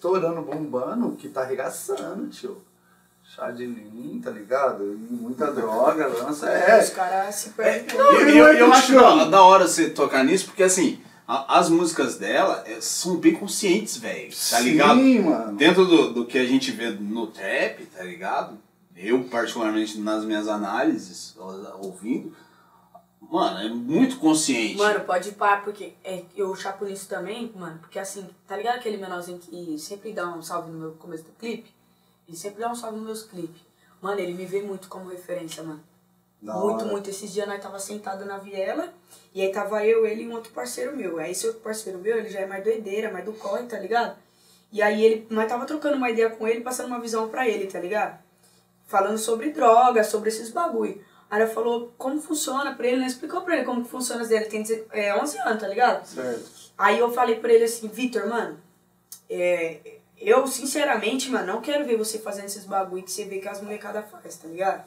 estourando, 0.00 0.42
bombando, 0.42 1.12
que 1.16 1.28
tá 1.28 1.40
arregaçando, 1.42 2.28
tio. 2.28 2.58
Chá 3.34 3.50
de 3.50 3.66
lean, 3.66 4.20
tá 4.22 4.30
ligado? 4.30 4.84
E 4.84 4.96
muita 5.14 5.50
droga, 5.52 6.06
lança. 6.06 6.48
É, 6.48 6.80
Os 6.80 6.90
caras 6.90 7.34
se 7.34 7.50
perdem. 7.50 7.98
Não, 7.98 8.12
E 8.12 8.16
ele 8.22 8.38
eu, 8.38 8.44
não 8.44 8.52
é 8.52 8.60
eu 8.60 8.72
acho 8.72 8.92
da, 8.94 9.24
da 9.24 9.42
hora 9.42 9.66
você 9.66 9.90
tocar 9.90 10.22
nisso, 10.24 10.46
porque 10.46 10.62
assim, 10.62 11.00
a- 11.26 11.58
as 11.58 11.68
músicas 11.68 12.16
dela 12.16 12.62
é, 12.66 12.80
são 12.80 13.16
bem 13.16 13.34
conscientes, 13.34 13.96
velho. 13.96 14.30
Tá 14.50 14.60
ligado? 14.60 14.98
Sim, 15.00 15.20
mano. 15.20 15.56
Dentro 15.56 15.84
do, 15.84 16.12
do 16.12 16.24
que 16.26 16.38
a 16.38 16.46
gente 16.46 16.70
vê 16.70 16.90
no 16.90 17.26
trap, 17.26 17.84
tá 17.86 18.04
ligado? 18.04 18.56
Eu, 18.96 19.24
particularmente, 19.24 19.98
nas 19.98 20.24
minhas 20.24 20.46
análises, 20.48 21.34
ouvindo, 21.80 22.32
mano, 23.30 23.58
é 23.60 23.68
muito 23.68 24.18
consciente. 24.18 24.76
Mano, 24.76 25.00
pode 25.04 25.30
ir 25.30 25.32
pá, 25.32 25.58
porque 25.58 25.94
é, 26.04 26.24
eu 26.34 26.54
chapo 26.54 26.84
nisso 26.84 27.08
também, 27.08 27.52
mano, 27.54 27.78
porque 27.78 27.98
assim, 27.98 28.28
tá 28.46 28.56
ligado 28.56 28.76
aquele 28.76 28.96
menorzinho 28.96 29.38
que 29.38 29.78
sempre 29.78 30.12
dá 30.12 30.28
um 30.28 30.42
salve 30.42 30.70
no 30.70 30.78
meu 30.78 30.92
começo 30.92 31.24
do 31.24 31.32
clipe? 31.32 31.74
Ele 32.28 32.36
sempre 32.36 32.60
dá 32.60 32.70
um 32.70 32.74
salve 32.74 32.96
nos 32.96 33.06
meus 33.06 33.22
clipes. 33.22 33.60
Mano, 34.00 34.20
ele 34.20 34.34
me 34.34 34.44
vê 34.44 34.62
muito 34.62 34.88
como 34.88 35.08
referência, 35.08 35.62
mano. 35.62 35.82
Da 36.40 36.54
muito, 36.54 36.82
hora. 36.82 36.92
muito. 36.92 37.10
Esses 37.10 37.32
dias 37.32 37.46
nós 37.46 37.62
tava 37.62 37.78
sentado 37.78 38.24
na 38.24 38.38
viela 38.38 38.92
e 39.34 39.42
aí 39.42 39.50
tava 39.50 39.84
eu, 39.84 40.06
ele 40.06 40.22
e 40.22 40.28
um 40.28 40.32
outro 40.32 40.52
parceiro 40.52 40.96
meu. 40.96 41.18
Aí 41.18 41.32
esse 41.32 41.46
outro 41.46 41.62
parceiro 41.62 41.98
meu, 41.98 42.16
ele 42.18 42.28
já 42.28 42.40
é 42.40 42.46
mais 42.46 42.62
doideira, 42.62 43.12
mais 43.12 43.24
do 43.24 43.32
corre, 43.32 43.64
tá 43.64 43.78
ligado? 43.78 44.16
E 44.72 44.82
aí 44.82 45.04
ele, 45.04 45.26
nós 45.30 45.48
tava 45.48 45.64
trocando 45.64 45.96
uma 45.96 46.10
ideia 46.10 46.30
com 46.30 46.46
ele, 46.46 46.60
passando 46.60 46.86
uma 46.86 47.00
visão 47.00 47.28
pra 47.28 47.48
ele, 47.48 47.66
tá 47.66 47.78
ligado? 47.78 48.18
Falando 48.86 49.18
sobre 49.18 49.50
droga, 49.50 50.04
sobre 50.04 50.28
esses 50.28 50.50
bagulho. 50.50 51.02
Aí 51.30 51.46
falou 51.48 51.92
como 51.98 52.20
funciona 52.20 52.74
pra 52.74 52.86
ele, 52.86 52.98
né? 52.98 53.06
Explicou 53.06 53.42
pra 53.42 53.56
ele 53.56 53.64
como 53.64 53.82
que 53.82 53.90
funciona 53.90 54.22
as 54.22 54.28
dele. 54.28 54.44
Ele 54.44 54.64
tem 54.64 54.86
é, 54.92 55.14
11 55.14 55.38
anos, 55.38 55.60
tá 55.60 55.68
ligado? 55.68 56.06
Certo. 56.06 56.50
Aí 56.78 56.98
eu 56.98 57.12
falei 57.12 57.36
pra 57.36 57.52
ele 57.52 57.64
assim, 57.64 57.88
Vitor, 57.88 58.28
mano, 58.28 58.58
é, 59.28 59.98
eu 60.18 60.46
sinceramente, 60.46 61.30
mano, 61.30 61.54
não 61.54 61.60
quero 61.60 61.84
ver 61.84 61.96
você 61.96 62.18
fazendo 62.18 62.46
esses 62.46 62.64
bagulho 62.64 63.02
que 63.02 63.10
você 63.10 63.24
vê 63.24 63.38
que 63.38 63.48
as 63.48 63.60
molecadas 63.60 64.10
faz, 64.10 64.36
tá 64.36 64.46
ligado? 64.48 64.84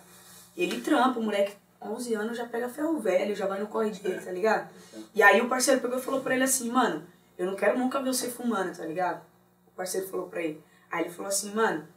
Ele 0.55 0.81
trampa, 0.81 1.19
o 1.19 1.23
moleque, 1.23 1.53
11 1.81 2.13
anos, 2.13 2.37
já 2.37 2.45
pega 2.45 2.69
ferro 2.69 2.99
velho, 2.99 3.35
já 3.35 3.47
vai 3.47 3.59
no 3.59 3.67
corre 3.67 3.91
dele, 3.91 4.19
tá 4.19 4.31
ligado? 4.31 4.69
E 5.15 5.23
aí 5.23 5.41
o 5.41 5.49
parceiro 5.49 5.81
pegou 5.81 5.97
e 5.97 6.01
falou 6.01 6.21
pra 6.21 6.35
ele 6.35 6.43
assim, 6.43 6.69
mano, 6.69 7.03
eu 7.37 7.45
não 7.45 7.55
quero 7.55 7.77
nunca 7.77 8.01
ver 8.01 8.13
você 8.13 8.29
fumando, 8.29 8.75
tá 8.75 8.85
ligado? 8.85 9.21
O 9.67 9.71
parceiro 9.71 10.07
falou 10.07 10.27
pra 10.27 10.41
ele. 10.41 10.61
Aí 10.91 11.05
ele 11.05 11.09
falou 11.09 11.29
assim, 11.29 11.53
mano, 11.53 11.87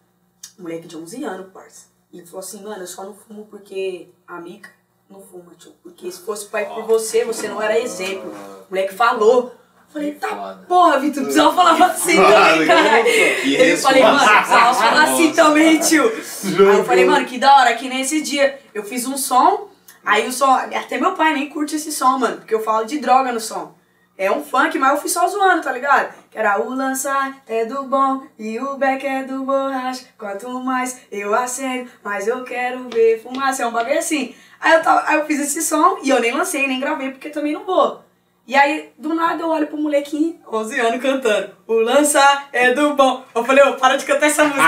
moleque 0.58 0.86
de 0.86 0.96
11 0.96 1.24
anos, 1.24 1.52
parça. 1.52 1.91
E 2.12 2.24
falou 2.26 2.40
assim, 2.40 2.62
mano, 2.62 2.82
eu 2.82 2.86
só 2.86 3.04
não 3.04 3.14
fumo 3.14 3.46
porque 3.50 4.08
a 4.28 4.38
Mica 4.38 4.70
não 5.08 5.20
fuma, 5.20 5.52
tio. 5.58 5.72
Porque 5.82 6.10
se 6.10 6.20
fosse 6.20 6.46
pai 6.46 6.66
por 6.66 6.84
você, 6.84 7.24
você 7.24 7.48
não 7.48 7.60
era 7.60 7.78
exemplo. 7.78 8.30
O 8.30 8.66
moleque 8.70 8.94
falou. 8.94 9.44
Eu 9.44 9.62
Falei, 9.92 10.12
tá 10.12 10.58
porra, 10.66 10.98
Vitor, 11.00 11.22
precisava 11.22 11.54
falar 11.54 11.86
assim 11.86 12.16
também, 12.16 12.64
cara. 12.66 13.04
Que 13.04 13.54
Ele 13.54 13.76
falei, 13.76 14.02
mano, 14.02 14.18
precisava 14.18 14.74
falar 14.74 15.02
assim 15.12 15.32
também, 15.32 15.78
tio. 15.80 16.04
Aí 16.04 16.78
eu 16.78 16.84
falei, 16.84 17.04
mano, 17.04 17.26
que 17.26 17.38
da 17.38 17.54
hora, 17.58 17.74
que 17.74 17.88
nesse 17.90 18.22
dia 18.22 18.58
eu 18.72 18.82
fiz 18.84 19.06
um 19.06 19.18
som, 19.18 19.68
aí 20.02 20.26
o 20.26 20.32
som, 20.32 20.50
até 20.50 20.98
meu 20.98 21.12
pai 21.12 21.34
nem 21.34 21.50
curte 21.50 21.76
esse 21.76 21.92
som, 21.92 22.18
mano, 22.18 22.38
porque 22.38 22.54
eu 22.54 22.62
falo 22.62 22.86
de 22.86 22.98
droga 23.00 23.32
no 23.32 23.40
som. 23.40 23.74
É 24.22 24.30
um 24.30 24.44
funk, 24.44 24.78
mas 24.78 24.92
eu 24.92 24.98
fui 24.98 25.10
só 25.10 25.26
zoando, 25.26 25.62
tá 25.62 25.72
ligado? 25.72 26.14
Que 26.30 26.38
era 26.38 26.60
o 26.60 26.72
lançar 26.72 27.42
é 27.48 27.64
do 27.64 27.82
bom 27.82 28.22
e 28.38 28.56
o 28.56 28.76
back 28.76 29.04
é 29.04 29.24
do 29.24 29.42
borracha. 29.42 30.06
Quanto 30.16 30.48
mais 30.60 31.00
eu 31.10 31.34
acendo, 31.34 31.90
mais 32.04 32.28
eu 32.28 32.44
quero 32.44 32.88
ver 32.88 33.20
fumaça. 33.20 33.64
É 33.64 33.66
um 33.66 33.72
bagulho 33.72 33.98
assim. 33.98 34.32
Aí 34.60 34.74
eu, 34.74 34.82
tava, 34.82 35.02
aí 35.08 35.16
eu 35.16 35.26
fiz 35.26 35.40
esse 35.40 35.60
som 35.60 35.98
e 36.04 36.10
eu 36.10 36.20
nem 36.20 36.30
lancei, 36.30 36.68
nem 36.68 36.78
gravei, 36.78 37.10
porque 37.10 37.30
também 37.30 37.52
não 37.52 37.64
vou. 37.64 38.00
E 38.44 38.56
aí, 38.56 38.90
do 38.98 39.14
nada, 39.14 39.40
eu 39.40 39.48
olho 39.48 39.68
pro 39.68 39.76
molequinho, 39.76 40.36
11 40.52 40.80
anos, 40.80 41.00
cantando. 41.00 41.50
O 41.64 41.74
lançar 41.74 42.48
é 42.52 42.72
do 42.74 42.92
bom. 42.94 43.24
Eu 43.32 43.44
falei, 43.44 43.62
ô, 43.64 43.74
para 43.74 43.96
de 43.96 44.04
cantar 44.04 44.26
essa 44.26 44.42
música. 44.44 44.62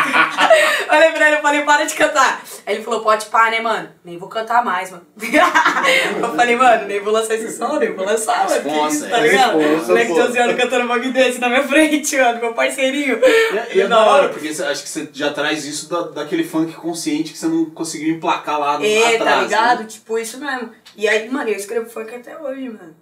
Olhei 0.90 1.10
pra 1.10 1.26
ele, 1.26 1.36
eu 1.38 1.42
falei, 1.42 1.62
para 1.62 1.84
de 1.84 1.94
cantar. 1.94 2.40
Aí 2.64 2.76
ele 2.76 2.84
falou, 2.84 3.00
pode 3.00 3.26
pá, 3.26 3.50
né, 3.50 3.60
mano? 3.60 3.88
Nem 4.04 4.16
vou 4.16 4.28
cantar 4.28 4.64
mais, 4.64 4.92
mano. 4.92 5.04
eu 5.18 6.36
falei, 6.36 6.54
mano, 6.54 6.86
nem 6.86 7.00
vou 7.00 7.12
lançar 7.12 7.34
esse 7.34 7.50
som, 7.56 7.76
nem 7.78 7.92
vou 7.92 8.06
lançar, 8.06 8.48
mano. 8.48 8.62
Que 8.62 8.94
isso, 8.94 9.10
tá 9.10 9.18
é 9.18 9.28
ligado? 9.28 9.58
responsa, 9.58 9.86
moleque 9.88 10.12
de 10.12 10.14
pô. 10.20 10.26
11 10.28 10.38
anos 10.38 10.56
cantando 10.56 10.84
um 10.84 10.88
bagulho 10.88 11.12
desse 11.12 11.40
na 11.40 11.48
minha 11.48 11.64
frente, 11.68 12.16
mano, 12.16 12.40
meu 12.40 12.54
parceirinho. 12.54 13.20
E, 13.72 13.76
e 13.76 13.80
é 13.80 13.88
da 13.88 14.00
hora, 14.06 14.28
porque 14.28 14.48
acho 14.48 14.82
que 14.84 14.88
você 14.88 15.08
já 15.12 15.32
traz 15.32 15.64
isso 15.64 15.90
da, 15.90 16.02
daquele 16.02 16.44
funk 16.44 16.72
consciente 16.74 17.32
que 17.32 17.38
você 17.38 17.48
não 17.48 17.66
conseguiu 17.70 18.14
emplacar 18.14 18.58
lá 18.58 18.76
do- 18.76 18.84
É, 18.84 19.16
atrás. 19.16 19.18
tá 19.24 19.40
ligado? 19.42 19.80
né? 19.80 19.86
Tipo, 19.86 20.16
isso 20.16 20.38
mesmo. 20.38 20.70
E 20.96 21.08
aí, 21.08 21.28
mano, 21.28 21.50
eu 21.50 21.56
escrevo 21.56 21.90
funk 21.90 22.14
até 22.14 22.38
hoje, 22.40 22.68
mano. 22.68 22.94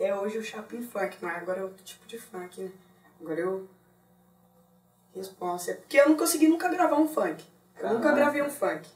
Até 0.00 0.16
hoje 0.16 0.36
eu 0.36 0.42
chapo 0.42 0.74
em 0.74 0.82
funk, 0.82 1.18
mas 1.20 1.36
agora 1.36 1.60
é 1.60 1.62
outro 1.62 1.84
tipo 1.84 2.06
de 2.06 2.18
funk, 2.18 2.62
né? 2.62 2.70
Agora 3.20 3.38
eu. 3.38 3.68
Responsa. 5.14 5.72
É 5.72 5.74
porque 5.74 6.00
eu 6.00 6.08
não 6.08 6.16
consegui 6.16 6.48
nunca 6.48 6.70
gravar 6.70 6.96
um 6.96 7.06
funk. 7.06 7.44
Eu 7.78 7.92
nunca 7.92 8.10
gravei 8.12 8.40
um 8.40 8.48
funk. 8.48 8.88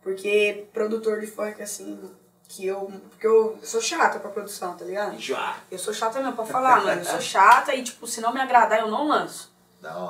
Porque 0.00 0.68
produtor 0.72 1.18
de 1.18 1.26
funk, 1.26 1.60
assim, 1.60 2.08
que 2.48 2.64
eu. 2.64 2.92
Porque 3.10 3.26
eu 3.26 3.58
sou 3.64 3.80
chata 3.80 4.20
pra 4.20 4.30
produção, 4.30 4.76
tá 4.76 4.84
ligado? 4.84 5.18
Já. 5.18 5.56
Eu 5.68 5.80
sou 5.80 5.92
chata 5.92 6.20
mesmo 6.20 6.36
pra 6.36 6.46
falar, 6.46 6.84
mano. 6.84 7.00
Eu 7.00 7.04
sou 7.04 7.18
chata 7.20 7.74
e, 7.74 7.82
tipo, 7.82 8.06
se 8.06 8.20
não 8.20 8.32
me 8.32 8.40
agradar, 8.40 8.78
eu 8.78 8.88
não 8.88 9.08
lanço. 9.08 9.52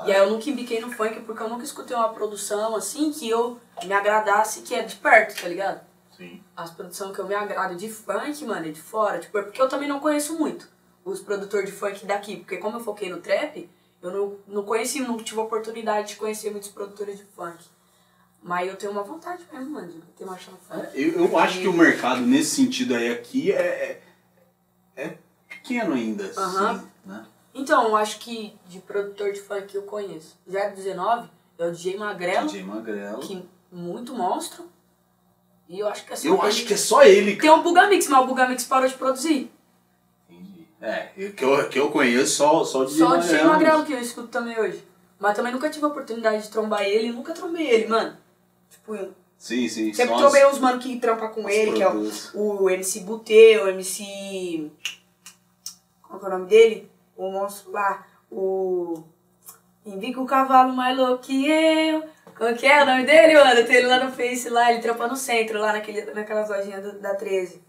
E 0.06 0.12
aí 0.12 0.18
eu 0.18 0.28
nunca 0.28 0.50
embiquei 0.50 0.80
no 0.80 0.92
funk 0.92 1.20
porque 1.20 1.42
eu 1.42 1.48
nunca 1.48 1.64
escutei 1.64 1.96
uma 1.96 2.10
produção 2.10 2.76
assim 2.76 3.10
que 3.10 3.26
eu 3.26 3.58
me 3.84 3.94
agradasse 3.94 4.60
que 4.60 4.74
é 4.74 4.82
de 4.82 4.96
perto, 4.96 5.40
tá 5.40 5.48
ligado? 5.48 5.80
Sim. 6.16 6.42
As 6.56 6.70
produções 6.70 7.14
que 7.14 7.20
eu 7.20 7.26
me 7.26 7.34
agrado 7.34 7.76
de 7.76 7.88
funk, 7.90 8.44
mano, 8.44 8.66
é 8.66 8.70
de 8.70 8.80
fora. 8.80 9.18
Tipo, 9.18 9.38
é 9.38 9.42
porque 9.42 9.60
eu 9.60 9.68
também 9.68 9.88
não 9.88 10.00
conheço 10.00 10.38
muito 10.38 10.68
os 11.04 11.20
produtores 11.20 11.70
de 11.70 11.76
funk 11.76 12.04
daqui. 12.06 12.36
Porque 12.38 12.56
como 12.56 12.78
eu 12.78 12.80
foquei 12.80 13.10
no 13.10 13.20
trap, 13.20 13.68
eu 14.02 14.10
não, 14.10 14.36
não 14.46 14.62
conheci, 14.64 15.00
não 15.00 15.16
tive 15.18 15.40
a 15.40 15.44
oportunidade 15.44 16.08
de 16.08 16.16
conhecer 16.16 16.50
muitos 16.50 16.70
produtores 16.70 17.18
de 17.18 17.24
funk. 17.24 17.64
Mas 18.42 18.68
eu 18.68 18.76
tenho 18.76 18.92
uma 18.92 19.02
vontade 19.02 19.42
mesmo, 19.52 19.70
mano, 19.70 19.88
de 19.88 20.00
ter 20.16 20.24
uma 20.24 20.38
chance 20.38 20.58
funk. 20.68 20.88
Eu, 20.94 21.26
eu 21.26 21.38
acho 21.38 21.60
que 21.60 21.68
o 21.68 21.72
mercado 21.72 22.20
nesse 22.20 22.56
sentido 22.56 22.94
aí 22.94 23.12
aqui 23.12 23.52
é, 23.52 24.00
é, 24.96 25.04
é 25.04 25.18
pequeno 25.48 25.94
ainda, 25.94 26.24
assim, 26.24 26.40
Aham. 26.40 26.90
né? 27.04 27.26
Então, 27.52 27.88
eu 27.88 27.96
acho 27.96 28.18
que 28.18 28.54
de 28.68 28.78
produtor 28.80 29.32
de 29.32 29.40
funk 29.40 29.74
eu 29.74 29.82
conheço. 29.82 30.38
019 30.46 31.28
é 31.58 31.66
o 31.66 31.72
DJ 31.72 31.96
Magrelo, 31.96 32.46
DJ 32.46 32.62
Magrelo. 32.62 33.18
que 33.20 33.48
muito 33.72 34.14
monstro. 34.14 34.70
E 35.68 35.78
eu 35.80 35.88
acho 35.88 36.04
que 36.06 36.12
é 36.12 36.16
só 36.16 36.28
Eu 36.28 36.34
ele. 36.34 36.46
acho 36.46 36.64
que 36.66 36.74
é 36.74 36.76
só 36.76 37.02
ele, 37.02 37.36
Tem 37.36 37.50
o 37.50 37.62
Bugamix, 37.62 38.06
mas 38.08 38.22
o 38.22 38.26
Bugamix 38.26 38.64
parou 38.64 38.88
de 38.88 38.94
produzir. 38.94 39.50
Entendi. 40.30 40.66
É, 40.80 41.08
eu- 41.16 41.32
que 41.32 41.44
eu, 41.44 41.68
que 41.68 41.78
eu 41.80 41.90
conheço 41.90 42.36
só, 42.36 42.64
só 42.64 42.80
o 42.82 42.84
DJ 42.86 42.98
Só 42.98 43.08
o 43.08 43.18
DJ 43.18 43.32
Magrelo. 43.32 43.48
Magrelo 43.52 43.84
que 43.84 43.92
eu 43.92 43.98
escuto 44.00 44.28
também 44.28 44.58
hoje. 44.58 44.82
Mas 45.18 45.34
também 45.34 45.52
nunca 45.52 45.68
tive 45.70 45.84
a 45.84 45.88
oportunidade 45.88 46.42
de 46.42 46.50
trombar 46.50 46.82
ele, 46.82 47.10
nunca 47.10 47.32
trombei 47.32 47.66
ele, 47.66 47.86
mano. 47.88 48.16
Tipo, 48.70 48.94
eu 48.94 49.12
Sim, 49.38 49.68
sim. 49.68 49.92
sempre 49.92 50.14
só 50.14 50.20
trombei 50.20 50.42
as- 50.42 50.52
os 50.54 50.58
mano 50.60 50.78
que 50.78 51.00
trampa 51.00 51.28
com 51.28 51.48
ele, 51.48 51.72
que 51.72 51.82
é 51.82 51.88
o, 51.88 51.90
produtos. 51.92 52.30
o 52.34 52.68
MC 52.70 53.00
Butê, 53.00 53.58
o 53.58 53.68
MC. 53.68 54.70
Qual 56.02 56.20
que 56.20 56.26
é 56.26 56.28
o 56.28 56.32
nome 56.32 56.46
dele? 56.46 56.90
O 57.16 57.30
monstro 57.30 57.72
lá, 57.72 58.06
o. 58.30 59.02
Indica 59.84 60.20
o 60.20 60.26
cavalo 60.26 60.72
mais 60.74 60.96
louco 60.96 61.22
que 61.24 61.46
eu. 61.48 62.04
Qual 62.36 62.54
que 62.54 62.66
é 62.66 62.82
o 62.82 62.86
nome 62.86 63.04
dele, 63.06 63.34
mano? 63.34 63.64
Tem 63.64 63.76
ele 63.76 63.86
lá 63.86 64.04
no 64.04 64.12
Face, 64.12 64.48
lá, 64.50 64.70
ele 64.70 64.82
trampa 64.82 65.06
no 65.08 65.16
centro, 65.16 65.58
lá 65.58 65.72
naquele, 65.72 66.02
naquelas 66.12 66.48
lojinhas 66.50 66.82
do- 66.82 66.98
da 67.00 67.14
13. 67.14 67.62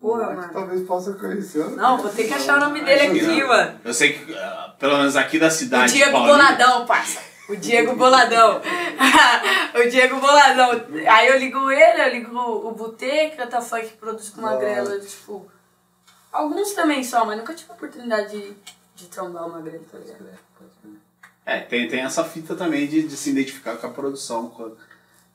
Porra, 0.00 0.22
Moleque, 0.24 0.40
mano. 0.40 0.52
Talvez 0.52 0.86
possa 0.86 1.12
conhecer. 1.14 1.64
Não, 1.70 1.98
vou 1.98 2.10
ter 2.10 2.26
que 2.28 2.34
achar 2.34 2.56
o 2.56 2.60
nome 2.60 2.80
dele 2.82 3.00
Acho 3.00 3.12
que 3.12 3.20
aqui, 3.20 3.40
não. 3.40 3.48
mano. 3.48 3.80
Eu 3.84 3.94
sei 3.94 4.12
que, 4.12 4.34
ah, 4.34 4.74
pelo 4.78 4.96
menos 4.98 5.16
aqui 5.16 5.38
da 5.38 5.48
O 5.48 5.50
cidade. 5.50 5.92
Diego 5.92 6.12
Paulista- 6.12 6.36
Boladão, 6.36 6.86
parça. 6.86 7.20
O 7.48 7.56
Diego 7.56 7.96
Boladão. 7.96 8.60
o 9.74 9.88
Diego 9.90 10.20
Boladão. 10.20 10.70
Aí 11.08 11.28
eu 11.28 11.38
ligo 11.38 11.70
ele, 11.70 12.02
eu 12.02 12.08
ligo 12.10 12.36
o 12.38 12.72
Butê, 12.72 13.30
que 13.30 13.36
canta 13.36 13.60
funk, 13.60 13.86
que 13.88 13.96
produz 13.96 14.28
com 14.30 14.40
magrela, 14.42 14.98
tipo... 15.00 15.50
Alguns 16.30 16.72
também 16.74 17.02
só, 17.02 17.24
mas 17.24 17.38
nunca 17.38 17.54
tive 17.54 17.70
a 17.70 17.74
oportunidade 17.74 18.30
de, 18.38 18.54
de 18.94 19.06
trombar 19.06 19.46
o 19.46 19.52
magrelo, 19.52 19.84
tá 19.90 19.98
ligado? 19.98 20.28
É, 21.50 21.60
tem, 21.60 21.88
tem 21.88 22.00
essa 22.00 22.22
fita 22.24 22.54
também 22.54 22.86
de, 22.86 23.08
de 23.08 23.16
se 23.16 23.30
identificar 23.30 23.76
com 23.78 23.86
a 23.86 23.90
produção, 23.90 24.50
com 24.50 24.64
a, 24.66 24.70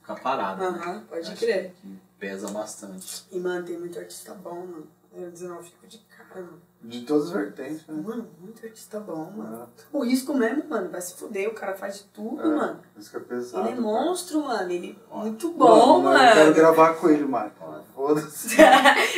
com 0.06 0.14
a 0.14 0.16
parada. 0.16 0.70
né? 0.72 0.78
Aham, 0.80 1.04
pode 1.10 1.22
Acho 1.32 1.36
crer. 1.38 1.74
pesa 2.20 2.52
bastante. 2.52 3.26
E, 3.32 3.40
mano, 3.40 3.66
tem 3.66 3.80
muito 3.80 3.98
artista 3.98 4.34
bom, 4.36 4.56
mano. 4.66 4.88
Eu 5.16 5.30
19 5.32 5.64
fico 5.70 5.88
de 5.88 6.00
cara, 6.16 6.42
mano. 6.42 6.62
De 6.84 7.02
todas 7.02 7.26
as 7.28 7.32
vertentes, 7.32 7.88
né? 7.88 8.02
Mano, 8.04 8.28
muito 8.40 8.64
artista 8.66 9.00
bom, 9.00 9.32
mano. 9.36 9.64
É, 9.64 9.68
O 9.92 10.04
risco 10.04 10.34
mesmo, 10.36 10.68
mano, 10.70 10.90
vai 10.90 11.02
se 11.02 11.16
fuder, 11.16 11.50
o 11.50 11.54
cara 11.54 11.74
faz 11.76 11.98
de 12.00 12.04
tudo, 12.06 12.42
é, 12.42 12.46
mano. 12.46 12.80
Isso 12.98 13.10
que 13.10 13.18
é 13.18 13.20
pesado. 13.20 13.68
Ele 13.68 13.78
é 13.78 13.82
monstro, 13.82 14.44
mano. 14.44 14.72
Ele 14.72 15.00
é 15.12 15.16
muito 15.16 15.48
cara. 15.54 15.58
bom, 15.58 16.02
Mano, 16.02 16.18
Eu 16.18 16.28
quero 16.34 16.40
mano. 16.42 16.54
gravar 16.56 16.94
com 16.96 17.10
ele, 17.10 17.26
mano. 17.26 17.52
Foda-se. 17.96 18.56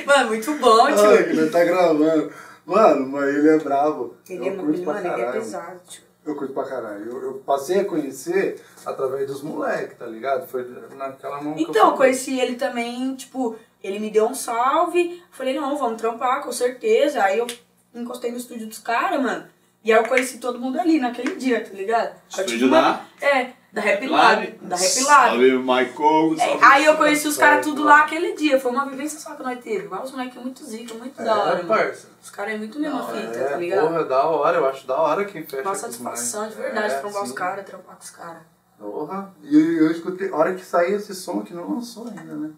mano, 0.06 0.28
muito 0.30 0.54
bom, 0.60 0.86
tio. 0.88 1.24
Que 1.26 1.30
ele 1.32 1.50
tá 1.50 1.64
gravando. 1.66 2.32
Mano, 2.66 3.08
mas 3.10 3.36
ele 3.36 3.50
é 3.50 3.60
bravo. 3.60 4.16
Ele 4.30 4.46
é, 4.48 4.50
eu 4.50 4.70
ele, 4.70 4.84
pra 4.84 4.94
mano, 4.94 5.08
ele 5.14 5.22
é 5.22 5.32
pesado, 5.32 5.80
tio. 5.88 6.04
Eu 6.26 6.36
curto 6.36 6.54
pra 6.54 6.64
caralho. 6.64 7.06
Eu, 7.06 7.22
eu 7.22 7.34
passei 7.46 7.82
a 7.82 7.86
conhecer 7.86 8.60
através 8.86 9.28
dos 9.28 9.42
moleques, 9.44 9.98
tá 9.98 10.08
ligado? 10.08 10.48
Foi 10.48 10.64
naquela 10.96 11.42
mão 11.42 11.54
que 11.54 11.64
eu 11.64 11.70
Então, 11.70 11.92
eu 11.92 11.96
conheci 11.98 12.40
ele 12.40 12.56
também, 12.56 13.16
tipo, 13.16 13.56
ele 13.84 14.00
me 14.00 14.10
deu 14.10 14.26
um 14.26 14.34
salve. 14.34 15.24
Falei, 15.32 15.54
não, 15.54 15.78
vamos 15.78 16.02
trampar, 16.02 16.42
com 16.44 16.52
certeza. 16.52 17.24
Aí 17.24 17.38
eu 17.38 17.46
encostei 17.94 18.32
no 18.32 18.38
estúdio 18.38 18.66
dos 18.68 18.80
caras, 18.80 19.22
mano. 19.22 19.46
E 19.84 19.94
aí 19.94 20.00
eu 20.00 20.08
conheci 20.10 20.40
todo 20.40 20.60
mundo 20.60 20.80
ali 20.80 21.00
naquele 21.00 21.36
dia, 21.36 21.64
tá 21.64 21.72
ligado? 21.72 22.16
Eu 22.38 22.44
Estúdio 22.44 22.68
uma- 22.70 22.82
da? 22.82 23.06
É, 23.28 23.52
da 23.76 23.82
Rap 23.82 24.08
Lab. 24.08 24.58
Da 24.62 24.76
Rap 24.78 25.04
Lab. 25.04 25.30
Salve, 25.32 25.58
Michael. 25.58 26.36
É, 26.40 26.66
aí 26.66 26.86
eu 26.86 26.96
conheci 26.96 27.28
os 27.28 27.36
caras 27.36 27.66
tudo 27.66 27.84
lá 27.84 28.04
aquele 28.06 28.34
dia. 28.34 28.58
Foi 28.58 28.72
uma 28.72 28.86
vivência 28.90 29.20
só 29.20 29.36
que 29.36 29.44
nós 29.44 29.60
teve. 29.60 29.88
Os 29.94 30.12
moleques 30.12 30.42
muito 30.42 30.64
zica, 30.64 30.94
muito 30.94 31.22
É, 31.22 31.26
da 31.26 31.36
hora, 31.36 31.56
mano. 31.58 31.68
parça. 31.68 32.08
Os 32.24 32.30
caras 32.30 32.54
é 32.54 32.58
muito 32.58 32.80
mesma 32.80 33.00
Não, 33.00 33.08
fita, 33.10 33.38
é, 33.38 33.44
tá 33.44 33.58
ligado? 33.58 33.82
Porra, 33.88 34.06
da 34.06 34.24
hora, 34.24 34.58
eu 34.60 34.66
acho 34.66 34.88
da 34.88 34.96
hora 34.98 35.26
quem 35.26 35.44
fecha 35.46 35.62
Uma 35.62 35.74
os 35.74 35.78
satisfação 35.78 36.48
de 36.48 36.56
verdade 36.56 36.94
É, 36.94 37.00
trombar 37.00 37.24
os 37.24 37.30
sim. 37.30 37.36
caras, 37.36 37.66
trampar 37.66 37.96
com 37.98 38.02
os 38.04 38.10
caras. 38.12 38.42
Porra. 38.80 39.36
E 39.44 39.54
eu, 39.58 39.88
eu 39.88 39.92
escutei, 39.92 40.30
a 40.30 40.36
hora 40.38 40.56
que 40.56 40.64
saiu 40.64 40.96
esse 40.96 41.14
som 41.14 41.42
que 41.42 41.54
não 41.54 41.70
lançou 41.76 42.08
ainda, 42.08 42.34
né? 42.34 42.52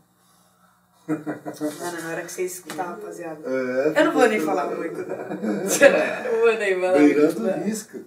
Mano, 1.07 2.01
na 2.03 2.09
hora 2.11 2.21
que 2.21 2.31
você 2.31 2.43
escutar, 2.43 2.83
rapaziada. 2.93 3.39
É, 3.43 3.93
Eu 4.01 4.05
não 4.05 4.11
vou 4.11 4.27
nem 4.27 4.39
falar 4.39 4.65
muito, 4.67 4.99
não. 5.07 5.15
Eu 5.15 6.39
vou 6.41 6.53
nem 6.59 6.79
falar 6.79 6.99
muito, 6.99 7.15
Beirando 7.15 7.39
não. 7.39 7.63
risca. 7.63 7.99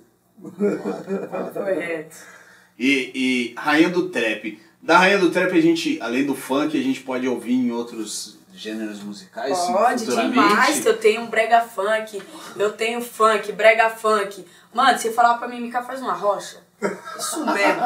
Correto. 1.53 2.17
E, 2.81 3.13
e 3.15 3.55
Rainha 3.59 3.91
do 3.91 4.09
Trap. 4.09 4.59
Da 4.81 4.97
Rainha 4.97 5.19
do 5.19 5.31
Trap, 5.31 5.53
a 5.53 5.61
gente, 5.61 6.01
além 6.01 6.25
do 6.25 6.35
funk, 6.35 6.79
a 6.79 6.83
gente 6.83 7.01
pode 7.01 7.29
ouvir 7.29 7.53
em 7.53 7.71
outros 7.71 8.39
gêneros 8.55 9.03
musicais? 9.03 9.57
Pode, 9.59 10.07
demais, 10.07 10.81
que 10.81 10.89
eu 10.89 10.97
tenho 10.97 11.21
um 11.21 11.27
brega 11.27 11.61
funk, 11.61 12.23
eu 12.57 12.73
tenho 12.73 13.03
funk, 13.03 13.53
brega 13.53 13.91
funk. 13.91 14.45
Mano, 14.73 14.99
você 14.99 15.13
falar 15.13 15.35
pra 15.37 15.47
mim, 15.47 15.61
Mica, 15.61 15.83
faz 15.83 16.01
uma 16.01 16.15
rocha. 16.15 16.59
Isso 17.19 17.45
mesmo. 17.45 17.81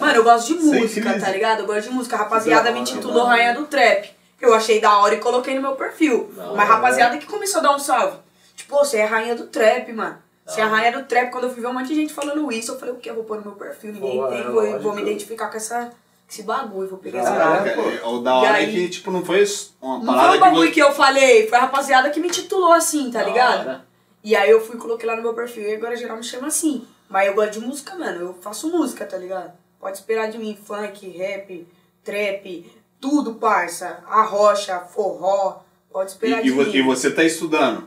Mano, 0.00 0.14
eu 0.16 0.24
gosto 0.24 0.48
de 0.48 0.54
música, 0.64 1.20
tá 1.20 1.30
ligado? 1.30 1.60
Eu 1.60 1.66
gosto 1.66 1.88
de 1.88 1.94
música. 1.94 2.16
A 2.16 2.18
rapaziada 2.20 2.64
Da 2.64 2.72
me 2.72 2.80
intitulou. 2.80 3.24
Rainha 3.26 3.54
do 3.54 3.66
Trap. 3.66 4.10
Eu 4.40 4.52
achei 4.54 4.80
da 4.80 4.98
hora 4.98 5.14
e 5.14 5.18
coloquei 5.20 5.54
no 5.54 5.62
meu 5.62 5.76
perfil. 5.76 6.32
Mas 6.56 6.68
rapaziada 6.68 7.16
que 7.18 7.26
começou 7.26 7.60
a 7.60 7.62
dar 7.62 7.76
um 7.76 7.78
salve. 7.78 8.16
Tipo, 8.56 8.76
"Pô, 8.76 8.84
você 8.84 8.98
é 8.98 9.04
rainha 9.04 9.36
do 9.36 9.46
trap, 9.46 9.92
mano. 9.92 10.18
É 10.56 10.62
a 10.62 10.66
rainha 10.66 10.98
do 10.98 11.04
trap. 11.06 11.30
Quando 11.30 11.44
eu 11.44 11.50
fui 11.52 11.60
ver 11.60 11.68
um 11.68 11.72
monte 11.74 11.88
de 11.88 11.94
gente 11.94 12.12
falando 12.12 12.50
isso, 12.52 12.72
eu 12.72 12.78
falei, 12.78 12.94
o 12.94 12.98
que? 12.98 13.08
Eu 13.08 13.14
vou 13.14 13.24
pôr 13.24 13.36
no 13.38 13.42
meu 13.44 13.52
perfil. 13.52 13.92
Ninguém 13.92 14.18
Pô, 14.20 14.26
tem. 14.28 14.40
é 14.40 14.42
Vou, 14.44 14.80
vou 14.80 14.92
me 14.94 15.02
identificar 15.02 15.48
com 15.48 15.56
essa, 15.56 15.92
esse 16.28 16.42
bagulho. 16.42 16.88
Vou 16.88 16.98
pegar 16.98 17.22
parada. 17.22 17.70
Caraca, 17.70 18.08
o 18.08 18.18
da 18.20 18.34
hora 18.36 18.60
E 18.60 18.64
é 18.64 18.66
aí- 18.66 18.72
que, 18.72 18.88
tipo, 18.88 19.10
não 19.10 19.24
foi 19.24 19.44
uma 19.80 19.98
Não 19.98 20.06
parada 20.06 20.28
foi 20.30 20.36
um 20.36 20.40
bagulho 20.40 20.68
que... 20.68 20.74
que 20.74 20.82
eu 20.82 20.92
falei, 20.92 21.46
foi 21.48 21.58
a 21.58 21.62
rapaziada 21.62 22.10
que 22.10 22.18
me 22.20 22.28
titulou 22.28 22.72
assim, 22.72 23.10
tá 23.10 23.20
Da 23.22 23.28
ligado? 23.28 23.60
hora. 23.68 23.84
E 24.24 24.34
aí 24.36 24.50
eu 24.50 24.60
fui 24.60 24.76
e 24.76 24.78
coloquei 24.78 25.06
lá 25.08 25.16
no 25.16 25.22
meu 25.22 25.34
perfil 25.34 25.62
e 25.68 25.74
agora 25.74 25.96
geral 25.96 26.16
me 26.16 26.22
chama 26.24 26.48
assim. 26.48 26.86
Mas 27.08 27.26
eu 27.28 27.34
gosto 27.34 27.52
de 27.52 27.60
música, 27.60 27.94
mano. 27.96 28.20
Eu 28.20 28.34
faço 28.40 28.68
música, 28.70 29.04
tá 29.04 29.16
ligado? 29.16 29.52
Pode 29.80 29.96
esperar 29.98 30.30
de 30.30 30.38
mim 30.38 30.56
funk, 30.64 31.08
rap, 31.10 31.66
trap, 32.04 32.72
tudo, 33.00 33.34
parça. 33.34 34.02
Arrocha, 34.08 34.78
forró. 34.80 35.60
Pode 35.90 36.10
E, 36.10 36.12
esperar 36.14 36.40
e 36.40 36.44
de 36.44 36.50
vo- 36.50 36.62
mim. 36.64 36.72
e 36.74 36.82
você 36.82 37.10
tá 37.10 37.22
estudando 37.24 37.86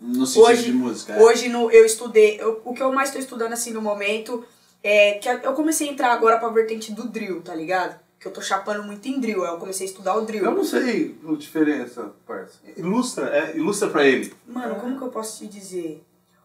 no 0.00 0.26
sentido 0.26 0.44
Hoje- 0.46 0.62
de 0.64 0.72
música? 0.72 1.12
é? 1.14 1.22
Hoje 1.22 1.48
no, 1.48 1.70
eu 1.70 1.84
estudei, 1.84 2.40
eu- 2.40 2.60
o 2.64 2.72
que 2.74 2.82
eu 2.82 2.92
mais 2.92 3.10
tô 3.10 3.18
estudando 3.18 3.52
assim 3.52 3.72
no 3.72 3.82
momento 3.82 4.44
é 4.82 5.14
que 5.14 5.28
eu 5.28 5.52
comecei 5.52 5.88
a 5.88 5.92
entrar 5.92 6.12
agora 6.12 6.38
pra 6.38 6.48
vertente 6.48 6.92
do 6.92 7.06
drill, 7.08 7.42
tá 7.42 7.54
ligado? 7.54 7.98
Que 8.18 8.26
eu 8.28 8.32
tô 8.32 8.40
chapando 8.42 8.82
muito 8.82 9.06
em 9.08 9.18
drill, 9.18 9.44
aí 9.44 9.50
eu 9.52 9.58
comecei 9.58 9.86
a 9.86 9.90
estudar 9.90 10.14
o 10.16 10.22
drill. 10.26 10.44
Eu 10.44 10.50
não 10.54 10.64
sei 10.64 11.18
a 11.26 11.32
diferença, 11.36 12.12
parça. 12.26 12.58
Ilustra, 12.76 13.26
é, 13.34 13.56
ilustra 13.56 13.88
pra 13.88 14.04
ele. 14.04 14.32
Mano, 14.46 14.74
como 14.76 14.96
que 14.98 15.04
eu 15.04 15.08
posso 15.08 15.38
te 15.38 15.46
dizer? 15.46 16.04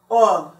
Ó, 0.10 0.51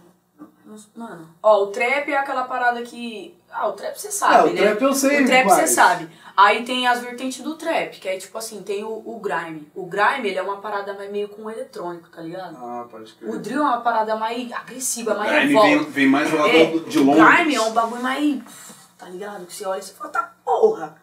mano, 0.94 1.28
ó, 1.42 1.62
o 1.64 1.66
trap 1.68 2.08
é 2.10 2.16
aquela 2.16 2.44
parada 2.44 2.82
que. 2.82 3.34
Ah, 3.58 3.68
o 3.68 3.72
trap 3.72 3.96
você 3.98 4.10
sabe, 4.10 4.34
Ah, 4.34 4.44
o 4.44 4.52
né? 4.52 4.60
trap 4.62 4.82
eu 4.82 4.92
sei 4.94 5.22
O 5.22 5.26
trap 5.26 5.44
você 5.48 5.66
sabe. 5.66 6.08
Aí 6.36 6.64
tem 6.64 6.86
as 6.86 7.00
vertentes 7.00 7.42
do 7.42 7.54
trap, 7.54 7.98
que 7.98 8.06
é 8.06 8.18
tipo 8.18 8.36
assim, 8.36 8.62
tem 8.62 8.84
o, 8.84 8.90
o 9.06 9.18
grime. 9.18 9.66
O 9.74 9.86
grime, 9.86 10.28
ele 10.28 10.38
é 10.38 10.42
uma 10.42 10.58
parada 10.58 10.92
mais 10.92 11.10
meio 11.10 11.28
com 11.30 11.50
eletrônico, 11.50 12.10
tá 12.10 12.20
ligado? 12.20 12.54
Ah, 12.60 12.86
pode 12.90 13.14
crer. 13.14 13.30
O 13.30 13.38
drill 13.38 13.60
é 13.60 13.62
uma 13.62 13.80
parada 13.80 14.14
mais 14.16 14.52
agressiva, 14.52 15.14
mais 15.14 15.30
Grime 15.32 15.46
revolta. 15.54 15.68
vem, 15.68 15.84
vem 15.90 16.06
mais 16.06 16.30
do 16.30 16.36
lado 16.36 16.50
É, 16.50 16.66
de 16.66 16.98
o 16.98 17.04
Londres. 17.04 17.24
grime 17.36 17.54
é 17.54 17.60
um 17.62 17.72
bagulho 17.72 18.02
mais. 18.02 18.42
Tá 18.98 19.06
ligado? 19.08 19.46
Que 19.46 19.54
você 19.54 19.64
olha 19.66 19.78
e 19.78 19.82
você 19.82 19.94
fala, 19.94 20.10
tá 20.10 20.32
porra. 20.44 20.96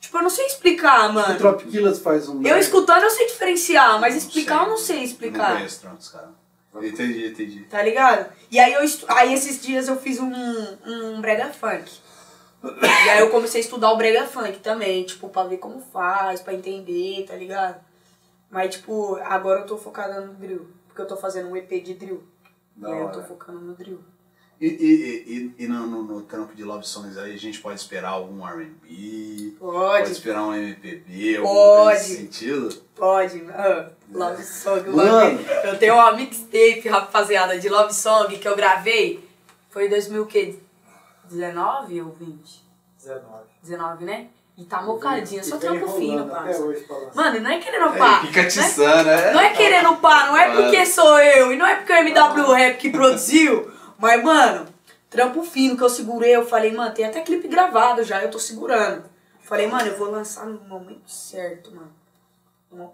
Tipo, 0.00 0.16
eu 0.18 0.22
não 0.22 0.30
sei 0.30 0.46
explicar, 0.46 1.10
O 1.10 1.12
mano. 1.12 1.36
Trop 1.38 1.62
Killers 1.64 1.98
faz 1.98 2.26
um... 2.28 2.40
Eu 2.42 2.56
escutando 2.58 3.02
eu 3.02 3.10
sei 3.10 3.26
diferenciar, 3.26 4.00
mas 4.00 4.16
explicar 4.16 4.62
eu 4.62 4.70
não 4.70 4.76
sei 4.78 4.98
Não 4.98 5.04
explicar. 5.04 5.52
conheço 5.56 5.80
Trunks, 5.82 6.08
cara. 6.08 6.30
Entendi, 6.82 7.26
entendi. 7.26 7.60
Tá 7.64 7.82
ligado? 7.82 8.32
E 8.50 8.58
aí, 8.58 8.72
eu 8.72 8.82
estu... 8.82 9.06
aí 9.08 9.32
esses 9.32 9.60
dias 9.62 9.88
eu 9.88 9.96
fiz 9.98 10.18
um, 10.20 10.32
um 10.86 11.20
brega 11.20 11.52
funk. 11.52 11.90
E 12.62 13.10
aí 13.10 13.20
eu 13.20 13.30
comecei 13.30 13.60
a 13.60 13.64
estudar 13.64 13.92
o 13.92 13.96
brega 13.96 14.26
funk 14.26 14.58
também, 14.58 15.04
tipo, 15.04 15.28
pra 15.28 15.44
ver 15.44 15.58
como 15.58 15.80
faz, 15.80 16.40
pra 16.40 16.54
entender, 16.54 17.24
tá 17.26 17.36
ligado? 17.36 17.80
Mas, 18.50 18.76
tipo, 18.76 19.16
agora 19.22 19.60
eu 19.60 19.66
tô 19.66 19.76
focada 19.76 20.20
no 20.20 20.34
drill. 20.34 20.68
Porque 20.86 21.00
eu 21.00 21.06
tô 21.06 21.16
fazendo 21.16 21.48
um 21.48 21.56
EP 21.56 21.70
de 21.82 21.94
drill. 21.94 22.22
Da 22.74 22.88
e 22.88 22.92
aí 22.92 23.00
eu 23.00 23.12
tô 23.12 23.22
focando 23.22 23.60
no 23.60 23.74
drill. 23.74 24.00
E, 24.60 24.66
e, 24.66 25.54
e, 25.58 25.64
e 25.64 25.68
no, 25.68 25.86
no, 25.86 26.02
no 26.02 26.22
trampo 26.22 26.52
de 26.54 26.64
Love 26.64 26.84
Songs 26.84 27.16
aí 27.16 27.32
a 27.32 27.38
gente 27.38 27.60
pode 27.60 27.78
esperar 27.78 28.10
algum 28.10 28.44
R&B? 28.44 29.54
Pode 29.56 29.58
Pode, 29.58 30.12
esperar 30.12 30.42
um 30.42 30.54
MPB? 30.54 31.38
Pode. 31.40 31.44
Coisa 31.44 31.92
nesse 31.92 32.16
sentido? 32.16 32.82
pode. 32.96 33.44
Ah, 33.50 33.90
love 34.12 34.42
Song. 34.42 34.90
Mano. 34.90 35.40
Eu 35.64 35.78
tenho 35.78 35.94
uma 35.94 36.12
mixtape, 36.12 36.88
rapaziada, 36.88 37.58
de 37.58 37.68
Love 37.68 37.94
Song 37.94 38.36
que 38.38 38.48
eu 38.48 38.56
gravei. 38.56 39.26
Foi 39.70 39.86
em 39.86 39.90
2019 39.90 42.02
ou 42.02 42.10
20? 42.12 42.64
19. 42.98 43.24
19, 43.62 44.04
né? 44.04 44.26
E 44.56 44.64
tá 44.64 44.82
mocadinha, 44.82 45.44
só 45.44 45.56
trampo 45.56 45.88
fino, 45.92 46.26
parça. 46.26 46.64
Mano, 47.14 47.40
não 47.40 47.50
é 47.50 47.60
querendo 47.60 47.96
pá. 47.96 48.22
Fica 48.22 48.40
não, 48.40 48.42
é, 48.42 48.46
atiçando, 48.46 49.08
é? 49.08 49.32
não 49.32 49.40
é 49.40 49.50
querendo 49.50 49.96
pá, 49.98 50.26
não 50.26 50.36
é 50.36 50.52
porque 50.52 50.84
sou 50.84 51.16
eu, 51.20 51.52
e 51.52 51.56
não 51.56 51.64
é 51.64 51.76
porque 51.76 51.92
é 51.92 52.02
o 52.02 52.08
MW 52.08 52.52
Rap 52.52 52.76
que 52.76 52.90
produziu. 52.90 53.70
Mas, 53.96 54.20
mano, 54.24 54.66
trampo 55.08 55.44
fino 55.44 55.76
que 55.76 55.84
eu 55.84 55.88
segurei, 55.88 56.34
eu 56.34 56.44
falei, 56.44 56.72
mano, 56.72 56.92
tem 56.92 57.04
até 57.04 57.20
clipe 57.20 57.46
gravado 57.46 58.02
já, 58.02 58.20
eu 58.20 58.32
tô 58.32 58.40
segurando. 58.40 59.04
Falei, 59.42 59.68
mano, 59.68 59.86
eu 59.86 59.96
vou 59.96 60.10
lançar 60.10 60.44
no 60.44 60.60
momento 60.62 61.08
certo, 61.08 61.72
mano. 61.72 61.92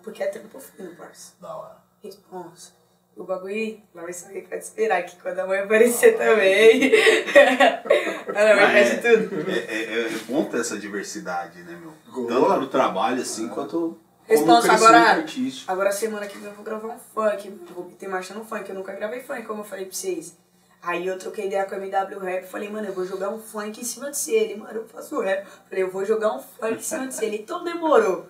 Porque 0.03 0.23
é 0.23 0.27
trampo 0.29 0.59
fino, 0.61 0.95
parça. 0.97 1.35
Da 1.41 1.57
hora. 1.57 1.77
Responsa. 2.03 2.73
O 3.17 3.23
bagulho 3.23 3.81
lá 3.95 4.03
vai 4.03 4.13
sair 4.13 4.43
pra 4.43 4.59
te 4.59 4.63
esperar 4.63 4.99
aqui 4.99 5.17
quando 5.21 5.39
a 5.39 5.47
mãe 5.47 5.61
aparecer 5.61 6.17
também. 6.17 6.91
Ela 8.35 8.55
vai 8.57 8.85
fazer 8.85 9.29
tudo. 9.29 9.51
É, 9.51 9.55
é, 9.55 10.01
é 10.07 10.09
bom 10.27 10.45
ter 10.47 10.61
essa 10.61 10.77
diversidade, 10.77 11.63
né, 11.63 11.79
meu? 11.81 11.93
Tanto 12.27 12.47
pro 12.47 12.67
trabalho, 12.67 13.23
assim, 13.23 13.49
quanto 13.49 13.71
como 13.79 14.01
Responsa 14.27 14.69
crescimento 14.69 14.95
agora. 14.97 15.11
artístico. 15.21 15.73
Agora 15.73 15.93
semana 15.93 16.27
que 16.27 16.39
vem 16.39 16.49
eu 16.49 16.55
vou 16.55 16.65
gravar 16.65 16.89
um 16.89 16.99
funk. 16.99 17.51
Vou 17.75 17.85
ter 17.99 18.09
marcha 18.09 18.35
no 18.35 18.45
funk. 18.45 18.69
Eu 18.69 18.75
nunca 18.75 18.93
gravei 18.93 19.21
funk, 19.21 19.43
como 19.43 19.61
eu 19.61 19.65
falei 19.65 19.85
pra 19.85 19.95
vocês. 19.95 20.37
Aí 20.83 21.07
eu 21.07 21.19
troquei 21.19 21.47
ideia 21.47 21.65
com 21.67 21.75
a 21.75 21.79
MW 21.79 22.19
Rap. 22.19 22.47
Falei, 22.47 22.69
mano, 22.69 22.89
eu 22.89 22.93
vou 22.93 23.07
jogar 23.07 23.31
um 23.31 23.39
funk 23.39 23.81
em 23.81 23.85
cima 23.85 24.11
de 24.11 24.17
você. 24.17 24.33
Ele, 24.33 24.57
mano, 24.57 24.81
eu 24.81 24.89
faço 24.89 25.21
rap. 25.21 25.47
Falei, 25.69 25.85
eu 25.85 25.91
vou 25.91 26.05
jogar 26.05 26.35
um 26.35 26.41
funk 26.41 26.75
em 26.75 26.81
cima 26.81 27.07
de 27.07 27.15
você. 27.15 27.27
Ele, 27.27 27.37
então 27.39 27.63
demorou. 27.63 28.27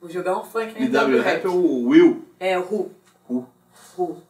Vou 0.00 0.10
jogar 0.10 0.38
um 0.38 0.44
funk 0.44 0.74
na 0.74 1.02
MW 1.02 1.20
Rap 1.22 1.44
é 1.44 1.48
o 1.48 1.88
Will. 1.88 2.24
É, 2.38 2.58
o 2.58 2.62
Ru. 2.62 2.90
Ru. 3.28 3.46
Ru. 3.96 4.22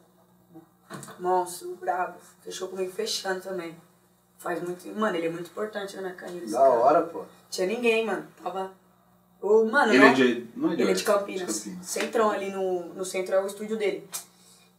Monstro, 1.19 1.75
brabo. 1.75 2.17
Fechou 2.41 2.67
comigo 2.69 2.91
fechando 2.91 3.41
também. 3.41 3.75
Faz 4.37 4.61
muito. 4.61 4.87
Mano, 4.97 5.17
ele 5.17 5.27
é 5.27 5.29
muito 5.29 5.49
importante 5.49 5.95
na 5.95 6.03
minha 6.03 6.13
carreira. 6.13 6.45
Da 6.47 6.57
cara. 6.57 6.69
hora, 6.69 7.01
pô. 7.03 7.23
Tinha 7.49 7.67
ninguém, 7.67 8.05
mano. 8.05 8.25
Tava. 8.41 8.71
Ô, 9.41 9.65
mano, 9.65 9.91
Ele 9.91 9.99
não- 9.99 10.07
é 10.07 10.13
de. 10.13 10.47
Não 10.55 10.71
é 10.71 10.75
de 10.75 10.81
ele 10.81 10.91
é 10.91 10.93
de 10.93 11.09
Horta, 11.09 11.19
Campinas. 11.19 11.67
Centrão 11.81 12.31
ali 12.31 12.49
no, 12.49 12.93
no 12.93 13.03
centro 13.05 13.35
é 13.35 13.41
o 13.43 13.47
estúdio 13.47 13.77
dele. 13.77 14.07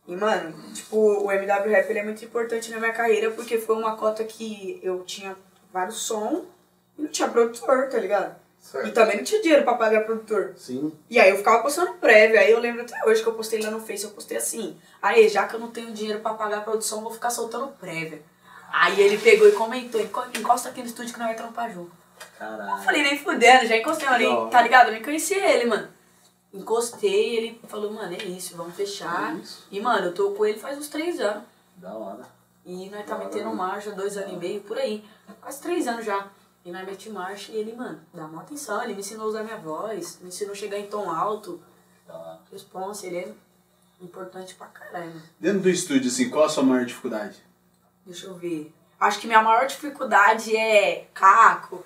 E, 0.07 0.17
mano, 0.17 0.55
tipo, 0.73 0.97
o 0.97 1.31
MW 1.31 1.69
Rap 1.71 1.91
ele 1.91 1.99
é 1.99 2.05
muito 2.05 2.25
importante 2.25 2.71
na 2.71 2.79
minha 2.79 2.93
carreira 2.93 3.31
porque 3.33 3.59
foi 3.59 3.77
uma 3.77 3.95
cota 3.97 4.25
que 4.25 4.81
eu 4.83 5.05
tinha 5.05 5.37
vários 5.71 5.99
som 5.99 6.47
e 6.97 7.03
não 7.03 7.09
tinha 7.11 7.29
produtor, 7.29 7.89
tá 7.91 7.99
ligado? 7.99 8.35
E 8.61 8.65
Certo. 8.71 8.93
também 8.93 9.17
não 9.17 9.25
tinha 9.25 9.41
dinheiro 9.41 9.65
pra 9.65 9.75
pagar 9.75 10.05
produtor. 10.05 10.53
Sim. 10.57 10.93
E 11.09 11.19
aí 11.19 11.31
eu 11.31 11.39
ficava 11.39 11.63
postando 11.63 11.95
prévia. 11.95 12.41
Aí 12.41 12.51
eu 12.51 12.59
lembro 12.59 12.83
até 12.83 13.03
hoje 13.07 13.23
que 13.23 13.29
eu 13.29 13.33
postei 13.35 13.63
lá 13.63 13.71
no 13.71 13.81
Face, 13.81 14.05
eu 14.05 14.11
postei 14.11 14.37
assim. 14.37 14.77
Aí, 15.01 15.27
já 15.29 15.47
que 15.47 15.55
eu 15.55 15.61
não 15.61 15.71
tenho 15.71 15.91
dinheiro 15.93 16.21
pra 16.21 16.35
pagar 16.35 16.59
a 16.59 16.61
produção, 16.63 16.99
eu 16.99 17.05
vou 17.05 17.13
ficar 17.13 17.31
soltando 17.31 17.69
prévia. 17.69 18.21
Aí 18.71 19.01
ele 19.01 19.17
pegou 19.17 19.49
e 19.49 19.53
comentou, 19.53 19.99
"Enco- 20.01 20.27
encosta 20.35 20.69
aqui 20.69 20.81
no 20.83 20.87
estúdio 20.87 21.15
que 21.15 21.19
nós 21.19 21.29
vai 21.29 21.37
trampar 21.37 21.73
junto. 21.73 21.91
Eu 22.21 22.27
Caralho. 22.39 22.83
falei, 22.85 23.03
nem 23.03 23.19
fudendo, 23.19 23.67
já 23.67 23.77
encostei 23.77 24.07
ali, 24.09 24.27
Não. 24.27 24.51
tá 24.51 24.61
ligado? 24.61 24.89
Eu 24.89 24.93
nem 24.93 25.03
conhecia 25.03 25.51
ele, 25.51 25.65
mano. 25.65 25.89
Encostei, 26.53 27.37
ele 27.37 27.61
falou, 27.69 27.93
mano, 27.93 28.13
é 28.15 28.25
isso, 28.25 28.57
vamos 28.57 28.75
fechar. 28.75 29.35
É 29.35 29.41
isso. 29.41 29.67
E, 29.71 29.81
mano, 29.81 30.07
eu 30.07 30.15
tô 30.15 30.31
com 30.33 30.45
ele 30.45 30.59
faz 30.59 30.77
uns 30.77 30.89
três 30.89 31.21
anos. 31.21 31.45
Da 31.77 31.93
hora. 31.95 32.23
E 32.67 32.91
nós 32.91 33.07
tá 33.07 33.17
metendo 33.17 33.55
marcha, 33.55 33.93
dois 33.93 34.17
anos 34.17 34.33
e 34.33 34.37
meio, 34.37 34.61
por 34.63 34.77
aí. 34.79 35.03
Quase 35.41 35.61
três 35.61 35.87
anos 35.87 36.05
já. 36.05 36.27
E 36.69 36.85
mete 36.85 37.09
marcha 37.09 37.51
e 37.51 37.57
ele, 37.57 37.73
mano, 37.75 37.99
dá 38.13 38.27
uma 38.27 38.43
atenção. 38.43 38.83
Ele 38.83 38.93
me 38.93 39.01
ensinou 39.01 39.25
a 39.25 39.29
usar 39.31 39.43
minha 39.43 39.57
voz, 39.57 40.19
me 40.21 40.29
ensinou 40.29 40.53
a 40.53 40.57
chegar 40.57 40.79
em 40.79 40.87
tom 40.87 41.11
alto. 41.11 41.63
Hora. 42.07 42.39
Responsa, 42.53 43.07
ele 43.07 43.17
é 43.19 43.33
importante 44.03 44.55
pra 44.55 44.67
caralho. 44.67 45.23
Dentro 45.41 45.61
do 45.61 45.71
estúdio, 45.71 46.11
assim, 46.11 46.29
qual 46.29 46.45
a 46.45 46.49
sua 46.49 46.63
maior 46.63 46.85
dificuldade? 46.85 47.37
Deixa 48.05 48.27
eu 48.27 48.35
ver. 48.35 48.73
Acho 49.01 49.19
que 49.21 49.27
minha 49.27 49.43
maior 49.43 49.67
dificuldade 49.67 50.55
é 50.57 51.09
caco, 51.15 51.85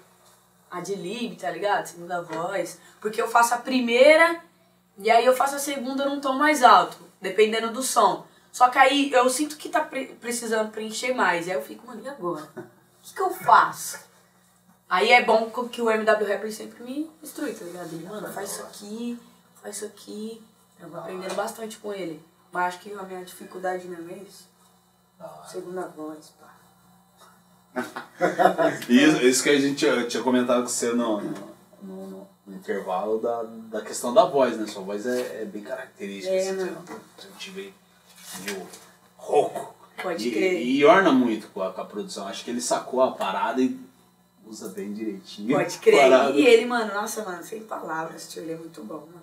adlib, 0.70 1.36
tá 1.36 1.50
ligado? 1.50 1.86
Segunda 1.86 2.22
voz. 2.22 2.78
Porque 3.00 3.20
eu 3.22 3.28
faço 3.28 3.54
a 3.54 3.58
primeira 3.58 4.40
e 4.98 5.10
aí 5.10 5.24
eu 5.24 5.36
faço 5.36 5.56
a 5.56 5.58
segunda 5.60 6.06
num 6.06 6.20
tom 6.20 6.32
mais 6.34 6.62
alto, 6.62 6.96
dependendo 7.20 7.70
do 7.72 7.82
som. 7.82 8.26
Só 8.50 8.68
que 8.68 8.78
aí 8.78 9.12
eu 9.12 9.28
sinto 9.30 9.56
que 9.56 9.68
tá 9.68 9.80
pre- 9.80 10.14
precisando 10.20 10.70
preencher 10.72 11.14
mais. 11.14 11.48
Aí 11.48 11.54
eu 11.54 11.62
fico, 11.62 11.86
mano, 11.86 12.02
e 12.04 12.08
agora? 12.08 12.48
O 12.56 12.62
que, 13.02 13.14
que 13.14 13.20
eu 13.20 13.30
faço? 13.30 13.98
Aí 14.95 15.11
é 15.11 15.24
bom 15.24 15.49
que 15.70 15.80
o 15.80 15.90
MW 15.90 16.28
Rapper 16.28 16.53
sempre 16.53 16.84
me 16.84 17.11
instrui, 17.22 17.55
tá 17.55 17.64
ligado? 17.64 17.90
Ele, 17.95 18.05
mano, 18.07 18.30
faz 18.30 18.51
isso 18.53 18.62
aqui, 18.62 19.18
faz 19.62 19.76
isso 19.76 19.86
aqui. 19.86 20.45
Eu 20.78 20.90
vou 20.90 21.01
aprendendo 21.01 21.34
bastante 21.34 21.78
com 21.78 21.95
ele. 21.95 22.22
Mas 22.53 22.74
acho 22.74 22.80
que 22.80 22.93
a 22.93 23.03
minha 23.05 23.24
dificuldade 23.24 23.88
mesmo 23.88 24.11
é 24.11 24.16
isso. 24.18 24.47
Segunda 25.51 25.86
voz, 25.88 26.34
pá. 26.38 26.53
Isso, 28.86 29.16
isso 29.24 29.43
que 29.43 29.49
a 29.49 29.59
gente 29.59 29.76
tinha, 29.76 30.07
tinha 30.07 30.22
comentado 30.22 30.61
com 30.62 30.68
você 30.68 30.93
no, 30.93 31.20
no, 31.22 32.07
no- 32.07 32.28
no 32.47 32.55
intervalo 32.57 33.18
da, 33.18 33.43
da 33.45 33.80
questão 33.80 34.12
da 34.12 34.24
voz, 34.26 34.59
né? 34.59 34.66
Sua 34.66 34.82
voz 34.82 35.07
é, 35.07 35.43
é 35.43 35.45
bem 35.47 35.62
característica, 35.62 36.34
É, 36.34 36.38
assim, 36.51 36.57
você 36.59 36.64
você 37.16 37.28
não 37.28 37.36
te 37.38 37.51
vê 37.51 37.72
meio 38.45 38.66
rouco. 39.16 39.74
Pode 40.03 40.28
E, 40.28 40.32
crer. 40.32 40.61
e 40.66 40.84
orna 40.84 41.12
muito 41.12 41.49
com 41.49 41.62
a, 41.62 41.72
com 41.72 41.80
a 41.80 41.84
produção. 41.86 42.26
Acho 42.28 42.45
que 42.45 42.51
ele 42.51 42.61
sacou 42.61 43.01
a 43.01 43.12
parada 43.12 43.62
e 43.62 43.78
usa 44.47 44.68
bem 44.68 44.93
direitinho. 44.93 45.57
Pode 45.57 45.78
crer. 45.78 46.11
Parada. 46.11 46.30
E 46.32 46.47
ele, 46.47 46.66
mano, 46.66 46.93
nossa, 46.95 47.24
mano, 47.24 47.43
sem 47.43 47.62
palavras, 47.62 48.28
tio, 48.28 48.43
ele 48.43 48.53
é 48.53 48.57
muito 48.57 48.82
bom, 48.82 49.07
mano. 49.07 49.22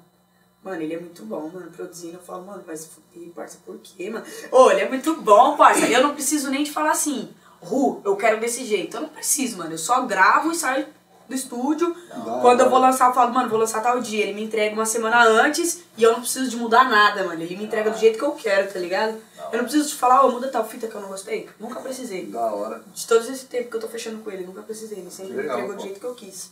Mano, 0.63 0.81
ele 0.81 0.93
é 0.93 0.99
muito 0.99 1.23
bom, 1.25 1.49
mano. 1.49 1.71
Produzindo, 1.71 2.15
eu 2.15 2.21
falo, 2.21 2.45
mano, 2.45 2.63
vai 2.65 2.75
se 2.75 2.89
fuder, 2.89 3.29
parça, 3.29 3.59
por 3.65 3.77
quê, 3.77 4.09
mano? 4.09 4.25
Ô, 4.51 4.69
ele 4.71 4.81
é 4.81 4.89
muito 4.89 5.21
bom, 5.21 5.55
parça. 5.55 5.87
Eu 5.87 6.03
não 6.03 6.13
preciso 6.13 6.49
nem 6.49 6.63
de 6.63 6.71
falar 6.71 6.91
assim, 6.91 7.33
Ru, 7.61 8.01
eu 8.03 8.15
quero 8.15 8.39
desse 8.39 8.65
jeito. 8.65 8.97
Eu 8.97 9.01
não 9.01 9.09
preciso, 9.09 9.57
mano. 9.57 9.71
Eu 9.71 9.77
só 9.77 10.05
gravo 10.05 10.51
e 10.51 10.55
saio 10.55 10.87
do 11.29 11.35
estúdio. 11.35 11.95
Quando 12.41 12.61
eu 12.61 12.69
vou 12.69 12.79
lançar, 12.79 13.09
eu 13.09 13.13
falo, 13.13 13.31
mano, 13.33 13.47
vou 13.47 13.59
lançar 13.59 13.81
tal 13.81 14.01
dia. 14.01 14.23
Ele 14.23 14.33
me 14.33 14.43
entrega 14.43 14.73
uma 14.73 14.85
semana 14.85 15.23
antes 15.23 15.83
e 15.95 16.03
eu 16.03 16.11
não 16.11 16.19
preciso 16.21 16.49
de 16.49 16.57
mudar 16.57 16.89
nada, 16.89 17.23
mano. 17.23 17.41
Ele 17.41 17.55
me 17.55 17.63
entrega 17.65 17.91
do 17.91 17.97
jeito 17.97 18.17
que 18.17 18.25
eu 18.25 18.31
quero, 18.31 18.71
tá 18.73 18.79
ligado? 18.79 19.15
Eu 19.51 19.57
não 19.59 19.63
preciso 19.65 19.89
te 19.89 19.95
falar, 19.95 20.25
ô, 20.25 20.31
muda 20.31 20.47
tal 20.49 20.67
fita 20.67 20.87
que 20.87 20.95
eu 20.95 21.01
não 21.01 21.09
gostei. 21.09 21.47
Nunca 21.59 21.79
precisei. 21.79 22.25
Da 22.25 22.41
hora. 22.53 22.81
De 22.93 23.07
todo 23.07 23.21
esse 23.31 23.45
tempo 23.45 23.69
que 23.69 23.75
eu 23.77 23.81
tô 23.81 23.87
fechando 23.87 24.17
com 24.23 24.29
ele, 24.31 24.43
nunca 24.45 24.61
precisei. 24.63 24.97
Ele 24.99 25.09
sempre 25.11 25.31
me 25.33 25.37
Legal, 25.41 25.57
entregou 25.59 25.75
do 25.75 25.79
pô. 25.79 25.85
jeito 25.85 25.99
que 25.99 26.05
eu 26.05 26.15
quis. 26.15 26.51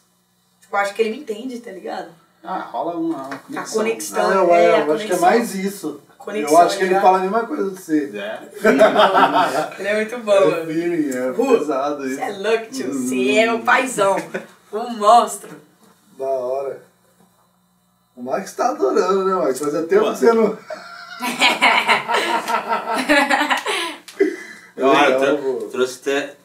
Tipo, 0.61 0.75
eu 0.75 0.80
acho 0.80 0.93
que 0.93 1.01
ele 1.01 1.09
me 1.11 1.19
entende, 1.19 1.59
tá 1.59 1.71
ligado? 1.71 2.09
Ah, 2.43 2.59
rola 2.59 2.95
uma 2.95 3.30
A 3.55 3.67
conexão. 3.67 4.30
Ah, 4.30 4.34
eu, 4.36 4.53
é, 4.55 4.69
eu 4.69 4.91
a 4.91 4.95
acho 4.95 5.05
que 5.05 5.11
é 5.13 5.17
conexão. 5.17 5.19
mais 5.21 5.55
isso. 5.55 6.01
Conexão, 6.17 6.57
eu 6.59 6.65
acho 6.65 6.78
que 6.78 6.84
ele 6.84 6.93
né? 6.93 7.01
fala 7.01 7.17
a 7.17 7.21
mesma 7.21 7.45
coisa 7.45 7.71
de 7.71 7.82
você. 7.82 8.11
É. 8.15 8.39
Ele 9.80 9.88
é 9.88 9.95
muito 9.95 10.17
bom, 10.19 10.32
É 10.34 10.45
mano. 10.65 10.71
é 10.71 11.30
Ru, 11.32 11.57
pesado 11.59 12.03
Você 12.03 12.09
isso. 12.13 12.21
é 12.21 12.30
louco, 12.38 12.65
tio. 12.71 12.93
Você 12.93 13.32
é 13.38 13.45
meu 13.45 13.59
paizão. 13.59 14.15
Um 14.78 14.97
monstro. 14.97 15.59
Da 16.17 16.25
hora. 16.25 16.84
O 18.15 18.23
Max 18.23 18.53
tá 18.53 18.69
adorando, 18.69 19.25
né, 19.25 19.36
Max? 19.36 19.59
Fazia 19.59 19.84
tempo 19.84 20.05
Pô. 20.05 20.11
que 20.13 20.17
você 20.19 20.34
não. 20.34 20.57
Hora, 24.80 25.17
Legal, 25.17 25.69
trouxe 25.71 25.99
até 26.01 26.36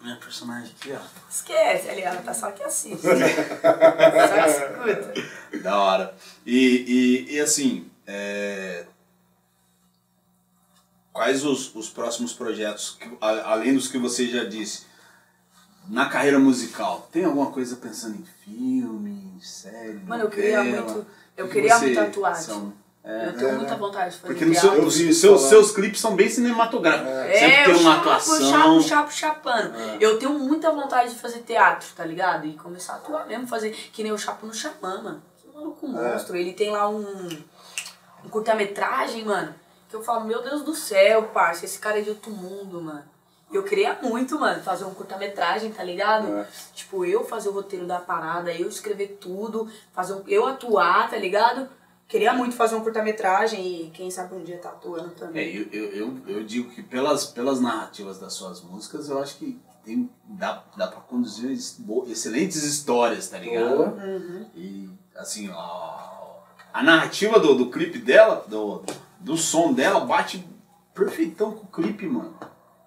minha 0.00 0.16
personagem 0.16 0.72
aqui, 0.80 0.92
ó. 0.92 0.98
Esquece, 1.30 1.88
ali, 1.88 2.00
ela 2.02 2.20
tá 2.22 2.34
só 2.34 2.50
que 2.50 2.62
assiste. 2.62 3.00
só 3.02 3.14
que 3.14 4.90
escuta. 4.90 5.58
Da 5.62 5.78
hora. 5.78 6.14
E, 6.44 7.26
e, 7.28 7.34
e 7.36 7.40
assim, 7.40 7.88
é, 8.06 8.86
quais 11.12 11.44
os, 11.44 11.72
os 11.74 11.88
próximos 11.88 12.32
projetos, 12.32 12.96
que- 12.98 13.16
além 13.20 13.74
dos 13.74 13.86
que 13.88 13.98
você 13.98 14.26
já 14.28 14.44
disse, 14.44 14.86
na 15.88 16.06
carreira 16.08 16.38
musical? 16.38 17.08
Tem 17.12 17.24
alguma 17.24 17.50
coisa 17.50 17.76
pensando 17.76 18.16
em 18.16 18.24
filme, 18.44 19.38
série? 19.42 20.00
Mano, 20.06 20.24
eu 20.24 20.30
queria 20.30 20.62
novela? 20.62 20.82
muito- 20.92 21.06
eu 21.36 21.46
que 21.46 21.52
queria 21.54 21.78
muito 21.78 21.94
tatuagem. 21.94 22.42
são- 22.44 22.72
é, 23.02 23.28
Eu 23.28 23.36
tenho 23.36 23.48
É, 23.48 23.52
muita 23.54 23.76
vontade 23.76 24.14
de 24.14 24.20
fazer 24.20 24.34
porque 24.34 24.54
seu. 24.54 24.74
Eu 24.74 24.88
isso 24.88 25.14
seus, 25.20 25.40
seus 25.42 25.70
clipes 25.72 26.00
são 26.00 26.14
bem 26.14 26.28
cinematográficos. 26.28 27.08
É. 27.10 27.32
Sempre 27.38 27.64
tem 27.64 27.74
eu 27.74 27.80
uma 27.80 27.96
atuação. 27.96 28.50
chapo, 28.50 28.82
chapo, 28.82 29.12
chapando. 29.12 29.74
É. 29.74 29.96
Eu 30.00 30.18
tenho 30.18 30.38
muita 30.38 30.70
vontade 30.70 31.10
de 31.14 31.18
fazer 31.18 31.38
teatro, 31.38 31.88
tá 31.96 32.04
ligado? 32.04 32.46
E 32.46 32.52
começar 32.54 32.92
a 32.94 32.96
atuar 32.96 33.26
mesmo, 33.26 33.46
fazer 33.46 33.70
que 33.70 34.02
nem 34.02 34.12
o 34.12 34.18
Chapo 34.18 34.46
no 34.46 34.52
Xamã, 34.52 35.00
mano. 35.02 35.22
Que 35.40 35.48
maluco 35.56 35.86
É. 35.86 35.88
monstro. 36.12 36.36
Ele 36.36 36.52
tem 36.52 36.70
lá 36.70 36.88
um, 36.90 37.28
um 38.24 38.28
curta-metragem, 38.28 39.24
mano, 39.24 39.54
que 39.88 39.96
eu 39.96 40.02
falo, 40.02 40.26
meu 40.26 40.42
Deus 40.42 40.62
do 40.62 40.74
céu, 40.74 41.22
parça, 41.24 41.64
esse 41.64 41.78
cara 41.78 41.98
é 41.98 42.02
de 42.02 42.10
outro 42.10 42.30
mundo, 42.30 42.82
mano. 42.82 43.04
Eu 43.52 43.64
queria 43.64 43.98
muito, 44.02 44.38
mano, 44.38 44.62
fazer 44.62 44.84
um 44.84 44.94
curta-metragem, 44.94 45.72
tá 45.72 45.82
ligado? 45.82 46.28
É. 46.28 46.46
Tipo, 46.72 47.04
eu 47.04 47.24
fazer 47.24 47.48
o 47.48 47.52
roteiro 47.52 47.86
da 47.86 47.98
parada, 47.98 48.52
eu 48.54 48.68
escrever 48.68 49.18
tudo, 49.20 49.68
fazer 49.92 50.14
um, 50.14 50.22
eu 50.28 50.46
atuar, 50.46 51.10
tá 51.10 51.16
ligado? 51.16 51.68
Queria 52.06 52.32
muito 52.32 52.56
fazer 52.56 52.74
um 52.76 52.80
curta-metragem 52.80 53.84
e 53.86 53.90
quem 53.90 54.10
sabe 54.10 54.34
um 54.34 54.42
dia 54.42 54.58
tá 54.58 54.70
atuando 54.70 55.12
É, 55.16 55.18
também. 55.18 55.54
eu, 55.54 55.66
eu, 55.72 55.92
eu, 55.92 56.18
eu 56.26 56.44
digo 56.44 56.70
que 56.70 56.82
pelas, 56.82 57.24
pelas 57.26 57.60
narrativas 57.60 58.18
das 58.18 58.32
suas 58.32 58.60
músicas, 58.62 59.08
eu 59.08 59.18
acho 59.20 59.36
que 59.36 59.60
tem, 59.84 60.10
dá, 60.24 60.62
dá 60.76 60.86
pra 60.88 61.00
conduzir 61.00 61.50
excelentes 62.08 62.62
histórias, 62.62 63.28
tá 63.28 63.38
ligado? 63.38 63.82
Uhum. 63.96 64.46
E, 64.54 64.90
assim, 65.16 65.50
ó, 65.50 66.40
a 66.72 66.82
narrativa 66.82 67.38
do, 67.38 67.54
do 67.54 67.70
clipe 67.70 67.98
dela, 67.98 68.44
do, 68.46 68.82
do 69.18 69.36
som 69.36 69.72
dela, 69.72 70.00
bate 70.00 70.44
perfeitão 70.94 71.52
com 71.52 71.64
o 71.64 71.68
clipe, 71.68 72.06
mano. 72.06 72.34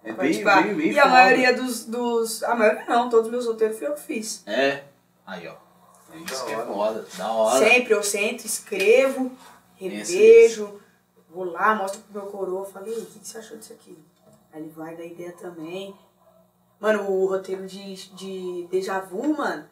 É 0.03 0.11
bem, 0.11 0.43
bem, 0.43 0.75
bem 0.75 0.91
e 0.91 0.99
a 0.99 1.03
foda. 1.03 1.13
maioria 1.15 1.53
dos, 1.53 1.85
dos. 1.85 2.43
A 2.43 2.55
maioria 2.55 2.85
não, 2.87 3.09
todos 3.09 3.27
os 3.27 3.31
meus 3.31 3.45
roteiros 3.45 3.77
fui 3.77 3.87
eu 3.87 3.93
que 3.93 4.01
fiz. 4.01 4.43
É, 4.45 4.83
aí, 5.25 5.47
ó. 5.47 5.55
É 6.13 6.17
isso 6.17 6.39
Da 6.41 6.45
que 6.45 6.51
é 6.51 6.57
hora. 6.57 6.65
foda, 6.67 7.05
da 7.17 7.31
hora. 7.31 7.65
Sempre 7.65 7.93
eu 7.93 8.03
sento, 8.03 8.45
escrevo, 8.45 9.31
revejo, 9.75 10.79
vou 11.29 11.45
lá, 11.45 11.73
mostro 11.73 12.01
pro 12.01 12.21
meu 12.21 12.29
coroa, 12.31 12.65
falei, 12.65 12.93
o 12.93 13.05
que, 13.05 13.19
que 13.19 13.27
você 13.27 13.37
achou 13.39 13.57
disso 13.57 13.73
aqui? 13.73 13.97
Aí 14.51 14.61
ele 14.61 14.69
vai 14.75 14.95
dar 14.95 15.05
ideia 15.05 15.31
também. 15.31 15.95
Mano, 16.79 17.09
o 17.09 17.25
roteiro 17.25 17.65
de, 17.65 17.95
de 18.13 18.67
Deja 18.69 18.99
Vu, 18.99 19.35
mano, 19.35 19.65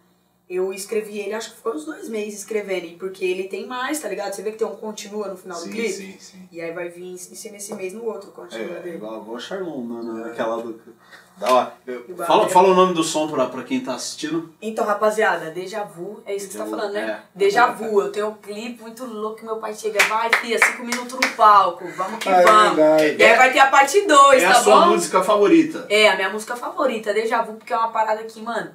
eu 0.56 0.74
escrevi 0.74 1.20
ele, 1.20 1.34
acho 1.34 1.52
que 1.52 1.58
foi 1.62 1.74
uns 1.76 1.86
dois 1.86 2.10
meses 2.10 2.40
escrevendo, 2.40 2.98
porque 2.98 3.24
ele 3.24 3.44
tem 3.46 3.66
mais, 3.66 4.00
tá 4.00 4.08
ligado? 4.10 4.34
Você 4.34 4.42
vê 4.42 4.52
que 4.52 4.58
tem 4.58 4.68
um 4.68 4.76
continua 4.76 5.28
no 5.30 5.38
final 5.38 5.58
do 5.58 5.64
Sim, 5.66 5.72
clipe? 5.72 5.90
sim, 5.94 6.16
sim. 6.20 6.50
E 6.52 6.60
aí 6.62 6.72
vai 6.74 6.90
vir 6.90 7.18
ser 7.18 7.52
nesse 7.52 7.74
mês 7.76 7.94
no 7.94 8.06
outro 8.06 8.32
continua 8.32 8.78
É, 8.78 8.80
dele. 8.82 8.96
igual, 8.98 9.22
igual 9.22 9.36
o 9.38 9.40
Charlon, 9.40 9.82
né, 9.86 10.02
né, 10.14 10.26
naquela 10.28 10.62
do... 10.62 10.80
Da 11.38 11.52
hora. 11.52 11.74
Igual, 11.88 12.28
Fala, 12.28 12.46
é. 12.46 12.50
fala 12.50 12.68
o 12.70 12.76
nome 12.76 12.94
do 12.94 13.04
som 13.04 13.28
pra, 13.28 13.48
pra 13.48 13.64
quem 13.64 13.80
tá 13.80 13.96
assistindo. 13.96 14.54
Então, 14.62 14.86
rapaziada, 14.86 15.50
Deja 15.50 15.84
Vu, 15.84 16.22
é 16.24 16.36
isso 16.36 16.46
que 16.48 16.54
você 16.54 16.60
tá 16.60 16.66
falando, 16.66 16.92
né? 16.94 17.02
é. 17.02 17.24
Deja 17.34 17.68
Vu, 17.68 18.00
eu 18.02 18.12
tenho 18.12 18.28
um 18.28 18.34
clipe 18.36 18.82
muito 18.82 19.04
louco 19.06 19.38
que 19.38 19.46
meu 19.46 19.56
pai 19.58 19.74
chega, 19.74 20.04
vai, 20.08 20.30
filha, 20.36 20.60
cinco 20.64 20.84
minutos 20.86 21.14
no 21.14 21.36
palco, 21.36 21.84
vamos 21.98 22.20
que 22.20 22.30
Ah, 22.30 22.42
é 22.42 22.44
vamos. 22.44 22.76
verdade. 22.76 23.16
e 23.18 23.24
aí 23.24 23.38
vai 23.38 23.52
ter 23.54 23.60
a 23.60 23.68
parte 23.68 24.02
2, 24.06 24.44
é 24.44 24.46
tá 24.46 24.52
a 24.52 24.56
sua 24.62 24.82
bom? 24.82 24.88
música 24.92 25.24
favorita. 25.24 25.86
É, 25.90 26.10
a 26.10 26.16
minha 26.16 26.30
música 26.30 26.56
favorita, 26.56 27.12
Deja 27.12 27.42
Vu, 27.42 27.54
porque 27.54 27.74
é 27.74 27.78
uma 27.78 27.90
parada 27.92 28.24
que, 28.26 28.40
mano, 28.40 28.72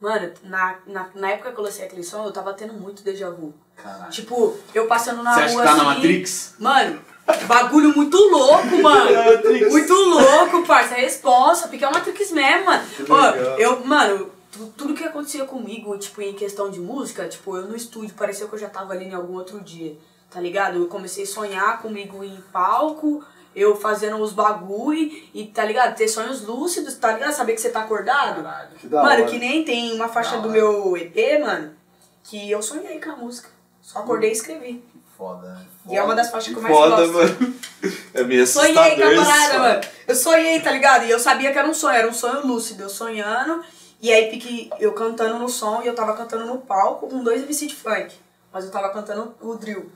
mano, 0.00 0.32
na, 0.44 0.76
na, 0.86 1.08
na 1.14 1.30
época 1.30 1.52
que 1.52 1.58
eu 1.58 1.64
lancei 1.64 1.84
aquele 1.86 2.02
som, 2.04 2.24
eu 2.24 2.32
tava 2.32 2.52
tendo 2.54 2.74
muito 2.74 3.02
Deja 3.02 3.30
Vu. 3.30 3.54
Caralho. 3.76 4.10
Tipo, 4.10 4.56
eu 4.74 4.86
passando 4.86 5.22
na 5.22 5.34
Você 5.34 5.40
acha 5.40 5.52
rua 5.54 5.62
que 5.62 5.68
tá 5.68 5.74
na 5.76 5.82
assim, 5.82 5.94
Matrix? 5.96 6.54
Mano, 6.58 7.00
bagulho 7.46 7.94
muito 7.94 8.16
louco, 8.16 8.82
mano. 8.82 9.10
muito 9.70 9.92
louco, 9.92 10.66
parça. 10.66 10.94
É 10.94 11.00
responsa, 11.02 11.68
porque 11.68 11.84
é 11.84 11.88
uma 11.88 11.98
Matrix 11.98 12.30
mesmo, 12.32 12.64
mano. 12.66 12.84
Ó, 13.08 13.26
eu, 13.58 13.84
mano, 13.84 14.30
tu- 14.50 14.72
tudo 14.76 14.94
que 14.94 15.04
acontecia 15.04 15.44
comigo, 15.44 15.96
tipo, 15.98 16.22
em 16.22 16.32
questão 16.34 16.70
de 16.70 16.80
música, 16.80 17.28
tipo, 17.28 17.56
eu 17.56 17.66
no 17.66 17.76
estúdio, 17.76 18.14
parecia 18.14 18.46
que 18.46 18.54
eu 18.54 18.58
já 18.58 18.68
tava 18.68 18.92
ali 18.94 19.06
em 19.06 19.14
algum 19.14 19.34
outro 19.34 19.60
dia, 19.60 19.96
tá 20.30 20.40
ligado? 20.40 20.78
Eu 20.78 20.86
comecei 20.86 21.24
a 21.24 21.26
sonhar 21.26 21.82
comigo 21.82 22.24
em 22.24 22.36
palco, 22.52 23.22
eu 23.56 23.74
fazendo 23.74 24.18
os 24.18 24.32
bagulho 24.34 25.10
e, 25.32 25.46
tá 25.46 25.64
ligado? 25.64 25.96
Ter 25.96 26.06
sonhos 26.08 26.42
lúcidos, 26.44 26.94
tá 26.96 27.12
ligado? 27.12 27.32
Saber 27.32 27.54
que 27.54 27.60
você 27.60 27.70
tá 27.70 27.80
acordado. 27.80 28.42
Caralho. 28.42 28.68
Que 28.78 28.86
mano, 28.86 29.08
hora. 29.08 29.24
que 29.24 29.38
nem 29.38 29.64
tem 29.64 29.94
uma 29.94 30.08
faixa 30.08 30.32
Da 30.36 30.42
do 30.42 30.48
hora. 30.50 30.58
meu 30.58 30.96
EP, 30.96 31.40
mano, 31.40 31.74
que 32.22 32.50
eu 32.50 32.60
sonhei 32.60 33.00
com 33.00 33.10
a 33.12 33.16
música. 33.16 33.48
Só 33.80 34.00
acordei 34.00 34.28
e 34.30 34.32
escrevi. 34.34 34.84
Foda, 35.16 35.48
né? 35.48 35.66
E 35.88 35.96
é 35.96 36.02
uma 36.02 36.14
das 36.14 36.30
faixas 36.30 36.52
que 36.52 36.58
eu 36.58 36.62
mais 36.62 36.74
Foda, 36.76 37.06
gosto. 37.06 37.12
mano. 37.42 37.54
É 38.12 38.22
meio 38.24 38.42
assustador 38.42 38.74
Sonhei 38.74 38.96
com 38.96 39.20
a 39.20 39.24
parada, 39.24 39.58
mano. 39.58 39.80
Eu 40.06 40.14
sonhei, 40.14 40.60
tá 40.60 40.70
ligado? 40.72 41.04
E 41.06 41.10
eu 41.10 41.18
sabia 41.18 41.50
que 41.52 41.58
era 41.58 41.66
um 41.66 41.72
sonho, 41.74 41.96
era 41.96 42.08
um 42.08 42.12
sonho 42.12 42.46
lúcido. 42.46 42.82
Eu 42.82 42.88
sonhando, 42.90 43.64
e 44.02 44.12
aí 44.12 44.28
pique, 44.30 44.68
eu 44.78 44.92
cantando 44.92 45.38
no 45.38 45.48
som, 45.48 45.80
e 45.82 45.86
eu 45.86 45.94
tava 45.94 46.12
cantando 46.14 46.44
no 46.44 46.58
palco 46.58 47.08
com 47.08 47.22
dois 47.24 47.42
MC 47.42 47.66
de 47.66 47.74
funk. 47.74 48.14
Mas 48.52 48.64
eu 48.66 48.70
tava 48.70 48.90
cantando 48.90 49.34
o 49.40 49.54
drill. 49.54 49.90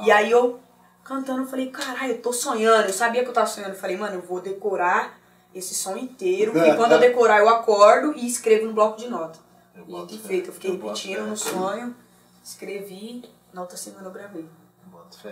E 0.00 0.10
aí 0.10 0.30
eu 0.30 0.58
cantando, 1.04 1.42
eu 1.42 1.46
falei, 1.46 1.70
caralho, 1.70 2.12
eu 2.12 2.22
tô 2.22 2.32
sonhando. 2.32 2.88
Eu 2.88 2.92
sabia 2.92 3.22
que 3.22 3.28
eu 3.28 3.34
tava 3.34 3.46
sonhando. 3.46 3.74
Eu 3.74 3.78
falei, 3.78 3.96
mano, 3.96 4.16
eu 4.16 4.22
vou 4.22 4.40
decorar 4.40 5.18
esse 5.54 5.74
som 5.74 5.96
inteiro. 5.96 6.52
E 6.58 6.74
quando 6.74 6.92
eu 6.92 6.98
decorar, 6.98 7.38
eu 7.38 7.48
acordo 7.48 8.14
e 8.16 8.26
escrevo 8.26 8.66
no 8.66 8.72
bloco 8.72 8.98
de 8.98 9.08
nota. 9.08 9.38
Eu 9.76 10.06
E 10.10 10.18
feito, 10.18 10.48
eu 10.48 10.54
fiquei 10.54 10.70
Eu 10.70 10.80
repetindo 10.80 11.26
no 11.26 11.36
sonho, 11.36 11.94
escrevi, 12.42 13.24
na 13.52 13.60
outra 13.60 13.76
semana 13.76 14.06
eu 14.06 14.12
gravei. 14.12 14.46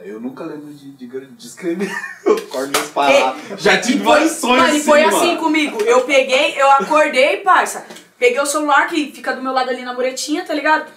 Eu 0.05 0.21
nunca 0.21 0.45
lembro 0.45 0.73
de, 0.73 0.93
de, 0.93 1.07
de 1.07 1.47
escrever. 1.47 1.91
Eu 2.25 2.37
acordo 2.37 2.79
nas 2.79 2.89
paradas. 2.91 3.61
Já 3.61 3.81
tive 3.81 4.05
vários 4.05 4.33
sonhos 4.33 4.63
mano, 4.63 4.75
e 4.75 4.77
assim, 4.77 4.85
foi 4.85 5.05
mano. 5.05 5.17
assim 5.17 5.37
comigo. 5.37 5.83
Eu 5.83 6.03
peguei, 6.03 6.61
eu 6.61 6.71
acordei, 6.71 7.39
parça. 7.39 7.85
Peguei 8.17 8.39
o 8.41 8.47
celular 8.47 8.89
que 8.89 9.11
fica 9.11 9.35
do 9.35 9.43
meu 9.43 9.53
lado 9.53 9.71
ali 9.71 9.83
na 9.83 9.93
muretinha, 9.93 10.45
tá 10.45 10.55
ligado? 10.55 10.91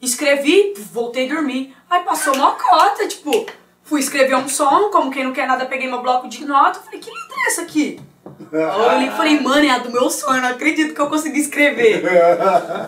Escrevi, 0.00 0.74
voltei 0.76 1.30
a 1.30 1.34
dormir. 1.34 1.76
Aí 1.88 2.02
passou 2.02 2.34
uma 2.34 2.56
cota, 2.56 3.06
tipo, 3.06 3.46
fui 3.84 4.00
escrever 4.00 4.34
um 4.36 4.48
som, 4.48 4.90
como 4.90 5.10
quem 5.10 5.24
não 5.24 5.32
quer 5.32 5.46
nada, 5.46 5.66
peguei 5.66 5.88
meu 5.88 6.02
bloco 6.02 6.28
de 6.28 6.44
nota. 6.44 6.80
Falei, 6.80 7.00
que 7.00 7.10
letra 7.10 7.36
é 7.36 7.46
essa 7.48 7.62
aqui? 7.62 8.00
Eu 8.50 8.68
olhei 8.68 9.08
e 9.08 9.12
falei, 9.12 9.40
mano, 9.40 9.64
é 9.66 9.70
a 9.70 9.78
do 9.78 9.90
meu 9.90 10.08
sonho, 10.10 10.40
não 10.42 10.48
acredito 10.50 10.94
que 10.94 11.00
eu 11.00 11.08
consegui 11.08 11.40
escrever. 11.40 12.02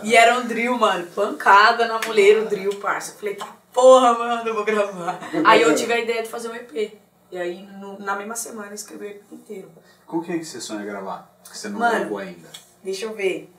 E 0.02 0.14
era 0.16 0.38
um 0.38 0.46
drill, 0.46 0.76
mano, 0.78 1.06
pancada 1.08 1.86
na 1.86 1.98
mulher, 2.06 2.38
o 2.38 2.46
drill, 2.46 2.74
parça. 2.76 3.12
Eu 3.12 3.16
falei, 3.18 3.34
tá 3.34 3.46
porra, 3.72 4.12
mano, 4.18 4.48
eu 4.48 4.54
vou 4.54 4.64
gravar. 4.64 5.18
Aí 5.44 5.62
eu 5.62 5.74
tive 5.74 5.92
a 5.92 5.98
ideia 5.98 6.22
de 6.22 6.28
fazer 6.28 6.48
um 6.48 6.54
EP. 6.54 6.98
E 7.32 7.38
aí, 7.38 7.66
no- 7.80 7.98
na 7.98 8.14
mesma 8.14 8.36
semana, 8.36 8.68
eu 8.68 8.74
escrevi 8.74 9.06
o 9.06 9.08
EP 9.10 9.22
inteiro. 9.32 9.70
Com 10.06 10.20
quem 10.22 10.38
que 10.38 10.44
você 10.44 10.60
sonha 10.60 10.84
gravar? 10.84 11.28
Que 11.50 11.56
você 11.58 11.68
não 11.68 11.78
Mano. 11.80 11.98
gravou 11.98 12.18
ainda. 12.18 12.48
Deixa 12.82 13.06
eu 13.06 13.14
ver. 13.14 13.52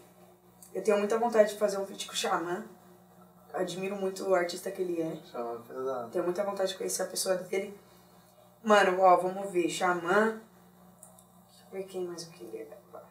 Eu 0.73 0.81
tenho 0.83 0.97
muita 0.97 1.17
vontade 1.17 1.53
de 1.53 1.59
fazer 1.59 1.77
um 1.77 1.85
feat 1.85 2.05
com 2.05 2.13
o 2.13 2.15
Xamã. 2.15 2.63
Admiro 3.55 3.95
muito 3.95 4.27
o 4.27 4.35
artista 4.35 4.71
que 4.71 4.81
ele 4.81 5.01
é. 5.01 5.17
Pesado. 5.67 6.09
Tenho 6.11 6.23
muita 6.23 6.43
vontade 6.43 6.71
de 6.71 6.77
conhecer 6.77 7.03
a 7.03 7.07
pessoa 7.07 7.35
dele. 7.35 7.77
Mano, 8.63 9.01
ó, 9.01 9.17
vamos 9.17 9.51
ver. 9.51 9.69
Xamã. 9.69 10.39
Deixa 11.47 11.63
eu 11.65 11.71
ver 11.71 11.83
quem 11.83 12.05
mais 12.05 12.23
eu 12.23 12.29
queria 12.31 12.65
gravar. 12.65 13.09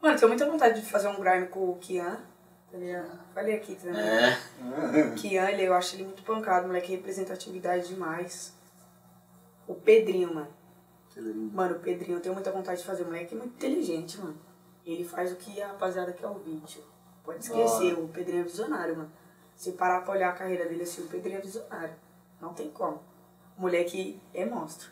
Mano, 0.00 0.18
tenho 0.18 0.28
muita 0.28 0.50
vontade 0.50 0.80
de 0.80 0.86
fazer 0.86 1.08
um 1.08 1.20
grime 1.20 1.46
com 1.46 1.70
o 1.70 1.76
Kian, 1.76 2.18
Falei, 2.72 2.94
falei 3.34 3.54
aqui 3.56 3.74
também. 3.74 4.00
É. 4.00 5.10
Kian, 5.14 5.50
ele, 5.50 5.64
eu 5.64 5.74
acho 5.74 5.94
ele 5.94 6.04
muito 6.04 6.22
pancado, 6.22 6.66
moleque, 6.66 6.92
representatividade 6.92 7.88
demais. 7.88 8.54
O 9.68 9.74
Pedrinho, 9.74 10.34
mano. 10.34 10.48
Mano, 11.52 11.76
o 11.76 11.80
Pedrinho, 11.80 12.16
eu 12.16 12.22
tenho 12.22 12.34
muita 12.34 12.50
vontade 12.50 12.80
de 12.80 12.86
fazer. 12.86 13.02
O 13.02 13.06
moleque 13.06 13.34
é 13.34 13.38
muito 13.38 13.54
inteligente, 13.54 14.18
mano. 14.18 14.38
Ele 14.86 15.04
faz 15.04 15.30
o 15.30 15.36
que 15.36 15.60
a 15.60 15.68
rapaziada 15.68 16.12
quer 16.14 16.26
ouvir, 16.26 16.58
tio. 16.60 16.82
Pode 17.24 17.38
esquecer, 17.40 17.94
o 17.94 18.08
Pedrinho 18.08 18.40
é 18.40 18.44
visionário, 18.44 18.96
mano. 18.96 19.10
Se 19.56 19.72
parar 19.72 20.00
pra 20.02 20.14
olhar 20.14 20.30
a 20.30 20.32
carreira 20.32 20.64
dele 20.66 20.82
assim, 20.82 21.02
o 21.02 21.06
Pedrinho 21.06 21.38
é 21.38 21.40
visionário. 21.40 21.94
Não 22.40 22.52
tem 22.52 22.68
como. 22.70 23.00
O 23.56 23.62
moleque 23.62 24.20
é 24.34 24.44
monstro. 24.44 24.88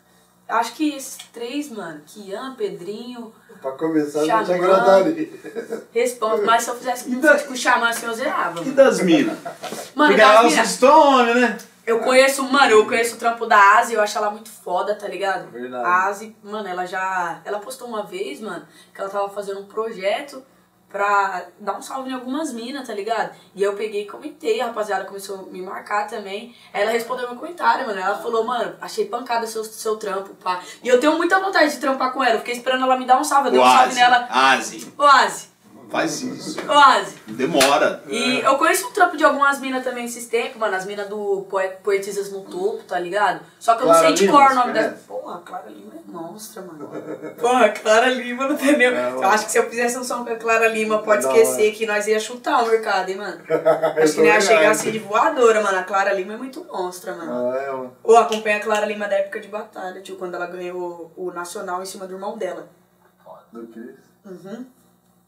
Acho 0.47 0.73
que 0.75 0.93
esses 0.95 1.17
três, 1.31 1.69
mano, 1.69 2.01
Kian, 2.05 2.55
Pedrinho, 2.55 3.33
Pra 3.61 3.71
começar, 3.73 4.25
já 4.25 4.43
te 4.43 4.47
Xamã. 4.47 4.65
agradaria. 4.65 5.29
respondo. 5.93 6.43
Mas 6.45 6.63
se 6.63 6.69
eu 6.69 6.75
fizesse 6.75 7.09
um 7.09 7.19
da- 7.21 7.39
com 7.39 7.53
o 7.53 7.57
Xamã 7.57 7.89
assim, 7.89 8.05
eu 8.05 8.13
zerava. 8.13 8.59
E 8.59 8.63
Mano, 8.65 8.75
das 8.75 8.99
minas? 9.01 9.37
mano 9.95 10.09
Porque 10.11 10.15
das 10.17 10.35
elas 10.35 10.51
mina, 10.51 10.63
estão 10.63 10.99
homem, 11.19 11.35
né? 11.35 11.57
Eu 11.85 11.99
conheço, 11.99 12.43
mano, 12.43 12.71
eu 12.71 12.85
conheço 12.85 13.15
o 13.15 13.19
trampo 13.19 13.45
da 13.45 13.77
Asi, 13.79 13.93
eu 13.93 14.01
acho 14.01 14.17
ela 14.17 14.29
muito 14.29 14.49
foda, 14.49 14.95
tá 14.95 15.07
ligado? 15.07 15.49
Verdade. 15.51 15.83
A 15.85 16.05
Asi, 16.07 16.35
mano, 16.43 16.67
ela 16.67 16.85
já. 16.85 17.41
Ela 17.45 17.59
postou 17.59 17.87
uma 17.87 18.03
vez, 18.03 18.39
mano, 18.39 18.65
que 18.93 18.99
ela 19.01 19.09
tava 19.09 19.29
fazendo 19.29 19.59
um 19.61 19.65
projeto 19.65 20.43
pra 20.91 21.45
dar 21.59 21.77
um 21.77 21.81
salve 21.81 22.09
em 22.09 22.13
algumas 22.13 22.51
minas, 22.51 22.87
tá 22.87 22.93
ligado? 22.93 23.35
E 23.55 23.63
eu 23.63 23.73
peguei 23.73 24.03
e 24.03 24.07
comentei, 24.07 24.59
a 24.59 24.67
rapaziada 24.67 25.05
começou 25.05 25.39
a 25.39 25.43
me 25.43 25.61
marcar 25.61 26.07
também. 26.07 26.55
Aí 26.73 26.81
ela 26.81 26.91
respondeu 26.91 27.27
meu 27.27 27.37
comentário, 27.37 27.85
mano. 27.87 27.99
Ela 27.99 28.17
falou, 28.17 28.43
mano, 28.43 28.75
achei 28.81 29.05
pancada 29.05 29.47
seu, 29.47 29.63
seu 29.63 29.97
trampo, 29.97 30.33
pá. 30.35 30.59
E 30.83 30.87
eu 30.87 30.99
tenho 30.99 31.17
muita 31.17 31.39
vontade 31.39 31.71
de 31.71 31.79
trampar 31.79 32.11
com 32.11 32.23
ela. 32.23 32.35
Eu 32.35 32.39
fiquei 32.39 32.55
esperando 32.55 32.83
ela 32.83 32.97
me 32.97 33.05
dar 33.05 33.19
um 33.19 33.23
salve. 33.23 33.47
Eu 33.47 33.51
dei 33.53 33.61
um 33.61 33.65
salve 33.65 33.95
nela. 33.95 34.27
Asi. 34.29 34.93
Ô, 34.97 35.03
Asi, 35.03 35.50
Faz 35.91 36.21
isso. 36.21 36.57
Asi. 36.71 37.17
Demora. 37.27 38.01
E 38.07 38.39
eu 38.39 38.57
conheço 38.57 38.87
um 38.87 38.91
trampo 38.93 39.17
de 39.17 39.25
algumas 39.25 39.59
minas 39.59 39.83
também 39.83 40.05
esses 40.05 40.25
tempos, 40.25 40.55
mano. 40.57 40.73
As 40.73 40.85
minas 40.85 41.09
do 41.09 41.45
Poe- 41.49 41.67
Poetisas 41.83 42.31
no 42.31 42.41
Topo, 42.45 42.81
tá 42.87 42.97
ligado? 42.97 43.41
Só 43.59 43.75
que 43.75 43.83
eu 43.83 43.87
não 43.87 43.93
Clara 43.93 44.07
sei 44.07 44.15
de 44.25 44.31
cor 44.31 44.51
o 44.51 44.55
nome 44.55 44.71
dela. 44.73 44.97
Porra, 45.05 45.39
Clara 45.45 45.69
Lima 45.69 45.91
é 45.95 46.11
monstra, 46.11 46.61
mano. 46.61 46.89
Porra, 47.37 47.69
Clara 47.71 48.07
Lima 48.07 48.47
não 48.47 48.55
tem 48.55 48.77
nem. 48.77 48.87
Eu 48.87 49.23
acho 49.25 49.45
que 49.45 49.51
se 49.51 49.57
eu 49.59 49.69
fizesse 49.69 49.97
um 49.97 50.03
som 50.05 50.23
com 50.23 50.31
a 50.31 50.35
Clara 50.37 50.69
Lima, 50.69 50.99
pode 50.99 51.23
Da 51.23 51.27
esquecer 51.33 51.73
que 51.73 51.85
nós 51.85 52.07
ia 52.07 52.19
chutar 52.21 52.63
o 52.63 52.67
mercado, 52.67 53.09
hein, 53.09 53.17
mano. 53.17 53.41
Acho 54.01 54.13
que 54.15 54.21
nem 54.21 54.31
ia 54.31 54.39
chegar 54.39 54.71
assim 54.71 54.91
de 54.91 54.99
voadora, 54.99 55.61
mano. 55.61 55.77
A 55.77 55.83
Clara 55.83 56.13
Lima 56.13 56.35
é 56.35 56.37
muito 56.37 56.63
monstra, 56.71 57.13
mano. 57.13 57.51
Ah, 57.51 57.57
é, 57.57 57.69
mano. 57.71 57.97
Ou 58.01 58.15
acompanha 58.17 58.57
a 58.57 58.61
Clara 58.61 58.85
Lima 58.85 59.09
da 59.09 59.15
época 59.17 59.41
de 59.41 59.49
batalha, 59.49 59.99
tio, 60.01 60.15
quando 60.15 60.35
ela 60.35 60.47
ganhou 60.47 61.11
o 61.17 61.31
Nacional 61.31 61.81
em 61.81 61.85
cima 61.85 62.07
do 62.07 62.13
irmão 62.13 62.37
dela. 62.37 62.69
Do 63.51 63.67
que? 63.67 63.79
Uhum. 64.25 64.65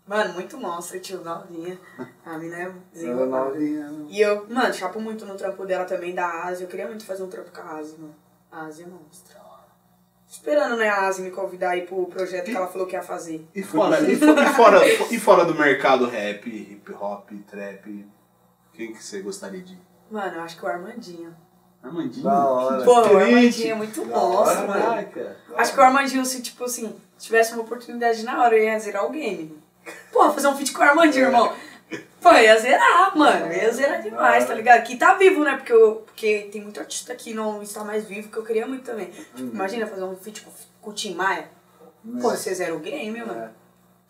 Mano, 0.05 0.33
muito 0.33 0.57
monstra, 0.57 0.99
tio, 0.99 1.21
novinha. 1.23 1.79
A 2.25 2.37
mina 2.37 2.57
é 2.57 2.61
Ela 2.63 2.73
desenrolada. 2.91 3.45
novinha. 3.51 3.87
né? 3.89 4.05
E 4.09 4.19
eu, 4.21 4.45
mano, 4.49 4.73
chapo 4.73 4.99
muito 4.99 5.25
no 5.25 5.35
trampo 5.35 5.65
dela 5.65 5.85
também, 5.85 6.13
da 6.13 6.43
Ásia. 6.45 6.65
Eu 6.65 6.67
queria 6.69 6.87
muito 6.87 7.05
fazer 7.05 7.23
um 7.23 7.29
trampo 7.29 7.51
com 7.51 7.61
a 7.61 7.75
Ásia, 7.77 7.95
mano. 7.97 8.15
A 8.51 8.65
Ásia 8.65 8.83
é 8.85 8.87
monstra. 8.87 9.41
Esperando, 10.29 10.75
né, 10.77 10.89
a 10.89 11.05
Ásia 11.07 11.23
me 11.23 11.29
convidar 11.29 11.69
aí 11.71 11.85
pro 11.85 12.07
projeto 12.07 12.45
que 12.45 12.55
ela 12.55 12.67
falou 12.67 12.87
que 12.87 12.95
ia 12.95 13.03
fazer. 13.03 13.47
E 13.53 13.61
fora, 13.61 13.99
e, 14.01 14.15
fo- 14.15 14.25
e 14.25 14.45
fora, 14.55 14.87
e 15.13 15.19
fora 15.19 15.45
do 15.45 15.53
mercado 15.53 16.07
rap, 16.09 16.49
hip 16.49 16.91
hop, 16.93 17.29
trap, 17.47 18.07
quem 18.73 18.93
que 18.93 19.03
você 19.03 19.21
gostaria 19.21 19.61
de? 19.61 19.77
Mano, 20.09 20.37
eu 20.37 20.41
acho 20.41 20.57
que 20.57 20.65
o 20.65 20.67
Armandinho. 20.67 21.35
Armandinho? 21.83 22.23
Da 22.23 22.45
hora. 22.49 22.83
Pô, 22.83 22.93
o. 23.01 23.17
Armandinho 23.19 23.71
é 23.71 23.75
muito 23.75 24.03
monstro, 24.05 24.67
mano. 24.67 24.81
Caraca. 24.81 25.37
Acho 25.55 25.73
que 25.73 25.79
o 25.79 25.83
Armandinho, 25.83 26.25
se, 26.25 26.41
tipo 26.41 26.63
assim, 26.63 26.95
tivesse 27.19 27.53
uma 27.53 27.61
oportunidade 27.61 28.23
na 28.23 28.41
hora, 28.43 28.57
eu 28.57 28.63
ia 28.63 28.79
zerar 28.79 29.05
o 29.05 29.11
game. 29.11 29.61
Pô, 30.23 30.31
fazer 30.31 30.47
um 30.47 30.55
feat 30.55 30.71
com 30.71 30.79
o 30.79 30.83
Armandinho, 30.83 31.25
irmão. 31.25 31.53
Pô, 32.21 32.31
ia 32.31 32.57
zerar, 32.57 33.15
mano. 33.17 33.51
Ia 33.51 33.71
zerar 33.71 34.01
demais, 34.01 34.45
tá 34.47 34.53
ligado? 34.53 34.83
Que 34.83 34.95
tá 34.95 35.15
vivo, 35.15 35.43
né? 35.43 35.57
Porque, 35.57 35.73
eu, 35.73 36.03
porque 36.05 36.47
tem 36.51 36.61
muito 36.61 36.79
artista 36.79 37.13
que 37.13 37.33
não 37.33 37.61
está 37.61 37.83
mais 37.83 38.05
vivo, 38.05 38.29
que 38.29 38.37
eu 38.37 38.43
queria 38.43 38.65
muito 38.65 38.85
também. 38.85 39.07
Tipo, 39.35 39.53
imagina 39.53 39.85
fazer 39.85 40.03
um 40.03 40.15
feat 40.15 40.41
com, 40.41 40.51
com 40.81 40.89
o 40.91 40.93
Tim 40.93 41.13
Maia. 41.13 41.49
Pô, 42.21 42.29
você 42.29 42.53
zera 42.55 42.73
o 42.73 42.79
game, 42.79 43.19
mano. 43.19 43.49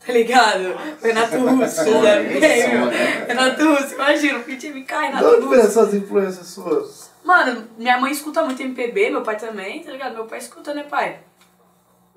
Tá 0.06 0.14
ligado? 0.14 0.76
Renato 1.02 1.38
Russo, 1.40 1.84
zera 1.84 2.22
o 2.22 2.40
game, 2.40 2.78
mano. 2.78 2.92
Renato 3.28 3.66
Russo, 3.74 3.94
imagina, 3.96 4.38
o 4.38 4.44
feat 4.44 4.70
me 4.70 4.84
cai, 4.84 5.08
De 5.08 5.16
Renato 5.16 5.36
onde 5.36 5.48
vem 5.48 5.62
Russo. 5.62 5.68
essas 5.68 5.94
influências 5.96 6.48
suas? 6.48 7.12
Mano, 7.24 7.68
minha 7.78 7.98
mãe 8.00 8.12
escuta 8.12 8.44
muito 8.44 8.62
MPB, 8.62 9.10
meu 9.10 9.24
pai 9.24 9.38
também, 9.38 9.82
tá 9.84 9.92
ligado? 9.92 10.14
Meu 10.14 10.26
pai 10.26 10.38
escuta, 10.38 10.74
né, 10.74 10.84
pai? 10.84 11.20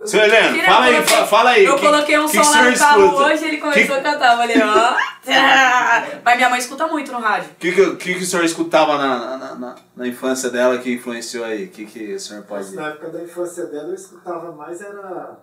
Seu 0.05 0.21
Heleno, 0.21 0.55
Queria- 0.55 0.67
fala 0.71 0.85
aí, 0.85 0.95
eu 0.95 1.03
coloquei- 1.03 1.17
fa- 1.17 1.27
fala 1.27 1.51
aí. 1.51 1.65
Eu 1.65 1.77
que- 1.77 1.87
coloquei 1.87 2.19
um 2.19 2.27
que 2.29 2.37
som 2.37 2.43
que 2.43 2.49
o 2.49 2.51
lá 2.51 2.71
no 2.71 2.79
carro 2.79 3.05
escuta? 3.07 3.25
hoje 3.25 3.45
ele 3.47 3.57
começou 3.59 3.97
a 3.97 4.01
cantar. 4.01 4.33
Eu 4.33 4.39
falei, 4.39 4.57
ó. 4.63 4.97
Mas 6.25 6.37
minha 6.37 6.51
mãe 6.51 6.59
escuta 6.59 6.87
muito 6.87 7.11
no 7.11 7.19
rádio. 7.19 7.51
O 7.51 7.55
que, 7.55 7.73
que, 7.73 7.97
que, 7.97 8.15
que 8.15 8.23
o 8.23 8.27
senhor 8.27 8.45
escutava 8.45 8.99
na, 8.99 9.37
na, 9.39 9.55
na, 9.55 9.75
na 9.97 10.07
infância 10.07 10.51
dela 10.51 10.79
que 10.79 10.93
influenciou 10.93 11.45
aí? 11.47 11.65
O 11.65 11.71
que, 11.71 11.87
que 11.87 12.15
o 12.15 12.21
senhor 12.21 12.43
pode 12.45 12.75
Na 12.77 12.89
época 12.89 13.09
da 13.09 13.23
infância 13.23 13.67
dela, 13.67 13.89
eu 13.89 13.95
escutava 13.95 14.53
mais 14.53 14.81
era 14.83 15.39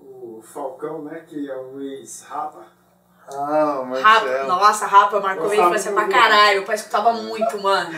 o 0.00 0.42
Falcão, 0.42 1.02
né? 1.04 1.22
Que 1.26 1.50
é 1.50 1.56
o 1.56 1.80
ex-Rapa. 1.80 2.64
Ah, 3.28 3.80
o 3.80 3.92
Rapa, 3.92 4.20
Marcelo. 4.24 4.48
nossa, 4.48 4.86
Rapa 4.86 5.20
marcou 5.20 5.48
minha 5.50 5.66
infância 5.66 5.92
pra 5.92 6.02
muito. 6.02 6.14
caralho. 6.16 6.54
Meu 6.58 6.64
pai 6.64 6.74
escutava 6.76 7.12
muito, 7.12 7.60
mano. 7.62 7.94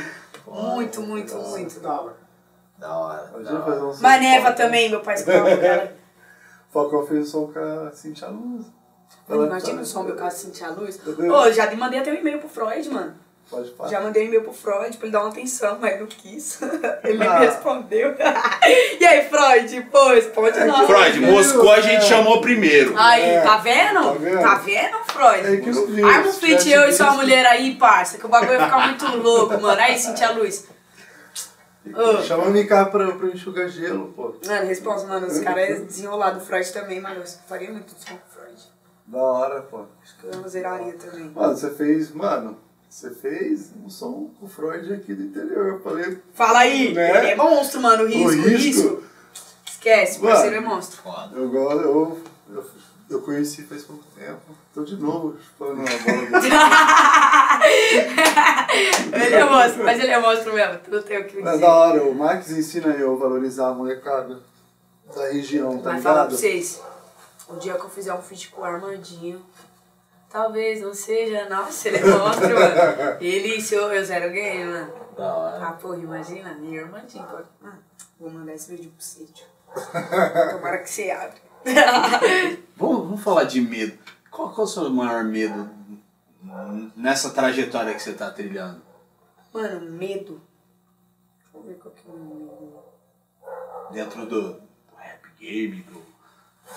Muito, 0.46 1.00
muito, 1.02 1.32
Eu 1.34 1.42
muito. 1.42 1.68
escutava. 1.68 2.16
Da 2.78 2.96
hora. 2.96 3.30
Eu 3.34 3.40
hora. 3.54 3.64
fazer 3.64 3.82
um 3.82 3.92
som 3.92 4.02
Maneva 4.02 4.52
também, 4.52 4.88
meu 4.88 5.00
pai 5.00 5.14
escutava, 5.14 5.56
cara. 5.56 5.96
Falcão 6.72 7.06
fez 7.06 7.28
o 7.28 7.30
som 7.30 7.52
com 7.52 7.58
a 7.58 7.90
Cintia 7.92 8.28
Luz. 8.28 8.66
Mano, 9.28 9.46
imagina 9.46 9.82
o 9.82 9.84
som 9.84 10.02
meu 10.02 10.16
caso 10.16 10.38
sentir 10.38 10.64
a 10.64 10.70
luz. 10.70 10.98
Ô, 11.06 11.52
já 11.52 11.70
mandei 11.76 12.00
até 12.00 12.10
um 12.10 12.14
e-mail 12.14 12.38
pro 12.38 12.48
Freud, 12.48 12.88
mano. 12.88 13.14
Pode 13.50 13.70
falar. 13.74 13.88
Já 13.90 14.00
mandei 14.00 14.24
um 14.24 14.26
e-mail 14.26 14.42
pro 14.42 14.52
Freud 14.52 14.96
pra 14.98 15.06
ele 15.06 15.12
dar 15.12 15.20
uma 15.20 15.30
atenção, 15.30 15.78
mas 15.80 15.98
não 15.98 16.06
quis. 16.06 16.60
Ele 17.02 17.26
Ah. 17.26 17.40
me 17.40 17.46
respondeu. 17.46 18.14
e 19.00 19.06
aí, 19.06 19.26
Freud? 19.30 19.88
Pô, 19.90 20.08
responde 20.10 20.58
É 20.58 20.64
nós. 20.66 20.86
Freud, 20.86 21.20
Moscou 21.20 21.72
a 21.72 21.80
gente 21.80 21.96
É. 22.04 22.08
chamou 22.08 22.42
primeiro. 22.42 22.92
Aí, 22.98 23.22
É. 23.22 23.40
tá 23.40 23.56
vendo? 23.56 24.02
Tá 24.02 24.12
vendo? 24.12 24.42
Tá 24.42 24.54
vendo, 24.56 24.96
Freud? 25.06 25.46
É 25.46 25.56
que 25.62 25.70
viu. 25.70 26.06
Arma 26.06 26.28
um 26.28 26.32
feat 26.34 26.70
eu 26.70 26.88
e 26.90 26.92
sua 26.92 27.12
mulher 27.12 27.46
aí, 27.46 27.74
parça, 27.76 28.18
que 28.18 28.26
o 28.26 28.28
bagulho 28.28 28.52
ia 28.58 28.64
ficar 28.64 28.86
muito 28.86 29.16
louco, 29.16 29.58
mano. 29.58 29.80
Aí, 29.80 29.98
Cintia 29.98 30.30
Luz. 30.32 30.66
Ô. 31.86 32.22
Chama 32.22 32.44
o 32.44 32.50
Mika 32.50 32.84
pra, 32.86 33.12
pra 33.12 33.28
enxugar 33.28 33.68
gelo, 33.68 34.12
pô. 34.14 34.34
Mano, 34.46 34.66
resposta, 34.66 35.06
mano. 35.06 35.26
Os 35.26 35.38
caras 35.38 35.70
é 35.70 35.80
desenrolado. 35.80 36.38
O 36.38 36.40
Freud 36.42 36.72
também, 36.72 37.00
mano. 37.00 37.16
Eu 37.20 37.26
faria 37.48 37.70
muito 37.72 37.90
som 37.92 38.14
com 38.14 38.14
o 38.14 38.30
Freud. 38.42 38.62
Da 39.06 39.18
hora, 39.18 39.62
pô. 39.62 39.84
Acho 40.02 40.18
que 40.18 40.26
eu 40.26 40.48
zeraria 40.48 40.92
também. 40.94 41.30
Mano, 41.30 41.56
você 41.56 41.70
fez, 41.70 42.12
mano, 42.12 42.58
você 42.88 43.10
fez 43.10 43.72
um 43.82 43.88
som 43.88 44.30
com 44.38 44.46
o 44.46 44.48
Freud 44.48 44.92
aqui 44.92 45.14
do 45.14 45.22
interior. 45.22 45.66
Eu 45.66 45.80
falei, 45.80 46.18
Fala 46.34 46.58
aí. 46.60 46.92
Né? 46.92 47.18
Ele 47.18 47.30
é 47.30 47.36
monstro, 47.36 47.80
mano. 47.80 48.04
O 48.04 48.06
risco, 48.06 48.42
o 48.42 48.48
risco. 48.48 49.02
Esquece, 49.66 50.20
Mano. 50.20 50.32
parceiro 50.32 50.56
é 50.56 50.60
monstro. 50.60 51.00
Foda. 51.02 51.36
Eu, 51.36 51.54
eu, 51.54 52.20
eu, 52.50 52.70
eu 53.08 53.22
conheci 53.22 53.62
faz 53.62 53.84
pouco 53.84 54.04
tempo. 54.16 54.40
Tô 54.78 54.84
de 54.84 54.94
novo 54.94 55.36
falando 55.58 55.80
a 55.80 55.84
bola 55.98 57.66
ele 59.12 59.34
é 59.34 59.44
monstro, 59.44 59.84
mas 59.84 59.98
ele 59.98 60.12
é 60.12 60.20
monstro 60.20 60.54
mesmo. 60.54 60.78
Não 60.86 61.02
tenho 61.02 61.22
o 61.22 61.24
que 61.24 61.40
Mas 61.40 61.54
dizer. 61.54 61.66
da 61.66 61.74
hora, 61.74 62.04
o 62.04 62.14
Max 62.14 62.48
ensina 62.52 62.94
eu 62.94 63.12
a 63.14 63.16
valorizar 63.16 63.70
a 63.70 63.74
molecada 63.74 64.40
da 65.16 65.32
região, 65.32 65.78
tá 65.78 65.90
Vai 65.90 66.00
falar 66.00 66.14
pra 66.14 66.24
ligado? 66.26 66.38
vocês. 66.38 66.80
O 67.48 67.56
dia 67.56 67.74
que 67.74 67.80
eu 67.80 67.90
fizer 67.90 68.14
um 68.14 68.22
feat 68.22 68.50
com 68.50 68.60
o 68.60 68.64
Armandinho, 68.64 69.44
talvez 70.30 70.80
não 70.80 70.94
seja. 70.94 71.48
Nossa, 71.48 71.88
ele 71.88 71.96
é 71.96 72.04
monstro, 72.04 72.48
mano. 72.54 73.16
Ele, 73.20 73.60
se 73.60 73.74
eu, 73.74 73.92
eu 73.92 74.04
zero 74.04 74.30
game, 74.30 74.64
mano. 74.64 74.92
Da 75.16 75.34
hora. 75.34 75.66
Ah, 75.66 75.72
porra, 75.72 75.96
imagina, 75.96 76.54
nem 76.54 76.78
Armandinho. 76.78 77.26
vou 78.20 78.30
mandar 78.30 78.54
esse 78.54 78.70
vídeo 78.70 78.92
pro 78.96 79.04
sítio. 79.04 79.44
Tomara 79.74 80.78
que 80.78 80.88
você 80.88 81.10
abra. 81.10 81.34
Vamos, 82.76 82.98
vamos 83.08 83.24
falar 83.24 83.42
de 83.42 83.60
medo. 83.60 83.98
Qual, 84.38 84.50
qual 84.50 84.60
é 84.60 84.70
o 84.70 84.72
seu 84.72 84.88
maior 84.90 85.24
medo 85.24 85.68
nessa 86.94 87.30
trajetória 87.30 87.92
que 87.92 88.00
você 88.00 88.12
tá 88.12 88.30
trilhando? 88.30 88.80
Mano, 89.52 89.90
medo. 89.90 90.40
Deixa 91.42 91.56
eu 91.56 91.62
ver 91.64 91.74
qual 91.74 91.92
que 91.92 92.08
é 92.08 92.12
o 92.12 92.16
medo. 92.16 92.78
Dentro 93.90 94.26
do, 94.26 94.52
do 94.52 94.62
rap 94.96 95.26
game, 95.40 95.82
do 95.82 96.00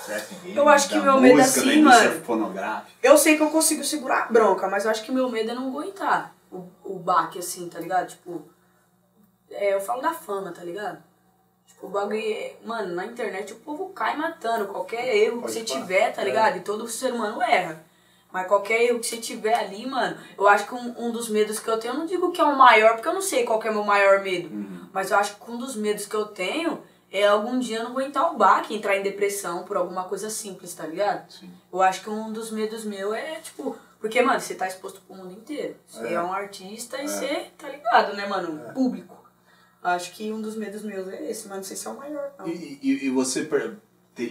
trap 0.07 0.33
game, 0.41 0.57
Eu 0.57 0.67
acho 0.67 0.89
que 0.89 0.99
meu 0.99 1.21
medo 1.21 1.39
é 1.39 1.43
música, 1.43 1.61
assim, 1.61 1.81
mano. 1.83 2.25
fonográfica. 2.25 2.97
Eu 3.03 3.15
sei 3.15 3.37
que 3.37 3.43
eu 3.43 3.51
consigo 3.51 3.83
segurar 3.83 4.23
a 4.23 4.31
bronca, 4.31 4.67
mas 4.67 4.85
eu 4.85 4.89
acho 4.89 5.03
que 5.03 5.11
meu 5.11 5.29
medo 5.29 5.51
é 5.51 5.53
não 5.53 5.69
aguentar 5.69 6.33
o, 6.51 6.67
o 6.83 6.97
baque, 6.97 7.37
assim, 7.37 7.69
tá 7.69 7.79
ligado? 7.79 8.07
Tipo, 8.07 8.43
é, 9.51 9.75
eu 9.75 9.81
falo 9.81 10.01
da 10.01 10.13
fama, 10.13 10.51
tá 10.51 10.63
ligado? 10.63 11.03
Tipo, 11.73 11.87
o 11.87 11.89
bagulho, 11.89 12.17
é- 12.19 12.55
mano, 12.63 12.93
na 12.95 13.05
internet 13.05 13.53
o 13.53 13.57
povo 13.57 13.89
cai 13.89 14.15
matando. 14.15 14.65
Qualquer 14.67 15.15
erro 15.15 15.41
que 15.41 15.51
você 15.51 15.65
falar. 15.65 15.81
tiver, 15.81 16.13
tá 16.13 16.21
É. 16.21 16.25
ligado? 16.25 16.57
E 16.57 16.61
todo 16.61 16.87
ser 16.87 17.13
humano 17.13 17.41
erra. 17.41 17.83
Mas 18.31 18.47
qualquer 18.47 18.81
erro 18.83 18.99
que 18.99 19.05
você 19.07 19.17
tiver 19.17 19.53
ali, 19.53 19.85
mano, 19.85 20.17
eu 20.37 20.47
acho 20.47 20.65
que 20.65 20.73
um, 20.73 20.95
um 21.07 21.11
dos 21.11 21.27
medos 21.27 21.59
que 21.59 21.67
eu 21.67 21.77
tenho, 21.77 21.93
eu 21.93 21.99
não 21.99 22.05
digo 22.05 22.31
que 22.31 22.39
é 22.39 22.43
o 22.45 22.57
maior, 22.57 22.93
porque 22.93 23.07
eu 23.07 23.13
não 23.13 23.21
sei 23.21 23.43
qual 23.43 23.61
é 23.61 23.69
o 23.69 23.73
meu 23.73 23.83
maior 23.83 24.21
medo. 24.21 24.49
Mas 24.93 25.11
eu 25.11 25.17
acho 25.17 25.35
que 25.35 25.51
um 25.51 25.57
dos 25.57 25.75
medos 25.75 26.05
que 26.05 26.15
eu 26.15 26.25
tenho 26.27 26.81
é 27.11 27.27
algum 27.27 27.59
dia 27.59 27.79
eu 27.79 27.83
não 27.83 27.91
aguentar 27.91 28.31
o 28.33 28.37
baque, 28.37 28.73
entrar 28.73 28.95
em 28.95 29.03
depressão 29.03 29.63
por 29.63 29.75
alguma 29.75 30.05
coisa 30.05 30.29
simples, 30.29 30.73
tá 30.73 30.85
ligado? 30.87 31.29
Sim. 31.29 31.51
Eu 31.73 31.81
acho 31.81 32.01
que 32.03 32.09
um 32.09 32.31
dos 32.31 32.51
medos 32.51 32.85
meus 32.85 33.13
é, 33.15 33.35
tipo, 33.41 33.75
Porque, 33.99 34.19
mano, 34.21 34.39
você 34.39 34.55
tá 34.55 34.65
exposto 34.67 34.99
pro 35.01 35.15
mundo 35.15 35.31
inteiro. 35.33 35.75
Você 35.87 36.07
é, 36.07 36.13
É. 36.13 36.21
um 36.23 36.33
artista 36.33 36.99
e 37.03 37.07
você 37.07 37.51
tá 37.57 37.69
ligado, 37.69 38.15
né, 38.15 38.25
mano? 38.25 38.73
Público. 38.73 39.20
Acho 39.83 40.11
que 40.11 40.31
um 40.31 40.41
dos 40.41 40.55
medos 40.55 40.83
meus 40.83 41.07
é 41.07 41.29
esse, 41.29 41.47
mas 41.47 41.57
não 41.57 41.63
sei 41.63 41.75
se 41.75 41.87
é 41.87 41.89
o 41.89 41.97
maior. 41.97 42.31
E, 42.45 42.79
e, 42.81 43.05
e 43.05 43.09
você 43.09 43.49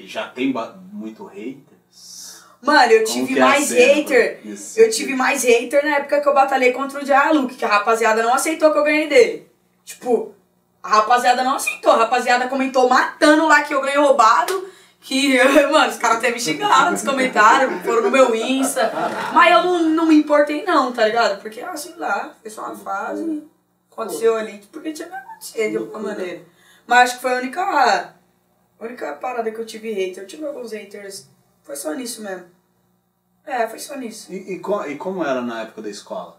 já 0.05 0.29
tem 0.29 0.55
muito 0.93 1.25
haters? 1.25 2.45
Mano, 2.63 2.93
eu 2.93 3.05
tive 3.05 3.37
é 3.37 3.41
mais 3.41 3.71
hater. 3.71 4.41
Eu 4.77 4.91
tive 4.91 5.15
mais 5.15 5.43
hater 5.43 5.83
na 5.83 5.97
época 5.97 6.21
que 6.21 6.29
eu 6.29 6.35
batalhei 6.35 6.73
contra 6.73 7.01
o 7.01 7.05
Dialuk, 7.05 7.55
que 7.55 7.65
a 7.65 7.69
rapaziada 7.69 8.23
não 8.23 8.35
aceitou 8.35 8.71
que 8.71 8.79
eu 8.79 8.85
ganhei 8.85 9.09
dele. 9.09 9.51
Tipo, 9.85 10.35
a 10.83 10.97
rapaziada 10.97 11.43
não 11.43 11.57
aceitou. 11.57 11.93
A 11.93 11.97
rapaziada 11.97 12.49
comentou 12.49 12.89
matando 12.89 13.49
lá 13.49 13.63
que 13.63 13.75
eu 13.75 13.81
ganhei 13.81 13.99
roubado. 13.99 14.69
Que, 15.01 15.43
mano, 15.73 15.91
os 15.91 15.97
caras 15.97 16.19
até 16.19 16.31
me 16.31 16.39
xingaram 16.39 16.93
nos 16.93 17.03
comentários, 17.03 17.83
foram 17.83 18.03
no 18.03 18.11
meu 18.11 18.35
Insta. 18.35 18.93
Mas 19.33 19.53
eu 19.53 19.65
não, 19.65 19.83
não 19.83 20.07
me 20.07 20.15
importei 20.15 20.63
não, 20.63 20.93
tá 20.93 21.07
ligado? 21.07 21.41
Porque, 21.41 21.65
sei 21.77 21.95
lá, 21.97 22.35
foi 22.41 22.51
só 22.51 22.67
uma 22.67 22.77
fase. 22.77 23.43
Aconteceu 23.91 24.37
ali, 24.37 24.63
porque 24.71 24.93
tinha 24.93 25.09
acontecer 25.41 25.71
de 25.71 25.77
alguma 25.77 25.99
maneira. 26.01 26.43
Mas 26.87 26.99
acho 27.11 27.15
que 27.17 27.23
foi 27.23 27.33
a 27.33 27.37
única, 27.37 27.63
a 27.63 28.85
única 28.85 29.13
parada 29.15 29.51
que 29.51 29.59
eu 29.59 29.67
tive 29.67 29.93
hater. 29.93 30.23
Eu 30.23 30.27
tive 30.27 30.45
alguns 30.45 30.73
haters. 30.73 31.29
Foi 31.63 31.77
só 31.77 31.93
nisso 31.95 32.23
mesmo. 32.23 32.45
É, 33.47 33.67
foi 33.67 33.79
só 33.79 33.97
nisso. 33.97 34.33
E, 34.33 34.55
e, 34.55 34.59
co- 34.59 34.85
e 34.87 34.97
como 34.97 35.25
era 35.25 35.41
na 35.41 35.63
época 35.63 35.83
da 35.83 35.89
escola? 35.91 36.39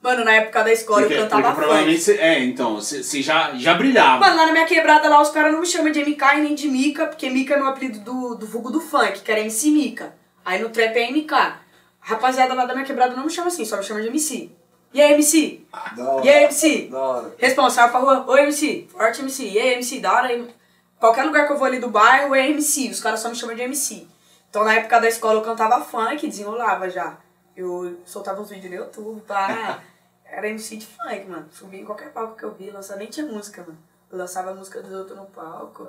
Mano, 0.00 0.22
na 0.24 0.32
época 0.34 0.62
da 0.62 0.70
escola 0.72 1.00
porque, 1.00 1.14
eu 1.14 1.22
cantava 1.22 1.42
porque 1.44 1.56
provavelmente 1.60 1.98
funk. 2.04 2.16
você. 2.18 2.22
É, 2.22 2.44
então, 2.44 2.74
você, 2.74 3.22
já, 3.22 3.54
já 3.54 3.72
brilhava. 3.74 4.20
Mano, 4.20 4.36
lá 4.36 4.46
na 4.46 4.52
minha 4.52 4.66
quebrada 4.66 5.08
lá, 5.08 5.20
os 5.22 5.30
caras 5.30 5.50
não 5.52 5.60
me 5.60 5.66
chamam 5.66 5.90
de 5.90 6.00
MK 6.04 6.22
e 6.36 6.40
nem 6.42 6.54
de 6.54 6.68
Mika, 6.68 7.06
porque 7.06 7.30
Mika 7.30 7.54
é 7.54 7.56
meu 7.56 7.68
apelido 7.68 8.00
do, 8.00 8.34
do 8.34 8.46
vulgo 8.46 8.70
do 8.70 8.80
funk, 8.80 9.22
que 9.22 9.30
era 9.30 9.40
MC 9.40 9.70
Mika. 9.70 10.14
Aí 10.44 10.60
no 10.62 10.68
trap 10.68 10.94
é 10.96 11.10
MK. 11.10 11.32
A 11.32 11.60
rapaziada 12.00 12.52
lá 12.52 12.66
da 12.66 12.74
minha 12.74 12.84
quebrada 12.84 13.16
não 13.16 13.24
me 13.24 13.30
chama 13.30 13.48
assim, 13.48 13.64
só 13.64 13.78
me 13.78 13.82
chama 13.82 14.02
de 14.02 14.08
MC. 14.08 14.50
E 14.94 15.02
aí, 15.02 15.14
MC? 15.14 15.66
Da 15.96 16.08
hora. 16.08 16.24
E 16.24 16.28
aí, 16.28 16.44
MC? 16.44 16.88
Da 16.88 17.00
hora. 17.00 17.34
Responsável 17.36 17.90
pra 17.90 18.00
rua, 18.00 18.30
oi 18.30 18.42
MC, 18.42 18.86
forte 18.92 19.22
MC, 19.22 19.42
e 19.50 19.58
aí 19.58 19.74
MC, 19.74 19.98
da 19.98 20.12
hora. 20.12 20.48
Qualquer 21.00 21.24
lugar 21.24 21.48
que 21.48 21.52
eu 21.52 21.58
vou 21.58 21.66
ali 21.66 21.80
do 21.80 21.90
bairro 21.90 22.32
é 22.32 22.48
MC, 22.48 22.90
os 22.90 23.00
caras 23.00 23.18
só 23.18 23.28
me 23.28 23.34
chamam 23.34 23.56
de 23.56 23.62
MC. 23.62 24.06
Então 24.48 24.62
na 24.62 24.74
época 24.74 25.00
da 25.00 25.08
escola 25.08 25.40
eu 25.40 25.42
cantava 25.42 25.84
funk, 25.84 26.28
desenrolava 26.28 26.88
já. 26.88 27.18
Eu 27.56 27.98
soltava 28.04 28.40
uns 28.40 28.50
vídeos 28.50 28.72
no 28.72 28.78
YouTube, 28.78 29.20
pá. 29.22 29.82
Era 30.24 30.48
MC 30.48 30.76
de 30.76 30.86
funk, 30.86 31.26
mano. 31.26 31.48
Subia 31.50 31.80
em 31.80 31.84
qualquer 31.84 32.12
palco 32.12 32.36
que 32.36 32.44
eu 32.44 32.54
vi, 32.54 32.70
lançava, 32.70 33.00
nem 33.00 33.08
tinha 33.08 33.26
música, 33.26 33.62
mano. 33.62 33.78
Eu 34.12 34.16
lançava 34.16 34.52
a 34.52 34.54
música 34.54 34.80
dos 34.80 34.92
outros 34.92 35.18
no 35.18 35.26
palco, 35.26 35.88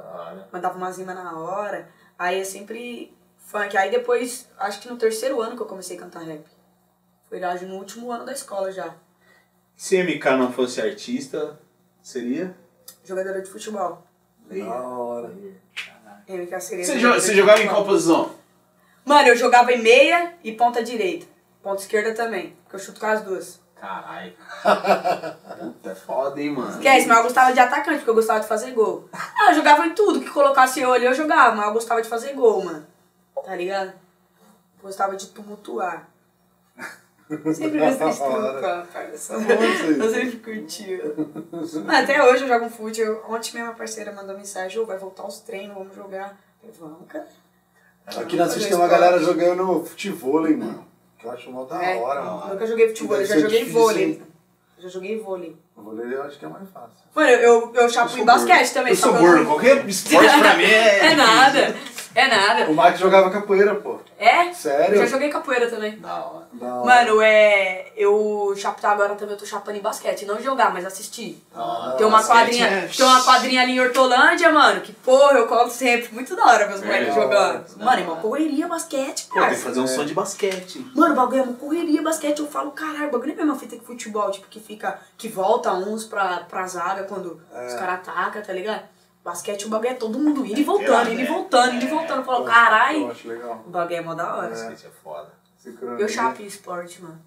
mandava 0.51 0.75
umas 0.79 0.97
rimas 0.97 1.13
na 1.13 1.37
hora. 1.37 1.87
Aí 2.17 2.39
é 2.39 2.43
sempre 2.43 3.15
funk. 3.37 3.77
Aí 3.77 3.91
depois, 3.91 4.49
acho 4.57 4.79
que 4.81 4.89
no 4.89 4.97
terceiro 4.97 5.39
ano 5.41 5.55
que 5.55 5.61
eu 5.61 5.67
comecei 5.67 5.95
a 5.95 5.99
cantar 5.99 6.23
rap. 6.23 6.54
Lá 7.39 7.55
no 7.55 7.75
último 7.75 8.11
ano 8.11 8.25
da 8.25 8.31
escola 8.33 8.71
já. 8.71 8.93
Se 9.75 10.01
MK 10.01 10.25
não 10.37 10.51
fosse 10.53 10.81
artista, 10.81 11.59
seria? 12.01 12.55
Jogadora 13.03 13.41
de 13.41 13.49
futebol. 13.49 14.03
Da 14.49 14.81
hora. 14.81 15.31
MK 16.27 16.59
seria 16.61 16.85
Você, 16.85 16.99
jogadora 16.99 16.99
jo- 16.99 17.13
de 17.19 17.21
você 17.21 17.35
jogava 17.35 17.61
em 17.61 17.67
qual 17.67 17.85
posição? 17.85 18.31
Mano, 19.03 19.27
eu 19.27 19.35
jogava 19.35 19.71
em 19.71 19.81
meia 19.81 20.33
e 20.43 20.51
ponta 20.53 20.83
direita. 20.83 21.25
Ponta 21.61 21.81
esquerda 21.81 22.13
também, 22.13 22.55
porque 22.63 22.75
eu 22.75 22.79
chuto 22.79 22.99
com 22.99 23.05
as 23.07 23.21
duas. 23.21 23.59
Caralho. 23.75 24.33
Puta, 25.59 25.91
é 25.91 25.95
foda, 25.95 26.41
hein, 26.41 26.51
mano. 26.51 26.71
Esquece, 26.71 27.07
mas 27.07 27.17
eu 27.17 27.23
gostava 27.23 27.53
de 27.53 27.59
atacante, 27.59 27.97
porque 27.97 28.09
eu 28.09 28.15
gostava 28.15 28.39
de 28.39 28.47
fazer 28.47 28.71
gol. 28.71 29.09
Ah, 29.13 29.49
eu 29.49 29.55
jogava 29.55 29.85
em 29.85 29.93
tudo, 29.93 30.21
que 30.21 30.29
colocasse 30.29 30.79
eu 30.79 30.91
ali 30.93 31.05
eu 31.05 31.13
jogava, 31.13 31.55
mas 31.55 31.67
eu 31.67 31.73
gostava 31.73 32.01
de 32.01 32.07
fazer 32.07 32.33
gol, 32.33 32.63
mano. 32.63 32.87
Tá 33.43 33.55
ligado? 33.55 33.93
Gostava 34.81 35.15
de 35.15 35.27
tumultuar. 35.27 36.09
Sempre 37.27 37.43
gostei 37.43 37.69
de 37.71 37.97
tumultuar, 37.97 38.85
parça. 38.93 39.33
Eu 39.33 40.09
sempre 40.13 40.37
curti. 40.37 41.01
Mano, 41.83 41.91
até 41.97 42.23
hoje 42.23 42.43
eu 42.43 42.47
jogo 42.47 42.65
um 42.65 42.69
fute. 42.69 43.03
Ontem 43.27 43.53
mesmo 43.55 43.71
a 43.71 43.73
parceira 43.73 44.11
mandou 44.11 44.37
mensagem, 44.37 44.79
ô, 44.79 44.85
vai 44.85 44.97
voltar 44.97 45.25
os 45.25 45.39
treinos, 45.39 45.75
vamos 45.75 45.95
jogar. 45.95 46.37
Eu 46.63 46.71
falei, 46.73 46.93
vamos, 46.93 47.07
cara. 47.07 47.27
Aqui 48.05 48.35
na 48.35 48.47
Cis 48.47 48.65
tem 48.67 48.75
uma 48.75 48.87
galera 48.87 49.17
jogando 49.19 49.83
futevôlei, 49.83 50.55
mano. 50.55 50.85
Que 51.17 51.25
eu 51.25 51.31
acho 51.31 51.49
mó 51.51 51.63
da 51.65 51.83
É, 51.83 51.97
hora, 51.97 52.21
mano. 52.21 52.53
nunca 52.53 52.67
joguei 52.67 52.87
futebol, 52.89 53.17
eu 53.17 53.25
já 53.25 53.39
joguei 53.39 53.65
vôlei. 53.65 54.21
Já 54.77 54.89
joguei 54.89 55.19
vôlei. 55.19 55.57
O 55.75 55.81
vôlei 55.81 56.13
eu 56.13 56.21
acho 56.23 56.37
que 56.37 56.45
é 56.45 56.47
mais 56.47 56.69
fácil. 56.69 56.97
Mano, 57.15 57.29
eu, 57.29 57.71
eu, 57.73 57.89
chapo 57.89 58.15
em 58.19 58.23
basquete 58.25 58.71
também. 58.73 58.91
Eu 58.93 58.97
sou 58.97 59.13
não- 59.13 59.45
qualquer 59.45 59.83
esporte 59.89 60.37
pra 60.39 60.55
mim 60.57 60.63
é. 60.65 61.07
É 61.13 61.15
nada, 61.15 61.75
é 62.15 62.27
nada. 62.27 62.71
O 62.71 62.75
Mike 62.75 62.97
jogava 62.97 63.29
capoeira, 63.29 63.75
pô. 63.75 63.99
É? 64.17 64.53
Sério? 64.53 64.97
Já 64.97 65.05
joguei 65.05 65.29
capoeira 65.29 65.69
também. 65.69 65.97
Da 65.99 66.15
hora. 66.25 66.47
Da 66.53 66.75
hora. 66.75 66.85
Mano, 66.85 67.21
é. 67.21 67.91
Eu 67.97 68.53
chapo 68.57 68.85
agora 68.87 69.15
também, 69.15 69.33
eu 69.33 69.39
tô 69.39 69.45
chapando 69.45 69.75
em 69.75 69.81
basquete. 69.81 70.25
Não 70.25 70.41
jogar, 70.41 70.73
mas 70.73 70.85
assistir. 70.85 71.43
tem 71.97 72.05
uma 72.07 72.17
basquete 72.17 72.35
quadrinha. 72.37 72.67
é- 72.67 72.87
Tem 72.87 73.05
uma 73.05 73.23
quadrinha 73.23 73.61
ali 73.61 73.71
em 73.73 73.79
Hortolândia, 73.81 74.51
mano. 74.51 74.81
Que 74.81 74.93
porra, 74.93 75.33
eu 75.37 75.47
colo 75.47 75.69
sempre. 75.69 76.13
Muito 76.13 76.35
da 76.35 76.45
hora 76.45 76.67
meus 76.67 76.81
moleques 76.81 77.13
jogando. 77.13 77.65
Mano, 77.77 78.01
é 78.01 78.03
uma 78.03 78.15
correria 78.17 78.67
basquete, 78.67 79.27
Pô, 79.27 79.39
tem 79.39 79.49
que 79.49 79.55
fazer 79.55 79.79
um 79.81 79.87
som 79.87 80.05
de 80.05 80.13
basquete. 80.13 80.85
Mano, 80.95 81.13
o 81.13 81.15
bagulho 81.17 81.39
é 81.39 81.43
uma 81.43 81.53
correria 81.53 82.01
basquete. 82.01 82.39
Eu 82.39 82.47
falo, 82.47 82.71
caralho, 82.71 83.09
o 83.09 83.11
bagulho 83.11 83.31
é 83.31 83.33
a 83.33 83.37
mesma 83.37 83.55
fita 83.57 83.75
que 83.75 83.83
futebol, 83.85 84.31
tipo, 84.31 84.47
que 84.47 84.59
fica. 84.59 84.97
que 85.17 85.27
volta 85.27 85.73
uns 85.73 86.05
pra, 86.05 86.45
pra 86.49 86.65
zaga 86.67 87.03
quando 87.03 87.41
os 87.67 87.73
caras 87.73 87.95
atacam, 87.95 88.41
tá 88.41 88.53
ligado? 88.53 88.83
Basquete, 89.25 89.65
o 89.65 89.69
bagulho 89.69 89.89
é 89.89 89.93
todo 89.95 90.19
mundo 90.19 90.45
indo 90.45 90.59
e 90.59 90.63
voltando, 90.63 91.11
indo 91.11 91.19
e 91.21 91.25
voltando, 91.25 91.73
indo 91.73 91.85
e 91.85 91.87
voltando. 91.87 92.19
Eu 92.19 92.23
falo, 92.25 92.41
Eu 92.41 92.45
caralho, 92.45 93.11
o 93.65 93.69
bagulho 93.71 93.95
é 93.95 94.01
mó 94.01 94.13
da 94.13 94.35
hora. 94.35 94.49
Basquete 94.49 94.85
é 94.85 94.89
foda. 95.03 95.33
Eu 95.97 96.07
chapo 96.07 96.43
em 96.43 96.45
esporte, 96.45 97.01
mano. 97.01 97.19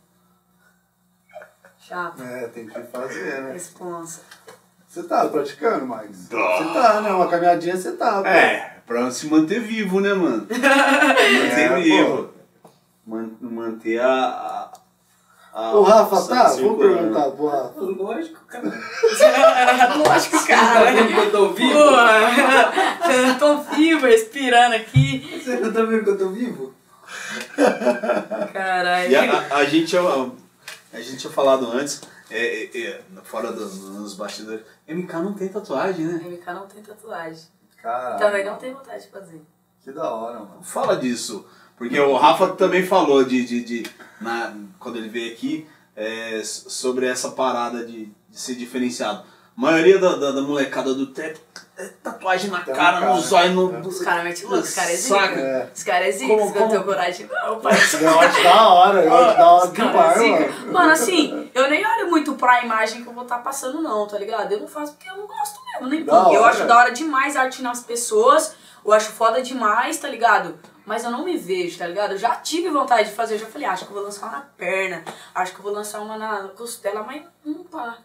Chapo. 1.81 2.23
É, 2.23 2.47
tem 2.47 2.69
que 2.69 2.81
fazer, 2.85 3.41
né? 3.43 3.53
Responsa. 3.53 4.20
Você 4.87 5.03
tá 5.03 5.27
praticando, 5.29 5.87
Max? 5.87 6.29
Você 6.29 6.73
tá, 6.73 7.01
né? 7.01 7.11
Uma 7.12 7.27
caminhadinha 7.29 7.77
você 7.77 7.93
tá, 7.93 8.23
pô. 8.23 8.29
É, 8.29 8.77
pra 8.87 9.11
se 9.11 9.27
manter 9.27 9.61
vivo, 9.61 10.01
né, 10.01 10.15
mano? 10.15 10.47
manter 10.49 11.61
É, 11.61 11.81
vivo. 11.81 12.33
Man- 13.05 13.31
manter 13.41 14.01
a. 14.01 14.57
a, 15.60 15.66
a 15.70 15.74
O 15.74 15.82
Rafa 15.82 16.16
a- 16.16 16.26
tá? 16.28 16.43
Vamos 16.44 16.56
circulando. 16.56 16.78
perguntar 16.98 17.30
pro 17.32 17.47
Rafa. 17.48 17.80
Lógico, 17.80 18.40
cara. 18.47 18.64
Lógico, 20.09 20.39
Tá 20.39 20.47
cara. 20.47 20.93
vendo 20.93 21.09
que 21.09 21.18
eu 21.18 21.30
tô 21.32 21.48
vivo? 21.51 21.72
Pô, 21.72 23.09
eu 23.10 23.39
tô 23.39 23.59
vivo, 23.74 24.06
respirando 24.06 24.74
aqui. 24.76 25.40
Você 25.43 25.56
não 25.59 25.72
tá 25.72 25.82
vendo 25.82 26.05
que 26.05 26.10
eu 26.10 26.18
tô 26.18 26.28
vivo? 26.30 26.74
Caralho. 28.52 29.10
E 29.10 29.16
a, 29.16 29.32
a- 29.39 29.56
a 29.56 29.64
gente 29.64 29.86
tinha, 29.89 30.01
a 30.02 31.01
gente 31.01 31.16
tinha 31.18 31.32
falado 31.32 31.70
antes, 31.72 32.01
é, 32.30 32.64
é, 32.64 32.80
é, 32.90 33.01
fora 33.24 33.52
do- 33.52 33.66
nos 33.66 34.14
bastidores, 34.14 34.62
MK 34.86 35.12
não 35.16 35.32
tem 35.35 35.48
tatuagem, 35.48 36.05
né? 36.06 36.20
MK 36.24 36.47
não 36.55 36.66
tem 36.66 36.82
tatuagem. 36.82 37.44
Caralho. 37.82 38.18
Também 38.18 38.44
não 38.44 38.56
tem 38.56 38.72
vontade 38.74 39.05
de 39.05 39.10
fazer. 39.10 39.43
Que 39.82 39.93
da 39.93 40.10
hora, 40.12 40.39
mano. 40.40 40.62
Fala 40.62 40.97
disso. 40.97 41.47
Porque 41.78 41.98
o 41.98 42.16
Rafa 42.16 42.48
também 42.48 42.84
falou 42.84 43.24
de, 43.24 43.44
de, 43.46 43.62
de 43.62 43.86
na, 44.20 44.52
quando 44.78 44.96
ele 44.96 45.09
veio 45.09 45.32
aqui 45.32 45.66
é, 45.96 46.42
sobre 46.44 47.06
essa 47.06 47.30
parada 47.30 47.84
de, 47.86 48.06
de 48.28 48.40
ser 48.40 48.55
diferenciado. 48.56 49.20
A 49.56 49.60
maioria 49.60 49.98
da, 49.98 50.14
da, 50.16 50.30
da 50.32 50.40
molecada 50.42 50.94
do 50.94 51.06
trap 51.06 51.36
é 51.76 51.84
tatuagem 52.02 52.50
na 52.50 52.60
Tá 52.60 52.70
na 52.72 52.76
cara, 52.76 53.00
cara. 53.00 53.14
no 53.14 53.20
zóio, 53.20 53.52
no. 53.52 53.88
Os 53.88 54.00
caras 54.00 54.24
metem 54.24 54.44
louco, 54.44 54.64
os 54.64 54.74
caras 54.74 54.90
é 54.92 54.96
zica. 54.96 55.18
Saca? 55.20 55.40
É. 55.40 55.70
Os 55.74 55.82
caras 55.82 56.06
é 56.09 56.12
zica, 56.12 56.36
Como- 56.36 56.84
coragem. 56.84 57.26
Não, 57.26 57.60
pai. 57.60 57.72
Eu 58.00 58.20
acho 58.20 58.42
da 58.44 58.68
hora, 58.68 59.05
eu 59.05 59.14
acho 59.16 59.36
da 59.36 59.52
hora 59.52 59.64
é 59.64 59.68
zica. 59.68 59.84
mano. 60.52 60.72
Mano, 60.72 60.90
assim, 60.92 61.50
eu 61.55 61.70
nem 61.70 61.84
olho 61.86 62.10
muito 62.10 62.34
pra 62.34 62.64
imagem 62.64 63.02
que 63.02 63.09
eu 63.09 63.12
vou 63.12 63.22
estar 63.24 63.38
passando, 63.38 63.80
não, 63.82 64.06
tá 64.06 64.18
ligado? 64.18 64.52
Eu 64.52 64.60
não 64.60 64.68
faço 64.68 64.92
porque 64.94 65.09
eu 65.10 65.16
não 65.16 65.26
gosto 65.26 65.60
mesmo, 65.72 65.88
nem 65.88 66.05
pouco. 66.05 66.34
Eu 66.34 66.44
acho 66.44 66.64
da 66.66 66.76
hora 66.76 66.90
demais 66.92 67.36
a 67.36 67.42
arte 67.42 67.62
nas 67.62 67.80
pessoas, 67.82 68.55
eu 68.84 68.92
acho 68.92 69.10
foda 69.12 69.40
demais, 69.42 69.98
tá 69.98 70.09
ligado? 70.09 70.56
Mas 70.89 71.05
eu 71.05 71.10
não 71.10 71.23
me 71.23 71.36
vejo, 71.36 71.77
tá 71.77 71.86
ligado? 71.86 72.12
Eu 72.12 72.19
já 72.19 72.36
tive 72.36 72.70
vontade 72.70 73.10
de 73.10 73.15
fazer, 73.15 73.35
eu 73.35 73.40
já 73.40 73.47
falei, 73.47 73.66
ah, 73.66 73.73
acho 73.73 73.85
que 73.85 73.90
eu 73.90 73.94
vou 73.94 74.02
lançar 74.02 74.27
uma 74.27 74.39
na 74.39 74.40
perna, 74.56 75.05
acho 75.35 75.52
que 75.52 75.59
eu 75.59 75.62
vou 75.62 75.73
lançar 75.73 76.01
uma 76.01 76.16
na 76.16 76.48
costela, 76.56 77.02
mas 77.02 77.23
não 77.44 77.62
pá. 77.62 77.98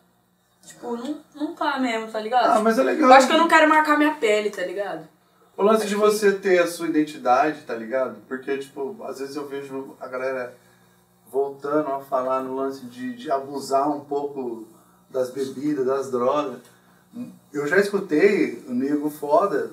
Tipo, 0.66 0.98
não, 0.98 1.22
não 1.34 1.56
pá 1.56 1.80
mesmo, 1.80 2.12
tá 2.12 2.20
ligado? 2.20 2.46
Ah, 2.46 2.60
mas 2.60 2.78
é 2.78 2.84
legal. 2.84 3.10
Eu 3.10 3.16
acho 3.16 3.28
que 3.28 3.34
eu 3.34 3.38
não 3.38 3.48
quero 3.48 3.70
marcar 3.70 3.98
minha 3.98 4.16
pele, 4.16 4.50
tá 4.50 4.64
ligado? 4.66 5.08
O 5.56 5.64
lance 5.64 5.88
de 5.88 5.96
você 5.96 6.34
ter 6.34 6.60
a 6.60 6.68
sua 6.68 6.88
identidade, 6.88 7.62
tá 7.62 7.74
ligado? 7.74 8.18
Porque, 8.28 8.58
tipo, 8.58 8.98
às 9.06 9.18
vezes 9.18 9.38
eu 9.38 9.48
vejo 9.48 9.96
a 9.98 10.08
galera 10.10 10.54
voltando 11.32 11.90
a 11.90 12.02
falar 12.02 12.44
no 12.44 12.54
lance 12.54 12.86
de, 12.88 13.16
de 13.16 13.32
abusar 13.32 13.90
um 13.90 14.02
pouco 14.02 14.68
das 15.10 15.30
bebidas, 15.30 15.86
das 15.86 16.12
drogas. 16.12 16.60
Eu 17.54 17.66
já 17.66 17.78
escutei 17.78 18.62
o 18.68 18.74
nego 18.74 19.10
foda 19.10 19.72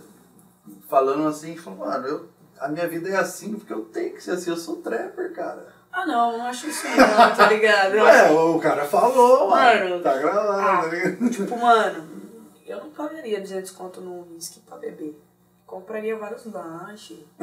falando 0.88 1.26
assim, 1.26 1.56
falando, 1.56 1.80
mano, 1.80 2.06
eu, 2.06 2.28
a 2.60 2.68
minha 2.68 2.86
vida 2.88 3.08
é 3.08 3.16
assim 3.16 3.54
porque 3.54 3.72
eu 3.72 3.82
tenho 3.86 4.14
que 4.14 4.22
ser 4.22 4.32
assim, 4.32 4.50
eu 4.50 4.56
sou 4.56 4.76
trapper, 4.76 5.32
cara. 5.34 5.66
Ah, 5.92 6.06
não, 6.06 6.38
não 6.38 6.46
acho 6.46 6.68
isso 6.68 6.86
não, 6.88 7.34
tá 7.34 7.46
ligado? 7.50 7.94
Eu 7.96 8.04
Ué, 8.04 8.30
o 8.30 8.58
cara 8.60 8.84
falou, 8.84 9.50
mano. 9.50 9.88
Mano. 9.90 10.02
Tá 10.02 10.16
gravando, 10.16 10.60
Ah, 10.60 10.82
tá 10.82 10.86
ligado? 10.88 11.30
Tipo, 11.30 11.58
mano, 11.58 12.08
eu 12.66 12.78
não 12.78 12.90
pagaria 12.90 13.40
200 13.40 13.70
conto 13.72 14.00
num 14.00 14.24
whisky 14.34 14.60
pra 14.60 14.76
beber. 14.76 15.18
Com- 15.66 15.76
compraria 15.80 16.16
vários 16.16 16.44
lanches. 16.46 17.18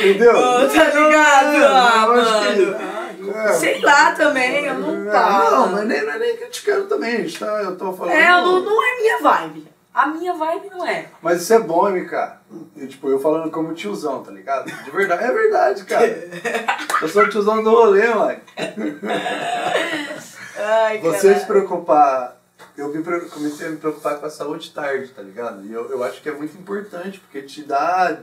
Entendeu? 0.00 0.32
Ô, 0.36 0.68
tá 0.68 0.84
ligado? 0.84 1.56
É, 1.56 1.66
Ah, 1.66 2.04
acho 2.04 2.54
que- 2.54 2.66
mano. 2.66 3.00
É. 3.36 3.52
Sei 3.52 3.80
lá 3.82 4.12
também, 4.12 4.64
eu 4.64 4.74
não 4.78 5.08
É, 5.08 5.12
falo. 5.12 5.50
Não, 5.56 5.66
mas 5.72 5.86
nem, 5.86 6.02
não 6.04 6.12
é 6.12 6.18
nem 6.18 6.36
criticando 6.36 6.86
também, 6.86 7.28
tá, 7.30 7.46
eu 7.62 7.76
tô 7.76 7.92
falando. 7.92 8.12
É, 8.14 8.28
não, 8.28 8.60
não 8.60 8.82
é 8.82 8.96
minha 8.96 9.18
vibe. 9.20 9.68
A 10.00 10.06
minha 10.06 10.32
vibe 10.32 10.70
não 10.70 10.86
é. 10.86 11.08
Mas 11.20 11.42
isso 11.42 11.52
é 11.52 11.58
bom, 11.58 11.90
MK. 11.90 12.12
E, 12.74 12.86
tipo, 12.86 13.06
eu 13.10 13.20
falando 13.20 13.50
como 13.50 13.74
tiozão, 13.74 14.22
tá 14.22 14.30
ligado? 14.30 14.64
De 14.64 14.90
verdade, 14.90 15.24
é 15.24 15.30
verdade, 15.30 15.84
cara. 15.84 16.06
Eu 17.02 17.08
sou 17.08 17.22
o 17.22 17.28
tiozão 17.28 17.62
do 17.62 17.68
rolê, 17.68 18.08
mano. 18.08 18.40
Ai, 20.56 20.98
Você 21.00 21.26
caralho. 21.26 21.40
se 21.40 21.46
preocupar. 21.46 22.40
Eu 22.78 22.88
me 22.88 23.02
comecei 23.28 23.66
a 23.66 23.70
me 23.70 23.76
preocupar 23.76 24.18
com 24.18 24.24
a 24.24 24.30
saúde 24.30 24.70
tarde, 24.70 25.08
tá 25.08 25.20
ligado? 25.20 25.66
E 25.66 25.72
eu, 25.72 25.90
eu 25.90 26.02
acho 26.02 26.22
que 26.22 26.30
é 26.30 26.32
muito 26.32 26.56
importante, 26.56 27.20
porque 27.20 27.42
te 27.42 27.62
dá 27.62 28.20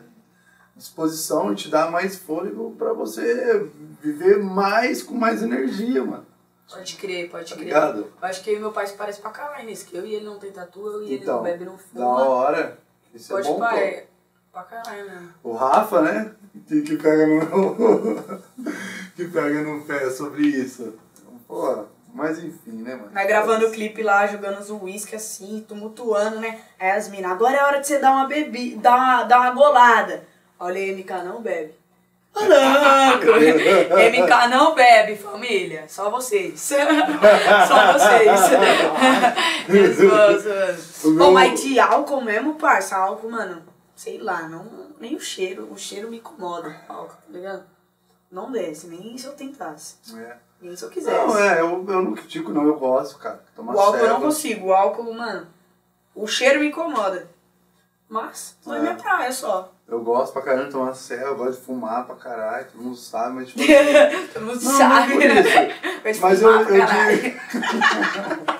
disposição, 0.75 1.53
te 1.53 1.69
dá 1.69 1.91
mais 1.91 2.15
fôlego 2.15 2.75
pra 2.75 2.91
você 2.93 3.69
viver 4.01 4.43
mais 4.43 5.03
com 5.03 5.13
mais 5.13 5.43
energia, 5.43 6.03
mano. 6.03 6.25
Pode 6.69 6.95
crer, 6.97 7.29
pode 7.29 7.49
Tá 7.49 7.55
crer. 7.55 7.65
ligado? 7.65 7.99
Eu 7.99 8.27
acho 8.27 8.43
que 8.43 8.49
eu 8.49 8.55
e 8.57 8.59
meu 8.59 8.71
pai 8.71 8.85
se 8.87 8.93
parecem 8.93 9.21
pra 9.21 9.31
caralho 9.31 9.65
nisso. 9.65 9.85
Que 9.85 9.95
eu 9.97 10.05
e 10.05 10.15
ele 10.15 10.25
não 10.25 10.37
tem 10.37 10.51
tatu, 10.51 10.85
eu 10.85 11.03
e 11.03 11.13
ele 11.13 11.23
Então, 11.23 11.37
não 11.37 11.43
bebe, 11.43 11.65
não 11.65 11.73
Da 11.73 11.79
fuma. 11.79 12.27
hora. 12.29 12.77
Isso 13.13 13.29
Pode 13.33 13.47
é 13.47 13.51
bom, 13.51 13.59
pá, 13.59 13.69
pô. 13.69 13.75
é 13.77 14.05
pra 14.51 14.63
caralho 14.63 15.09
mesmo. 15.09 15.33
O 15.43 15.53
Rafa, 15.53 16.01
né? 16.01 16.31
Que, 16.67 16.81
que 16.81 16.97
pega 16.97 17.25
no. 17.27 17.39
que 19.15 19.25
pega 19.29 19.61
no 19.61 19.81
pé 19.85 20.09
sobre 20.09 20.43
isso. 20.43 20.93
Pô, 21.47 21.85
mas 22.13 22.43
enfim, 22.43 22.81
né, 22.81 22.95
mano? 22.95 23.11
Nós 23.13 23.27
gravando 23.27 23.67
o 23.67 23.71
clipe 23.71 24.03
lá, 24.03 24.27
jogando 24.27 24.59
os 24.59 24.69
uísque 24.69 25.15
assim, 25.15 25.63
tumultuando, 25.67 26.39
né? 26.39 26.59
Aí 26.79 26.91
as 26.91 27.07
minas, 27.07 27.31
agora 27.31 27.55
é 27.57 27.63
hora 27.63 27.79
de 27.79 27.87
você 27.87 27.99
dar 27.99 28.11
uma 28.11 28.27
bebida, 28.27 28.81
dar 28.81 28.95
uma, 28.95 29.23
dar 29.23 29.39
uma 29.41 29.51
golada. 29.51 30.25
Olha 30.59 30.77
aí, 30.81 30.91
MK 30.95 31.11
não 31.23 31.41
bebe. 31.41 31.73
Ô, 32.37 32.39
louco! 32.39 33.39
MK 33.39 34.47
não 34.49 34.75
bebe, 34.75 35.15
família. 35.15 35.85
Só 35.87 36.09
vocês. 36.09 36.59
Só 37.67 37.93
vocês. 37.93 38.41
Pô, 41.01 41.09
meu- 41.09 41.31
mas 41.31 41.61
de 41.61 41.79
álcool 41.79 42.21
mesmo, 42.21 42.55
parça, 42.55 42.97
álcool, 42.97 43.31
mano, 43.31 43.61
sei 43.95 44.17
lá, 44.19 44.43
não, 44.47 44.65
nem 44.99 45.15
o 45.15 45.19
cheiro, 45.19 45.67
o 45.71 45.77
cheiro 45.77 46.09
me 46.09 46.17
incomoda, 46.17 46.75
álcool, 46.87 47.15
tá 47.15 47.21
ligado? 47.37 47.63
Não 48.31 48.51
desce, 48.51 48.87
nem 48.87 49.17
se 49.17 49.25
eu 49.25 49.33
tentasse, 49.33 49.95
É. 50.17 50.35
nem 50.61 50.75
se 50.75 50.83
eu 50.83 50.89
quisesse. 50.89 51.15
Não, 51.17 51.37
é, 51.39 51.61
eu, 51.61 51.85
eu 51.87 52.01
não 52.01 52.13
critico, 52.13 52.51
não, 52.51 52.65
eu 52.67 52.75
gosto, 52.77 53.17
cara. 53.19 53.41
Tomar 53.55 53.73
O 53.75 53.79
álcool 53.79 53.97
eu 53.99 54.09
não 54.09 54.21
consigo, 54.21 54.67
o 54.67 54.73
álcool, 54.73 55.13
mano, 55.13 55.47
o 56.13 56.27
cheiro 56.27 56.59
me 56.59 56.67
incomoda. 56.67 57.29
Mas 58.09 58.57
não 58.65 58.75
é, 58.75 58.77
É. 58.77 58.81
minha 58.81 58.95
praia 58.95 59.31
só. 59.31 59.71
Eu 59.89 60.01
gosto 60.01 60.33
pra 60.33 60.41
caramba 60.41 60.65
de 60.65 60.71
tomar 60.71 60.93
ceva, 60.95 61.27
eu 61.27 61.35
gosto 61.35 61.59
de 61.59 61.65
fumar 61.65 62.05
pra 62.05 62.15
caralho, 62.15 62.65
todo 62.73 62.83
mundo 62.83 62.97
sabe, 62.97 63.35
mas 63.35 63.47
tipo 63.47 63.61
Todo 64.33 64.45
mundo 64.45 64.61
Não, 64.61 64.71
não 64.71 64.77
sabe, 64.77 65.15
né? 65.17 65.39
isso. 65.39 65.49
Mas, 66.03 66.19
Mas 66.19 66.41
eu- 66.41 66.51
eu 66.51 66.65
caralho. 66.67 67.39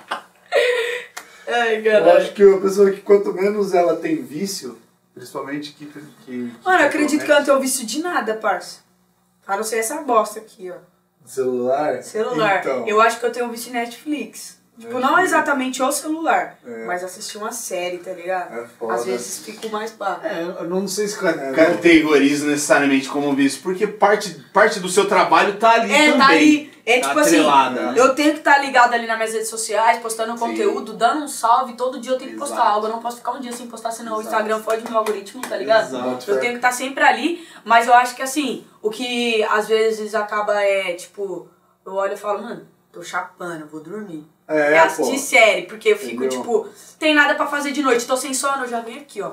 Ai, 1.48 1.78
eu 1.80 1.84
caralho. 1.84 2.18
acho 2.18 2.34
que 2.34 2.44
a 2.44 2.58
pessoa 2.60 2.92
que 2.92 3.02
quanto 3.02 3.34
menos 3.34 3.74
ela 3.74 3.96
tem 3.96 4.22
vício, 4.22 4.78
principalmente 5.14 5.72
que. 5.74 5.86
que, 5.86 6.02
que 6.26 6.52
Mano, 6.64 6.82
eu 6.82 6.88
acredito 6.88 7.24
que 7.26 7.32
eu 7.32 7.36
não 7.36 7.44
tenho 7.46 7.60
vício 7.60 7.86
de 7.86 8.02
nada, 8.02 8.34
parça. 8.36 8.80
A 9.48 9.56
não 9.56 9.64
ser 9.64 9.78
essa 9.78 10.02
bosta 10.02 10.40
aqui, 10.40 10.70
ó. 10.72 10.76
Celular? 11.26 12.04
Celular. 12.04 12.60
Então, 12.60 12.88
Eu 12.88 13.00
acho 13.02 13.20
que 13.20 13.26
eu 13.26 13.32
tenho 13.32 13.50
vício 13.50 13.70
em 13.70 13.74
Netflix. 13.74 14.57
Tipo, 14.80 14.94
não 14.94 15.02
Netflix. 15.16 15.30
exatamente 15.32 15.82
o 15.82 15.92
celular, 15.92 16.56
É. 16.66 16.86
mas 16.86 17.04
assistir 17.04 17.38
uma 17.40 17.52
série, 17.52 17.98
tá 17.98 18.12
ligado? 18.12 18.54
É 18.60 18.68
foda. 18.78 18.94
Às 18.94 19.06
vezes 19.06 19.40
fico 19.40 19.68
mais 19.70 19.90
pá. 19.92 20.20
É, 20.24 20.44
eu 20.44 20.70
não 20.70 20.88
sei 20.88 21.08
se 21.08 21.18
É, 21.26 21.52
categorizo 21.52 22.46
necessariamente 22.46 23.10
como 23.10 23.34
vício, 23.34 23.62
porque 23.64 23.88
parte, 23.88 24.34
parte 24.54 24.80
do 24.80 24.88
seu 24.88 25.08
trabalho 25.08 25.58
tá 25.58 25.72
ali 25.72 25.92
É, 25.92 26.12
também. 26.12 26.18
tá 26.20 26.28
ali. 26.28 26.78
É 26.86 27.00
Tá 27.02 27.08
tipo 27.10 27.20
assim, 27.20 27.36
atrelada, 27.40 27.92
né? 27.92 27.94
eu 27.98 28.16
tenho 28.16 28.32
que 28.32 28.38
estar 28.38 28.60
ligado 28.60 28.94
ali 28.94 29.06
nas 29.06 29.18
minhas 29.18 29.34
redes 29.34 29.50
sociais, 29.50 30.00
postando 30.00 30.32
Sim. 30.34 30.40
conteúdo, 30.40 30.94
dando 30.94 31.24
um 31.26 31.28
salve. 31.28 31.74
Todo 31.74 32.00
dia 32.00 32.14
eu 32.14 32.18
tenho 32.18 32.32
que 32.32 32.38
postar 32.38 32.56
Exato. 32.56 32.70
algo. 32.72 32.88
Eu 32.88 32.92
não 32.92 33.00
posso 33.02 33.18
ficar 33.18 33.32
um 33.34 33.42
dia 33.42 33.52
sem 33.52 33.68
postar, 33.68 33.92
senão 33.92 34.14
o 34.14 34.22
Exato. 34.22 34.28
Instagram 34.36 34.64
fode 34.64 34.84
meu 34.90 34.98
algoritmo, 35.00 35.42
tá 35.42 35.58
ligado? 35.58 35.88
Exato. 35.88 36.32
Eu 36.32 36.40
tenho 36.40 36.52
que 36.54 36.60
estar 36.60 36.72
sempre 36.72 37.04
ali, 37.04 37.46
mas 37.66 37.88
eu 37.88 37.94
acho 37.94 38.16
que 38.16 38.22
assim, 38.22 38.66
o 38.82 38.90
que 38.90 39.44
às 39.50 39.68
vezes 39.68 40.16
acaba 40.16 40.62
é, 40.64 40.94
tipo, 40.94 41.50
eu 41.86 41.94
olho 41.94 42.14
e 42.14 42.18
falo, 42.18 42.42
mano, 42.42 42.66
tô 42.90 43.04
chapando, 43.04 43.68
vou 43.68 43.82
dormir. 43.82 44.26
É, 44.48 44.74
É 44.74 44.80
assistir 44.80 45.12
pô. 45.14 45.18
série, 45.20 45.62
porque 45.64 45.90
eu 45.90 45.98
fico, 45.98 46.24
Entendeu? 46.24 46.40
tipo, 46.42 46.70
tem 46.98 47.14
nada 47.14 47.36
pra 47.36 47.48
fazer 47.48 47.72
de 47.72 47.82
noite, 47.84 48.06
tô 48.08 48.16
sem 48.16 48.34
sono, 48.34 48.64
eu 48.64 48.70
já 48.70 48.80
venho 48.80 49.02
aqui, 49.02 49.22
ó. 49.22 49.32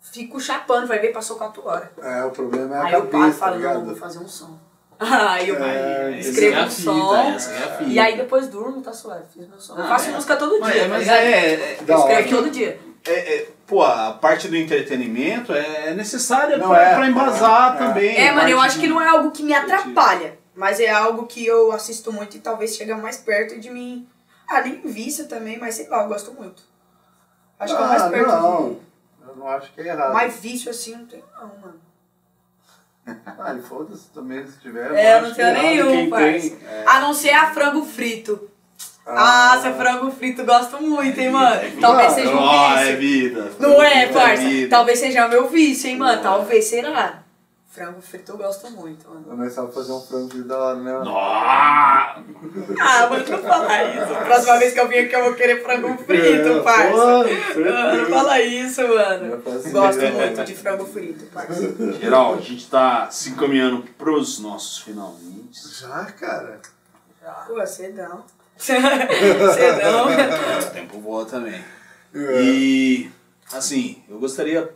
Fico 0.00 0.40
chapando, 0.40 0.86
vai 0.86 0.98
ver, 1.00 1.12
passou 1.12 1.36
4 1.36 1.66
horas. 1.66 1.88
É, 2.00 2.24
o 2.24 2.30
problema 2.30 2.76
é 2.76 2.78
a 2.78 2.84
Aí 2.84 2.92
eu 2.94 3.06
paro 3.06 3.16
e 3.16 3.20
cabeça, 3.20 3.38
tá 3.38 3.46
falo, 3.46 3.58
não, 3.60 3.84
vou 3.84 3.96
fazer 3.96 4.18
um 4.20 4.28
som. 4.28 4.58
Aí 5.00 5.48
eu 5.48 5.56
É, 5.64 6.18
escrevo 6.20 6.56
é 6.58 6.62
um 6.64 6.70
som. 6.70 7.16
é. 7.16 7.84
E 7.88 7.98
aí 7.98 8.16
depois 8.16 8.46
durmo, 8.46 8.80
tá 8.80 8.92
suave, 8.92 9.24
fiz 9.34 9.48
meu 9.48 9.58
som. 9.58 9.74
Eu 9.76 9.82
Ah, 9.82 9.88
faço 9.88 10.10
é. 10.10 10.12
música 10.12 10.36
todo 10.36 10.60
Mas, 10.60 10.72
dia, 10.72 10.82
é, 10.82 10.84
tá 10.84 10.88
mas 10.90 11.00
ligado? 11.00 11.16
é, 11.18 11.52
é, 11.52 11.78
Da 11.82 11.94
Eu 11.94 11.98
hora. 12.00 12.12
escrevo 12.20 12.36
todo 12.42 12.50
dia. 12.50 12.80
é- 13.06 13.34
é- 13.36 13.48
Pô, 13.66 13.82
a 13.82 14.12
parte 14.12 14.46
do 14.46 14.54
entretenimento 14.56 15.52
é 15.52 15.94
necessária 15.94 16.58
Não 16.58 16.68
pra, 16.68 16.82
é, 16.82 16.94
pra 16.94 17.06
embasar 17.08 17.74
é. 17.74 17.78
também. 17.78 18.14
É, 18.16 18.30
mano, 18.30 18.48
eu 18.50 18.60
acho 18.60 18.78
que 18.78 18.86
não 18.86 19.00
é 19.00 19.08
algo 19.08 19.30
que 19.30 19.42
me 19.42 19.54
atrapalha, 19.54 20.38
mas 20.54 20.80
é 20.80 20.88
algo 20.90 21.26
que 21.26 21.44
eu 21.44 21.72
assisto 21.72 22.12
muito 22.12 22.36
e 22.36 22.40
talvez 22.40 22.76
chega 22.76 22.96
mais 22.96 23.16
perto 23.16 23.58
de 23.58 23.70
mim. 23.70 24.08
Ah, 24.48 24.60
nem 24.60 24.80
vício 24.82 25.26
também, 25.26 25.58
mas 25.58 25.74
sei 25.74 25.88
lá, 25.88 26.02
eu 26.02 26.08
gosto 26.08 26.32
muito. 26.32 26.62
Acho 27.58 27.76
que 27.76 27.82
é 27.82 27.86
mais 27.86 28.02
Ah, 28.02 28.10
perto 28.10 28.28
não. 28.28 28.68
de. 28.72 28.78
Eu 29.28 29.36
não 29.36 29.48
acho 29.48 29.72
que 29.72 29.80
é 29.80 29.86
errado. 29.86 30.12
Mais 30.12 30.36
vício 30.36 30.70
assim, 30.70 30.94
não 30.96 31.06
tem 31.06 31.22
não, 31.34 31.48
mano. 31.60 31.80
Ah, 33.38 33.54
e 33.54 33.60
foda-se 33.62 34.08
também 34.10 34.46
se 34.46 34.58
tiver. 34.60 34.92
É, 34.94 35.18
eu 35.18 35.22
não 35.22 35.34
tenho 35.34 35.52
nenhum, 35.52 36.10
tem. 36.10 36.58
É. 36.66 36.84
A 36.86 37.00
não 37.00 37.12
ser 37.12 37.30
a 37.30 37.52
frango 37.52 37.84
frito. 37.84 38.50
Ah. 39.06 39.56
Nossa, 39.56 39.72
frango 39.74 40.10
frito 40.10 40.44
gosto 40.44 40.80
muito, 40.80 41.18
hein, 41.20 41.30
mano. 41.30 41.60
Talvez 41.80 42.12
Ah, 42.12 42.14
seja 42.14 42.34
um 42.34 42.78
é 42.78 42.96
vício. 42.96 42.98
vida. 42.98 43.52
Não 43.58 43.82
é, 43.82 44.06
Vida, 44.06 44.18
parça? 44.18 44.42
Talvez 44.70 44.98
seja 44.98 45.26
o 45.26 45.28
meu 45.28 45.48
vício, 45.48 45.90
hein, 45.90 45.96
mano. 45.98 46.18
É. 46.18 46.22
Talvez 46.22 46.64
será. 46.66 47.22
Frango 47.74 48.00
frito 48.00 48.30
eu 48.32 48.36
gosto 48.38 48.70
muito, 48.70 49.08
mano. 49.08 49.36
Nós 49.36 49.52
sabemos 49.52 49.74
fazer 49.74 49.92
um 49.92 50.00
frango 50.00 50.30
frito 50.30 50.46
da 50.46 50.58
hora, 50.58 50.76
né? 50.76 50.92
Nossa! 50.92 51.10
Ah, 52.80 53.08
mano, 53.10 53.24
não 53.28 53.38
falar 53.42 53.84
isso. 53.96 54.14
Próxima 54.24 54.58
vez 54.60 54.72
que 54.74 54.78
eu 54.80 54.88
vim 54.88 54.98
aqui 54.98 55.16
eu 55.16 55.24
vou 55.24 55.34
querer 55.34 55.60
frango 55.64 55.98
frito, 56.04 56.48
É, 56.48 56.60
parça. 56.62 56.92
pô, 56.92 56.98
Ah, 57.68 57.96
Não 57.96 58.06
fala 58.10 58.40
isso, 58.40 58.80
mano. 58.86 59.26
Eu 59.26 59.42
faço 59.42 59.70
Gosto 59.72 60.02
muito 60.02 60.44
de 60.44 60.54
frango 60.54 60.86
frito, 60.86 61.26
parça. 61.32 61.74
Geral, 62.00 62.34
a 62.34 62.40
gente 62.40 62.70
tá 62.70 63.10
se 63.10 63.30
encaminhando 63.30 63.82
pros 63.98 64.38
nossos 64.38 64.78
finalmente. 64.78 65.58
Já, 65.80 66.04
cara. 66.04 66.60
Pô, 67.48 67.66
cedão. 67.66 68.24
cedão. 68.56 70.06
O 70.62 70.70
tempo 70.72 71.00
voa 71.00 71.24
também. 71.24 71.60
E, 72.14 73.10
assim, 73.52 74.04
eu 74.08 74.20
gostaria 74.20 74.72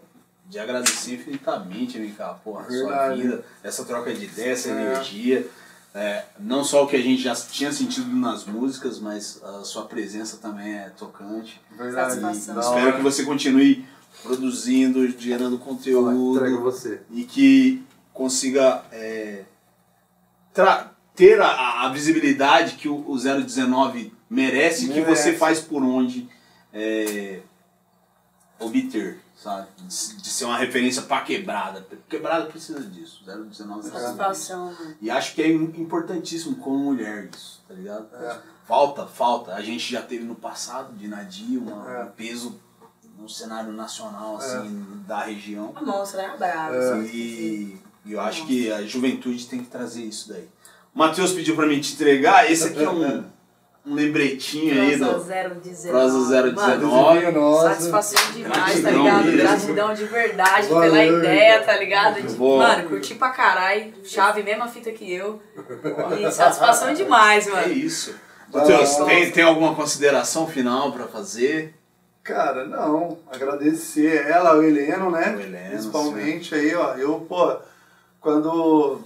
de 0.49 0.59
agradecer 0.59 1.15
infinitamente, 1.15 1.99
MK, 1.99 2.41
porra, 2.43 2.63
a 2.63 2.71
sua 2.71 2.89
Verdade. 2.89 3.23
vida, 3.23 3.45
essa 3.63 3.85
troca 3.85 4.13
de 4.15 4.25
ideia, 4.25 4.53
essa 4.53 4.71
É. 4.71 4.73
energia. 4.73 5.47
É, 5.95 6.25
não 6.39 6.63
só 6.63 6.85
o 6.85 6.87
que 6.87 6.97
a 6.97 7.01
gente 7.03 7.23
já 7.23 7.35
tinha 7.35 7.73
sentido 7.73 8.15
nas 8.15 8.45
músicas, 8.45 8.99
mas 9.01 9.43
a 9.43 9.65
sua 9.65 9.85
presença 9.87 10.37
também 10.37 10.75
é 10.79 10.91
tocante. 10.91 11.61
Verdade. 11.77 12.21
Da 12.21 12.33
Espero 12.33 12.97
que 12.97 13.03
você 13.03 13.25
continue 13.25 13.85
produzindo, 14.23 15.09
gerando 15.19 15.55
Ó, 15.55 15.57
Entrega 15.57 15.65
conteúdo 15.65 16.61
você. 16.61 17.01
e 17.11 17.25
que 17.25 17.85
consiga 18.13 18.85
é, 18.93 19.45
ter 21.15 21.41
a, 21.41 21.85
a 21.87 21.89
visibilidade 21.93 22.75
que 22.77 22.89
o, 22.89 23.09
o 23.09 23.17
019 23.19 24.13
merece 24.31 24.85
e 24.87 24.89
que 24.89 25.01
Merece. 25.01 25.23
você 25.23 25.33
faz 25.35 25.61
por 25.61 25.83
onde 25.83 26.29
é, 26.73 27.41
obter, 28.59 29.19
sabe? 29.43 29.69
De, 29.79 29.87
de 30.17 30.29
ser 30.29 30.45
uma 30.45 30.59
referência 30.59 31.03
pra 31.03 31.21
quebrada. 31.23 31.87
Quebrada 32.09 32.47
precisa 32.47 32.81
disso, 32.81 33.23
019 33.25 33.45
precisa 33.49 33.69
disso. 33.79 33.91
Satisfação, 33.91 34.65
mano. 34.73 34.97
E 35.01 35.11
acho 35.11 35.35
que 35.35 35.43
é 35.43 35.49
im- 35.49 35.73
importantíssimo 35.81 36.57
como 36.57 36.79
mulher 36.79 37.29
isso, 37.35 37.63
tá 37.69 37.75
ligado? 37.75 38.07
É. 38.17 38.39
Falta, 38.67 39.07
falta. 39.07 39.55
A 39.55 39.63
gente 39.63 39.91
já 39.91 40.03
teve 40.03 40.25
no 40.25 40.35
passado 40.35 40.93
de 40.95 41.09
Nadia 41.09 41.59
uma- 41.59 41.91
É. 41.91 42.05
um 42.05 42.09
peso 42.09 42.61
no 43.19 43.29
cenário 43.29 43.73
nacional, 43.73 44.37
assim, 44.37 45.03
da 45.07 45.25
região. 45.25 45.73
A 45.75 45.83
monstra 45.83 46.23
é 46.23 46.37
brava. 46.37 46.75
É. 46.77 47.03
E, 47.07 47.81
e 48.05 48.13
eu 48.13 48.21
acho 48.21 48.47
que 48.47 48.71
a 48.73 48.83
juventude 48.87 49.47
tem 49.47 49.61
que 49.65 49.71
trazer 49.71 50.03
isso 50.05 50.29
daí. 50.29 50.49
O 50.95 50.99
Matheus 50.99 51.33
pediu 51.33 51.55
pra 51.57 51.67
mim 51.67 51.81
te 51.81 51.95
entregar, 51.95 52.51
esse 52.51 52.65
aqui 52.69 52.83
é 52.83 52.89
um, 52.91 53.25
um 53.89 53.95
lembretinho 53.95 54.81
aí 54.83 54.97
do 54.97 55.05
019. 55.15 55.89
Prosa 55.89 56.19
Mano, 56.19 56.53
019. 56.53 57.31
Nossa. 57.33 57.69
Satisfação 57.71 58.33
demais, 58.33 58.57
tá 58.83 58.91
Gratidão 58.91 59.03
ligado? 59.03 59.25
mesmo. 59.25 59.39
Gratidão 59.39 59.95
de 59.95 60.05
verdade 60.05 60.67
Valeu, 60.69 60.93
pela 60.93 61.05
ideia, 61.05 61.63
tá 61.63 61.77
ligado? 61.77 62.23
De-. 62.23 62.37
Mano, 62.39 62.89
curti 62.89 63.15
pra 63.15 63.31
caralho. 63.31 63.93
Chave, 64.05 64.43
mesma 64.43 64.69
fita 64.69 64.91
que 64.93 65.13
eu. 65.13 65.41
E 66.21 66.31
satisfação 66.31 66.93
demais, 66.93 67.47
É 67.47 67.51
mano. 67.51 67.73
isso. 67.73 68.15
Matheus, 68.53 68.97
tem, 68.97 69.31
tem 69.31 69.45
alguma 69.45 69.75
consideração 69.75 70.47
final 70.47 70.91
pra 70.93 71.07
fazer? 71.07 71.75
Cara, 72.23 72.65
não. 72.67 73.19
Agradecer 73.33 74.27
ela, 74.27 74.55
o 74.57 74.63
Heleno, 74.63 75.11
né? 75.11 75.35
O 75.37 75.41
Heleno, 75.41 75.69
Principalmente 75.71 76.55
aí, 76.55 76.75
ó. 76.75 76.95
Eu, 76.95 77.21
pô, 77.29 77.57
quando 78.21 79.01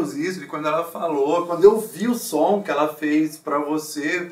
os 0.00 0.14
isso, 0.16 0.46
quando 0.46 0.66
ela 0.68 0.84
falou, 0.84 1.46
quando 1.46 1.64
eu 1.64 1.78
vi 1.80 2.08
o 2.08 2.14
som 2.14 2.62
que 2.62 2.70
ela 2.70 2.92
fez 2.94 3.36
pra 3.36 3.58
você, 3.58 4.30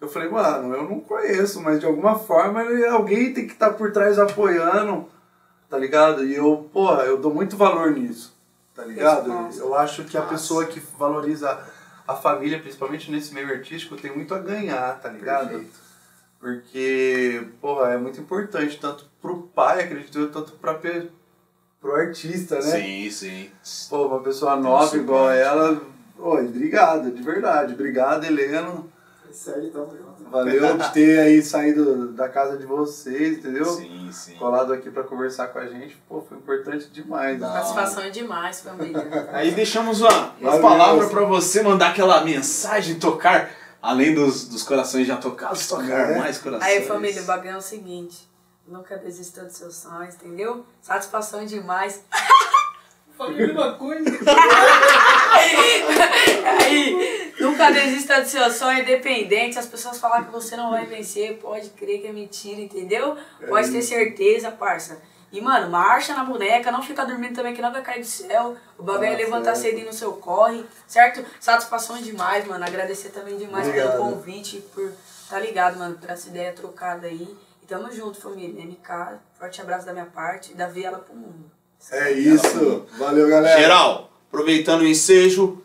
eu 0.00 0.08
falei, 0.08 0.28
mano, 0.28 0.74
eu 0.74 0.84
não 0.84 1.00
conheço, 1.00 1.60
mas 1.62 1.80
de 1.80 1.86
alguma 1.86 2.18
forma 2.18 2.62
alguém 2.90 3.32
tem 3.32 3.46
que 3.46 3.52
estar 3.52 3.70
por 3.74 3.92
trás 3.92 4.18
apoiando, 4.18 5.08
tá 5.68 5.76
ligado? 5.78 6.24
E 6.24 6.34
eu, 6.34 6.68
porra, 6.72 7.02
eu 7.04 7.18
dou 7.18 7.32
muito 7.32 7.56
valor 7.56 7.90
nisso, 7.92 8.34
tá 8.74 8.84
ligado? 8.84 9.30
Resposta. 9.30 9.60
Eu 9.62 9.74
acho 9.74 10.04
que 10.04 10.16
a 10.16 10.22
pessoa 10.22 10.64
que 10.66 10.80
valoriza 10.98 11.58
a 12.06 12.14
família, 12.14 12.60
principalmente 12.60 13.10
nesse 13.10 13.32
meio 13.32 13.48
artístico, 13.48 13.96
tem 13.96 14.14
muito 14.14 14.34
a 14.34 14.38
ganhar, 14.38 15.00
tá 15.00 15.08
ligado? 15.08 15.48
Perfeito. 15.48 15.84
Porque, 16.38 17.46
porra, 17.60 17.92
é 17.94 17.96
muito 17.96 18.20
importante, 18.20 18.78
tanto 18.78 19.06
pro 19.22 19.42
pai, 19.54 19.82
acredito 19.84 20.18
eu, 20.18 20.30
tanto 20.30 20.52
pra, 20.52 20.74
pe- 20.74 21.10
pro 21.84 21.96
artista, 21.96 22.54
né? 22.56 22.62
Sim, 22.62 23.10
sim. 23.10 23.50
Pô, 23.90 24.06
uma 24.06 24.20
pessoa 24.20 24.56
nova 24.56 24.96
igual 24.96 25.30
ela, 25.30 25.82
oi, 26.18 26.46
obrigado, 26.46 27.10
de 27.10 27.22
verdade. 27.22 27.74
Obrigado, 27.74 28.24
Heleno. 28.24 28.90
Isso 29.30 29.50
aí, 29.50 29.68
tamo 29.70 29.90
junto. 29.90 30.30
Valeu 30.30 30.78
de 30.78 30.92
ter 30.94 31.18
aí 31.20 31.42
saído 31.42 32.08
da 32.12 32.26
casa 32.26 32.56
de 32.56 32.64
vocês, 32.64 33.36
entendeu? 33.36 33.66
Sim, 33.66 34.08
sim. 34.10 34.34
Colado 34.36 34.72
aqui 34.72 34.90
pra 34.90 35.02
conversar 35.02 35.48
com 35.48 35.58
a 35.58 35.66
gente. 35.66 35.94
Pô, 36.08 36.22
foi 36.26 36.38
importante 36.38 36.86
demais. 36.90 37.38
Não. 37.38 37.52
Satisfação 37.52 38.04
é 38.04 38.08
demais, 38.08 38.62
família. 38.62 39.06
Aí 39.34 39.50
deixamos 39.50 40.00
uma, 40.00 40.32
uma 40.40 40.50
Valeu. 40.52 40.62
palavra 40.62 41.06
pra 41.08 41.24
você 41.26 41.62
mandar 41.62 41.90
aquela 41.90 42.24
mensagem, 42.24 42.98
tocar, 42.98 43.50
além 43.82 44.14
dos, 44.14 44.48
dos 44.48 44.62
corações 44.62 45.06
já 45.06 45.18
tocados, 45.18 45.66
tocar 45.68 46.12
É. 46.12 46.18
mais 46.18 46.38
corações. 46.38 46.70
Aí, 46.70 46.86
família, 46.86 47.20
o 47.20 47.26
bagulho 47.26 47.50
é 47.50 47.56
o 47.58 47.60
seguinte. 47.60 48.32
Nunca 48.66 48.96
desista 48.96 49.44
dos 49.44 49.56
seus 49.56 49.76
sonhos, 49.76 50.14
entendeu? 50.14 50.64
Satisfação 50.80 51.40
é 51.40 51.44
demais. 51.44 52.02
Falei 53.16 53.44
a 53.44 53.46
mesma 53.46 53.74
coisa. 53.74 54.10
Aí, 56.60 57.32
nunca 57.38 57.70
desista 57.70 58.20
do 58.20 58.28
seu 58.28 58.50
sonho, 58.50 58.80
independente. 58.80 59.52
Se 59.52 59.58
as 59.60 59.66
pessoas 59.66 59.98
falar 59.98 60.24
que 60.24 60.32
você 60.32 60.56
não 60.56 60.70
vai 60.70 60.86
vencer, 60.86 61.38
pode 61.38 61.70
crer 61.70 62.00
que 62.00 62.08
é 62.08 62.12
mentira, 62.12 62.60
entendeu? 62.60 63.16
Pode 63.48 63.70
ter 63.70 63.82
certeza, 63.82 64.50
parça. 64.50 65.00
E, 65.30 65.40
mano, 65.40 65.68
marcha 65.68 66.14
na 66.14 66.24
boneca, 66.24 66.70
não 66.70 66.80
fica 66.82 67.04
dormindo 67.04 67.34
também 67.34 67.54
que 67.54 67.60
não 67.60 67.72
vai 67.72 67.82
cair 67.82 68.00
do 68.00 68.06
céu. 68.06 68.56
O 68.78 68.82
bagulho 68.82 69.08
é 69.08 69.10
Tá 69.12 69.16
levantar 69.16 69.54
cedo 69.56 69.84
no 69.84 69.92
seu 69.92 70.12
corre, 70.12 70.64
certo? 70.86 71.24
Satisfação 71.40 71.98
demais, 71.98 72.46
mano. 72.46 72.64
Agradecer 72.64 73.08
também 73.10 73.36
demais 73.36 73.66
Obrigado. 73.66 73.92
pelo 73.92 74.04
convite, 74.10 74.64
por 74.72 74.92
tá 75.28 75.38
ligado, 75.40 75.78
mano, 75.78 75.98
por 75.98 76.08
essa 76.08 76.28
ideia 76.28 76.52
trocada 76.52 77.08
aí. 77.08 77.36
E 77.64 77.66
tamo 77.66 77.90
junto, 77.90 78.20
família. 78.20 78.62
MK, 78.62 79.20
forte 79.38 79.62
abraço 79.62 79.86
da 79.86 79.94
minha 79.94 80.04
parte 80.04 80.52
e 80.52 80.54
da 80.54 80.68
Viela 80.68 80.98
pro 80.98 81.14
mundo. 81.14 81.50
É 81.90 82.12
isso. 82.12 82.86
Valeu, 82.98 83.26
galera. 83.26 83.58
Geral, 83.58 84.12
aproveitando 84.28 84.82
o 84.82 84.86
ensejo, 84.86 85.62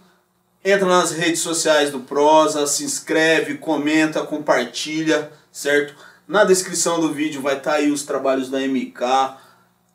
entra 0.64 0.88
nas 0.88 1.12
redes 1.12 1.42
sociais 1.42 1.92
do 1.92 2.00
Prosa, 2.00 2.66
se 2.68 2.86
inscreve, 2.86 3.58
comenta, 3.58 4.24
compartilha, 4.24 5.30
certo? 5.52 5.94
Na 6.26 6.46
descrição 6.46 7.02
do 7.02 7.12
vídeo 7.12 7.42
vai 7.42 7.58
estar 7.58 7.74
aí 7.74 7.92
os 7.92 8.04
trabalhos 8.04 8.50
da 8.50 8.60
MK. 8.60 9.38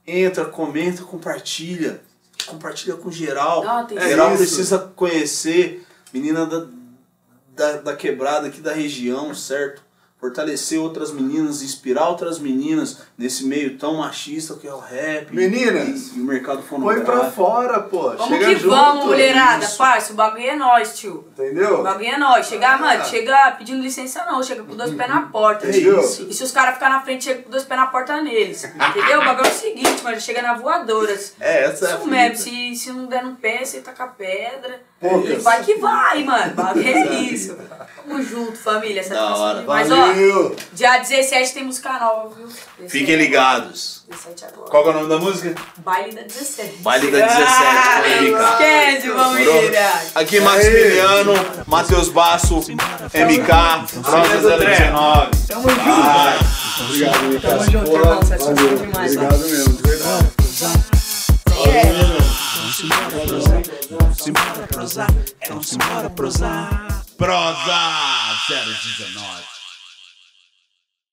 Entra, 0.06 0.44
comenta, 0.44 1.02
compartilha. 1.04 2.02
Compartilha 2.44 2.96
com 2.96 3.10
geral. 3.10 3.64
Não, 3.64 3.86
tem 3.86 3.98
geral 3.98 4.28
isso. 4.28 4.38
precisa 4.38 4.78
conhecer. 4.94 5.86
Menina 6.12 6.44
da, 6.44 6.66
da, 7.48 7.72
da 7.78 7.96
quebrada 7.96 8.48
aqui 8.48 8.60
da 8.60 8.74
região, 8.74 9.34
certo? 9.34 9.83
Fortalecer 10.24 10.78
outras 10.80 11.12
meninas, 11.12 11.60
inspirar 11.60 12.08
outras 12.08 12.38
meninas 12.38 13.02
nesse 13.16 13.44
meio 13.46 13.78
tão 13.78 13.94
machista 13.98 14.54
que 14.56 14.66
é 14.66 14.74
o 14.74 14.78
rap. 14.80 15.32
Meninas, 15.32 16.12
e, 16.12 16.18
e 16.18 16.20
o 16.22 16.24
mercado 16.24 16.58
Põe 16.58 16.66
fonográfico. 16.80 17.12
pra 17.12 17.30
fora, 17.30 17.80
pô. 17.80 18.10
Vamos 18.10 18.26
Chega 18.26 18.46
que 18.46 18.56
junto. 18.56 18.70
vamos, 18.74 19.04
mulherada. 19.06 19.64
Isso. 19.64 19.78
Parça, 19.78 20.12
o 20.12 20.16
bagulho 20.16 20.46
é 20.46 20.56
nós, 20.56 20.98
tio. 20.98 21.24
Entendeu? 21.32 21.80
O 21.80 21.82
bagulho 21.84 22.08
é 22.08 22.18
nós. 22.18 22.46
Chegar, 22.46 22.74
Ah. 22.74 22.78
mano, 22.78 23.04
chega 23.04 23.52
pedindo 23.52 23.80
licença 23.82 24.24
não, 24.24 24.42
chega 24.42 24.62
com 24.64 24.74
dois 24.74 24.92
pés 24.92 25.08
na 25.08 25.22
porta. 25.22 25.68
Entendeu? 25.68 26.00
tio. 26.08 26.28
E 26.28 26.34
se 26.34 26.42
os 26.42 26.50
caras 26.50 26.74
ficarem 26.74 26.96
na 26.96 27.02
frente, 27.02 27.24
chega 27.24 27.42
com 27.42 27.50
dois 27.50 27.62
pés 27.64 27.80
na 27.80 27.86
porta 27.86 28.20
neles. 28.20 28.64
Entendeu? 28.64 29.20
O 29.20 29.24
bagulho 29.24 29.46
é 29.46 29.50
o 29.50 29.54
seguinte, 29.54 30.02
mano, 30.02 30.20
chega 30.20 30.42
na 30.42 30.54
voadora. 30.54 31.12
É, 31.40 31.64
essa 31.64 31.84
é 31.84 31.88
a 31.88 31.90
Isso 31.94 31.98
fita. 32.04 32.10
mesmo, 32.10 32.36
se, 32.36 32.74
se 32.76 32.92
não 32.92 33.06
der 33.06 33.22
no 33.24 33.36
pé, 33.36 33.64
você 33.64 33.80
taca 33.80 34.06
pedra. 34.08 34.80
Poucas. 35.00 35.30
E 35.30 35.36
vai 35.36 35.62
que 35.62 35.74
vai, 35.76 36.24
mano. 36.24 36.54
Bagulho 36.54 36.88
é 36.88 37.14
isso. 37.20 37.56
Tamo 37.96 38.22
junto, 38.22 38.56
família. 38.58 39.00
Essa 39.00 39.14
Da 39.14 39.36
hora. 39.36 39.62
Mas, 39.66 39.90
ó, 39.90 39.96
Valeu. 39.96 40.56
dia 40.72 40.98
17 40.98 41.54
tem 41.54 41.64
música 41.64 41.92
nova, 41.98 42.34
viu? 42.34 42.48
17 42.78 43.03
Fiquem 43.04 43.16
ligados. 43.16 44.02
17 44.08 44.44
agora. 44.46 44.70
Qual 44.70 44.82
que 44.82 44.88
é 44.88 44.92
o 44.92 44.94
nome 44.94 45.08
da 45.10 45.18
música? 45.18 45.54
Baile 45.84 46.12
da 46.12 46.22
17. 46.22 46.76
Baile 46.78 47.10
da 47.10 47.26
17 47.26 48.30
com 48.30 48.38
MK. 48.38 48.42
Esquece, 48.50 49.10
família. 49.10 49.92
Aqui 50.14 50.40
Maximiliano, 50.40 51.32
Matheus 51.66 52.08
Basso, 52.08 52.60
MK, 52.60 54.00
Prosa 54.02 54.56
019. 54.58 55.30
Tamo 55.46 55.68
junto. 55.68 55.84
Obrigado, 56.80 57.22
Mica. 57.24 57.48
Tamo 57.48 57.64
junto, 57.70 57.92
irmão. 57.92 58.22
Satisfação 58.22 58.54
demais, 58.54 59.16
Obrigado 59.16 59.38
mesmo, 59.38 59.72
de 59.74 59.82
verdade. 59.82 60.30
Simbora 62.74 63.10
prosar, 63.26 63.62
simbora 64.16 64.66
prosar, 64.66 65.10
então 65.42 65.62
simbora 65.62 66.10
prosar. 66.10 67.04
Prosa 67.18 67.80
019. 68.48 69.63